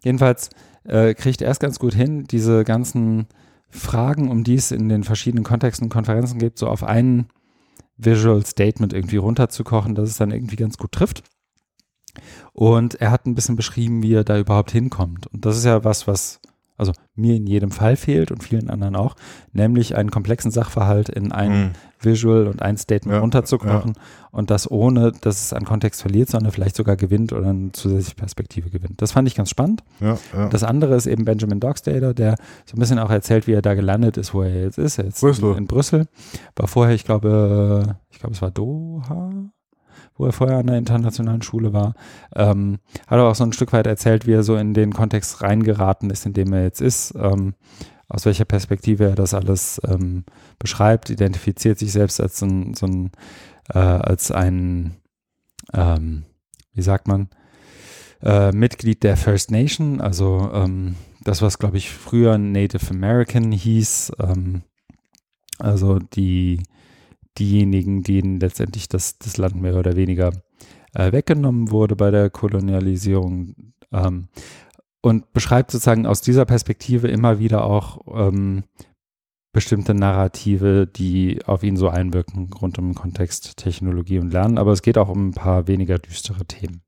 jedenfalls 0.03 0.49
äh, 0.83 1.13
kriegt 1.15 1.41
er 1.41 1.49
es 1.49 1.59
ganz 1.59 1.79
gut 1.79 1.95
hin, 1.95 2.25
diese 2.25 2.63
ganzen 2.63 3.27
Fragen, 3.69 4.29
um 4.29 4.43
die 4.43 4.55
es 4.55 4.71
in 4.71 4.87
den 4.87 5.03
verschiedenen 5.03 5.43
Kontexten 5.43 5.85
und 5.85 5.93
Konferenzen 5.93 6.37
gibt, 6.37 6.59
so 6.59 6.67
auf 6.67 6.83
einen 6.83 7.27
Visual 7.97 8.45
Statement 8.45 8.93
irgendwie 8.93 9.17
runterzukochen, 9.17 9.95
dass 9.95 10.09
es 10.09 10.17
dann 10.17 10.31
irgendwie 10.31 10.55
ganz 10.55 10.77
gut 10.77 10.91
trifft. 10.91 11.23
Und 12.53 12.95
er 12.95 13.09
hat 13.09 13.25
ein 13.25 13.33
bisschen 13.33 13.55
beschrieben, 13.55 14.03
wie 14.03 14.13
er 14.13 14.23
da 14.23 14.37
überhaupt 14.37 14.71
hinkommt. 14.71 15.25
Und 15.27 15.45
das 15.45 15.57
ist 15.57 15.65
ja 15.65 15.83
was, 15.83 16.07
was 16.07 16.39
also 16.77 16.91
mir 17.15 17.35
in 17.35 17.45
jedem 17.47 17.71
Fall 17.71 17.95
fehlt 17.95 18.31
und 18.31 18.43
vielen 18.43 18.69
anderen 18.69 18.95
auch, 18.95 19.15
nämlich 19.51 19.95
einen 19.95 20.11
komplexen 20.11 20.51
Sachverhalt 20.51 21.09
in 21.09 21.31
ein 21.31 21.51
mhm. 21.51 21.71
Visual 21.99 22.47
und 22.47 22.61
ein 22.61 22.77
Statement 22.77 23.15
ja, 23.15 23.21
runterzukochen 23.21 23.93
ja. 23.95 24.01
und 24.31 24.49
das 24.49 24.69
ohne, 24.69 25.11
dass 25.21 25.45
es 25.45 25.53
an 25.53 25.63
Kontext 25.63 26.01
verliert, 26.01 26.29
sondern 26.29 26.51
vielleicht 26.51 26.75
sogar 26.75 26.95
gewinnt 26.97 27.31
oder 27.31 27.49
eine 27.49 27.71
zusätzliche 27.71 28.15
Perspektive 28.15 28.69
gewinnt. 28.69 29.01
Das 29.01 29.11
fand 29.11 29.27
ich 29.27 29.35
ganz 29.35 29.49
spannend. 29.49 29.83
Ja, 29.99 30.17
das 30.49 30.63
andere 30.63 30.95
ist 30.95 31.05
eben 31.05 31.25
Benjamin 31.25 31.59
Dogsdater, 31.59 32.13
der 32.13 32.35
so 32.65 32.75
ein 32.75 32.79
bisschen 32.79 32.99
auch 32.99 33.09
erzählt, 33.11 33.47
wie 33.47 33.53
er 33.53 33.61
da 33.61 33.73
gelandet 33.73 34.17
ist, 34.17 34.33
wo 34.33 34.41
er 34.41 34.63
jetzt 34.63 34.77
ist. 34.77 34.97
Er 34.97 35.05
jetzt 35.05 35.21
Brüssel. 35.21 35.51
In, 35.51 35.59
in 35.59 35.67
Brüssel. 35.67 36.07
War 36.55 36.67
vorher, 36.67 36.95
ich 36.95 37.05
glaube, 37.05 37.97
ich 38.09 38.19
glaube, 38.19 38.35
es 38.35 38.41
war 38.41 38.51
Doha 38.51 39.31
wo 40.15 40.25
er 40.25 40.31
vorher 40.31 40.57
an 40.57 40.67
der 40.67 40.77
internationalen 40.77 41.41
Schule 41.41 41.73
war, 41.73 41.95
ähm, 42.35 42.79
hat 43.07 43.17
er 43.17 43.25
auch 43.25 43.35
so 43.35 43.43
ein 43.43 43.53
Stück 43.53 43.73
weit 43.73 43.87
erzählt, 43.87 44.27
wie 44.27 44.33
er 44.33 44.43
so 44.43 44.55
in 44.55 44.73
den 44.73 44.93
Kontext 44.93 45.41
reingeraten 45.41 46.09
ist, 46.09 46.25
in 46.25 46.33
dem 46.33 46.53
er 46.53 46.63
jetzt 46.63 46.81
ist, 46.81 47.13
ähm, 47.15 47.55
aus 48.07 48.25
welcher 48.25 48.45
Perspektive 48.45 49.05
er 49.05 49.15
das 49.15 49.33
alles 49.33 49.81
ähm, 49.87 50.23
beschreibt, 50.59 51.09
identifiziert 51.09 51.79
sich 51.79 51.91
selbst 51.91 52.21
als 52.21 52.41
ein, 52.41 52.73
so 52.75 52.85
ein 52.85 53.11
äh, 53.69 53.79
als 53.79 54.31
ein, 54.31 54.97
ähm, 55.73 56.25
wie 56.73 56.81
sagt 56.81 57.07
man, 57.07 57.29
äh, 58.21 58.51
Mitglied 58.51 59.03
der 59.03 59.17
First 59.17 59.51
Nation, 59.51 60.01
also 60.01 60.49
ähm, 60.53 60.95
das, 61.23 61.41
was 61.41 61.59
glaube 61.59 61.77
ich 61.77 61.89
früher 61.89 62.37
Native 62.37 62.89
American 62.89 63.51
hieß, 63.51 64.13
ähm, 64.19 64.63
also 65.59 65.99
die 65.99 66.61
diejenigen, 67.37 68.03
denen 68.03 68.39
letztendlich 68.39 68.87
das, 68.87 69.17
das 69.17 69.37
Land 69.37 69.55
mehr 69.55 69.75
oder 69.75 69.95
weniger 69.95 70.31
äh, 70.93 71.11
weggenommen 71.11 71.71
wurde 71.71 71.95
bei 71.95 72.11
der 72.11 72.29
Kolonialisierung. 72.29 73.73
Ähm, 73.91 74.27
und 75.01 75.33
beschreibt 75.33 75.71
sozusagen 75.71 76.05
aus 76.05 76.21
dieser 76.21 76.45
Perspektive 76.45 77.09
immer 77.09 77.37
wieder 77.37 77.65
auch 77.65 77.99
ähm, 78.15 78.63
bestimmte 79.51 79.93
Narrative, 79.93 80.87
die 80.87 81.39
auf 81.45 81.63
ihn 81.63 81.77
so 81.77 81.89
einwirken, 81.89 82.51
rund 82.53 82.79
um 82.79 82.89
den 82.89 82.95
Kontext 82.95 83.57
Technologie 83.57 84.19
und 84.19 84.31
Lernen. 84.31 84.57
Aber 84.57 84.71
es 84.71 84.81
geht 84.81 84.97
auch 84.97 85.09
um 85.09 85.29
ein 85.29 85.33
paar 85.33 85.67
weniger 85.67 85.99
düstere 85.99 86.45
Themen. 86.45 86.81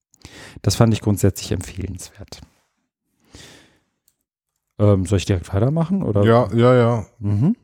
Das 0.62 0.76
fand 0.76 0.94
ich 0.94 1.02
grundsätzlich 1.02 1.52
empfehlenswert. 1.52 2.42
Ähm, 4.80 5.06
soll 5.06 5.18
ich 5.18 5.26
direkt 5.26 5.54
weitermachen? 5.54 6.02
Oder? 6.02 6.24
Ja, 6.24 6.50
ja, 6.54 6.76
ja. 6.76 7.06
Mhm. 7.20 7.56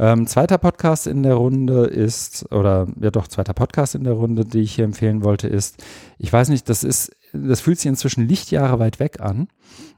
Ähm, 0.00 0.28
zweiter 0.28 0.58
Podcast 0.58 1.08
in 1.08 1.24
der 1.24 1.34
Runde 1.34 1.86
ist, 1.86 2.50
oder 2.52 2.86
ja 3.00 3.10
doch, 3.10 3.26
zweiter 3.26 3.52
Podcast 3.52 3.96
in 3.96 4.04
der 4.04 4.12
Runde, 4.12 4.44
die 4.44 4.60
ich 4.60 4.76
hier 4.76 4.84
empfehlen 4.84 5.24
wollte, 5.24 5.48
ist, 5.48 5.82
ich 6.18 6.32
weiß 6.32 6.50
nicht, 6.50 6.68
das 6.68 6.84
ist, 6.84 7.10
das 7.32 7.60
fühlt 7.60 7.80
sich 7.80 7.88
inzwischen 7.88 8.28
Lichtjahre 8.28 8.78
weit 8.78 9.00
weg 9.00 9.20
an, 9.20 9.48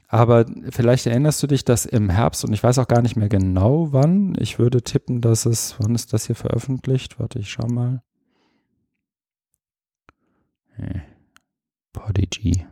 aber 0.07 0.45
vielleicht 0.71 1.05
erinnerst 1.05 1.43
du 1.43 1.47
dich, 1.47 1.65
dass 1.65 1.85
im 1.85 2.09
Herbst, 2.09 2.43
und 2.43 2.51
ich 2.51 2.63
weiß 2.63 2.79
auch 2.79 2.87
gar 2.87 3.03
nicht 3.03 3.15
mehr 3.15 3.29
genau 3.29 3.93
wann, 3.93 4.33
ich 4.39 4.57
würde 4.57 4.81
tippen, 4.81 5.21
dass 5.21 5.45
es, 5.45 5.75
wann 5.77 5.93
ist 5.93 6.13
das 6.13 6.25
hier 6.25 6.35
veröffentlicht? 6.35 7.19
Warte, 7.19 7.37
ich 7.37 7.51
schau 7.51 7.67
mal. 7.67 8.01
Hey. 10.71 11.03
Podigy. 11.93 12.65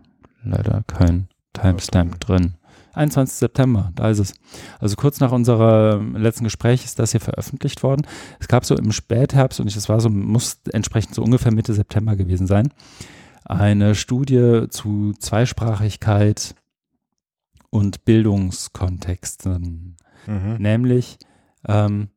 Leider 0.43 0.83
kein 0.87 1.27
Timestamp 1.53 2.19
drin. 2.19 2.55
21. 2.93 3.37
September, 3.37 3.91
da 3.95 4.09
ist 4.09 4.19
es. 4.19 4.33
Also 4.79 4.95
kurz 4.95 5.19
nach 5.19 5.31
unserem 5.31 6.15
letzten 6.15 6.43
Gespräch 6.43 6.85
ist 6.85 6.99
das 6.99 7.11
hier 7.11 7.21
veröffentlicht 7.21 7.83
worden. 7.83 8.05
Es 8.39 8.47
gab 8.47 8.65
so 8.65 8.75
im 8.75 8.91
Spätherbst, 8.91 9.59
und 9.59 9.67
es 9.67 9.89
war 9.89 9.99
so, 10.01 10.09
muss 10.09 10.59
entsprechend 10.71 11.15
so 11.15 11.23
ungefähr 11.23 11.53
Mitte 11.53 11.73
September 11.73 12.15
gewesen 12.15 12.47
sein, 12.47 12.73
eine 13.45 13.95
Studie 13.95 14.65
zu 14.69 15.13
Zweisprachigkeit 15.19 16.55
und 17.69 18.05
Bildungskontexten. 18.05 19.97
Mhm. 20.27 20.55
Nämlich, 20.59 21.17
ähm, 21.67 22.09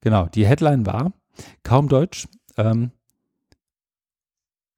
genau, 0.00 0.26
die 0.26 0.46
Headline 0.46 0.86
war, 0.86 1.12
kaum 1.62 1.88
Deutsch, 1.88 2.28
ähm, 2.56 2.92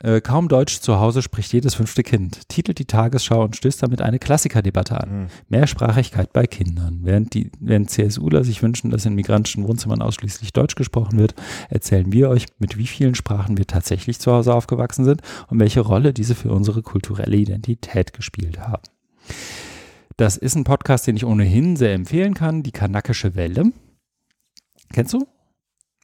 äh, 0.05 0.21
kaum 0.21 0.49
Deutsch 0.49 0.81
zu 0.81 1.01
Hause 1.01 1.23
spricht 1.23 1.53
jedes 1.55 1.75
fünfte 1.75 2.03
Kind, 2.03 2.49
titelt 2.49 2.79
die 2.79 2.85
Tagesschau 2.85 3.43
und 3.43 3.57
stößt 3.57 3.83
damit 3.83 4.03
eine 4.03 4.19
Klassikerdebatte 4.19 5.01
an. 5.01 5.23
Mhm. 5.23 5.27
Mehrsprachigkeit 5.49 6.33
bei 6.33 6.47
Kindern. 6.47 7.01
Während, 7.03 7.33
die, 7.33 7.51
während 7.59 7.91
CSUler 7.91 8.45
sich 8.45 8.63
wünschen, 8.63 8.91
dass 8.91 9.07
in 9.07 9.15
migrantischen 9.15 9.67
Wohnzimmern 9.67 10.03
ausschließlich 10.03 10.53
Deutsch 10.53 10.75
gesprochen 10.75 11.19
wird, 11.19 11.35
erzählen 11.71 12.13
wir 12.13 12.29
euch, 12.29 12.47
mit 12.59 12.77
wie 12.77 12.87
vielen 12.87 13.15
Sprachen 13.15 13.57
wir 13.57 13.67
tatsächlich 13.67 14.21
zu 14.21 14.31
Hause 14.31 14.55
aufgewachsen 14.55 15.07
sind 15.07 15.23
und 15.49 15.59
welche 15.59 15.81
Rolle 15.81 16.13
diese 16.13 16.35
für 16.35 16.53
unsere 16.53 16.83
kulturelle 16.83 17.37
Identität 17.37 18.13
gespielt 18.13 18.61
haben. 18.61 18.83
Das 20.19 20.37
ist 20.37 20.55
ein 20.55 20.65
Podcast, 20.65 21.07
den 21.07 21.17
ich 21.17 21.25
ohnehin 21.25 21.77
sehr 21.77 21.95
empfehlen 21.95 22.35
kann, 22.35 22.63
die 22.63 22.73
Kanakische 22.73 23.35
Welle. 23.35 23.73
Kennst 24.93 25.15
du? 25.15 25.27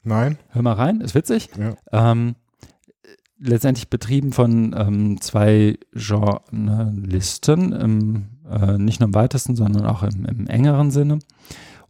Nein. 0.03 0.39
Hör 0.49 0.63
mal 0.63 0.73
rein, 0.73 1.01
ist 1.01 1.13
witzig. 1.13 1.49
Ja. 1.57 1.75
Ähm, 2.11 2.35
letztendlich 3.41 3.89
betrieben 3.89 4.31
von 4.31 4.75
ähm, 4.77 5.19
zwei 5.19 5.77
Journalisten, 5.93 7.73
im, 7.73 8.25
äh, 8.49 8.77
nicht 8.77 8.99
nur 8.99 9.07
im 9.07 9.15
weitesten, 9.15 9.55
sondern 9.55 9.85
auch 9.85 10.03
im, 10.03 10.25
im, 10.25 10.47
engeren 10.47 10.91
Sinne. 10.91 11.19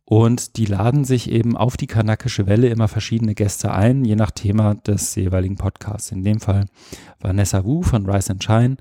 Und 0.05 0.57
die 0.57 0.65
laden 0.65 1.05
sich 1.05 1.29
eben 1.29 1.55
auf 1.55 1.77
die 1.77 1.87
kanakische 1.87 2.47
Welle 2.47 2.67
immer 2.67 2.87
verschiedene 2.87 3.35
Gäste 3.35 3.71
ein, 3.73 4.03
je 4.03 4.15
nach 4.15 4.31
Thema 4.31 4.75
des 4.75 5.15
jeweiligen 5.15 5.55
Podcasts. 5.55 6.11
In 6.11 6.23
dem 6.23 6.39
Fall 6.39 6.65
Vanessa 7.19 7.63
Wu 7.63 7.81
von 7.81 8.09
Rise 8.09 8.31
and 8.31 8.43
Shine. 8.43 8.77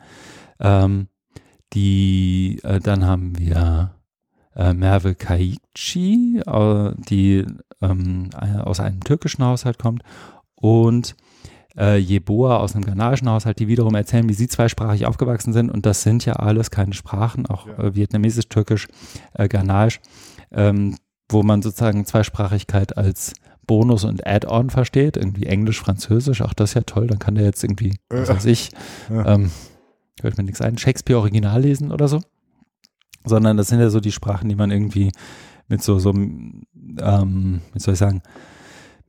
Ähm, 0.59 1.09
die, 1.73 2.61
äh, 2.65 2.81
dann 2.81 3.05
haben 3.05 3.39
wir 3.39 3.95
äh, 4.57 4.75
Merve 4.75 5.15
Kaichi, 5.15 6.41
äh, 6.45 6.93
die 7.09 7.47
ähm, 7.81 8.31
aus 8.35 8.81
einem 8.81 9.01
türkischen 9.01 9.45
Haushalt 9.45 9.79
kommt. 9.79 10.03
Und 10.57 11.15
äh, 11.81 11.97
Jeboa 11.97 12.59
aus 12.59 12.75
einem 12.75 12.85
ghanaischen 12.85 13.29
Haushalt, 13.29 13.59
die 13.59 13.67
wiederum 13.67 13.95
erzählen, 13.95 14.29
wie 14.29 14.35
sie 14.35 14.49
zweisprachig 14.49 15.07
aufgewachsen 15.07 15.53
sind. 15.53 15.71
Und 15.71 15.87
das 15.87 16.03
sind 16.03 16.25
ja 16.27 16.35
alles 16.35 16.71
keine 16.71 16.93
Sprachen, 16.93 17.47
auch 17.47 17.67
ja. 17.67 17.79
äh, 17.79 17.95
vietnamesisch, 17.95 18.49
türkisch, 18.49 18.87
äh, 19.35 19.49
ghanaisch, 19.49 20.01
ähm, 20.53 20.97
wo 21.29 21.43
man 21.43 21.63
sozusagen 21.63 22.05
Zweisprachigkeit 22.05 22.97
als 22.99 23.33
Bonus 23.67 24.05
und 24.05 24.27
Add-on 24.27 24.69
versteht, 24.69 25.17
irgendwie 25.17 25.47
Englisch, 25.47 25.81
Französisch, 25.81 26.43
auch 26.43 26.53
das 26.53 26.71
ist 26.71 26.75
ja 26.75 26.81
toll, 26.83 27.07
dann 27.07 27.21
kann 27.21 27.37
der 27.37 27.45
jetzt 27.45 27.63
irgendwie, 27.63 27.97
was 28.09 28.29
weiß 28.29 28.45
ich, 28.47 28.71
ja. 29.09 29.35
ähm, 29.35 29.51
hört 30.23 30.37
mir 30.37 30.45
nichts 30.45 30.61
ein, 30.61 30.77
Shakespeare 30.77 31.21
Original 31.21 31.63
lesen 31.63 31.93
oder 31.93 32.09
so. 32.09 32.21
Sondern 33.25 33.57
das 33.57 33.69
sind 33.69 33.81
ja 33.81 33.91
so 33.91 34.01
die 34.01 34.13
Sprachen, 34.13 34.49
die 34.49 34.57
man 34.57 34.71
irgendwie 34.71 35.13
mit 35.69 35.83
so, 35.83 35.99
so 35.99 36.11
ähm, 36.11 37.61
wie 37.73 37.79
soll 37.79 37.95
ich 37.95 38.01
sagen, 38.01 38.23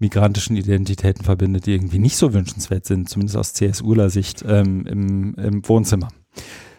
migrantischen 0.01 0.57
Identitäten 0.57 1.23
verbindet, 1.23 1.65
die 1.65 1.73
irgendwie 1.73 1.99
nicht 1.99 2.17
so 2.17 2.33
wünschenswert 2.33 2.85
sind, 2.85 3.07
zumindest 3.07 3.37
aus 3.37 3.53
CSUler 3.53 4.09
Sicht 4.09 4.43
ähm, 4.47 4.85
im, 4.85 5.35
im, 5.35 5.67
Wohnzimmer. 5.67 6.09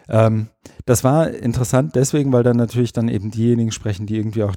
Ähm, 0.09 0.47
das 0.85 1.03
war 1.03 1.29
interessant 1.29 1.95
deswegen, 1.95 2.31
weil 2.33 2.43
dann 2.43 2.57
natürlich 2.57 2.93
dann 2.93 3.07
eben 3.07 3.31
diejenigen 3.31 3.71
sprechen, 3.71 4.05
die 4.05 4.17
irgendwie 4.17 4.43
auch 4.43 4.55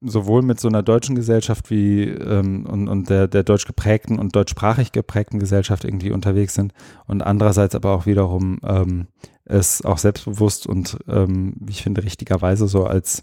sowohl 0.00 0.42
mit 0.42 0.58
so 0.58 0.68
einer 0.68 0.82
deutschen 0.82 1.14
Gesellschaft 1.14 1.70
wie 1.70 2.04
ähm, 2.04 2.64
und, 2.66 2.88
und 2.88 3.10
der, 3.10 3.28
der 3.28 3.42
deutsch 3.42 3.66
geprägten 3.66 4.18
und 4.18 4.34
deutschsprachig 4.34 4.92
geprägten 4.92 5.38
Gesellschaft 5.38 5.84
irgendwie 5.84 6.10
unterwegs 6.10 6.54
sind 6.54 6.72
und 7.06 7.22
andererseits 7.22 7.74
aber 7.74 7.90
auch 7.90 8.06
wiederum 8.06 8.60
ähm, 8.62 9.08
es 9.44 9.84
auch 9.84 9.98
selbstbewusst 9.98 10.66
und 10.66 10.98
ähm, 11.06 11.54
wie 11.58 11.72
ich 11.72 11.82
finde 11.82 12.02
richtigerweise 12.02 12.66
so 12.66 12.86
als 12.86 13.22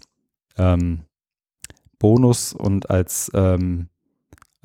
ähm, 0.56 1.00
Bonus 1.98 2.52
und 2.52 2.90
als 2.90 3.30
ähm, 3.34 3.88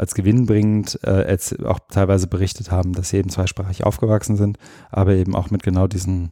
als 0.04 0.16
gewinnbringend 0.16 1.00
äh, 1.04 1.38
auch 1.64 1.80
teilweise 1.90 2.28
berichtet 2.28 2.72
haben, 2.72 2.92
dass 2.92 3.10
sie 3.10 3.18
eben 3.18 3.30
zweisprachig 3.30 3.86
aufgewachsen 3.86 4.36
sind, 4.36 4.58
aber 4.92 5.14
eben 5.14 5.34
auch 5.34 5.50
mit 5.50 5.64
genau 5.64 5.88
diesen 5.88 6.32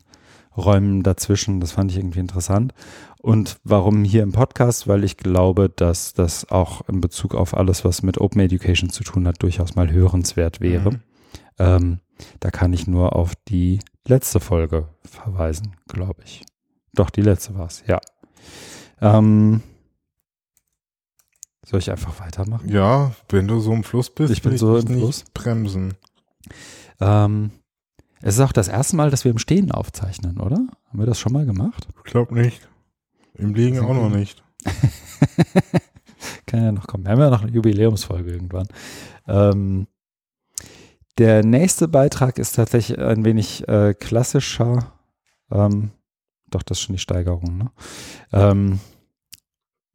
Räumen 0.57 1.03
dazwischen. 1.03 1.61
Das 1.61 1.71
fand 1.71 1.89
ich 1.89 1.97
irgendwie 1.97 2.19
interessant. 2.19 2.73
Und 3.21 3.57
warum 3.63 4.03
hier 4.03 4.23
im 4.23 4.33
Podcast? 4.33 4.89
Weil 4.89 5.05
ich 5.05 5.15
glaube, 5.15 5.69
dass 5.69 6.13
das 6.13 6.51
auch 6.51 6.87
in 6.89 6.99
Bezug 6.99 7.33
auf 7.33 7.55
alles, 7.55 7.85
was 7.85 8.03
mit 8.03 8.19
Open 8.19 8.41
Education 8.41 8.89
zu 8.89 9.05
tun 9.05 9.25
hat, 9.25 9.41
durchaus 9.41 9.75
mal 9.75 9.89
hörenswert 9.89 10.59
wäre. 10.59 10.91
Mhm. 10.91 10.99
Ähm, 11.59 11.99
da 12.41 12.51
kann 12.51 12.73
ich 12.73 12.87
nur 12.87 13.15
auf 13.15 13.33
die 13.47 13.79
letzte 14.05 14.41
Folge 14.41 14.89
verweisen, 15.05 15.75
glaube 15.87 16.23
ich. 16.25 16.43
Doch, 16.93 17.09
die 17.09 17.21
letzte 17.21 17.57
war 17.57 17.67
es, 17.67 17.83
ja. 17.87 18.01
Ähm, 18.99 19.61
soll 21.71 21.79
ich 21.79 21.89
einfach 21.89 22.19
weitermachen? 22.19 22.69
Ja, 22.69 23.13
wenn 23.29 23.47
du 23.47 23.59
so 23.61 23.71
im 23.71 23.85
Fluss 23.85 24.09
bist, 24.09 24.31
ich 24.31 24.41
bin 24.41 24.57
so 24.57 24.77
im 24.77 24.87
Fluss. 24.87 25.23
Bremsen. 25.33 25.93
Ähm, 26.99 27.51
es 28.21 28.35
ist 28.35 28.41
auch 28.41 28.51
das 28.51 28.67
erste 28.67 28.97
Mal, 28.97 29.09
dass 29.09 29.23
wir 29.23 29.31
im 29.31 29.37
Stehen 29.37 29.71
aufzeichnen, 29.71 30.39
oder? 30.39 30.57
Haben 30.57 30.99
wir 30.99 31.05
das 31.05 31.17
schon 31.17 31.31
mal 31.31 31.45
gemacht? 31.45 31.87
Ich 32.05 32.11
glaube 32.11 32.35
nicht. 32.35 32.67
Im 33.35 33.53
Liegen 33.53 33.79
auch 33.79 33.93
noch 33.93 34.09
nicht. 34.09 34.43
Kann 36.45 36.61
ja 36.61 36.71
noch 36.73 36.87
kommen. 36.87 37.05
Wir 37.05 37.13
haben 37.13 37.21
ja 37.21 37.29
noch 37.29 37.41
eine 37.41 37.51
Jubiläumsfolge 37.51 38.31
irgendwann. 38.31 38.67
Ähm, 39.27 39.87
der 41.17 41.45
nächste 41.45 41.87
Beitrag 41.87 42.37
ist 42.37 42.57
tatsächlich 42.57 42.99
ein 42.99 43.23
wenig 43.23 43.65
äh, 43.69 43.93
klassischer. 43.93 44.91
Ähm, 45.49 45.91
doch, 46.49 46.63
das 46.63 46.79
ist 46.79 46.83
schon 46.83 46.95
die 46.95 47.01
Steigerung. 47.01 47.57
Ne? 47.57 47.71
Ähm, 48.33 48.79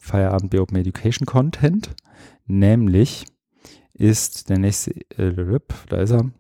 Feierabend 0.07 0.51
bei 0.51 0.61
Open 0.61 0.77
Education 0.77 1.27
Content, 1.27 1.95
nämlich 2.47 3.27
ist 3.93 4.49
der 4.49 4.59
nächste, 4.59 4.93
äh, 5.16 5.59
da 5.89 5.97
ist 5.99 6.12
er, 6.12 6.31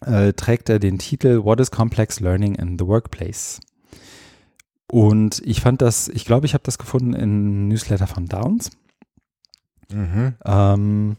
äh, 0.00 0.32
trägt 0.32 0.68
er 0.68 0.78
den 0.78 0.98
Titel 0.98 1.44
What 1.44 1.60
is 1.60 1.70
Complex 1.70 2.20
Learning 2.20 2.54
in 2.54 2.78
the 2.78 2.86
Workplace? 2.86 3.60
Und 4.90 5.42
ich 5.44 5.60
fand 5.60 5.82
das, 5.82 6.08
ich 6.08 6.24
glaube, 6.24 6.46
ich 6.46 6.54
habe 6.54 6.64
das 6.64 6.78
gefunden 6.78 7.12
in 7.12 7.68
Newsletter 7.68 8.06
von 8.06 8.26
Downs. 8.26 8.70
Mhm. 9.92 10.34
Ähm, 10.44 11.16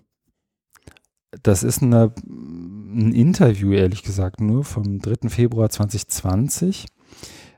das 1.44 1.64
ist 1.64 1.84
eine, 1.84 2.14
ein 2.27 3.14
Interview, 3.14 3.72
ehrlich 3.73 4.03
gesagt, 4.03 4.41
nur 4.41 4.64
vom 4.64 4.99
3. 4.99 5.30
Februar 5.30 5.69
2020. 5.69 6.88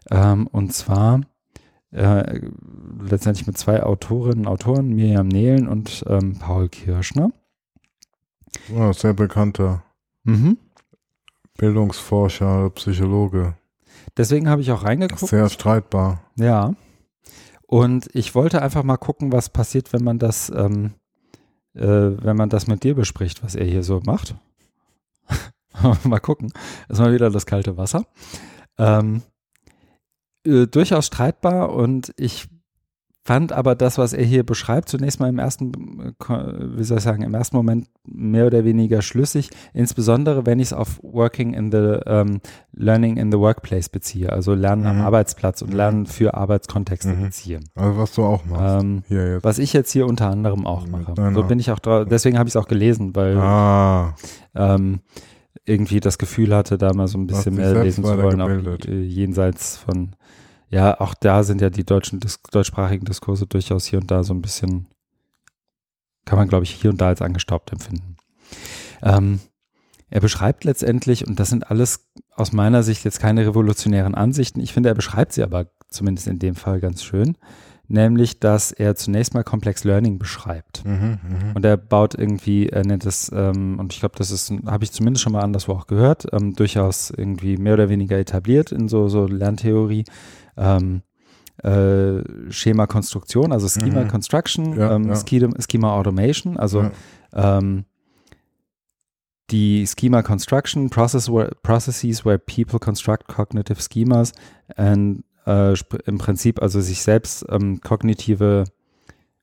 Ähm, 0.10 0.48
und 0.48 0.74
zwar 0.74 1.22
äh, 1.92 2.42
letztendlich 3.02 3.48
mit 3.48 3.58
zwei 3.58 3.84
Autorinnen 3.84 4.46
und 4.46 4.48
Autoren, 4.48 4.90
Miriam 4.90 5.28
Nehlen 5.28 5.68
und 5.68 6.04
ähm, 6.08 6.38
Paul 6.40 6.70
Kirschner. 6.70 7.32
Oh, 8.76 8.92
sehr 8.94 9.14
bekannter 9.14 9.84
mhm. 10.24 10.58
Bildungsforscher, 11.58 12.70
Psychologe. 12.72 13.56
Deswegen 14.18 14.50
habe 14.50 14.62
ich 14.62 14.72
auch 14.72 14.84
reingeguckt. 14.84 15.28
Sehr 15.28 15.50
streitbar. 15.50 16.22
Ja. 16.36 16.76
Und 17.68 18.10
ich 18.14 18.36
wollte 18.36 18.62
einfach 18.62 18.84
mal 18.84 18.98
gucken, 18.98 19.32
was 19.32 19.50
passiert, 19.50 19.94
wenn 19.94 20.04
man 20.04 20.20
das, 20.20 20.52
ähm, 20.54 20.94
äh, 21.74 21.82
wenn 21.84 22.36
man 22.36 22.50
das 22.50 22.68
mit 22.68 22.84
dir 22.84 22.96
bespricht, 22.96 23.44
was 23.44 23.56
er 23.56 23.66
hier 23.66 23.84
so 23.84 24.02
macht. 24.06 24.36
mal 26.04 26.20
gucken. 26.20 26.52
Das 26.88 26.98
ist 26.98 27.02
mal 27.02 27.14
wieder 27.14 27.30
das 27.30 27.46
kalte 27.46 27.78
Wasser. 27.78 28.06
Ähm, 28.78 29.22
äh, 30.46 30.68
durchaus 30.68 31.08
streitbar 31.08 31.74
und 31.74 32.14
ich 32.18 32.48
fand 33.24 33.54
aber 33.54 33.76
das, 33.76 33.98
was 33.98 34.14
er 34.14 34.24
hier 34.26 34.44
beschreibt, 34.44 34.90
zunächst 34.90 35.20
mal 35.20 35.30
im 35.30 35.38
ersten, 35.38 36.16
äh, 36.28 36.34
wie 36.78 36.84
soll 36.84 36.98
ich 36.98 37.04
sagen, 37.04 37.22
im 37.22 37.34
ersten 37.34 37.56
Moment 37.56 37.88
mehr 38.04 38.48
oder 38.48 38.66
weniger 38.66 39.02
schlüssig, 39.02 39.50
insbesondere 39.74 40.46
wenn 40.46 40.60
ich 40.60 40.68
es 40.68 40.74
auf 40.74 41.00
Working 41.04 41.54
in 41.54 41.72
the 41.72 41.78
um, 41.78 42.02
ähm, 42.08 42.42
Learning 42.74 43.18
in 43.18 43.32
the 43.32 43.38
Workplace 43.38 43.90
beziehe, 43.90 44.32
also 44.32 44.56
Lernen 44.56 44.84
mhm. 44.84 44.88
am 44.88 45.02
Arbeitsplatz 45.02 45.62
und 45.62 45.70
mhm. 45.70 45.76
Lernen 45.76 46.06
für 46.08 46.34
Arbeitskontexte 46.34 47.14
mhm. 47.14 47.24
beziehe. 47.24 47.60
Also 47.76 47.98
was 48.00 48.14
du 48.14 48.24
auch 48.24 48.44
machst. 48.46 48.84
Ähm. 48.84 49.04
Was 49.44 49.60
ich 49.60 49.72
jetzt 49.74 49.92
hier 49.92 50.08
unter 50.08 50.30
anderem 50.30 50.66
auch 50.66 50.88
mache. 50.88 51.14
So 51.34 51.44
bin 51.44 51.60
ich 51.60 51.70
auch 51.72 51.80
drauf, 51.80 52.08
deswegen 52.10 52.40
habe 52.40 52.48
ich 52.48 52.56
es 52.56 52.62
auch 52.62 52.68
gelesen, 52.68 53.16
weil 53.16 53.38
ah. 53.38 54.16
ähm, 54.56 55.02
irgendwie 55.66 56.00
das 56.00 56.18
Gefühl 56.18 56.56
hatte, 56.56 56.78
da 56.78 56.94
mal 56.94 57.08
so 57.08 57.18
ein 57.18 57.28
bisschen 57.28 57.56
mehr 57.56 57.84
lesen 57.84 58.04
zu 58.04 58.18
wollen, 58.18 58.42
auch 58.42 58.86
äh, 58.88 59.04
jenseits 59.04 59.78
von 59.78 60.16
ja, 60.72 61.00
auch 61.02 61.14
da 61.14 61.44
sind 61.44 61.60
ja 61.60 61.70
die 61.70 61.84
deutschen, 61.84 62.22
deutschsprachigen 62.52 63.04
Diskurse 63.04 63.46
durchaus 63.46 63.86
hier 63.86 64.00
und 64.00 64.10
da 64.10 64.24
so 64.24 64.34
ein 64.34 64.42
bisschen, 64.42 64.88
kann 66.26 66.40
man 66.40 66.48
glaube 66.48 66.64
ich 66.64 66.72
hier 66.72 66.92
und 66.92 67.02
da 67.02 67.08
als 67.08 67.22
angestaubt 67.22 67.74
empfinden. 67.74 68.16
Ähm, 69.04 69.42
er 70.10 70.22
beschreibt 70.22 70.64
letztendlich, 70.64 71.28
und 71.28 71.40
das 71.40 71.50
sind 71.50 71.70
alles 71.70 72.10
aus 72.36 72.54
meiner 72.54 72.84
Sicht 72.84 73.04
jetzt 73.04 73.20
keine 73.20 73.46
revolutionären 73.46 74.16
Ansichten, 74.16 74.62
ich 74.62 74.72
finde, 74.72 74.90
er 74.90 74.96
beschreibt 74.96 75.34
sie 75.34 75.44
aber 75.44 75.68
zumindest 75.90 76.28
in 76.28 76.40
dem 76.40 76.56
Fall 76.56 76.80
ganz 76.80 77.04
schön, 77.04 77.38
nämlich, 77.92 78.40
dass 78.40 78.72
er 78.72 78.96
zunächst 78.96 79.34
mal 79.34 79.44
Complex 79.44 79.84
Learning 79.84 80.18
beschreibt. 80.18 80.84
Mhm, 80.86 81.20
mh. 81.22 81.52
Und 81.56 81.66
er 81.66 81.78
baut 81.78 82.16
irgendwie, 82.16 82.68
er 82.68 82.86
nennt 82.86 83.06
es, 83.06 83.32
ähm, 83.34 83.80
und 83.80 83.94
ich 83.94 84.00
glaube, 84.00 84.16
das 84.18 84.32
ist, 84.32 84.52
habe 84.66 84.84
ich 84.84 84.92
zumindest 84.92 85.24
schon 85.24 85.34
mal 85.34 85.42
anderswo 85.42 85.74
auch 85.74 85.88
gehört, 85.88 86.28
ähm, 86.32 86.54
durchaus 86.54 87.12
irgendwie 87.12 87.58
mehr 87.58 87.74
oder 87.74 87.90
weniger 87.90 88.18
etabliert 88.18 88.72
in 88.72 88.88
so, 88.88 89.10
so 89.10 89.28
Lerntheorie, 89.28 90.06
ähm, 90.58 91.02
äh, 91.64 92.24
Schema 92.50 92.88
Konstruktion, 92.88 93.52
also 93.52 93.68
Schema 93.68 94.04
mhm. 94.04 94.08
Construction, 94.08 94.78
ja, 94.78 94.96
ähm, 94.96 95.10
ja. 95.10 95.16
Schema, 95.16 95.54
Schema, 95.60 95.94
Automation, 95.94 96.58
also 96.58 96.84
ja. 97.34 97.58
ähm, 97.58 97.86
die 99.52 99.86
Schema 99.86 100.24
Construction 100.24 100.90
process 100.90 101.30
where, 101.30 101.52
Processes 101.62 102.26
where 102.26 102.40
people 102.40 102.80
construct 102.80 103.28
cognitive 103.28 103.82
schemas 103.82 104.32
and 104.78 105.24
äh, 105.46 105.74
im 106.06 106.18
Prinzip 106.18 106.62
also 106.62 106.82
sich 106.82 107.02
selbst 107.02 107.46
ähm, 107.50 107.82
kognitive 107.82 108.66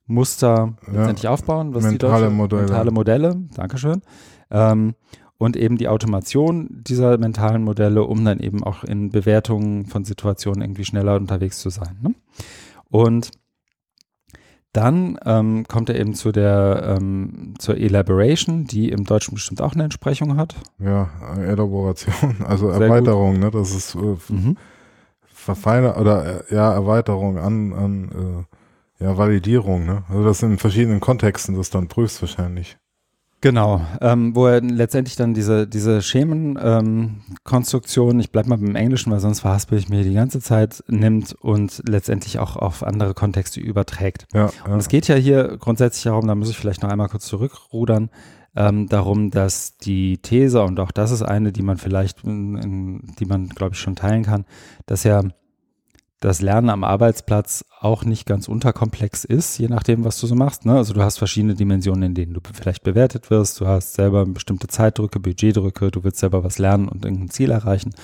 Muster 0.06 0.74
letztendlich 0.86 1.28
aufbauen, 1.28 1.74
was 1.74 1.84
mentale 1.84 1.92
die 1.92 1.98
deutsche, 1.98 2.30
Modelle. 2.30 2.62
mentale 2.62 2.90
Modelle, 2.90 3.36
Dankeschön. 3.54 4.02
Ähm, 4.50 4.94
und 5.36 5.56
eben 5.56 5.76
die 5.76 5.88
Automation 5.88 6.68
dieser 6.70 7.16
mentalen 7.18 7.62
Modelle, 7.62 8.02
um 8.02 8.24
dann 8.24 8.40
eben 8.40 8.64
auch 8.64 8.82
in 8.82 9.10
Bewertungen 9.10 9.86
von 9.86 10.04
Situationen 10.04 10.62
irgendwie 10.62 10.84
schneller 10.84 11.14
unterwegs 11.14 11.60
zu 11.60 11.70
sein. 11.70 11.98
Ne? 12.02 12.14
Und 12.90 13.30
dann 14.72 15.18
ähm, 15.24 15.64
kommt 15.66 15.88
er 15.88 15.98
eben 15.98 16.14
zu 16.14 16.32
der 16.32 16.98
ähm, 16.98 17.54
zur 17.58 17.76
Elaboration, 17.78 18.64
die 18.64 18.90
im 18.90 19.04
Deutschen 19.04 19.34
bestimmt 19.34 19.62
auch 19.62 19.74
eine 19.74 19.84
Entsprechung 19.84 20.36
hat. 20.36 20.56
Ja, 20.78 21.08
Elaboration, 21.36 22.36
also 22.44 22.70
Sehr 22.72 22.82
Erweiterung, 22.82 23.34
gut. 23.34 23.44
ne? 23.44 23.50
Das 23.50 23.74
ist 23.74 23.94
äh, 23.94 23.98
mhm. 24.28 24.56
Verfeiner 25.54 25.98
oder 25.98 26.50
äh, 26.50 26.54
ja 26.54 26.72
Erweiterung 26.72 27.38
an, 27.38 27.72
an 27.72 28.46
äh, 29.00 29.04
ja 29.04 29.16
Validierung, 29.16 29.86
ne? 29.86 30.04
Also 30.08 30.24
das 30.24 30.42
in 30.42 30.58
verschiedenen 30.58 31.00
Kontexten 31.00 31.56
das 31.56 31.70
dann 31.70 31.88
prüfst 31.88 32.20
wahrscheinlich. 32.20 32.76
Genau, 33.40 33.80
ähm, 34.00 34.34
wo 34.34 34.46
er 34.46 34.60
letztendlich 34.60 35.14
dann 35.14 35.32
diese, 35.32 35.68
diese 35.68 36.02
Schemenkonstruktion, 36.02 38.14
ähm, 38.14 38.20
ich 38.20 38.32
bleibe 38.32 38.48
mal 38.48 38.58
beim 38.58 38.74
Englischen, 38.74 39.12
weil 39.12 39.20
sonst 39.20 39.38
verhaspel 39.40 39.78
ich 39.78 39.88
mir 39.88 40.02
die 40.02 40.14
ganze 40.14 40.40
Zeit, 40.40 40.82
nimmt 40.88 41.36
und 41.40 41.84
letztendlich 41.88 42.40
auch 42.40 42.56
auf 42.56 42.82
andere 42.82 43.14
Kontexte 43.14 43.60
überträgt. 43.60 44.26
Ja, 44.34 44.50
ja. 44.66 44.72
Und 44.72 44.80
es 44.80 44.88
geht 44.88 45.06
ja 45.06 45.14
hier 45.14 45.56
grundsätzlich 45.56 46.02
darum, 46.02 46.26
da 46.26 46.34
muss 46.34 46.50
ich 46.50 46.58
vielleicht 46.58 46.82
noch 46.82 46.90
einmal 46.90 47.08
kurz 47.08 47.26
zurückrudern, 47.26 48.10
ähm, 48.56 48.88
darum, 48.88 49.30
dass 49.30 49.76
die 49.76 50.18
These, 50.18 50.64
und 50.64 50.80
auch 50.80 50.90
das 50.90 51.12
ist 51.12 51.22
eine, 51.22 51.52
die 51.52 51.62
man 51.62 51.76
vielleicht, 51.76 52.24
in, 52.24 52.56
in, 52.56 53.02
die 53.20 53.26
man, 53.26 53.50
glaube 53.50 53.74
ich, 53.74 53.80
schon 53.80 53.94
teilen 53.94 54.24
kann, 54.24 54.46
dass 54.86 55.04
ja 55.04 55.22
das 56.20 56.40
Lernen 56.40 56.68
am 56.68 56.82
Arbeitsplatz 56.82 57.64
auch 57.80 58.04
nicht 58.04 58.26
ganz 58.26 58.48
unterkomplex 58.48 59.24
ist, 59.24 59.56
je 59.58 59.68
nachdem, 59.68 60.04
was 60.04 60.18
du 60.20 60.26
so 60.26 60.34
machst. 60.34 60.66
Ne? 60.66 60.74
Also 60.74 60.92
du 60.92 61.02
hast 61.02 61.18
verschiedene 61.18 61.54
Dimensionen, 61.54 62.02
in 62.02 62.14
denen 62.14 62.34
du 62.34 62.40
vielleicht 62.52 62.82
bewertet 62.82 63.30
wirst. 63.30 63.60
Du 63.60 63.66
hast 63.66 63.94
selber 63.94 64.26
bestimmte 64.26 64.66
Zeitdrücke, 64.66 65.20
Budgetdrücke, 65.20 65.90
du 65.90 66.02
willst 66.02 66.18
selber 66.18 66.42
was 66.42 66.58
lernen 66.58 66.88
und 66.88 67.04
irgendein 67.04 67.30
Ziel 67.30 67.50
erreichen. 67.50 67.94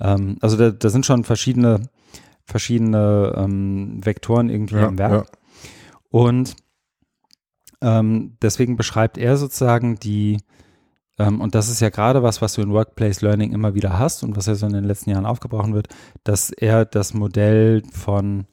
Ähm, 0.00 0.38
also 0.40 0.56
da, 0.56 0.70
da, 0.70 0.90
sind 0.90 1.06
schon 1.06 1.22
verschiedene, 1.22 1.88
verschiedene 2.44 3.32
ähm, 3.36 4.00
Vektoren 4.04 4.50
irgendwie 4.50 4.76
ja, 4.76 4.88
im 4.88 4.98
Werk. 4.98 5.12
Ja. 5.12 5.24
Und 6.10 6.56
ähm, 7.80 8.36
deswegen 8.42 8.76
beschreibt 8.76 9.18
er 9.18 9.36
sozusagen 9.36 9.96
die, 9.96 10.38
und 11.18 11.54
das 11.54 11.68
ist 11.68 11.80
ja 11.80 11.90
gerade 11.90 12.22
was, 12.22 12.42
was 12.42 12.54
du 12.54 12.62
in 12.62 12.72
Workplace 12.72 13.20
Learning 13.20 13.52
immer 13.52 13.74
wieder 13.74 13.98
hast 13.98 14.22
und 14.22 14.36
was 14.36 14.46
ja 14.46 14.54
so 14.54 14.66
in 14.66 14.72
den 14.72 14.84
letzten 14.84 15.10
Jahren 15.10 15.26
aufgebrochen 15.26 15.74
wird, 15.74 15.88
dass 16.24 16.50
er 16.50 16.84
das 16.84 17.14
Modell 17.14 17.82
von 17.92 18.46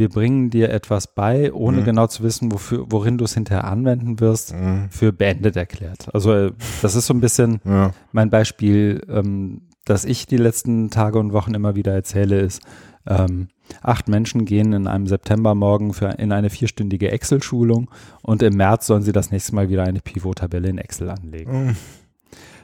wir 0.00 0.08
bringen 0.08 0.48
dir 0.48 0.70
etwas 0.70 1.14
bei, 1.14 1.52
ohne 1.52 1.82
mhm. 1.82 1.84
genau 1.84 2.06
zu 2.06 2.22
wissen, 2.22 2.50
wofür, 2.50 2.86
worin 2.88 3.18
du 3.18 3.26
es 3.26 3.34
hinterher 3.34 3.64
anwenden 3.64 4.18
wirst, 4.18 4.54
mhm. 4.54 4.88
für 4.88 5.12
beendet 5.12 5.56
erklärt. 5.56 6.08
Also 6.14 6.32
äh, 6.32 6.52
das 6.80 6.94
ist 6.94 7.06
so 7.06 7.12
ein 7.12 7.20
bisschen 7.20 7.60
ja. 7.66 7.92
mein 8.10 8.30
Beispiel, 8.30 9.02
ähm, 9.10 9.68
das 9.84 10.06
ich 10.06 10.26
die 10.26 10.38
letzten 10.38 10.88
Tage 10.88 11.18
und 11.18 11.34
Wochen 11.34 11.52
immer 11.52 11.76
wieder 11.76 11.92
erzähle, 11.92 12.40
ist, 12.40 12.62
ähm, 13.06 13.48
acht 13.82 14.08
Menschen 14.08 14.44
gehen 14.44 14.72
in 14.72 14.86
einem 14.86 15.06
Septembermorgen 15.06 15.92
für, 15.92 16.10
in 16.18 16.32
eine 16.32 16.50
vierstündige 16.50 17.10
Excel-Schulung 17.10 17.90
und 18.22 18.42
im 18.42 18.56
März 18.56 18.86
sollen 18.86 19.02
sie 19.02 19.12
das 19.12 19.30
nächste 19.30 19.54
Mal 19.54 19.68
wieder 19.68 19.84
eine 19.84 20.00
Pivot-Tabelle 20.00 20.68
in 20.68 20.78
Excel 20.78 21.10
anlegen. 21.10 21.66
Mhm. 21.66 21.76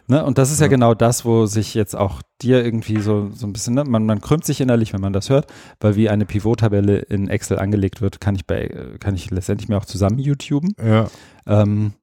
Ne? 0.09 0.25
Und 0.25 0.39
das 0.39 0.53
ist 0.53 0.61
ja. 0.61 0.67
ja. 0.67 0.71
genau 0.71 0.95
das, 0.95 1.25
wo 1.25 1.47
sich 1.47 1.75
jetzt 1.75 1.97
auch 1.97 2.23
dir 2.41 2.65
irgendwie 2.65 3.01
so, 3.01 3.31
so 3.35 3.47
ein 3.47 3.53
bisschen, 3.53 3.75
ne? 3.75 3.85
man, 3.85 4.07
man 4.07 4.21
krümmt 4.21 4.45
sich 4.45 4.61
innerlich, 4.61 4.93
wenn 4.93 5.01
man 5.01 5.13
das 5.13 5.31
hört, 5.31 5.53
weil 5.81 5.97
wie 5.97 6.09
eine 6.09 6.27
Pivot-Tabelle 6.27 6.99
in 6.99 7.29
Excel 7.29 7.59
angelegt 7.59 8.01
wird, 8.01 8.21
kann 8.21 8.35
ich 8.37 8.47
bei, 8.47 8.69
kann 9.01 9.15
ich 9.15 9.31
letztendlich 9.31 9.69
mir 9.69 9.77
auch 9.77 9.85
zusammen 9.85 10.19
YouTuben. 10.19 10.75
Ja. 10.85 11.09
Ähm, 11.47 11.95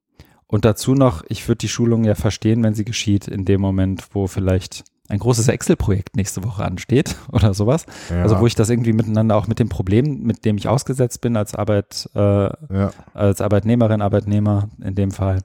und 0.46 0.64
dazu 0.64 0.94
noch, 0.94 1.24
ich 1.28 1.48
würde 1.48 1.58
die 1.58 1.68
Schulung 1.68 2.04
ja 2.04 2.14
verstehen, 2.14 2.62
wenn 2.62 2.74
sie 2.74 2.84
geschieht, 2.84 3.26
in 3.26 3.44
dem 3.44 3.60
Moment, 3.60 4.08
wo 4.12 4.26
vielleicht 4.26 4.84
ein 5.08 5.18
großes 5.18 5.48
Excel-Projekt 5.48 6.16
nächste 6.16 6.44
Woche 6.44 6.64
ansteht 6.64 7.16
oder 7.32 7.54
sowas. 7.54 7.86
Ja. 8.10 8.22
Also 8.22 8.40
wo 8.40 8.46
ich 8.46 8.54
das 8.54 8.70
irgendwie 8.70 8.92
miteinander 8.92 9.36
auch 9.36 9.46
mit 9.46 9.58
dem 9.58 9.68
Problem, 9.68 10.22
mit 10.22 10.44
dem 10.44 10.56
ich 10.56 10.68
ausgesetzt 10.68 11.20
bin 11.20 11.36
als 11.36 11.54
Arbeit, 11.54 12.08
äh, 12.14 12.20
ja. 12.20 12.90
als 13.12 13.40
Arbeitnehmerin, 13.40 14.00
Arbeitnehmer 14.02 14.68
in 14.82 14.94
dem 14.94 15.10
Fall, 15.10 15.40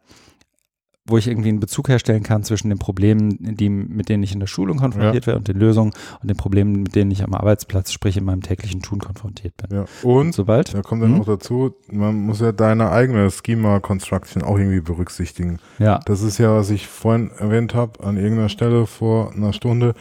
wo 1.09 1.17
ich 1.17 1.27
irgendwie 1.27 1.49
einen 1.49 1.59
Bezug 1.59 1.89
herstellen 1.89 2.23
kann 2.23 2.43
zwischen 2.43 2.69
den 2.69 2.79
Problemen, 2.79 3.55
die, 3.55 3.69
mit 3.69 4.09
denen 4.09 4.23
ich 4.23 4.33
in 4.33 4.39
der 4.39 4.47
Schulung 4.47 4.77
konfrontiert 4.77 5.25
ja. 5.25 5.27
werde 5.27 5.39
und 5.39 5.47
den 5.47 5.57
Lösungen 5.57 5.91
und 6.21 6.29
den 6.29 6.37
Problemen, 6.37 6.83
mit 6.83 6.95
denen 6.95 7.11
ich 7.11 7.23
am 7.23 7.33
Arbeitsplatz, 7.33 7.91
sprich 7.91 8.17
in 8.17 8.25
meinem 8.25 8.41
täglichen 8.41 8.81
Tun 8.81 8.99
konfrontiert 8.99 9.55
bin. 9.57 9.77
Ja. 9.77 9.85
Und, 10.03 10.33
sobald, 10.33 10.73
da 10.73 10.81
kommt 10.81 11.03
dann 11.03 11.11
mhm. 11.11 11.17
noch 11.19 11.25
dazu, 11.25 11.75
man 11.91 12.15
muss 12.15 12.39
ja 12.39 12.51
deine 12.51 12.91
eigene 12.91 13.29
Schema 13.31 13.79
Construction 13.79 14.43
auch 14.43 14.57
irgendwie 14.57 14.81
berücksichtigen. 14.81 15.59
Ja. 15.79 15.99
Das 16.05 16.21
ist 16.21 16.37
ja, 16.37 16.55
was 16.55 16.69
ich 16.69 16.87
vorhin 16.87 17.31
erwähnt 17.37 17.73
habe, 17.73 18.03
an 18.03 18.17
irgendeiner 18.17 18.49
Stelle 18.49 18.85
vor 18.85 19.33
einer 19.33 19.53
Stunde. 19.53 19.93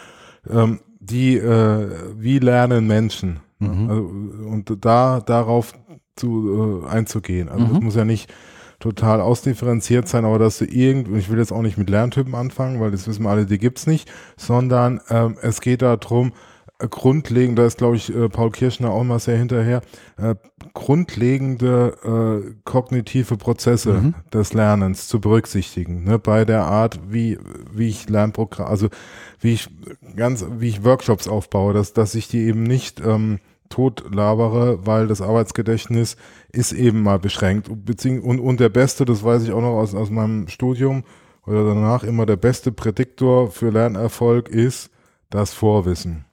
Ähm, 0.49 0.81
die, 1.01 1.37
äh, 1.37 1.89
wie 2.17 2.39
lernen 2.39 2.87
Menschen? 2.87 3.41
Mhm. 3.59 3.89
Also, 3.89 4.03
und 4.49 4.85
da 4.85 5.21
darauf 5.21 5.73
zu, 6.17 6.85
äh, 6.85 6.89
einzugehen. 6.89 7.49
Also 7.49 7.65
es 7.67 7.73
mhm. 7.73 7.85
muss 7.85 7.95
ja 7.95 8.05
nicht 8.05 8.33
total 8.79 9.21
ausdifferenziert 9.21 10.09
sein, 10.09 10.25
aber 10.25 10.39
dass 10.39 10.59
du 10.59 10.65
irgend, 10.65 11.09
ich 11.17 11.31
will 11.31 11.39
jetzt 11.39 11.53
auch 11.53 11.63
nicht 11.63 11.79
mit 11.79 11.91
Lerntypen 11.91 12.35
anfangen, 12.35 12.81
weil 12.81 12.91
das 12.91 13.09
wissen 13.09 13.25
wir 13.25 13.31
alle, 13.31 13.47
die 13.47 13.59
gibt's 13.59 13.87
nicht, 13.87 14.11
sondern 14.37 15.01
ähm, 15.11 15.37
es 15.43 15.61
geht 15.61 15.83
darum, 15.83 16.33
äh, 16.79 16.87
grundlegend, 16.87 17.59
da 17.59 17.67
ist 17.67 17.79
glaube 17.79 17.97
ich 17.97 18.15
äh, 18.15 18.29
Paul 18.29 18.53
Kirschner 18.53 18.93
auch 18.93 19.03
mal 19.03 19.19
sehr 19.19 19.37
hinterher, 19.37 19.83
äh, 20.17 20.37
grundlegende 20.75 22.45
äh, 22.47 22.55
kognitive 22.65 23.37
Prozesse 23.37 23.95
mhm. 23.95 24.15
des 24.33 24.53
Lernens 24.53 25.09
zu 25.09 25.21
berücksichtigen, 25.21 26.05
ne, 26.05 26.21
bei 26.21 26.45
der 26.45 26.65
Art, 26.65 27.01
wie, 27.09 27.37
wie 27.73 27.89
ich 27.89 28.09
Lernprogramm, 28.09 28.69
also 28.69 28.89
wie 29.41 29.55
ich 29.55 29.69
ganz, 30.15 30.47
wie 30.59 30.69
ich 30.69 30.85
Workshops 30.85 31.27
aufbaue, 31.27 31.75
dass, 31.75 31.95
dass 31.95 32.15
ich 32.15 32.29
die 32.29 32.45
eben 32.45 32.63
nicht 32.63 33.01
ähm, 33.01 33.41
tot 33.69 34.05
labere, 34.13 34.87
weil 34.87 35.07
das 35.07 35.21
Arbeitsgedächtnis 35.21 36.17
ist 36.53 36.73
eben 36.73 37.03
mal 37.03 37.19
beschränkt. 37.19 37.69
Und, 37.69 38.41
und 38.41 38.61
der 38.61 38.69
beste, 38.69 39.05
das 39.05 39.23
weiß 39.23 39.43
ich 39.45 39.53
auch 39.53 39.61
noch 39.61 39.77
aus, 39.77 39.95
aus 39.95 40.11
meinem 40.11 40.49
Studium 40.49 41.05
oder 41.47 41.65
danach, 41.65 42.05
immer 42.05 42.27
der 42.27 42.37
beste 42.37 42.73
Prädiktor 42.73 43.51
für 43.51 43.71
Lernerfolg 43.71 44.49
ist 44.49 44.91
das 45.31 45.55
Vorwissen. 45.55 46.25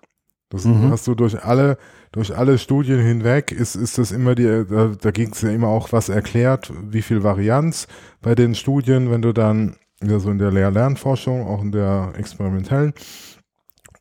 Das 0.49 0.65
mhm. 0.65 0.91
hast 0.91 1.07
du 1.07 1.15
durch 1.15 1.43
alle, 1.43 1.77
durch 2.11 2.35
alle 2.35 2.57
Studien 2.57 2.99
hinweg, 2.99 3.51
ist, 3.51 3.75
ist 3.75 3.97
das 3.97 4.11
immer 4.11 4.35
die, 4.35 4.65
da, 4.69 4.91
da 4.99 5.11
ging 5.11 5.31
es 5.31 5.41
ja 5.41 5.49
immer 5.49 5.67
auch 5.67 5.91
was 5.91 6.09
erklärt, 6.09 6.71
wie 6.89 7.01
viel 7.01 7.23
Varianz 7.23 7.87
bei 8.21 8.35
den 8.35 8.55
Studien, 8.55 9.11
wenn 9.11 9.21
du 9.21 9.33
dann, 9.33 9.75
ja 10.03 10.19
so 10.19 10.29
in 10.29 10.37
der 10.37 10.51
Lehr-Lernforschung, 10.51 11.47
auch 11.47 11.61
in 11.61 11.71
der 11.71 12.13
experimentellen, 12.17 12.93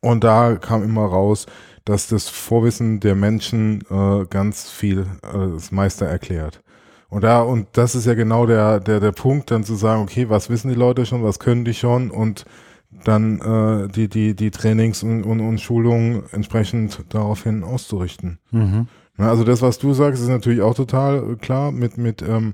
und 0.01 0.23
da 0.23 0.55
kam 0.55 0.83
immer 0.83 1.05
raus, 1.05 1.47
dass 1.85 2.07
das 2.07 2.27
Vorwissen 2.27 2.99
der 2.99 3.15
Menschen 3.15 3.81
äh, 3.89 4.25
ganz 4.29 4.69
viel 4.69 5.05
äh, 5.21 5.53
das 5.53 5.71
Meister 5.71 6.05
erklärt. 6.05 6.61
Und 7.09 7.23
da, 7.23 7.41
und 7.41 7.67
das 7.73 7.95
ist 7.95 8.05
ja 8.05 8.15
genau 8.15 8.45
der, 8.45 8.79
der, 8.79 8.99
der 8.99 9.11
Punkt, 9.11 9.51
dann 9.51 9.63
zu 9.63 9.75
sagen, 9.75 10.01
okay, 10.01 10.27
was 10.29 10.49
wissen 10.49 10.69
die 10.69 10.75
Leute 10.75 11.05
schon, 11.05 11.23
was 11.23 11.39
können 11.39 11.63
die 11.63 11.75
schon 11.75 12.11
und 12.11 12.45
dann 13.03 13.39
äh, 13.39 13.87
die, 13.87 14.07
die, 14.07 14.35
die 14.35 14.51
Trainings 14.51 15.03
und, 15.03 15.23
und, 15.23 15.39
und 15.39 15.61
Schulungen 15.61 16.23
entsprechend 16.31 17.03
daraufhin 17.09 17.63
auszurichten. 17.63 18.39
Mhm. 18.51 18.87
Na, 19.17 19.29
also 19.29 19.43
das, 19.43 19.61
was 19.61 19.77
du 19.77 19.93
sagst, 19.93 20.21
ist 20.21 20.29
natürlich 20.29 20.61
auch 20.61 20.75
total 20.75 21.37
klar 21.37 21.71
mit, 21.71 21.97
mit 21.97 22.21
ähm, 22.21 22.53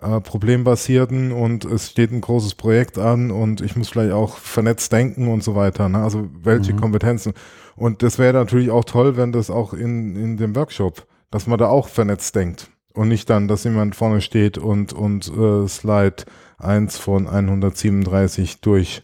äh, 0.00 0.20
problembasierten 0.20 1.32
und 1.32 1.64
es 1.64 1.90
steht 1.90 2.12
ein 2.12 2.20
großes 2.20 2.54
Projekt 2.54 2.98
an 2.98 3.30
und 3.30 3.60
ich 3.60 3.76
muss 3.76 3.88
vielleicht 3.88 4.12
auch 4.12 4.38
vernetzt 4.38 4.92
denken 4.92 5.28
und 5.28 5.42
so 5.42 5.54
weiter. 5.54 5.88
Ne? 5.88 5.98
Also 5.98 6.28
welche 6.42 6.72
mhm. 6.72 6.80
Kompetenzen. 6.80 7.34
Und 7.76 8.02
das 8.02 8.18
wäre 8.18 8.34
natürlich 8.34 8.70
auch 8.70 8.84
toll, 8.84 9.16
wenn 9.16 9.32
das 9.32 9.50
auch 9.50 9.72
in, 9.72 10.16
in 10.16 10.36
dem 10.36 10.54
Workshop, 10.56 11.06
dass 11.30 11.46
man 11.46 11.58
da 11.58 11.68
auch 11.68 11.88
vernetzt 11.88 12.34
denkt. 12.34 12.70
Und 12.92 13.08
nicht 13.08 13.28
dann, 13.28 13.48
dass 13.48 13.64
jemand 13.64 13.96
vorne 13.96 14.20
steht 14.20 14.56
und, 14.56 14.92
und 14.92 15.26
äh, 15.36 15.66
Slide 15.66 16.24
1 16.58 16.96
von 16.98 17.26
137 17.26 18.60
durch 18.60 19.02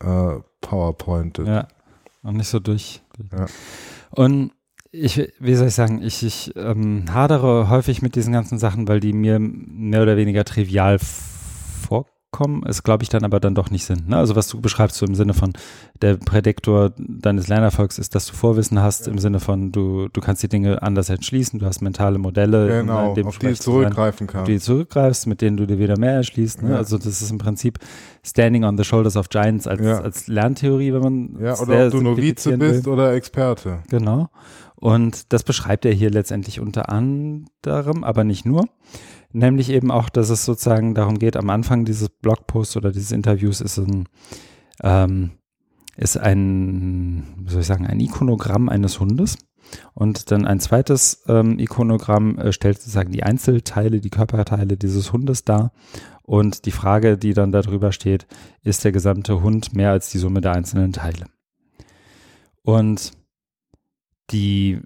äh, 0.00 0.36
PowerPoint. 0.62 1.38
Ja, 1.38 1.68
und 2.22 2.38
nicht 2.38 2.48
so 2.48 2.60
durch. 2.60 3.02
Ja. 3.36 3.46
Und 4.10 4.52
ich, 4.94 5.32
wie 5.40 5.54
soll 5.54 5.68
ich 5.68 5.74
sagen, 5.74 6.02
ich, 6.02 6.22
ich 6.22 6.52
ähm, 6.56 7.04
hadere 7.12 7.68
häufig 7.68 8.02
mit 8.02 8.14
diesen 8.14 8.32
ganzen 8.32 8.58
Sachen, 8.58 8.86
weil 8.88 9.00
die 9.00 9.12
mir 9.12 9.38
mehr 9.40 10.02
oder 10.02 10.16
weniger 10.16 10.44
trivial 10.44 10.98
vorkommen, 12.30 12.64
es 12.66 12.82
glaube 12.82 13.02
ich 13.02 13.08
dann 13.08 13.24
aber 13.24 13.40
dann 13.40 13.54
doch 13.54 13.70
nicht 13.70 13.84
sind. 13.84 14.08
Ne? 14.08 14.16
Also 14.16 14.36
was 14.36 14.48
du 14.48 14.60
beschreibst 14.60 14.96
so 14.96 15.06
im 15.06 15.14
Sinne 15.14 15.34
von, 15.34 15.52
der 16.00 16.16
Prädiktor 16.16 16.92
deines 16.98 17.48
Lernerfolgs 17.48 17.98
ist, 17.98 18.14
dass 18.14 18.26
du 18.26 18.34
Vorwissen 18.34 18.80
hast, 18.80 19.06
ja. 19.06 19.12
im 19.12 19.18
Sinne 19.18 19.40
von, 19.40 19.72
du, 19.72 20.08
du 20.12 20.20
kannst 20.20 20.42
die 20.42 20.48
Dinge 20.48 20.82
anders 20.82 21.08
entschließen, 21.08 21.58
du 21.58 21.66
hast 21.66 21.82
mentale 21.82 22.18
Modelle, 22.18 22.80
genau, 22.80 23.10
auf 23.10 23.38
die 23.38 23.46
du 23.46 23.54
zurückgreifen 23.54 24.26
kannst. 24.26 24.48
Die 24.48 24.54
du 24.54 24.60
zurückgreifst, 24.60 25.26
mit 25.26 25.40
denen 25.40 25.56
du 25.56 25.66
dir 25.66 25.78
wieder 25.78 25.98
mehr 25.98 26.14
erschließt. 26.14 26.62
Ne? 26.62 26.70
Ja. 26.70 26.76
Also 26.76 26.98
das 26.98 27.22
ist 27.22 27.30
im 27.30 27.38
Prinzip 27.38 27.78
Standing 28.24 28.64
on 28.64 28.76
the 28.76 28.84
Shoulders 28.84 29.16
of 29.16 29.28
Giants 29.28 29.66
als, 29.66 29.82
ja. 29.82 30.00
als 30.00 30.28
Lerntheorie, 30.28 30.92
wenn 30.92 31.02
man 31.02 31.36
Ja, 31.40 31.58
oder 31.58 31.86
ob 31.86 31.92
du 31.92 32.00
Novize 32.00 32.56
bist 32.58 32.88
oder 32.88 33.12
Experte. 33.12 33.80
Genau. 33.88 34.30
Und 34.84 35.32
das 35.32 35.44
beschreibt 35.44 35.86
er 35.86 35.94
hier 35.94 36.10
letztendlich 36.10 36.60
unter 36.60 36.90
anderem, 36.90 38.04
aber 38.04 38.22
nicht 38.22 38.44
nur. 38.44 38.68
Nämlich 39.32 39.70
eben 39.70 39.90
auch, 39.90 40.10
dass 40.10 40.28
es 40.28 40.44
sozusagen 40.44 40.94
darum 40.94 41.18
geht, 41.18 41.38
am 41.38 41.48
Anfang 41.48 41.86
dieses 41.86 42.10
Blogposts 42.10 42.76
oder 42.76 42.92
dieses 42.92 43.10
Interviews 43.10 43.62
ist 43.62 43.78
ein, 43.78 44.06
ähm, 44.82 45.30
ist 45.96 46.18
ein, 46.18 47.24
wie 47.38 47.50
soll 47.50 47.62
ich 47.62 47.66
sagen, 47.66 47.86
ein 47.86 47.98
Ikonogramm 47.98 48.68
eines 48.68 49.00
Hundes. 49.00 49.38
Und 49.94 50.30
dann 50.30 50.44
ein 50.44 50.60
zweites 50.60 51.24
ähm, 51.28 51.58
Ikonogramm 51.58 52.38
äh, 52.38 52.52
stellt 52.52 52.76
sozusagen 52.76 53.10
die 53.10 53.22
Einzelteile, 53.22 54.02
die 54.02 54.10
Körperteile 54.10 54.76
dieses 54.76 55.14
Hundes 55.14 55.44
dar. 55.44 55.72
Und 56.24 56.66
die 56.66 56.72
Frage, 56.72 57.16
die 57.16 57.32
dann 57.32 57.52
darüber 57.52 57.90
steht, 57.90 58.26
ist 58.62 58.84
der 58.84 58.92
gesamte 58.92 59.40
Hund 59.40 59.74
mehr 59.74 59.92
als 59.92 60.10
die 60.10 60.18
Summe 60.18 60.42
der 60.42 60.52
einzelnen 60.52 60.92
Teile? 60.92 61.24
Und 62.60 63.12
die 64.30 64.80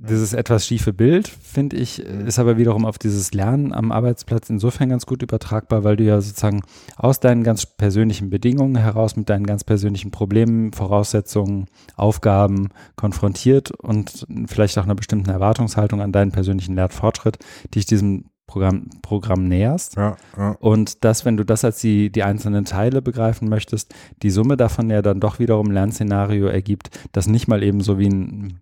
dieses 0.00 0.32
etwas 0.32 0.64
schiefe 0.64 0.92
Bild, 0.92 1.26
finde 1.26 1.76
ich, 1.76 1.98
ist 1.98 2.38
aber 2.38 2.56
wiederum 2.56 2.86
auf 2.86 2.98
dieses 2.98 3.34
Lernen 3.34 3.72
am 3.72 3.90
Arbeitsplatz 3.90 4.48
insofern 4.48 4.90
ganz 4.90 5.06
gut 5.06 5.22
übertragbar, 5.22 5.82
weil 5.82 5.96
du 5.96 6.04
ja 6.04 6.20
sozusagen 6.20 6.62
aus 6.96 7.18
deinen 7.18 7.42
ganz 7.42 7.66
persönlichen 7.66 8.30
Bedingungen 8.30 8.76
heraus 8.76 9.16
mit 9.16 9.28
deinen 9.28 9.44
ganz 9.44 9.64
persönlichen 9.64 10.12
Problemen, 10.12 10.72
Voraussetzungen, 10.72 11.66
Aufgaben 11.96 12.68
konfrontiert 12.94 13.72
und 13.72 14.24
vielleicht 14.46 14.78
auch 14.78 14.84
einer 14.84 14.94
bestimmten 14.94 15.30
Erwartungshaltung 15.30 16.00
an 16.00 16.12
deinen 16.12 16.30
persönlichen 16.30 16.76
Lernfortschritt, 16.76 17.38
dich 17.74 17.84
diesem 17.84 18.26
Programm, 18.48 18.88
Programm 19.02 19.44
näherst. 19.44 19.96
Ja, 19.96 20.16
ja. 20.36 20.56
Und 20.58 21.04
das, 21.04 21.24
wenn 21.24 21.36
du 21.36 21.44
das 21.44 21.64
als 21.64 21.80
die, 21.80 22.10
die 22.10 22.24
einzelnen 22.24 22.64
Teile 22.64 23.00
begreifen 23.00 23.48
möchtest, 23.48 23.94
die 24.22 24.30
Summe 24.30 24.56
davon 24.56 24.90
ja 24.90 25.02
dann 25.02 25.20
doch 25.20 25.38
wiederum 25.38 25.70
Lernszenario 25.70 26.48
ergibt, 26.48 26.90
das 27.12 27.28
nicht 27.28 27.46
mal 27.46 27.62
eben 27.62 27.80
so 27.82 27.98
wie 27.98 28.08
ein 28.08 28.60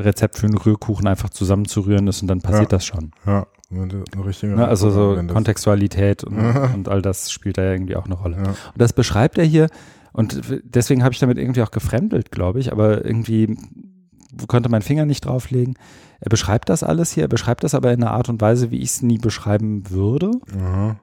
Rezept 0.00 0.38
für 0.38 0.46
einen 0.46 0.56
Rührkuchen 0.56 1.06
einfach 1.06 1.30
zusammenzurühren 1.30 2.06
ist 2.08 2.22
und 2.22 2.28
dann 2.28 2.40
passiert 2.40 2.72
ja, 2.72 2.78
das 2.78 2.86
schon. 2.86 3.10
Ja, 3.26 3.46
eine 3.70 4.24
richtige 4.24 4.54
ne, 4.54 4.68
Also 4.68 4.90
so 4.90 5.20
Kontextualität 5.26 6.24
und, 6.24 6.38
und, 6.74 6.88
all 6.88 7.02
das 7.02 7.30
spielt 7.30 7.58
da 7.58 7.64
ja 7.64 7.72
irgendwie 7.72 7.96
auch 7.96 8.06
eine 8.06 8.14
Rolle. 8.14 8.36
Und 8.36 8.56
das 8.76 8.92
beschreibt 8.92 9.36
er 9.36 9.44
hier 9.44 9.68
und 10.12 10.40
deswegen 10.62 11.02
habe 11.02 11.12
ich 11.12 11.18
damit 11.18 11.38
irgendwie 11.38 11.62
auch 11.62 11.72
gefremdelt, 11.72 12.30
glaube 12.30 12.60
ich, 12.60 12.70
aber 12.70 13.04
irgendwie 13.04 13.56
konnte 14.48 14.68
mein 14.68 14.82
Finger 14.82 15.06
nicht 15.06 15.24
drauflegen. 15.24 15.74
Er 16.20 16.30
beschreibt 16.30 16.68
das 16.68 16.82
alles 16.82 17.12
hier, 17.12 17.24
er 17.24 17.28
beschreibt 17.28 17.64
das 17.64 17.74
aber 17.74 17.92
in 17.92 18.02
einer 18.02 18.12
Art 18.12 18.28
und 18.28 18.40
Weise, 18.40 18.70
wie 18.70 18.78
ich 18.78 18.90
es 18.90 19.02
nie 19.02 19.18
beschreiben 19.18 19.90
würde. 19.90 20.30
Aha 20.58 20.96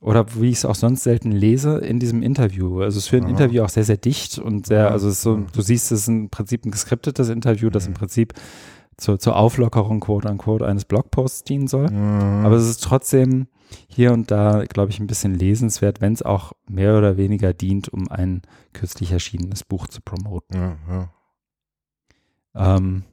oder 0.00 0.26
wie 0.36 0.50
ich 0.50 0.58
es 0.58 0.64
auch 0.64 0.74
sonst 0.74 1.02
selten 1.02 1.32
lese 1.32 1.78
in 1.78 1.98
diesem 1.98 2.22
Interview. 2.22 2.80
Also 2.82 2.98
es 2.98 3.04
ist 3.04 3.08
für 3.08 3.16
ein 3.16 3.24
Aha. 3.24 3.30
Interview 3.30 3.62
auch 3.64 3.68
sehr, 3.68 3.84
sehr 3.84 3.96
dicht 3.96 4.38
und 4.38 4.66
sehr, 4.66 4.90
also 4.90 5.10
so, 5.10 5.36
du 5.52 5.60
siehst, 5.60 5.90
es 5.90 6.02
ist 6.02 6.08
im 6.08 6.30
Prinzip 6.30 6.64
ein 6.64 6.70
geskriptetes 6.70 7.28
Interview, 7.28 7.70
das 7.70 7.86
im 7.86 7.92
mhm. 7.92 7.96
Prinzip 7.96 8.34
zur, 8.96 9.18
zur 9.18 9.36
Auflockerung, 9.36 10.00
quote 10.00 10.28
unquote, 10.28 10.66
eines 10.66 10.84
Blogposts 10.84 11.44
dienen 11.44 11.66
soll. 11.66 11.90
Mhm. 11.90 12.44
Aber 12.44 12.56
es 12.56 12.68
ist 12.68 12.82
trotzdem 12.82 13.48
hier 13.88 14.12
und 14.12 14.30
da, 14.30 14.64
glaube 14.68 14.90
ich, 14.90 15.00
ein 15.00 15.06
bisschen 15.06 15.34
lesenswert, 15.34 16.00
wenn 16.00 16.12
es 16.12 16.22
auch 16.22 16.52
mehr 16.68 16.96
oder 16.96 17.16
weniger 17.16 17.52
dient, 17.52 17.88
um 17.88 18.08
ein 18.08 18.42
kürzlich 18.72 19.12
erschienenes 19.12 19.64
Buch 19.64 19.88
zu 19.88 20.00
promoten. 20.00 20.56
Ja, 20.56 20.76
ja. 20.88 21.10
Ähm, 22.54 23.04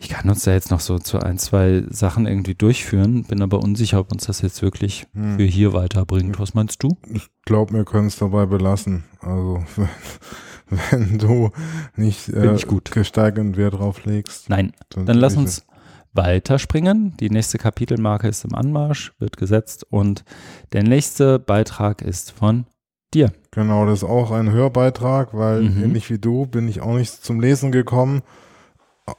ich 0.00 0.08
kann 0.08 0.30
uns 0.30 0.44
da 0.44 0.52
jetzt 0.52 0.70
noch 0.70 0.80
so 0.80 0.98
zu 0.98 1.18
ein, 1.18 1.38
zwei 1.38 1.82
Sachen 1.90 2.26
irgendwie 2.26 2.54
durchführen, 2.54 3.24
bin 3.24 3.42
aber 3.42 3.60
unsicher, 3.60 3.98
ob 3.98 4.12
uns 4.12 4.26
das 4.26 4.42
jetzt 4.42 4.62
wirklich 4.62 5.06
hm. 5.12 5.36
für 5.36 5.44
hier 5.44 5.72
weiterbringt. 5.72 6.38
Was 6.38 6.54
meinst 6.54 6.82
du? 6.82 6.96
Ich 7.12 7.28
glaube, 7.44 7.74
wir 7.74 7.84
können 7.84 8.06
es 8.06 8.16
dabei 8.16 8.46
belassen. 8.46 9.04
Also 9.20 9.64
wenn, 10.90 11.18
du 11.18 11.50
nicht 11.96 12.28
äh, 12.28 12.56
gesteigend 12.90 13.56
Wert 13.56 13.74
drauf 13.74 14.04
legst. 14.04 14.48
Nein, 14.48 14.72
dann, 14.90 15.06
dann 15.06 15.18
lass 15.18 15.36
uns 15.36 15.66
weiterspringen. 16.12 17.16
Die 17.18 17.30
nächste 17.30 17.58
Kapitelmarke 17.58 18.28
ist 18.28 18.44
im 18.44 18.54
Anmarsch, 18.54 19.12
wird 19.18 19.36
gesetzt 19.36 19.84
und 19.90 20.24
der 20.72 20.84
nächste 20.84 21.38
Beitrag 21.38 22.02
ist 22.02 22.30
von 22.30 22.66
dir. 23.14 23.32
Genau, 23.50 23.86
das 23.86 24.02
ist 24.02 24.08
auch 24.08 24.30
ein 24.30 24.50
Hörbeitrag, 24.50 25.34
weil 25.34 25.62
mhm. 25.62 25.84
ähnlich 25.84 26.10
wie 26.10 26.18
du 26.18 26.46
bin 26.46 26.68
ich 26.68 26.80
auch 26.80 26.94
nicht 26.94 27.24
zum 27.24 27.40
Lesen 27.40 27.72
gekommen 27.72 28.22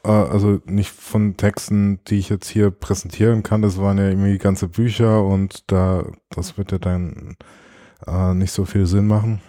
äh, 0.03 0.09
also 0.09 0.59
nicht 0.65 0.91
von 0.91 1.37
Texten, 1.37 1.99
die 2.07 2.19
ich 2.19 2.29
jetzt 2.29 2.49
hier 2.49 2.71
präsentieren 2.71 3.43
kann, 3.43 3.61
das 3.61 3.79
waren 3.79 3.97
ja 3.97 4.09
irgendwie 4.09 4.37
ganze 4.37 4.67
Bücher 4.67 5.23
und 5.23 5.71
da, 5.71 6.05
das 6.29 6.57
wird 6.57 6.71
ja 6.71 6.77
dann 6.77 7.35
äh, 8.07 8.33
nicht 8.33 8.51
so 8.51 8.65
viel 8.65 8.85
Sinn 8.85 9.07
machen. 9.07 9.41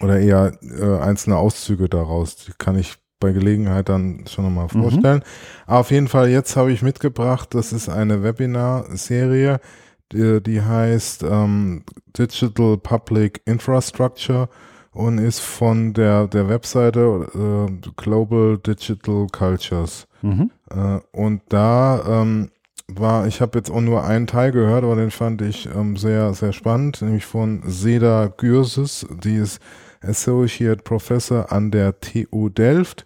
Oder 0.00 0.18
eher 0.18 0.52
äh, 0.62 0.98
einzelne 0.98 1.36
Auszüge 1.36 1.88
daraus, 1.88 2.36
die 2.36 2.52
kann 2.58 2.78
ich 2.78 2.96
bei 3.20 3.32
Gelegenheit 3.32 3.88
dann 3.88 4.24
schon 4.26 4.44
nochmal 4.44 4.68
mhm. 4.72 4.82
vorstellen. 4.82 5.18
Mhm. 5.66 5.72
Auf 5.72 5.90
jeden 5.90 6.08
Fall, 6.08 6.28
jetzt 6.28 6.56
habe 6.56 6.72
ich 6.72 6.82
mitgebracht, 6.82 7.54
das 7.54 7.72
ist 7.72 7.88
eine 7.88 8.22
Webinar-Serie, 8.22 9.60
die, 10.12 10.42
die 10.42 10.62
heißt 10.62 11.24
ähm, 11.24 11.84
Digital 12.16 12.76
Public 12.78 13.42
Infrastructure 13.44 14.48
und 14.92 15.18
ist 15.18 15.40
von 15.40 15.94
der, 15.94 16.28
der 16.28 16.48
Webseite 16.48 17.28
äh, 17.34 17.90
Global 17.96 18.58
Digital 18.58 19.26
Cultures. 19.32 20.06
Mhm. 20.20 20.50
Äh, 20.70 21.00
und 21.12 21.42
da 21.48 22.22
ähm, 22.22 22.50
war, 22.88 23.26
ich 23.26 23.40
habe 23.40 23.58
jetzt 23.58 23.70
auch 23.70 23.80
nur 23.80 24.04
einen 24.04 24.26
Teil 24.26 24.52
gehört, 24.52 24.84
aber 24.84 24.96
den 24.96 25.10
fand 25.10 25.42
ich 25.42 25.68
ähm, 25.74 25.96
sehr, 25.96 26.34
sehr 26.34 26.52
spannend, 26.52 27.00
nämlich 27.02 27.24
von 27.24 27.62
Seda 27.64 28.32
Gürses, 28.36 29.06
die 29.24 29.36
ist 29.36 29.60
Associate 30.02 30.82
Professor 30.82 31.52
an 31.52 31.70
der 31.70 31.98
TU 32.00 32.48
Delft 32.48 33.04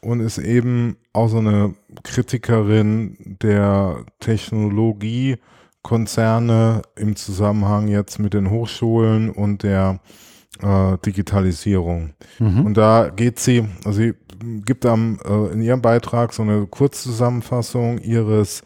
und 0.00 0.20
ist 0.20 0.38
eben 0.38 0.96
auch 1.12 1.28
so 1.28 1.38
eine 1.38 1.74
Kritikerin 2.02 3.36
der 3.42 4.04
Technologiekonzerne 5.82 6.82
im 6.96 7.16
Zusammenhang 7.16 7.88
jetzt 7.88 8.18
mit 8.18 8.34
den 8.34 8.50
Hochschulen 8.50 9.30
und 9.30 9.62
der 9.62 10.00
äh, 10.62 10.98
Digitalisierung. 11.04 12.14
Mhm. 12.38 12.66
Und 12.66 12.76
da 12.76 13.10
geht 13.14 13.38
sie, 13.38 13.68
also 13.84 14.00
sie 14.00 14.14
gibt 14.64 14.86
am, 14.86 15.18
äh, 15.24 15.52
in 15.52 15.62
ihrem 15.62 15.82
Beitrag 15.82 16.32
so 16.32 16.42
eine 16.42 16.66
Kurzzusammenfassung 16.66 17.98
ihres 17.98 18.62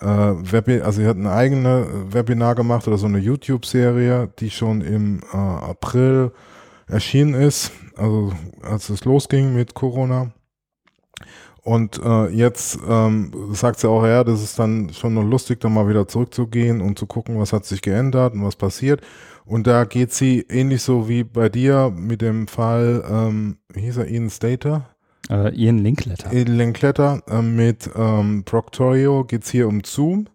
äh, 0.00 0.06
Webi 0.06 0.80
also 0.80 1.00
sie 1.00 1.06
hat 1.06 1.16
eine 1.16 1.32
eigene 1.32 1.86
Webinar 2.08 2.54
gemacht 2.54 2.88
oder 2.88 2.98
so 2.98 3.06
eine 3.06 3.18
YouTube-Serie, 3.18 4.30
die 4.38 4.50
schon 4.50 4.80
im 4.80 5.20
äh, 5.32 5.36
April 5.36 6.32
erschienen 6.88 7.34
ist, 7.34 7.70
also 7.96 8.32
als 8.62 8.88
es 8.88 9.04
losging 9.04 9.54
mit 9.54 9.74
Corona. 9.74 10.32
Und 11.64 12.00
äh, 12.04 12.28
jetzt 12.28 12.78
ähm, 12.88 13.30
sagt 13.52 13.78
sie 13.78 13.88
auch, 13.88 14.04
ja, 14.04 14.24
das 14.24 14.42
ist 14.42 14.58
dann 14.58 14.90
schon 14.92 15.14
noch 15.14 15.22
lustig, 15.22 15.60
da 15.60 15.68
mal 15.68 15.88
wieder 15.88 16.08
zurückzugehen 16.08 16.80
und 16.80 16.98
zu 16.98 17.06
gucken, 17.06 17.38
was 17.38 17.52
hat 17.52 17.64
sich 17.64 17.82
geändert 17.82 18.34
und 18.34 18.44
was 18.44 18.56
passiert. 18.56 19.00
Und 19.44 19.66
da 19.68 19.84
geht 19.84 20.12
sie 20.12 20.44
ähnlich 20.48 20.82
so 20.82 21.08
wie 21.08 21.22
bei 21.22 21.48
dir 21.48 21.92
mit 21.94 22.20
dem 22.20 22.48
Fall, 22.48 23.04
ähm, 23.08 23.58
wie 23.72 23.82
hieß 23.82 23.98
er, 23.98 24.08
Ian 24.08 24.28
Stater? 24.30 24.90
Äh, 25.30 25.54
Ian 25.54 25.78
Linkletter. 25.78 26.32
Ian 26.32 26.48
Linkletter 26.48 27.22
äh, 27.28 27.42
mit 27.42 27.88
ähm, 27.94 28.42
Proctorio 28.44 29.24
geht 29.24 29.44
es 29.44 29.50
hier 29.50 29.68
um 29.68 29.82
Zoom. 29.84 30.26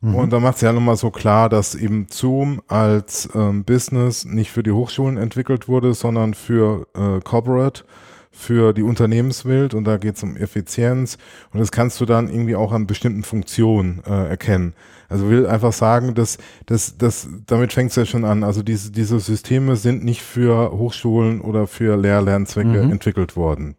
Mhm. 0.00 0.14
Und 0.14 0.32
da 0.32 0.40
macht 0.40 0.58
sie 0.58 0.66
ja 0.66 0.72
nochmal 0.72 0.96
so 0.96 1.10
klar, 1.10 1.50
dass 1.50 1.74
eben 1.74 2.06
Zoom 2.10 2.62
als 2.68 3.28
ähm, 3.34 3.64
Business 3.64 4.24
nicht 4.24 4.50
für 4.50 4.62
die 4.62 4.72
Hochschulen 4.72 5.18
entwickelt 5.18 5.68
wurde, 5.68 5.92
sondern 5.92 6.32
für 6.32 6.86
äh, 6.94 7.20
Corporate 7.20 7.84
für 8.30 8.72
die 8.72 8.82
Unternehmenswelt 8.82 9.74
und 9.74 9.84
da 9.84 9.96
geht 9.96 10.16
es 10.16 10.22
um 10.22 10.36
Effizienz 10.36 11.18
und 11.52 11.60
das 11.60 11.72
kannst 11.72 12.00
du 12.00 12.06
dann 12.06 12.28
irgendwie 12.28 12.54
auch 12.54 12.72
an 12.72 12.86
bestimmten 12.86 13.24
Funktionen 13.24 14.02
äh, 14.06 14.28
erkennen. 14.28 14.74
Also 15.08 15.28
will 15.28 15.46
einfach 15.46 15.72
sagen, 15.72 16.14
dass, 16.14 16.38
dass, 16.66 16.96
dass 16.96 17.28
damit 17.46 17.72
fängt 17.72 17.90
es 17.90 17.96
ja 17.96 18.06
schon 18.06 18.24
an. 18.24 18.44
Also 18.44 18.62
diese, 18.62 18.92
diese 18.92 19.18
Systeme 19.18 19.74
sind 19.74 20.04
nicht 20.04 20.22
für 20.22 20.70
Hochschulen 20.70 21.40
oder 21.40 21.66
für 21.66 21.96
Lehr-Lernzwecke 21.96 22.84
mhm. 22.84 22.92
entwickelt 22.92 23.36
worden. 23.36 23.74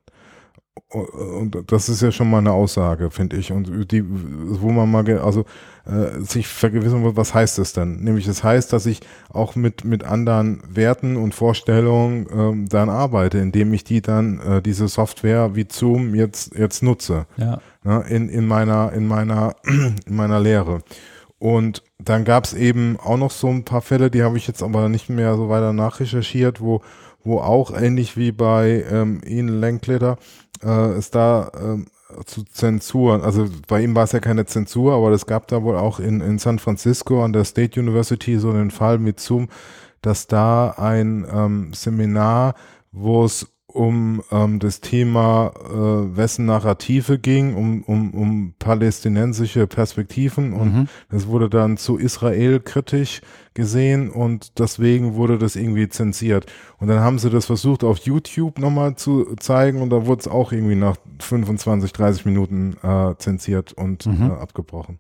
Und 0.89 1.72
das 1.72 1.89
ist 1.89 2.02
ja 2.02 2.11
schon 2.11 2.30
mal 2.30 2.39
eine 2.39 2.52
Aussage, 2.52 3.11
finde 3.11 3.38
ich. 3.38 3.52
Und 3.52 3.91
die, 3.91 4.03
wo 4.07 4.72
man 4.72 4.89
mal, 4.89 5.19
also 5.19 5.45
äh, 5.85 6.22
sich 6.22 6.48
vergewissern 6.48 7.02
muss, 7.02 7.15
was 7.15 7.34
heißt 7.34 7.57
das 7.57 7.73
denn? 7.73 8.02
Nämlich, 8.02 8.26
das 8.26 8.43
heißt, 8.43 8.72
dass 8.72 8.85
ich 8.85 9.02
auch 9.30 9.56
mit, 9.56 9.84
mit 9.84 10.03
anderen 10.03 10.61
Werten 10.69 11.18
und 11.18 11.34
Vorstellungen 11.34 12.27
ähm, 12.34 12.69
dann 12.69 12.89
arbeite, 12.89 13.38
indem 13.38 13.73
ich 13.73 13.84
die 13.84 14.02
dann, 14.02 14.39
äh, 14.39 14.61
diese 14.61 14.88
Software 14.88 15.56
wie 15.56 15.65
Zoom 15.69 16.15
jetzt, 16.15 16.56
jetzt 16.56 16.84
nutze. 16.84 17.26
Ja. 17.38 17.60
Ne, 17.84 18.06
in, 18.10 18.30
in 18.30 18.45
meiner, 18.48 18.93
in 18.93 19.07
meiner, 19.07 19.56
in 19.65 20.15
meiner 20.15 20.39
Lehre. 20.39 20.84
Und 21.39 21.84
dann 21.99 22.23
gab 22.23 22.43
es 22.43 22.53
eben 22.53 22.98
auch 22.99 23.18
noch 23.18 23.31
so 23.31 23.48
ein 23.48 23.65
paar 23.65 23.81
Fälle, 23.81 24.11
die 24.11 24.23
habe 24.23 24.38
ich 24.38 24.45
jetzt 24.45 24.61
aber 24.61 24.89
nicht 24.89 25.10
mehr 25.10 25.35
so 25.35 25.49
weiter 25.49 25.73
nachrecherchiert, 25.73 26.61
wo, 26.61 26.81
wo 27.23 27.39
auch 27.39 27.72
ähnlich 27.72 28.15
wie 28.15 28.31
bei 28.31 28.85
ähm, 28.91 29.22
Ian 29.26 29.48
Lankletter 29.48 30.18
äh, 30.64 30.92
es 30.94 31.12
da 31.12 31.52
ähm, 31.60 31.88
zu 32.26 32.44
Zensuren, 32.44 33.22
also 33.22 33.48
bei 33.68 33.82
ihm 33.82 33.96
war 33.96 34.04
es 34.04 34.12
ja 34.12 34.20
keine 34.20 34.46
Zensur, 34.46 34.94
aber 34.94 35.12
es 35.12 35.26
gab 35.26 35.48
da 35.48 35.64
wohl 35.64 35.78
auch 35.78 36.00
in, 36.00 36.22
in 36.22 36.40
San 36.40 36.60
Francisco 36.60 37.24
an 37.24 37.34
der 37.34 37.46
State 37.46 37.80
University 37.80 38.38
so 38.38 38.50
einen 38.50 38.72
Fall 38.72 39.00
mit 39.00 39.20
Zoom, 39.20 39.48
dass 40.02 40.28
da 40.28 40.72
ein 40.72 41.26
ähm, 41.32 41.74
Seminar, 41.74 42.56
wo 42.92 43.24
es 43.24 43.48
um 43.73 44.22
ähm, 44.31 44.60
das 44.60 44.81
Thema 44.81 45.52
äh, 45.56 46.18
wessen 46.18 46.45
Narrative 46.45 47.19
ging, 47.19 47.56
um, 47.56 47.84
um, 47.84 48.14
um 48.14 48.53
palästinensische 48.60 49.68
Perspektiven 49.68 50.53
und 50.53 50.73
mhm. 50.73 50.88
das 51.10 51.27
wurde 51.27 51.49
dann 51.49 51.77
zu 51.77 51.98
Israel 51.98 52.60
kritisch 52.60 53.22
gesehen 53.53 54.10
und 54.10 54.60
deswegen 54.60 55.15
wurde 55.15 55.38
das 55.38 55.56
irgendwie 55.56 55.89
zensiert. 55.89 56.45
Und 56.80 56.88
dann 56.88 56.99
haben 56.99 57.19
sie 57.19 57.30
das 57.30 57.45
versucht 57.45 57.84
auf 57.84 57.98
YouTube 57.99 58.60
nochmal 58.60 58.95
zu 58.95 59.35
zeigen 59.39 59.81
und 59.81 59.89
da 59.89 60.06
wurde 60.06 60.22
es 60.22 60.27
auch 60.27 60.52
irgendwie 60.52 60.76
nach 60.76 60.95
25, 61.19 61.91
30 61.91 62.26
Minuten 62.26 62.77
äh, 62.81 63.15
zensiert 63.18 63.73
und 63.73 64.06
mhm. 64.06 64.31
äh, 64.31 64.34
abgebrochen. 64.34 64.99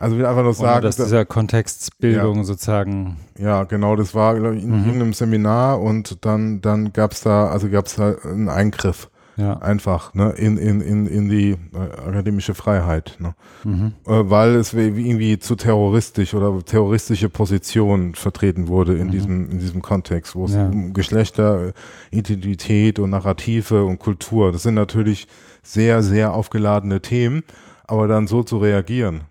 Also 0.00 0.16
will 0.16 0.24
einfach 0.24 0.42
nur 0.42 0.54
sagen, 0.54 0.82
dass 0.82 0.96
dieser 0.96 1.26
Kontextbildung 1.26 2.38
ja, 2.38 2.44
sozusagen. 2.44 3.18
Ja, 3.38 3.64
genau, 3.64 3.96
das 3.96 4.14
war 4.14 4.34
ich, 4.34 4.62
in 4.62 4.70
mhm. 4.70 4.86
irgendeinem 4.86 5.12
Seminar 5.12 5.80
und 5.80 6.24
dann 6.24 6.62
dann 6.62 6.94
gab's 6.94 7.20
da, 7.20 7.48
also 7.48 7.68
gab's 7.68 7.96
da 7.96 8.14
einen 8.24 8.48
Eingriff. 8.48 9.10
Ja. 9.36 9.58
Einfach, 9.58 10.12
ne, 10.12 10.32
in, 10.32 10.58
in, 10.58 10.80
in, 10.82 11.06
in 11.06 11.28
die 11.30 11.52
äh, 11.52 12.08
akademische 12.08 12.52
Freiheit, 12.52 13.16
ne? 13.20 13.34
Mhm. 13.64 13.92
Äh, 14.06 14.28
weil 14.28 14.54
es 14.56 14.74
irgendwie 14.74 15.38
zu 15.38 15.54
terroristisch 15.56 16.34
oder 16.34 16.62
terroristische 16.62 17.30
Position 17.30 18.14
vertreten 18.14 18.68
wurde 18.68 18.96
in 18.98 19.06
mhm. 19.06 19.10
diesem, 19.10 19.50
in 19.50 19.58
diesem 19.58 19.80
Kontext, 19.80 20.34
wo 20.34 20.44
es 20.44 20.54
ja. 20.54 20.66
um 20.66 20.92
Geschlechter, 20.92 21.72
Identität 22.10 22.98
und 22.98 23.10
Narrative 23.10 23.84
und 23.84 23.98
Kultur, 23.98 24.52
das 24.52 24.64
sind 24.64 24.74
natürlich 24.74 25.26
sehr, 25.62 26.02
sehr 26.02 26.34
aufgeladene 26.34 27.00
Themen, 27.00 27.42
aber 27.86 28.08
dann 28.08 28.26
so 28.26 28.42
zu 28.42 28.58
reagieren, 28.58 29.22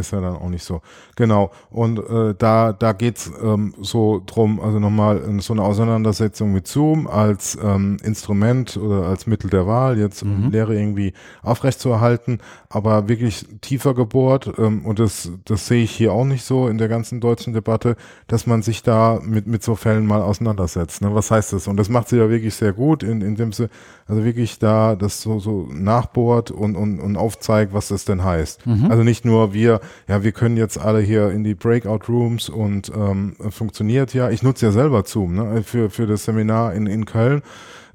ist 0.00 0.12
ja 0.12 0.20
dann 0.20 0.36
auch 0.36 0.48
nicht 0.48 0.64
so. 0.64 0.82
Genau. 1.20 1.50
Und 1.68 1.98
äh, 1.98 2.34
da, 2.36 2.72
da 2.72 2.94
geht's 2.94 3.30
ähm, 3.42 3.74
so 3.78 4.22
drum, 4.24 4.58
also 4.58 4.78
nochmal 4.78 5.20
so 5.40 5.52
eine 5.52 5.62
Auseinandersetzung 5.62 6.50
mit 6.50 6.66
Zoom 6.66 7.06
als 7.06 7.58
ähm, 7.62 7.98
Instrument 8.02 8.78
oder 8.78 9.06
als 9.06 9.26
Mittel 9.26 9.50
der 9.50 9.66
Wahl, 9.66 9.98
jetzt 9.98 10.22
um 10.22 10.46
mhm. 10.46 10.50
Lehre 10.50 10.74
irgendwie 10.74 11.12
aufrechtzuerhalten, 11.42 12.38
aber 12.70 13.08
wirklich 13.10 13.46
tiefer 13.60 13.92
gebohrt, 13.92 14.50
ähm, 14.56 14.86
und 14.86 14.98
das, 14.98 15.30
das 15.44 15.66
sehe 15.66 15.82
ich 15.82 15.90
hier 15.90 16.14
auch 16.14 16.24
nicht 16.24 16.42
so 16.42 16.68
in 16.68 16.78
der 16.78 16.88
ganzen 16.88 17.20
deutschen 17.20 17.52
Debatte, 17.52 17.96
dass 18.26 18.46
man 18.46 18.62
sich 18.62 18.82
da 18.82 19.20
mit, 19.22 19.46
mit 19.46 19.62
so 19.62 19.74
Fällen 19.74 20.06
mal 20.06 20.22
auseinandersetzt. 20.22 21.02
Ne? 21.02 21.14
Was 21.14 21.30
heißt 21.30 21.52
das? 21.52 21.68
Und 21.68 21.76
das 21.76 21.90
macht 21.90 22.08
sie 22.08 22.16
ja 22.16 22.30
wirklich 22.30 22.54
sehr 22.54 22.72
gut, 22.72 23.02
in, 23.02 23.20
in 23.20 23.36
dem 23.36 23.52
sie, 23.52 23.68
also 24.06 24.24
wirklich 24.24 24.58
da 24.58 24.96
das 24.96 25.20
so, 25.20 25.38
so 25.38 25.68
nachbohrt 25.70 26.50
und, 26.50 26.76
und, 26.76 26.98
und 26.98 27.16
aufzeigt, 27.16 27.74
was 27.74 27.88
das 27.88 28.06
denn 28.06 28.24
heißt. 28.24 28.66
Mhm. 28.66 28.90
Also 28.90 29.02
nicht 29.02 29.26
nur 29.26 29.52
wir 29.52 29.80
ja, 30.08 30.22
wir 30.22 30.32
können 30.32 30.56
jetzt 30.56 30.78
alle 30.78 31.00
hier 31.00 31.09
in 31.16 31.44
die 31.44 31.54
Breakout 31.54 32.08
Rooms 32.08 32.48
und 32.48 32.90
ähm, 32.94 33.36
funktioniert 33.50 34.14
ja. 34.14 34.30
Ich 34.30 34.42
nutze 34.42 34.66
ja 34.66 34.72
selber 34.72 35.04
Zoom, 35.04 35.34
ne? 35.34 35.62
Für, 35.62 35.90
für 35.90 36.06
das 36.06 36.24
Seminar 36.24 36.74
in, 36.74 36.86
in 36.86 37.04
Köln 37.04 37.42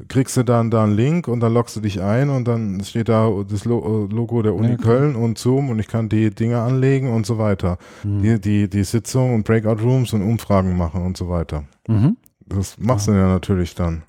kriegst 0.07 0.35
du 0.37 0.43
dann 0.43 0.71
da 0.71 0.83
einen 0.83 0.95
Link 0.95 1.27
und 1.27 1.39
dann 1.39 1.53
loggst 1.53 1.75
du 1.75 1.81
dich 1.81 2.01
ein 2.01 2.29
und 2.29 2.47
dann 2.47 2.83
steht 2.83 3.09
da 3.09 3.31
das 3.47 3.65
äh, 3.65 3.69
Logo 3.69 4.41
der 4.41 4.53
Uni 4.53 4.71
ja, 4.71 4.77
Köln 4.77 5.15
und 5.15 5.37
Zoom 5.37 5.69
und 5.69 5.79
ich 5.79 5.87
kann 5.87 6.09
die 6.09 6.29
Dinge 6.31 6.59
anlegen 6.59 7.11
und 7.13 7.25
so 7.25 7.37
weiter. 7.37 7.77
Mhm. 8.03 8.21
Die, 8.21 8.41
die, 8.41 8.69
die 8.69 8.83
Sitzung 8.83 9.33
und 9.33 9.45
Breakout 9.45 9.81
Rooms 9.81 10.13
und 10.13 10.21
Umfragen 10.21 10.75
machen 10.77 11.05
und 11.05 11.17
so 11.17 11.29
weiter. 11.29 11.63
Mhm. 11.87 12.17
Das 12.45 12.77
machst 12.77 13.07
ja. 13.07 13.13
du 13.13 13.19
ja 13.19 13.27
natürlich 13.27 13.75
dann. 13.75 14.03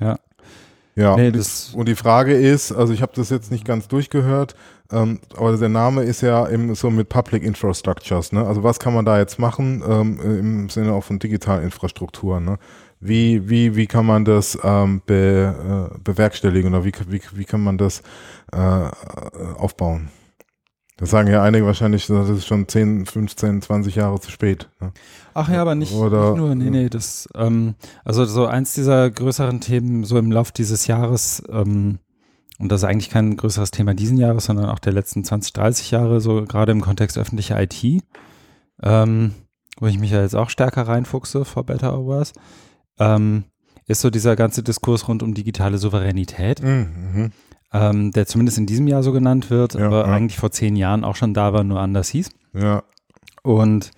Ja. 0.00 0.16
Ja, 0.96 1.14
nee, 1.14 1.28
und, 1.28 1.70
und, 1.74 1.88
die 1.88 1.94
Frage 1.94 2.32
ist, 2.32 2.72
also 2.72 2.94
ich 2.94 3.02
habe 3.02 3.12
das 3.14 3.28
jetzt 3.28 3.50
nicht 3.50 3.66
ganz 3.66 3.86
durchgehört, 3.86 4.54
ähm, 4.90 5.20
aber 5.36 5.54
der 5.58 5.68
Name 5.68 6.02
ist 6.02 6.22
ja 6.22 6.46
im, 6.46 6.74
so 6.74 6.90
mit 6.90 7.10
Public 7.10 7.42
Infrastructures, 7.42 8.32
ne? 8.32 8.46
Also 8.46 8.62
was 8.62 8.78
kann 8.78 8.94
man 8.94 9.04
da 9.04 9.18
jetzt 9.18 9.38
machen 9.38 9.84
ähm, 9.86 10.20
im 10.22 10.68
Sinne 10.70 10.94
auch 10.94 11.04
von 11.04 11.18
digitalen 11.18 11.64
Infrastrukturen, 11.64 12.46
ne? 12.46 12.58
Wie, 12.98 13.46
wie, 13.50 13.76
wie 13.76 13.86
kann 13.86 14.06
man 14.06 14.24
das 14.24 14.58
ähm, 14.64 15.02
be, 15.04 15.92
äh, 15.94 15.98
bewerkstelligen 16.02 16.72
oder 16.72 16.82
wie, 16.86 16.92
wie, 17.08 17.20
wie 17.34 17.44
kann 17.44 17.60
man 17.60 17.76
das 17.76 18.02
äh, 18.52 18.56
aufbauen? 19.58 20.08
Das 20.98 21.10
sagen 21.10 21.28
ja 21.28 21.42
einige 21.42 21.66
wahrscheinlich, 21.66 22.06
das 22.06 22.30
ist 22.30 22.46
schon 22.46 22.66
10, 22.66 23.04
15, 23.04 23.60
20 23.60 23.94
Jahre 23.94 24.18
zu 24.18 24.30
spät. 24.30 24.70
Ne? 24.80 24.92
Ach 25.34 25.48
ja, 25.50 25.60
aber 25.60 25.74
nicht, 25.74 25.92
Oder, 25.92 26.30
nicht 26.30 26.38
nur, 26.38 26.54
nee, 26.54 26.70
nee, 26.70 26.88
das, 26.88 27.28
ähm, 27.34 27.74
also 28.04 28.24
so 28.24 28.46
eins 28.46 28.72
dieser 28.72 29.10
größeren 29.10 29.60
Themen 29.60 30.04
so 30.04 30.16
im 30.18 30.32
Lauf 30.32 30.52
dieses 30.52 30.86
Jahres, 30.86 31.42
ähm, 31.50 31.98
und 32.58 32.72
das 32.72 32.80
ist 32.80 32.88
eigentlich 32.88 33.10
kein 33.10 33.36
größeres 33.36 33.70
Thema 33.70 33.92
diesen 33.92 34.16
Jahres, 34.16 34.46
sondern 34.46 34.70
auch 34.70 34.78
der 34.78 34.94
letzten 34.94 35.22
20, 35.22 35.52
30 35.52 35.90
Jahre, 35.90 36.22
so 36.22 36.44
gerade 36.44 36.72
im 36.72 36.80
Kontext 36.80 37.18
öffentlicher 37.18 37.60
IT, 37.60 38.02
ähm, 38.82 39.34
wo 39.78 39.86
ich 39.86 39.98
mich 39.98 40.12
ja 40.12 40.22
jetzt 40.22 40.34
auch 40.34 40.48
stärker 40.48 40.88
reinfuchse 40.88 41.44
vor 41.44 41.64
Better 41.64 41.98
or 41.98 42.06
Worse, 42.06 42.32
ähm, 42.98 43.44
ist 43.86 44.00
so 44.00 44.08
dieser 44.08 44.34
ganze 44.34 44.62
Diskurs 44.62 45.06
rund 45.08 45.22
um 45.22 45.34
digitale 45.34 45.76
Souveränität. 45.76 46.62
Mhm. 46.62 47.32
Ähm, 47.72 48.10
der 48.12 48.26
zumindest 48.26 48.58
in 48.58 48.66
diesem 48.66 48.86
Jahr 48.88 49.02
so 49.02 49.12
genannt 49.12 49.50
wird, 49.50 49.74
ja, 49.74 49.86
aber 49.86 50.06
ja. 50.06 50.12
eigentlich 50.12 50.38
vor 50.38 50.50
zehn 50.50 50.76
Jahren 50.76 51.04
auch 51.04 51.16
schon 51.16 51.34
da 51.34 51.52
war, 51.52 51.64
nur 51.64 51.80
anders 51.80 52.08
hieß. 52.08 52.30
Ja. 52.54 52.82
Und 53.42 53.90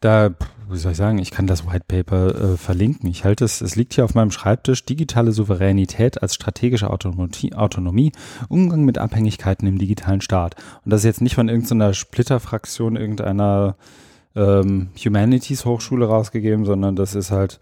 da 0.00 0.30
wie 0.70 0.76
soll 0.76 0.92
ich 0.92 0.98
sagen, 0.98 1.18
ich 1.18 1.30
kann 1.30 1.46
das 1.46 1.66
White 1.66 1.84
Paper 1.88 2.34
äh, 2.34 2.56
verlinken. 2.56 3.08
Ich 3.08 3.24
halte 3.24 3.44
es, 3.44 3.60
es 3.60 3.76
liegt 3.76 3.94
hier 3.94 4.04
auf 4.04 4.14
meinem 4.14 4.30
Schreibtisch, 4.30 4.84
digitale 4.84 5.32
Souveränität 5.32 6.22
als 6.22 6.34
strategische 6.34 6.90
Autonomie, 6.90 7.54
Autonomie 7.54 8.12
Umgang 8.48 8.84
mit 8.84 8.98
Abhängigkeiten 8.98 9.66
im 9.66 9.78
digitalen 9.78 10.20
Staat. 10.20 10.56
Und 10.84 10.92
das 10.92 11.00
ist 11.00 11.06
jetzt 11.06 11.20
nicht 11.20 11.34
von 11.34 11.48
irgendeiner 11.48 11.94
Splitterfraktion 11.94 12.96
irgendeiner 12.96 13.76
ähm, 14.36 14.88
Humanities 15.02 15.64
Hochschule 15.64 16.06
rausgegeben, 16.06 16.64
sondern 16.64 16.96
das 16.96 17.14
ist 17.14 17.30
halt 17.30 17.60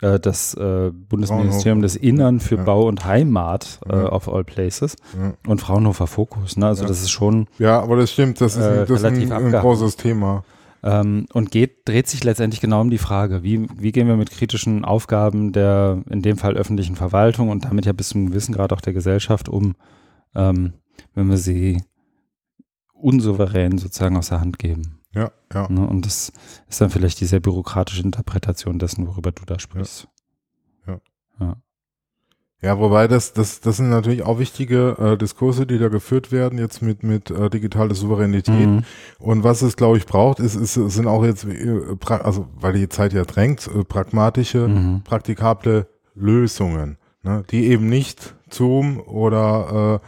das 0.00 0.54
äh, 0.54 0.90
Bundesministerium 0.90 1.80
des 1.80 1.96
Innern 1.96 2.40
für 2.40 2.56
ja. 2.56 2.62
Bau 2.64 2.86
und 2.86 3.04
Heimat 3.04 3.80
äh, 3.88 3.96
ja. 3.96 4.12
of 4.12 4.28
all 4.28 4.44
places 4.44 4.96
ja. 5.18 5.34
und 5.46 5.60
Fraunhofer 5.60 6.06
Fokus. 6.06 6.56
Ne? 6.56 6.66
Also 6.66 6.84
das 6.84 7.00
ist 7.00 7.10
schon 7.10 7.46
ja, 7.58 7.80
aber 7.80 7.96
das 7.96 8.12
stimmt, 8.12 8.40
das 8.40 8.56
ist, 8.56 8.62
ein, 8.62 8.74
äh, 8.74 8.86
das 8.86 9.02
ist 9.02 9.04
ein, 9.04 9.32
ein 9.32 9.52
großes 9.52 9.96
Thema. 9.96 10.44
Ähm, 10.84 11.24
und 11.32 11.50
geht, 11.50 11.88
dreht 11.88 12.08
sich 12.08 12.22
letztendlich 12.24 12.60
genau 12.60 12.82
um 12.82 12.90
die 12.90 12.98
Frage, 12.98 13.42
wie, 13.42 13.66
wie 13.74 13.90
gehen 13.90 14.06
wir 14.06 14.16
mit 14.16 14.30
kritischen 14.30 14.84
Aufgaben 14.84 15.52
der, 15.52 16.02
in 16.10 16.20
dem 16.20 16.36
Fall 16.36 16.58
öffentlichen 16.58 16.94
Verwaltung 16.94 17.48
und 17.48 17.64
damit 17.64 17.86
ja 17.86 17.94
bis 17.94 18.10
zum 18.10 18.28
gewissen 18.28 18.54
Grad 18.54 18.70
auch 18.70 18.82
der 18.82 18.92
Gesellschaft 18.92 19.48
um, 19.48 19.76
ähm, 20.34 20.74
wenn 21.14 21.30
wir 21.30 21.38
sie 21.38 21.82
unsouverän 22.92 23.78
sozusagen 23.78 24.18
aus 24.18 24.28
der 24.28 24.40
Hand 24.40 24.58
geben. 24.58 25.00
Ja, 25.14 25.30
ja. 25.52 25.68
Ne? 25.70 25.86
Und 25.86 26.04
das 26.04 26.32
ist 26.68 26.80
dann 26.80 26.90
vielleicht 26.90 27.20
die 27.20 27.26
sehr 27.26 27.40
bürokratische 27.40 28.02
Interpretation 28.02 28.78
dessen, 28.78 29.06
worüber 29.06 29.32
du 29.32 29.44
da 29.44 29.58
sprichst. 29.58 30.08
Ja. 30.86 31.00
Ja, 31.38 31.56
ja 32.60 32.78
wobei 32.78 33.06
das, 33.06 33.32
das, 33.32 33.60
das 33.60 33.76
sind 33.76 33.90
natürlich 33.90 34.24
auch 34.24 34.38
wichtige 34.38 34.96
äh, 34.98 35.16
Diskurse, 35.16 35.66
die 35.66 35.78
da 35.78 35.88
geführt 35.88 36.32
werden, 36.32 36.58
jetzt 36.58 36.82
mit, 36.82 37.04
mit 37.04 37.30
äh, 37.30 37.48
digitaler 37.48 37.94
Souveränität. 37.94 38.66
Mhm. 38.66 38.84
Und 39.18 39.44
was 39.44 39.62
es, 39.62 39.76
glaube 39.76 39.98
ich, 39.98 40.06
braucht, 40.06 40.40
ist, 40.40 40.56
ist, 40.56 40.74
sind 40.74 41.06
auch 41.06 41.24
jetzt, 41.24 41.44
äh, 41.44 41.96
also 42.08 42.48
weil 42.56 42.72
die 42.72 42.88
Zeit 42.88 43.12
ja 43.12 43.24
drängt, 43.24 43.68
äh, 43.68 43.84
pragmatische, 43.84 44.66
mhm. 44.66 45.02
praktikable 45.04 45.86
Lösungen, 46.16 46.98
ne? 47.22 47.44
die 47.50 47.66
eben 47.66 47.88
nicht 47.88 48.34
Zoom 48.50 49.00
oder 49.00 50.00
äh, 50.02 50.06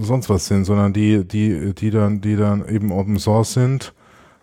sonst 0.00 0.28
was 0.28 0.46
sind, 0.46 0.64
sondern 0.64 0.92
die, 0.92 1.26
die, 1.26 1.74
die 1.74 1.90
dann, 1.90 2.20
die 2.20 2.36
dann 2.36 2.66
eben 2.68 2.92
Open 2.92 3.18
Source 3.18 3.54
sind, 3.54 3.94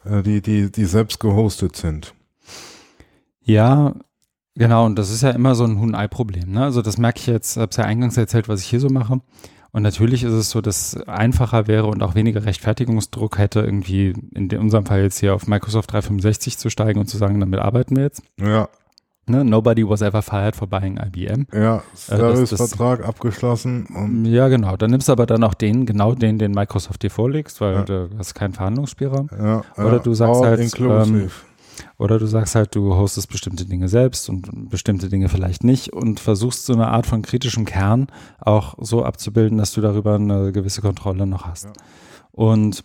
äh, 0.05 0.23
die, 0.23 0.41
die, 0.41 0.71
die 0.71 0.85
selbst 0.85 1.19
gehostet 1.19 1.75
sind. 1.75 2.13
Ja, 3.43 3.95
genau, 4.55 4.85
und 4.85 4.97
das 4.97 5.11
ist 5.11 5.21
ja 5.21 5.31
immer 5.31 5.55
so 5.55 5.63
ein 5.63 5.79
Huhn-Ei-Problem. 5.79 6.51
Ne? 6.51 6.63
Also 6.63 6.81
das 6.81 6.97
merke 6.97 7.19
ich 7.19 7.27
jetzt, 7.27 7.57
habe 7.57 7.69
es 7.69 7.77
ja 7.77 7.85
eingangs 7.85 8.17
erzählt, 8.17 8.49
was 8.49 8.61
ich 8.61 8.67
hier 8.67 8.79
so 8.79 8.89
mache. 8.89 9.21
Und 9.73 9.83
natürlich 9.83 10.23
ist 10.23 10.33
es 10.33 10.49
so, 10.49 10.59
dass 10.59 10.93
es 10.93 11.07
einfacher 11.07 11.67
wäre 11.67 11.85
und 11.85 12.03
auch 12.03 12.13
weniger 12.13 12.43
Rechtfertigungsdruck 12.43 13.37
hätte, 13.37 13.61
irgendwie 13.61 14.13
in 14.35 14.51
unserem 14.57 14.85
Fall 14.85 15.01
jetzt 15.01 15.19
hier 15.19 15.33
auf 15.33 15.47
Microsoft 15.47 15.93
365 15.93 16.57
zu 16.57 16.69
steigen 16.69 16.99
und 16.99 17.07
zu 17.07 17.17
sagen, 17.17 17.39
damit 17.39 17.59
arbeiten 17.61 17.95
wir 17.95 18.03
jetzt. 18.03 18.21
Ja. 18.37 18.67
Ne? 19.31 19.43
Nobody 19.43 19.87
was 19.87 20.01
ever 20.01 20.21
fired 20.21 20.55
for 20.55 20.67
buying 20.67 20.97
IBM. 20.97 21.47
Ja, 21.53 21.83
Servicevertrag 21.95 22.99
äh, 22.99 23.03
abgeschlossen. 23.03 24.25
ja, 24.25 24.47
genau. 24.47 24.77
Dann 24.77 24.91
nimmst 24.91 25.07
du 25.07 25.13
aber 25.13 25.25
dann 25.25 25.43
auch 25.43 25.53
den, 25.53 25.85
genau 25.85 26.13
den, 26.13 26.37
den 26.37 26.51
Microsoft 26.51 27.01
dir 27.03 27.09
vorlegst, 27.09 27.61
weil 27.61 27.73
ja. 27.73 27.83
du 27.83 28.09
hast 28.17 28.35
keinen 28.35 28.53
Verhandlungsspielraum. 28.53 29.29
Ja, 29.37 29.63
oder 29.77 29.99
du 29.99 30.13
sagst 30.13 30.41
halt, 30.41 30.79
ähm, 30.79 31.29
oder 31.97 32.19
du 32.19 32.25
sagst 32.25 32.55
halt, 32.55 32.75
du 32.75 32.95
hostest 32.95 33.29
bestimmte 33.29 33.65
Dinge 33.65 33.87
selbst 33.87 34.29
und 34.29 34.69
bestimmte 34.69 35.09
Dinge 35.09 35.29
vielleicht 35.29 35.63
nicht 35.63 35.93
und 35.93 36.19
versuchst 36.19 36.65
so 36.65 36.73
eine 36.73 36.87
Art 36.87 37.05
von 37.05 37.21
kritischem 37.21 37.65
Kern 37.65 38.07
auch 38.39 38.75
so 38.79 39.03
abzubilden, 39.03 39.57
dass 39.57 39.71
du 39.71 39.81
darüber 39.81 40.15
eine 40.15 40.51
gewisse 40.51 40.81
Kontrolle 40.81 41.25
noch 41.25 41.45
hast. 41.45 41.65
Ja. 41.65 41.71
Und 42.31 42.83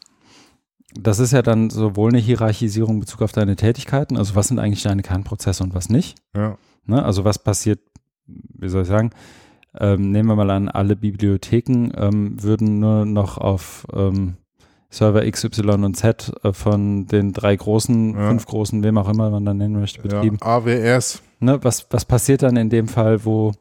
das 0.99 1.19
ist 1.19 1.33
ja 1.33 1.43
dann 1.43 1.71
sowohl 1.71 2.11
eine 2.11 2.19
Hierarchisierung 2.19 2.95
in 2.95 3.01
Bezug 3.01 3.23
auf 3.23 3.33
deine 3.33 3.57
Tätigkeiten, 3.57 4.17
also 4.17 4.35
was 4.35 4.49
sind 4.49 4.59
eigentlich 4.59 4.83
deine 4.83 5.03
Kernprozesse 5.03 5.63
und 5.63 5.75
was 5.75 5.89
nicht. 5.89 6.17
Ja. 6.35 6.59
Ne? 6.87 7.05
Also 7.05 7.25
was 7.25 7.39
passiert, 7.39 7.81
wie 8.27 8.69
soll 8.69 8.83
ich 8.83 8.89
sagen, 8.89 9.11
ähm, 9.79 10.11
nehmen 10.11 10.29
wir 10.29 10.37
mal 10.37 10.51
an, 10.51 10.69
alle 10.69 10.97
Bibliotheken 10.97 11.91
ähm, 11.97 12.43
würden 12.43 12.79
nur 12.79 13.05
noch 13.05 13.39
auf 13.39 13.87
ähm, 13.93 14.37
Server 14.89 15.25
X, 15.27 15.45
Y 15.45 15.85
und 15.85 15.97
Z 15.97 16.33
äh, 16.43 16.53
von 16.53 17.07
den 17.07 17.33
drei 17.33 17.55
großen, 17.55 18.15
ja. 18.15 18.29
fünf 18.29 18.47
großen, 18.47 18.83
wem 18.83 18.97
auch 18.99 19.09
immer 19.09 19.31
man 19.31 19.45
dann 19.45 19.59
nennen 19.59 19.79
möchte, 19.79 20.01
betrieben. 20.01 20.39
Ja, 20.41 20.59
AWS. 20.59 21.23
Ne? 21.41 21.59
Was, 21.63 21.87
was 21.91 22.05
passiert 22.05 22.43
dann 22.43 22.57
in 22.57 22.71
dem 22.71 22.89
Fall, 22.89 23.25
wo 23.25 23.53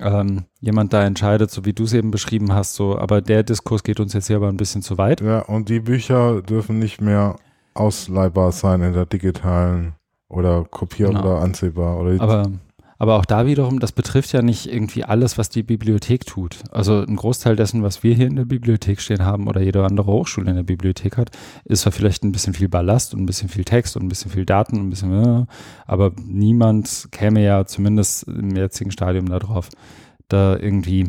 ähm, 0.00 0.44
jemand 0.60 0.92
da 0.92 1.04
entscheidet, 1.04 1.50
so 1.50 1.64
wie 1.64 1.72
du 1.72 1.84
es 1.84 1.92
eben 1.92 2.10
beschrieben 2.10 2.52
hast, 2.52 2.74
so, 2.74 2.98
aber 2.98 3.20
der 3.20 3.42
Diskurs 3.42 3.82
geht 3.82 4.00
uns 4.00 4.12
jetzt 4.12 4.26
hier 4.26 4.36
aber 4.36 4.48
ein 4.48 4.56
bisschen 4.56 4.82
zu 4.82 4.98
weit. 4.98 5.20
Ja, 5.20 5.40
und 5.40 5.68
die 5.68 5.80
Bücher 5.80 6.42
dürfen 6.42 6.78
nicht 6.78 7.00
mehr 7.00 7.36
ausleihbar 7.74 8.52
sein 8.52 8.82
in 8.82 8.92
der 8.92 9.06
digitalen 9.06 9.94
oder 10.28 10.64
kopierbar 10.64 11.22
genau. 11.22 11.34
oder 11.34 11.42
ansehbar. 11.42 11.98
Oder 11.98 12.20
aber 12.20 12.50
aber 12.98 13.16
auch 13.16 13.24
da 13.24 13.46
wiederum, 13.46 13.78
das 13.78 13.92
betrifft 13.92 14.32
ja 14.32 14.42
nicht 14.42 14.72
irgendwie 14.72 15.04
alles, 15.04 15.38
was 15.38 15.48
die 15.48 15.62
Bibliothek 15.62 16.26
tut. 16.26 16.58
Also 16.70 17.00
ein 17.00 17.14
Großteil 17.14 17.54
dessen, 17.54 17.82
was 17.84 18.02
wir 18.02 18.14
hier 18.14 18.26
in 18.26 18.36
der 18.36 18.44
Bibliothek 18.44 19.00
stehen 19.00 19.24
haben 19.24 19.46
oder 19.46 19.60
jede 19.60 19.84
andere 19.84 20.10
Hochschule 20.12 20.50
in 20.50 20.56
der 20.56 20.64
Bibliothek 20.64 21.16
hat, 21.16 21.30
ist 21.64 21.82
zwar 21.82 21.92
vielleicht 21.92 22.24
ein 22.24 22.32
bisschen 22.32 22.54
viel 22.54 22.68
Ballast 22.68 23.14
und 23.14 23.22
ein 23.22 23.26
bisschen 23.26 23.48
viel 23.48 23.64
Text 23.64 23.96
und 23.96 24.02
ein 24.02 24.08
bisschen 24.08 24.32
viel 24.32 24.44
Daten 24.44 24.78
und 24.78 24.88
ein 24.88 24.90
bisschen, 24.90 25.42
äh, 25.42 25.46
aber 25.86 26.12
niemand 26.26 27.08
käme 27.12 27.42
ja 27.42 27.64
zumindest 27.66 28.24
im 28.24 28.56
jetzigen 28.56 28.90
Stadium 28.90 29.26
darauf, 29.26 29.68
da 30.26 30.56
irgendwie 30.56 31.06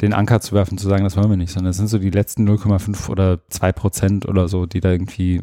den 0.00 0.12
Anker 0.12 0.40
zu 0.40 0.54
werfen, 0.54 0.76
zu 0.76 0.88
sagen, 0.88 1.04
das 1.04 1.16
wollen 1.16 1.30
wir 1.30 1.36
nicht, 1.36 1.52
sondern 1.52 1.70
es 1.70 1.76
sind 1.76 1.88
so 1.88 1.98
die 1.98 2.10
letzten 2.10 2.48
0,5 2.48 3.08
oder 3.08 3.40
2 3.48 3.72
Prozent 3.72 4.28
oder 4.28 4.48
so, 4.48 4.66
die 4.66 4.80
da 4.80 4.90
irgendwie 4.90 5.42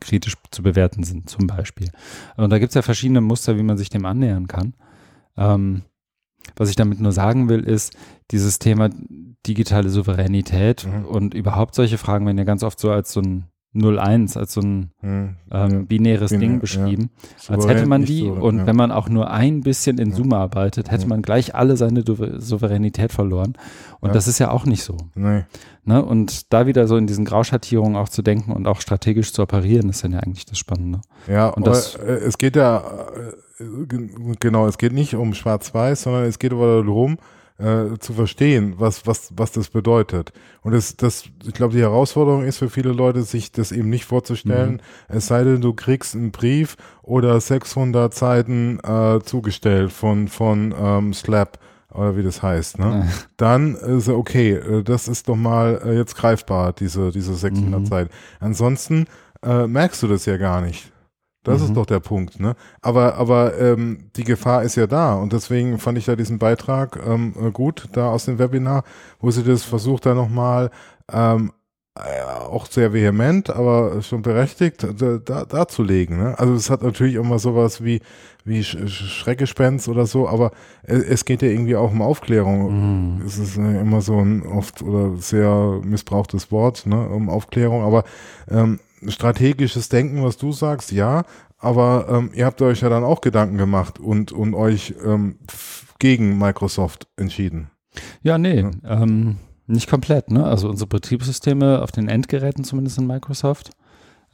kritisch 0.00 0.34
zu 0.50 0.62
bewerten 0.62 1.02
sind, 1.02 1.30
zum 1.30 1.46
Beispiel. 1.46 1.90
Und 2.36 2.50
da 2.50 2.58
gibt 2.58 2.70
es 2.70 2.74
ja 2.74 2.82
verschiedene 2.82 3.22
Muster, 3.22 3.56
wie 3.56 3.62
man 3.62 3.78
sich 3.78 3.88
dem 3.88 4.04
annähern 4.04 4.46
kann. 4.46 4.74
Ähm, 5.36 5.82
was 6.54 6.70
ich 6.70 6.76
damit 6.76 7.00
nur 7.00 7.12
sagen 7.12 7.48
will, 7.48 7.64
ist, 7.64 7.96
dieses 8.30 8.58
Thema 8.58 8.90
digitale 9.46 9.90
Souveränität 9.90 10.86
mhm. 10.86 11.04
und 11.04 11.34
überhaupt 11.34 11.74
solche 11.74 11.98
Fragen 11.98 12.26
werden 12.26 12.38
ja 12.38 12.44
ganz 12.44 12.62
oft 12.62 12.78
so 12.78 12.90
als 12.90 13.12
so 13.12 13.20
ein 13.20 13.46
0-1, 13.76 14.38
als 14.38 14.52
so 14.52 14.60
ein 14.60 14.90
mhm. 15.02 15.36
ähm, 15.50 15.86
binäres 15.86 16.30
Binär, 16.30 16.48
Ding 16.48 16.60
beschrieben, 16.60 17.10
ja. 17.48 17.54
als 17.54 17.66
hätte 17.66 17.86
man 17.86 18.04
die 18.04 18.20
so, 18.20 18.32
und 18.32 18.58
ja. 18.58 18.66
wenn 18.66 18.76
man 18.76 18.92
auch 18.92 19.08
nur 19.08 19.30
ein 19.30 19.60
bisschen 19.60 19.98
in 19.98 20.12
Zoom 20.12 20.32
arbeitet, 20.32 20.90
hätte 20.90 21.06
man 21.06 21.22
gleich 21.22 21.54
alle 21.54 21.76
seine 21.76 22.04
Souveränität 22.38 23.12
verloren 23.12 23.54
und 24.00 24.14
das 24.14 24.28
ist 24.28 24.38
ja 24.38 24.50
auch 24.50 24.66
nicht 24.66 24.82
so. 24.82 24.96
Nee. 25.14 25.44
Ne? 25.84 26.04
Und 26.04 26.52
da 26.52 26.66
wieder 26.66 26.88
so 26.88 26.96
in 26.96 27.06
diesen 27.06 27.24
Grauschattierungen 27.24 27.96
auch 27.96 28.08
zu 28.08 28.22
denken 28.22 28.52
und 28.52 28.66
auch 28.66 28.80
strategisch 28.80 29.32
zu 29.32 29.42
operieren, 29.42 29.88
ist 29.88 30.02
dann 30.02 30.12
ja 30.12 30.18
eigentlich 30.18 30.46
das 30.46 30.58
Spannende. 30.58 31.00
Ja, 31.28 31.48
und 31.48 31.66
das, 31.66 31.94
es 31.96 32.38
geht 32.38 32.56
ja 32.56 32.82
äh, 33.58 33.66
genau, 34.38 34.66
es 34.66 34.78
geht 34.78 34.92
nicht 34.92 35.14
um 35.14 35.34
Schwarz-Weiß, 35.34 36.02
sondern 36.02 36.24
es 36.24 36.38
geht 36.38 36.52
aber 36.52 36.82
darum, 36.82 37.18
äh, 37.58 37.98
zu 37.98 38.12
verstehen, 38.12 38.74
was, 38.78 39.06
was, 39.06 39.32
was 39.36 39.52
das 39.52 39.68
bedeutet. 39.68 40.32
Und 40.62 40.72
das, 40.72 40.96
das, 40.96 41.24
ich 41.46 41.54
glaube, 41.54 41.74
die 41.74 41.80
Herausforderung 41.80 42.44
ist 42.44 42.58
für 42.58 42.70
viele 42.70 42.92
Leute, 42.92 43.22
sich 43.22 43.52
das 43.52 43.72
eben 43.72 43.88
nicht 43.88 44.04
vorzustellen, 44.04 44.74
mhm. 44.74 45.16
es 45.16 45.26
sei 45.26 45.44
denn, 45.44 45.60
du 45.60 45.72
kriegst 45.72 46.14
einen 46.14 46.32
Brief 46.32 46.76
oder 47.02 47.40
600 47.40 48.14
Seiten 48.14 48.78
äh, 48.80 49.20
zugestellt 49.24 49.92
von, 49.92 50.28
von 50.28 50.74
ähm, 50.78 51.14
Slap 51.14 51.58
oder 51.94 52.16
wie 52.16 52.22
das 52.22 52.42
heißt, 52.42 52.78
ne? 52.78 53.08
Dann 53.36 53.74
ist 53.74 54.08
okay, 54.08 54.52
äh, 54.52 54.82
das 54.82 55.08
ist 55.08 55.28
doch 55.28 55.36
mal 55.36 55.80
äh, 55.84 55.96
jetzt 55.96 56.16
greifbar, 56.16 56.72
diese, 56.72 57.10
diese 57.10 57.34
600 57.34 57.80
mhm. 57.80 57.86
Seiten. 57.86 58.10
Ansonsten 58.38 59.06
äh, 59.42 59.66
merkst 59.66 60.02
du 60.02 60.08
das 60.08 60.26
ja 60.26 60.36
gar 60.36 60.60
nicht. 60.60 60.92
Das 61.46 61.60
mhm. 61.60 61.66
ist 61.66 61.76
doch 61.76 61.86
der 61.86 62.00
Punkt, 62.00 62.40
ne? 62.40 62.56
Aber, 62.82 63.14
aber 63.14 63.58
ähm, 63.58 64.10
die 64.16 64.24
Gefahr 64.24 64.64
ist 64.64 64.74
ja 64.74 64.88
da 64.88 65.14
und 65.14 65.32
deswegen 65.32 65.78
fand 65.78 65.96
ich 65.96 66.04
da 66.04 66.16
diesen 66.16 66.38
Beitrag 66.38 66.98
ähm, 67.06 67.34
äh, 67.40 67.50
gut, 67.52 67.88
da 67.92 68.10
aus 68.10 68.24
dem 68.24 68.40
Webinar, 68.40 68.82
wo 69.20 69.30
sie 69.30 69.44
das 69.44 69.62
versucht, 69.62 70.06
da 70.06 70.14
nochmal 70.14 70.70
ähm, 71.12 71.52
äh, 71.94 72.22
auch 72.50 72.66
sehr 72.66 72.92
vehement, 72.92 73.48
aber 73.48 74.02
schon 74.02 74.22
berechtigt 74.22 74.86
da, 74.98 75.44
darzulegen. 75.44 76.18
Ne? 76.18 76.38
Also 76.38 76.54
es 76.54 76.68
hat 76.68 76.82
natürlich 76.82 77.14
immer 77.14 77.38
sowas 77.38 77.82
wie, 77.84 78.00
wie 78.44 78.64
Sch 78.64 78.88
Schreckgespenst 78.88 79.88
oder 79.88 80.06
so, 80.06 80.28
aber 80.28 80.50
es, 80.82 81.24
geht 81.24 81.42
ja 81.42 81.48
irgendwie 81.48 81.76
auch 81.76 81.92
um 81.92 82.02
Aufklärung. 82.02 83.18
Mhm. 83.18 83.22
Es 83.24 83.38
ist 83.38 83.56
immer 83.56 84.00
so 84.00 84.18
ein 84.18 84.42
oft 84.42 84.82
oder 84.82 85.16
sehr 85.16 85.80
missbrauchtes 85.84 86.50
Wort, 86.50 86.86
ne, 86.86 87.08
um 87.08 87.30
Aufklärung, 87.30 87.82
aber 87.82 88.02
ähm, 88.50 88.80
strategisches 89.10 89.88
Denken, 89.88 90.22
was 90.22 90.36
du 90.36 90.52
sagst, 90.52 90.92
ja, 90.92 91.24
aber 91.58 92.06
ähm, 92.10 92.30
ihr 92.34 92.46
habt 92.46 92.60
euch 92.62 92.80
ja 92.80 92.88
dann 92.88 93.04
auch 93.04 93.20
Gedanken 93.20 93.58
gemacht 93.58 93.98
und, 93.98 94.32
und 94.32 94.54
euch 94.54 94.94
ähm, 95.04 95.38
gegen 95.98 96.38
Microsoft 96.38 97.08
entschieden. 97.16 97.70
Ja, 98.22 98.38
nee, 98.38 98.60
ja. 98.60 98.70
Ähm, 98.84 99.36
nicht 99.66 99.88
komplett, 99.88 100.30
ne? 100.30 100.44
Also 100.44 100.68
unsere 100.68 100.88
Betriebssysteme 100.88 101.82
auf 101.82 101.92
den 101.92 102.08
Endgeräten 102.08 102.62
zumindest 102.64 102.98
in 102.98 103.06
Microsoft. 103.06 103.70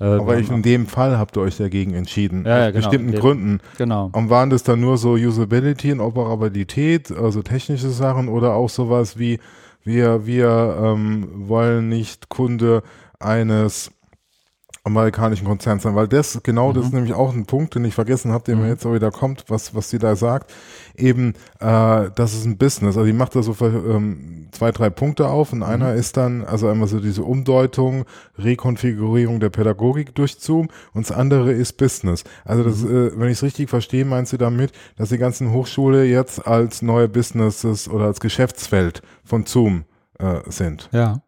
Äh, 0.00 0.04
aber 0.04 0.38
ich, 0.38 0.50
in 0.50 0.62
dem 0.62 0.86
Fall 0.86 1.16
habt 1.18 1.36
ihr 1.36 1.42
euch 1.42 1.56
dagegen 1.56 1.94
entschieden. 1.94 2.44
Ja, 2.44 2.58
ja, 2.58 2.66
aus 2.66 2.72
genau, 2.72 2.88
bestimmten 2.88 3.12
Gründen. 3.18 3.60
Genau. 3.78 4.10
Und 4.12 4.30
waren 4.30 4.50
das 4.50 4.62
dann 4.62 4.80
nur 4.80 4.98
so 4.98 5.12
Usability 5.12 5.92
und 5.92 6.00
Operabilität, 6.00 7.12
also 7.12 7.42
technische 7.42 7.90
Sachen 7.90 8.28
oder 8.28 8.54
auch 8.54 8.68
sowas 8.68 9.18
wie 9.18 9.38
wir, 9.84 10.26
wir 10.26 10.76
ähm, 10.82 11.28
wollen 11.48 11.88
nicht 11.88 12.28
Kunde 12.28 12.82
eines 13.18 13.90
amerikanischen 14.84 15.46
Konzern 15.46 15.78
sein, 15.78 15.94
weil 15.94 16.08
das 16.08 16.40
genau 16.42 16.70
mhm. 16.70 16.74
das 16.74 16.86
ist 16.86 16.92
nämlich 16.92 17.14
auch 17.14 17.32
ein 17.32 17.46
Punkt, 17.46 17.74
den 17.74 17.84
ich 17.84 17.94
vergessen 17.94 18.32
habe, 18.32 18.44
der 18.44 18.56
mhm. 18.56 18.62
mir 18.62 18.68
jetzt 18.68 18.84
auch 18.84 18.94
wieder 18.94 19.12
kommt, 19.12 19.44
was 19.48 19.74
was 19.74 19.90
sie 19.90 19.98
da 19.98 20.16
sagt, 20.16 20.52
eben 20.96 21.34
äh, 21.60 22.10
das 22.14 22.34
ist 22.34 22.44
ein 22.44 22.58
Business. 22.58 22.96
Also 22.96 23.04
die 23.04 23.12
macht 23.12 23.36
da 23.36 23.42
so 23.42 23.54
ähm, 23.64 24.48
zwei 24.50 24.72
drei 24.72 24.90
Punkte 24.90 25.28
auf 25.28 25.52
und 25.52 25.60
mhm. 25.60 25.64
einer 25.64 25.94
ist 25.94 26.16
dann 26.16 26.44
also 26.44 26.68
einmal 26.68 26.88
so 26.88 26.98
diese 26.98 27.22
Umdeutung, 27.22 28.04
Rekonfigurierung 28.38 29.38
der 29.38 29.50
Pädagogik 29.50 30.16
durch 30.16 30.36
Zoom 30.40 30.68
und 30.94 31.08
das 31.08 31.16
andere 31.16 31.52
ist 31.52 31.74
Business. 31.74 32.24
Also 32.44 32.64
das, 32.64 32.82
mhm. 32.82 32.90
äh, 32.90 33.20
wenn 33.20 33.28
ich 33.28 33.38
es 33.38 33.42
richtig 33.44 33.70
verstehe, 33.70 34.04
meint 34.04 34.26
sie 34.26 34.38
damit, 34.38 34.72
dass 34.96 35.10
die 35.10 35.18
ganzen 35.18 35.52
Hochschule 35.52 36.04
jetzt 36.04 36.44
als 36.44 36.82
neue 36.82 37.08
Businesses 37.08 37.88
oder 37.88 38.06
als 38.06 38.18
Geschäftsfeld 38.18 39.02
von 39.24 39.46
Zoom 39.46 39.84
äh, 40.18 40.40
sind. 40.46 40.88
Ja. 40.92 41.22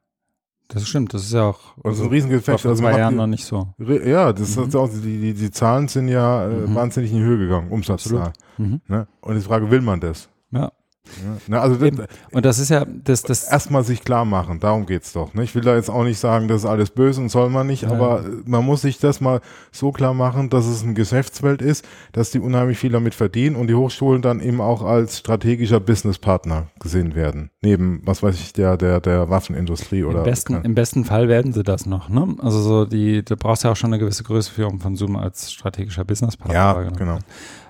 Das 0.68 0.88
stimmt, 0.88 1.12
das 1.12 1.24
ist 1.24 1.32
ja 1.32 1.44
auch 1.44 1.60
also 1.82 2.04
ein 2.04 2.10
Riesengefecht. 2.10 2.60
Vor 2.60 2.70
also 2.70 2.82
zwei 2.82 2.98
Jahren 2.98 3.16
noch 3.16 3.26
nicht 3.26 3.44
so. 3.44 3.68
Ja, 3.78 4.32
das 4.32 4.56
mhm. 4.56 4.64
ist 4.64 4.76
auch, 4.76 4.88
die, 4.88 5.20
die, 5.20 5.34
die 5.34 5.50
Zahlen 5.50 5.88
sind 5.88 6.08
ja 6.08 6.46
äh, 6.46 6.48
mhm. 6.48 6.74
wahnsinnig 6.74 7.12
in 7.12 7.18
die 7.18 7.24
Höhe 7.24 7.38
gegangen, 7.38 7.70
Umsatzzahl. 7.70 8.32
Mhm. 8.56 8.80
Ne? 8.88 9.06
Und 9.20 9.34
die 9.34 9.42
Frage, 9.42 9.70
will 9.70 9.82
man 9.82 10.00
das? 10.00 10.28
Ja. 10.50 10.72
Ja, 11.06 11.36
na, 11.48 11.60
also 11.60 11.76
das, 11.76 12.08
und 12.32 12.46
das 12.46 12.58
ist 12.58 12.70
ja 12.70 12.86
das, 12.86 13.22
das 13.22 13.44
erstmal 13.44 13.84
sich 13.84 14.04
klar 14.04 14.24
machen, 14.24 14.58
darum 14.58 14.86
geht's 14.86 15.12
doch. 15.12 15.34
Ne? 15.34 15.44
Ich 15.44 15.54
will 15.54 15.62
da 15.62 15.76
jetzt 15.76 15.90
auch 15.90 16.02
nicht 16.02 16.18
sagen, 16.18 16.48
das 16.48 16.62
ist 16.62 16.66
alles 16.66 16.90
böse 16.90 17.20
und 17.20 17.28
soll 17.28 17.50
man 17.50 17.66
nicht, 17.66 17.82
ja. 17.82 17.90
aber 17.90 18.24
man 18.46 18.64
muss 18.64 18.82
sich 18.82 18.98
das 18.98 19.20
mal 19.20 19.40
so 19.70 19.92
klar 19.92 20.14
machen, 20.14 20.48
dass 20.48 20.66
es 20.66 20.82
eine 20.82 20.94
Geschäftswelt 20.94 21.60
ist, 21.60 21.84
dass 22.12 22.30
die 22.30 22.40
unheimlich 22.40 22.78
viel 22.78 22.90
damit 22.90 23.14
verdienen 23.14 23.54
und 23.54 23.66
die 23.66 23.74
Hochschulen 23.74 24.22
dann 24.22 24.40
eben 24.40 24.62
auch 24.62 24.82
als 24.82 25.18
strategischer 25.18 25.78
Businesspartner 25.78 26.68
gesehen 26.80 27.14
werden. 27.14 27.50
Neben, 27.60 28.00
was 28.04 28.22
weiß 28.22 28.36
ich, 28.36 28.54
der, 28.54 28.78
der, 28.78 29.00
der 29.00 29.28
Waffenindustrie 29.28 30.04
oder. 30.04 30.20
Im 30.20 30.24
besten, 30.24 30.54
im 30.62 30.74
besten 30.74 31.04
Fall 31.04 31.28
werden 31.28 31.52
sie 31.52 31.62
das 31.62 31.84
noch, 31.84 32.08
ne? 32.08 32.34
Also 32.38 32.60
so 32.60 32.86
die, 32.86 33.22
du 33.22 33.36
brauchst 33.36 33.64
ja 33.64 33.72
auch 33.72 33.76
schon 33.76 33.92
eine 33.92 33.98
gewisse 33.98 34.24
Größe 34.24 34.50
von 34.78 34.96
Zoom 34.96 35.16
als 35.16 35.52
strategischer 35.52 36.04
Businesspartner. 36.04 36.54
Ja, 36.54 36.90
genau. 36.90 37.18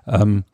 Ähm, 0.07 0.45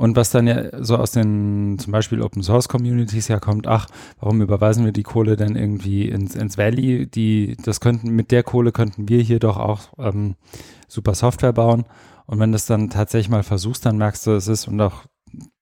und 0.00 0.16
was 0.16 0.30
dann 0.30 0.46
ja 0.46 0.82
so 0.82 0.96
aus 0.96 1.12
den 1.12 1.78
zum 1.78 1.92
Beispiel 1.92 2.22
Open 2.22 2.42
Source 2.42 2.70
Communities 2.70 3.28
ja 3.28 3.38
kommt, 3.38 3.66
ach, 3.66 3.86
warum 4.18 4.40
überweisen 4.40 4.86
wir 4.86 4.92
die 4.92 5.02
Kohle 5.02 5.36
denn 5.36 5.56
irgendwie 5.56 6.08
ins, 6.08 6.34
ins 6.36 6.56
Valley? 6.56 7.06
Die, 7.06 7.58
das 7.62 7.80
könnten, 7.80 8.08
mit 8.08 8.30
der 8.30 8.42
Kohle 8.42 8.72
könnten 8.72 9.10
wir 9.10 9.20
hier 9.20 9.40
doch 9.40 9.58
auch 9.58 9.92
ähm, 9.98 10.36
super 10.88 11.14
Software 11.14 11.52
bauen. 11.52 11.84
Und 12.24 12.38
wenn 12.38 12.50
du 12.50 12.56
es 12.56 12.64
dann 12.64 12.88
tatsächlich 12.88 13.28
mal 13.28 13.42
versuchst, 13.42 13.84
dann 13.84 13.98
merkst 13.98 14.26
du, 14.26 14.30
es 14.30 14.48
ist, 14.48 14.68
und 14.68 14.80
auch 14.80 15.04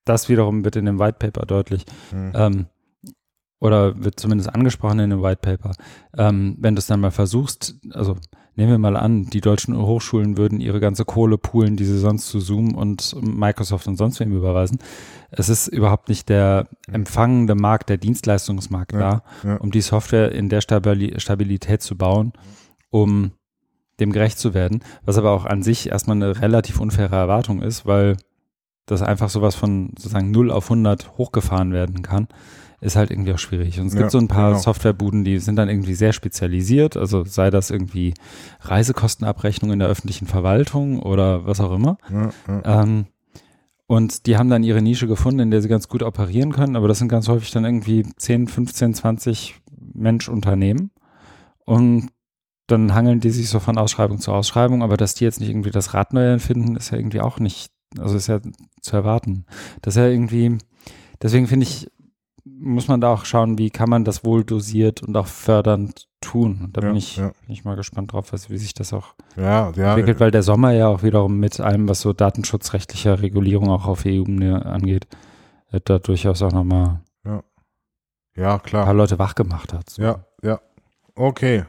das 0.04 0.28
wiederum 0.28 0.64
wird 0.64 0.76
in 0.76 0.84
dem 0.84 1.00
White 1.00 1.16
Paper 1.18 1.44
deutlich, 1.44 1.84
mhm. 2.12 2.32
ähm, 2.36 2.66
oder 3.58 4.04
wird 4.04 4.20
zumindest 4.20 4.54
angesprochen 4.54 5.00
in 5.00 5.10
dem 5.10 5.20
White 5.20 5.40
Paper, 5.42 5.72
ähm, 6.16 6.56
wenn 6.60 6.76
du 6.76 6.78
es 6.78 6.86
dann 6.86 7.00
mal 7.00 7.10
versuchst, 7.10 7.74
also 7.90 8.16
nehmen 8.58 8.72
wir 8.72 8.78
mal 8.78 8.96
an, 8.96 9.26
die 9.26 9.40
deutschen 9.40 9.76
Hochschulen 9.76 10.36
würden 10.36 10.60
ihre 10.60 10.80
ganze 10.80 11.04
Kohle 11.04 11.38
poolen, 11.38 11.76
die 11.76 11.84
sie 11.84 11.98
sonst 11.98 12.28
zu 12.28 12.40
Zoom 12.40 12.74
und 12.74 13.14
Microsoft 13.22 13.86
und 13.86 13.96
sonst 13.96 14.18
wem 14.18 14.32
überweisen. 14.32 14.78
Es 15.30 15.48
ist 15.48 15.68
überhaupt 15.68 16.08
nicht 16.08 16.28
der 16.28 16.66
empfangende 16.90 17.54
Markt, 17.54 17.88
der 17.88 17.98
Dienstleistungsmarkt 17.98 18.92
ja, 18.92 18.98
da, 18.98 19.22
ja. 19.48 19.56
um 19.58 19.70
die 19.70 19.80
Software 19.80 20.32
in 20.32 20.48
der 20.48 20.60
Stabilität 20.60 21.82
zu 21.82 21.96
bauen, 21.96 22.32
um 22.90 23.30
dem 24.00 24.10
gerecht 24.10 24.40
zu 24.40 24.54
werden, 24.54 24.82
was 25.04 25.18
aber 25.18 25.30
auch 25.30 25.46
an 25.46 25.62
sich 25.62 25.90
erstmal 25.90 26.16
eine 26.16 26.40
relativ 26.40 26.80
unfaire 26.80 27.14
Erwartung 27.14 27.62
ist, 27.62 27.86
weil 27.86 28.16
das 28.86 29.02
einfach 29.02 29.28
sowas 29.28 29.54
von 29.54 29.90
sozusagen 29.96 30.32
0 30.32 30.50
auf 30.50 30.64
100 30.64 31.16
hochgefahren 31.16 31.72
werden 31.72 32.02
kann 32.02 32.26
ist 32.80 32.96
halt 32.96 33.10
irgendwie 33.10 33.32
auch 33.32 33.38
schwierig. 33.38 33.80
Und 33.80 33.88
es 33.88 33.94
ja, 33.94 34.00
gibt 34.00 34.10
so 34.12 34.18
ein 34.18 34.28
paar 34.28 34.50
genau. 34.50 34.62
Softwarebuden, 34.62 35.24
die 35.24 35.38
sind 35.38 35.56
dann 35.56 35.68
irgendwie 35.68 35.94
sehr 35.94 36.12
spezialisiert, 36.12 36.96
also 36.96 37.24
sei 37.24 37.50
das 37.50 37.70
irgendwie 37.70 38.14
Reisekostenabrechnung 38.60 39.72
in 39.72 39.80
der 39.80 39.88
öffentlichen 39.88 40.26
Verwaltung 40.26 41.00
oder 41.00 41.46
was 41.46 41.60
auch 41.60 41.72
immer. 41.72 41.98
Ja, 42.10 42.30
ja. 42.46 42.82
Ähm, 42.82 43.06
und 43.86 44.26
die 44.26 44.36
haben 44.36 44.50
dann 44.50 44.64
ihre 44.64 44.82
Nische 44.82 45.06
gefunden, 45.06 45.40
in 45.40 45.50
der 45.50 45.62
sie 45.62 45.68
ganz 45.68 45.88
gut 45.88 46.02
operieren 46.02 46.52
können, 46.52 46.76
aber 46.76 46.88
das 46.88 46.98
sind 46.98 47.08
ganz 47.08 47.26
häufig 47.26 47.50
dann 47.50 47.64
irgendwie 47.64 48.04
10, 48.16 48.46
15, 48.46 48.94
20 48.94 49.56
Mensch-Unternehmen. 49.94 50.90
Und 51.64 52.10
dann 52.66 52.94
hangeln 52.94 53.20
die 53.20 53.30
sich 53.30 53.48
so 53.48 53.60
von 53.60 53.78
Ausschreibung 53.78 54.18
zu 54.18 54.30
Ausschreibung, 54.30 54.82
aber 54.82 54.98
dass 54.98 55.14
die 55.14 55.24
jetzt 55.24 55.40
nicht 55.40 55.48
irgendwie 55.48 55.70
das 55.70 55.94
Rad 55.94 56.12
neu 56.12 56.22
erfinden, 56.22 56.76
ist 56.76 56.90
ja 56.90 56.98
irgendwie 56.98 57.22
auch 57.22 57.40
nicht, 57.40 57.72
also 57.98 58.14
ist 58.14 58.26
ja 58.26 58.40
zu 58.82 58.94
erwarten. 58.94 59.46
Das 59.80 59.96
ist 59.96 60.00
ja 60.00 60.08
irgendwie, 60.08 60.58
deswegen 61.22 61.46
finde 61.46 61.64
ich, 61.64 61.90
muss 62.58 62.88
man 62.88 63.00
da 63.00 63.12
auch 63.12 63.24
schauen, 63.24 63.58
wie 63.58 63.70
kann 63.70 63.88
man 63.88 64.04
das 64.04 64.24
wohl 64.24 64.44
dosiert 64.44 65.02
und 65.02 65.16
auch 65.16 65.26
fördernd 65.26 66.08
tun. 66.20 66.60
Und 66.64 66.76
da 66.76 66.82
ja, 66.82 66.88
bin, 66.88 66.96
ich, 66.96 67.16
ja. 67.16 67.28
bin 67.28 67.52
ich 67.52 67.64
mal 67.64 67.76
gespannt 67.76 68.12
drauf, 68.12 68.32
was, 68.32 68.50
wie 68.50 68.58
sich 68.58 68.74
das 68.74 68.92
auch 68.92 69.14
ja, 69.36 69.68
entwickelt, 69.68 70.20
weil 70.20 70.30
der 70.30 70.42
Sommer 70.42 70.72
ja 70.72 70.88
auch 70.88 71.02
wiederum 71.02 71.38
mit 71.38 71.60
allem, 71.60 71.88
was 71.88 72.00
so 72.00 72.12
datenschutzrechtlicher 72.12 73.22
Regulierung 73.22 73.68
auch 73.70 73.86
auf 73.86 74.04
EU-Ebene 74.04 74.66
angeht, 74.66 75.06
äh, 75.70 75.80
da 75.84 75.98
durchaus 75.98 76.42
auch 76.42 76.52
nochmal 76.52 77.00
ja. 77.24 77.42
ja, 78.36 78.58
klar. 78.58 78.82
ein 78.82 78.86
paar 78.86 78.94
Leute 78.94 79.18
wach 79.18 79.34
gemacht 79.34 79.72
hat. 79.72 79.90
So. 79.90 80.02
Ja, 80.02 80.24
ja. 80.42 80.60
Okay 81.14 81.64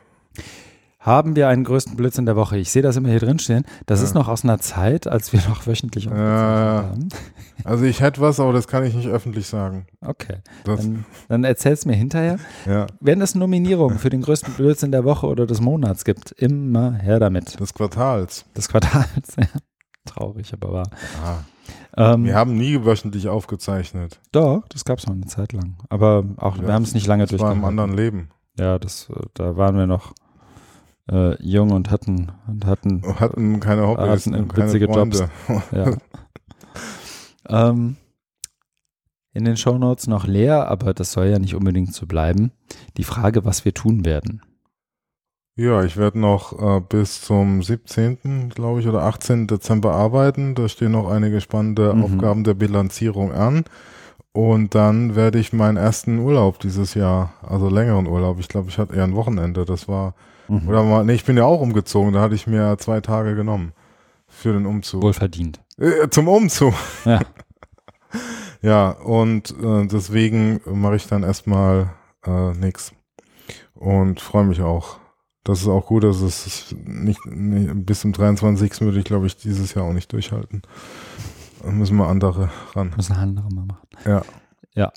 haben 0.99 1.38
wir 1.38 1.47
einen 1.47 1.63
größten 1.63 1.95
Blödsinn 1.95 2.26
der 2.26 2.35
Woche. 2.35 2.57
Ich 2.57 2.71
sehe 2.71 2.81
das 2.81 2.97
immer 2.97 3.09
hier 3.09 3.19
drin 3.19 3.39
stehen. 3.39 3.63
Das 3.85 3.99
ja. 3.99 4.05
ist 4.05 4.13
noch 4.13 4.27
aus 4.27 4.43
einer 4.43 4.59
Zeit, 4.59 5.07
als 5.07 5.31
wir 5.31 5.39
noch 5.49 5.65
wöchentlich 5.65 6.05
ja, 6.05 6.13
haben. 6.13 7.09
Also 7.63 7.85
ich 7.85 8.01
hätte 8.01 8.19
was, 8.19 8.39
aber 8.39 8.51
das 8.51 8.67
kann 8.67 8.84
ich 8.84 8.93
nicht 8.93 9.07
öffentlich 9.07 9.47
sagen. 9.47 9.88
Okay. 10.01 10.39
Dann, 10.65 11.05
dann 11.30 11.43
erzähl 11.45 11.73
es 11.73 11.85
mir 11.85 11.95
hinterher. 11.95 12.38
Ja. 12.65 12.88
Wenn 12.99 13.21
es 13.21 13.34
Nominierungen 13.34 13.97
für 13.97 14.09
den 14.09 14.21
größten 14.21 14.53
Blödsinn 14.53 14.91
der 14.91 15.05
Woche 15.05 15.27
oder 15.27 15.45
des 15.45 15.61
Monats 15.61 16.03
gibt, 16.03 16.31
immer 16.34 16.93
her 16.93 17.19
damit. 17.19 17.59
Des 17.59 17.73
Quartals. 17.73 18.45
Des 18.55 18.67
Quartals, 18.67 19.35
ja. 19.38 19.47
Traurig, 20.05 20.53
aber 20.53 20.71
wahr. 20.73 20.89
Ähm, 21.95 22.26
wir 22.26 22.35
haben 22.35 22.55
nie 22.55 22.84
wöchentlich 22.84 23.27
aufgezeichnet. 23.27 24.19
Doch, 24.31 24.63
das 24.69 24.85
gab 24.85 24.99
es 24.99 25.07
mal 25.07 25.13
eine 25.13 25.26
Zeit 25.27 25.53
lang. 25.53 25.77
Aber 25.89 26.26
auch, 26.38 26.57
ja, 26.57 26.67
wir 26.67 26.73
haben 26.73 26.84
es 26.84 26.93
nicht 26.93 27.07
lange 27.07 27.26
durchgemacht. 27.26 27.55
Das 27.55 27.61
war 27.61 27.69
im 27.69 27.80
anderen 27.80 27.95
Leben. 27.95 28.30
Ja, 28.57 28.80
das, 28.80 29.09
äh, 29.09 29.21
da 29.34 29.55
waren 29.55 29.77
wir 29.77 29.88
noch 29.88 30.13
äh, 31.10 31.41
jung 31.41 31.72
und 31.72 31.91
hatten 31.91 32.31
und 32.48 32.65
hatten, 32.65 33.02
hatten 33.19 33.60
keine 33.60 33.88
Hobbys, 33.88 34.27
hatten 34.27 34.56
witzige 34.56 34.86
Jobs. 34.86 35.23
ja. 35.72 35.98
ähm, 37.49 37.98
in 39.34 39.45
den 39.45 39.57
Shownotes 39.57 40.07
noch 40.07 40.26
leer, 40.26 40.68
aber 40.68 40.94
das 40.94 41.11
soll 41.11 41.27
ja 41.27 41.40
nicht 41.40 41.56
unbedingt 41.56 41.94
so 41.94 42.06
bleiben. 42.06 42.52
Die 42.98 43.03
Frage, 43.03 43.45
was 43.45 43.65
wir 43.65 43.73
tun 43.73 44.06
werden. 44.06 44.41
Ja, 45.56 45.84
ich 45.84 45.98
werde 45.98 46.19
noch 46.19 46.57
äh, 46.57 46.80
bis 46.80 47.22
zum 47.22 47.61
17., 47.61 48.49
glaube 48.49 48.80
ich, 48.80 48.88
oder 48.88 49.03
18. 49.03 49.45
Dezember 49.48 49.94
arbeiten. 49.94 50.56
Da 50.56 50.69
stehen 50.69 50.94
noch 50.94 51.10
einige 51.10 51.41
spannende 51.41 51.94
mhm. 51.94 52.03
Aufgaben 52.03 52.44
der 52.45 52.53
Bilanzierung 52.53 53.34
an. 53.34 53.65
Und 54.31 54.73
dann 54.73 55.15
werde 55.15 55.38
ich 55.38 55.52
meinen 55.52 55.76
ersten 55.76 56.19
Urlaub 56.19 56.60
dieses 56.60 56.94
Jahr, 56.94 57.34
also 57.41 57.68
längeren 57.68 58.07
Urlaub. 58.07 58.40
Ich 58.40 58.48
glaube, 58.48 58.69
ich 58.69 58.77
hatte 58.77 58.95
eher 58.95 59.03
ein 59.03 59.15
Wochenende. 59.15 59.65
Das 59.65 59.90
war 59.90 60.14
Mhm. 60.49 60.67
Oder 60.67 60.84
mal, 60.84 61.05
nee, 61.05 61.13
ich 61.13 61.26
bin 61.26 61.38
ja 61.38 61.45
auch 61.45 61.61
umgezogen, 61.61 62.13
da 62.13 62.21
hatte 62.21 62.35
ich 62.35 62.47
mir 62.47 62.77
zwei 62.80 63.01
Tage 63.01 63.35
genommen 63.35 63.73
für 64.27 64.53
den 64.53 64.65
Umzug. 64.65 65.03
Wohlverdient. 65.03 65.61
Äh, 65.77 66.09
zum 66.09 66.27
Umzug. 66.27 66.73
Ja. 67.05 67.21
ja, 68.61 68.89
und 68.89 69.51
äh, 69.51 69.88
deswegen 69.88 70.61
mache 70.65 70.95
ich 70.95 71.07
dann 71.07 71.23
erstmal 71.23 71.91
äh, 72.26 72.51
nichts. 72.53 72.93
Und 73.76 74.19
freue 74.19 74.43
mich 74.43 74.61
auch. 74.61 74.97
Das 75.43 75.61
ist 75.61 75.67
auch 75.67 75.85
gut, 75.85 76.03
dass 76.03 76.21
es 76.21 76.76
nicht, 76.84 77.26
nicht 77.26 77.85
bis 77.85 78.01
zum 78.01 78.11
23. 78.11 78.81
würde 78.81 78.99
ich, 78.99 79.05
glaube 79.05 79.26
ich, 79.26 79.38
dieses 79.38 79.73
Jahr 79.73 79.85
auch 79.85 79.93
nicht 79.93 80.11
durchhalten. 80.11 80.63
Dann 81.63 81.77
müssen 81.77 81.97
wir 81.97 82.07
andere 82.07 82.49
ran. 82.73 82.93
Müssen 82.95 83.15
andere 83.15 83.47
mal 83.53 83.65
machen. 83.65 83.88
Ja. 84.05 84.21
Ja, 84.76 84.91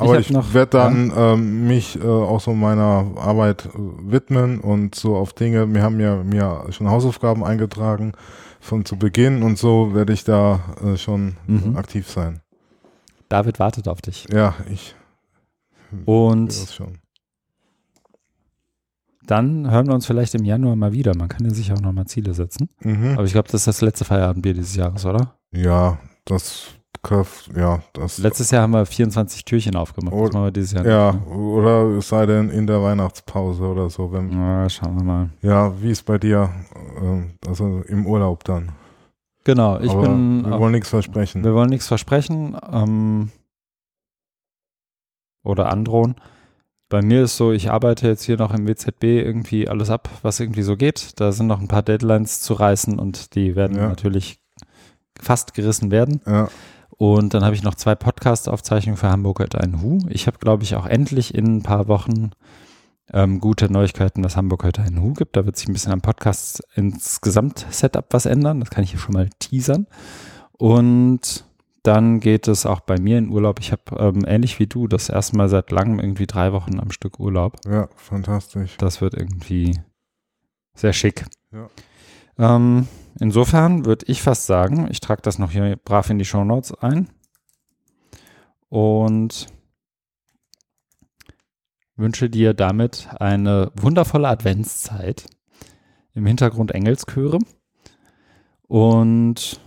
aber 0.00 0.18
ich, 0.18 0.30
ich 0.30 0.54
werde 0.54 0.70
dann 0.70 1.10
ja. 1.10 1.34
ähm, 1.34 1.66
mich 1.66 1.98
äh, 2.02 2.06
auch 2.06 2.40
so 2.40 2.54
meiner 2.54 3.06
Arbeit 3.16 3.66
äh, 3.66 3.70
widmen 3.76 4.60
und 4.60 4.94
so 4.94 5.16
auf 5.16 5.32
Dinge. 5.32 5.72
Wir 5.72 5.82
haben 5.82 6.00
ja 6.00 6.22
mir 6.22 6.66
schon 6.70 6.88
Hausaufgaben 6.88 7.44
eingetragen 7.44 8.12
von 8.60 8.84
zu 8.84 8.96
Beginn 8.96 9.42
und 9.42 9.58
so 9.58 9.94
werde 9.94 10.12
ich 10.12 10.24
da 10.24 10.60
äh, 10.84 10.96
schon 10.96 11.36
mhm. 11.46 11.76
aktiv 11.76 12.08
sein. 12.08 12.40
David 13.28 13.58
wartet 13.58 13.88
auf 13.88 14.00
dich. 14.00 14.26
Ja, 14.32 14.54
ich. 14.70 14.94
Und 16.04 16.80
dann 19.26 19.70
hören 19.70 19.86
wir 19.86 19.94
uns 19.94 20.06
vielleicht 20.06 20.34
im 20.34 20.44
Januar 20.44 20.76
mal 20.76 20.92
wieder. 20.92 21.16
Man 21.16 21.28
kann 21.28 21.44
ja 21.44 21.54
sich 21.54 21.72
auch 21.72 21.80
nochmal 21.80 22.06
Ziele 22.06 22.34
setzen. 22.34 22.68
Mhm. 22.80 23.12
Aber 23.14 23.24
ich 23.24 23.32
glaube, 23.32 23.48
das 23.48 23.60
ist 23.60 23.66
das 23.68 23.80
letzte 23.80 24.04
Feierabendbier 24.04 24.54
dieses 24.54 24.74
Jahres, 24.74 25.04
oder? 25.04 25.36
Ja, 25.52 25.98
das 26.24 26.79
ja, 27.56 27.82
das. 27.92 28.18
Letztes 28.18 28.50
Jahr 28.50 28.62
haben 28.62 28.72
wir 28.72 28.84
24 28.84 29.44
Türchen 29.44 29.74
aufgemacht. 29.76 30.14
Oder, 30.14 30.26
das 30.26 30.34
machen 30.34 30.44
wir 30.44 30.50
dieses 30.50 30.72
Jahr 30.72 30.86
ja, 30.86 31.12
nicht. 31.12 31.26
Ja, 31.26 31.34
oder 31.34 31.82
es 31.96 32.08
sei 32.08 32.26
denn 32.26 32.50
in 32.50 32.66
der 32.66 32.82
Weihnachtspause 32.82 33.62
oder 33.62 33.88
so. 33.88 34.12
Wenn, 34.12 34.30
ja, 34.30 34.68
schauen 34.68 34.96
wir 34.96 35.04
mal. 35.04 35.30
Ja, 35.42 35.72
wie 35.80 35.90
ist 35.90 36.04
bei 36.04 36.18
dir? 36.18 36.50
Äh, 37.00 37.48
also 37.48 37.82
im 37.86 38.06
Urlaub 38.06 38.44
dann. 38.44 38.72
Genau, 39.44 39.80
ich 39.80 39.90
Aber 39.90 40.02
bin. 40.02 40.44
Wir 40.44 40.58
wollen 40.58 40.72
nichts 40.72 40.90
versprechen. 40.90 41.42
Wir 41.42 41.54
wollen 41.54 41.70
nichts 41.70 41.88
versprechen. 41.88 42.56
Ähm, 42.70 43.30
oder 45.42 45.70
androhen. 45.72 46.16
bei 46.90 47.02
mir 47.02 47.22
ist 47.22 47.36
so, 47.36 47.52
ich 47.52 47.70
arbeite 47.70 48.08
jetzt 48.08 48.24
hier 48.24 48.36
noch 48.36 48.52
im 48.52 48.66
WZB 48.68 49.04
irgendwie 49.04 49.68
alles 49.68 49.90
ab, 49.90 50.10
was 50.22 50.40
irgendwie 50.40 50.62
so 50.62 50.76
geht. 50.76 51.18
Da 51.18 51.32
sind 51.32 51.46
noch 51.46 51.60
ein 51.60 51.68
paar 51.68 51.82
Deadlines 51.82 52.42
zu 52.42 52.52
reißen 52.52 52.98
und 52.98 53.34
die 53.34 53.56
werden 53.56 53.76
ja. 53.76 53.88
natürlich 53.88 54.40
fast 55.18 55.54
gerissen 55.54 55.90
werden. 55.90 56.20
Ja. 56.26 56.48
Und 57.00 57.32
dann 57.32 57.42
habe 57.46 57.54
ich 57.54 57.62
noch 57.62 57.76
zwei 57.76 57.94
Podcast-Aufzeichnungen 57.94 58.98
für 58.98 59.08
Hamburg 59.08 59.40
at 59.40 59.54
ein 59.54 59.80
Hu. 59.80 60.00
Ich 60.10 60.26
habe, 60.26 60.36
glaube 60.36 60.64
ich, 60.64 60.76
auch 60.76 60.84
endlich 60.84 61.34
in 61.34 61.56
ein 61.56 61.62
paar 61.62 61.88
Wochen 61.88 62.32
ähm, 63.10 63.40
gute 63.40 63.72
Neuigkeiten, 63.72 64.20
dass 64.20 64.36
Hamburg 64.36 64.64
heute 64.64 64.82
einen 64.82 65.00
Hu 65.00 65.14
gibt. 65.14 65.34
Da 65.34 65.46
wird 65.46 65.56
sich 65.56 65.66
ein 65.66 65.72
bisschen 65.72 65.94
am 65.94 66.02
Podcast 66.02 66.62
insgesamt 66.74 67.64
Setup 67.70 68.04
was 68.10 68.26
ändern. 68.26 68.60
Das 68.60 68.68
kann 68.68 68.84
ich 68.84 68.90
hier 68.90 69.00
schon 69.00 69.14
mal 69.14 69.30
teasern. 69.38 69.86
Und 70.58 71.46
dann 71.82 72.20
geht 72.20 72.46
es 72.48 72.66
auch 72.66 72.80
bei 72.80 73.00
mir 73.00 73.16
in 73.16 73.30
Urlaub. 73.30 73.60
Ich 73.60 73.72
habe 73.72 73.96
ähm, 73.98 74.26
ähnlich 74.26 74.58
wie 74.58 74.66
du 74.66 74.86
das 74.86 75.08
erste 75.08 75.38
Mal 75.38 75.48
seit 75.48 75.70
langem 75.70 76.00
irgendwie 76.00 76.26
drei 76.26 76.52
Wochen 76.52 76.78
am 76.78 76.90
Stück 76.90 77.18
Urlaub. 77.18 77.56
Ja, 77.66 77.88
fantastisch. 77.96 78.76
Das 78.76 79.00
wird 79.00 79.14
irgendwie 79.14 79.80
sehr 80.74 80.92
schick. 80.92 81.24
Ja. 81.50 81.70
Ähm, 82.56 82.88
insofern 83.18 83.84
würde 83.84 84.06
ich 84.08 84.22
fast 84.22 84.46
sagen, 84.46 84.88
ich 84.90 85.00
trage 85.00 85.22
das 85.22 85.38
noch 85.38 85.50
hier 85.50 85.76
brav 85.84 86.10
in 86.10 86.18
die 86.18 86.24
Show 86.24 86.44
Notes 86.44 86.72
ein. 86.74 87.08
Und 88.68 89.48
wünsche 91.96 92.30
dir 92.30 92.54
damit 92.54 93.08
eine 93.18 93.72
wundervolle 93.74 94.28
Adventszeit. 94.28 95.26
Im 96.14 96.26
Hintergrund 96.26 96.72
Engelschöre. 96.72 97.38
Und 98.66 99.60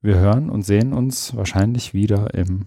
wir 0.00 0.16
hören 0.16 0.50
und 0.50 0.62
sehen 0.62 0.92
uns 0.92 1.36
wahrscheinlich 1.36 1.94
wieder 1.94 2.34
im 2.34 2.66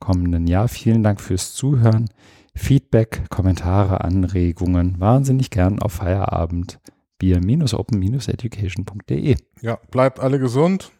kommenden 0.00 0.46
Jahr. 0.46 0.68
Vielen 0.68 1.02
Dank 1.02 1.20
fürs 1.20 1.54
Zuhören. 1.54 2.08
Feedback, 2.54 3.28
Kommentare, 3.30 4.02
Anregungen 4.02 4.98
wahnsinnig 5.00 5.50
gern 5.50 5.80
auf 5.80 5.94
Feierabend 5.94 6.80
bier-open-education.de. 7.18 9.36
Ja, 9.60 9.76
bleibt 9.90 10.20
alle 10.20 10.38
gesund. 10.38 10.92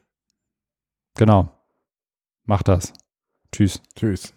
Genau. 1.14 1.50
Macht 2.44 2.68
das. 2.68 2.92
Tschüss. 3.52 3.80
Tschüss. 3.94 4.34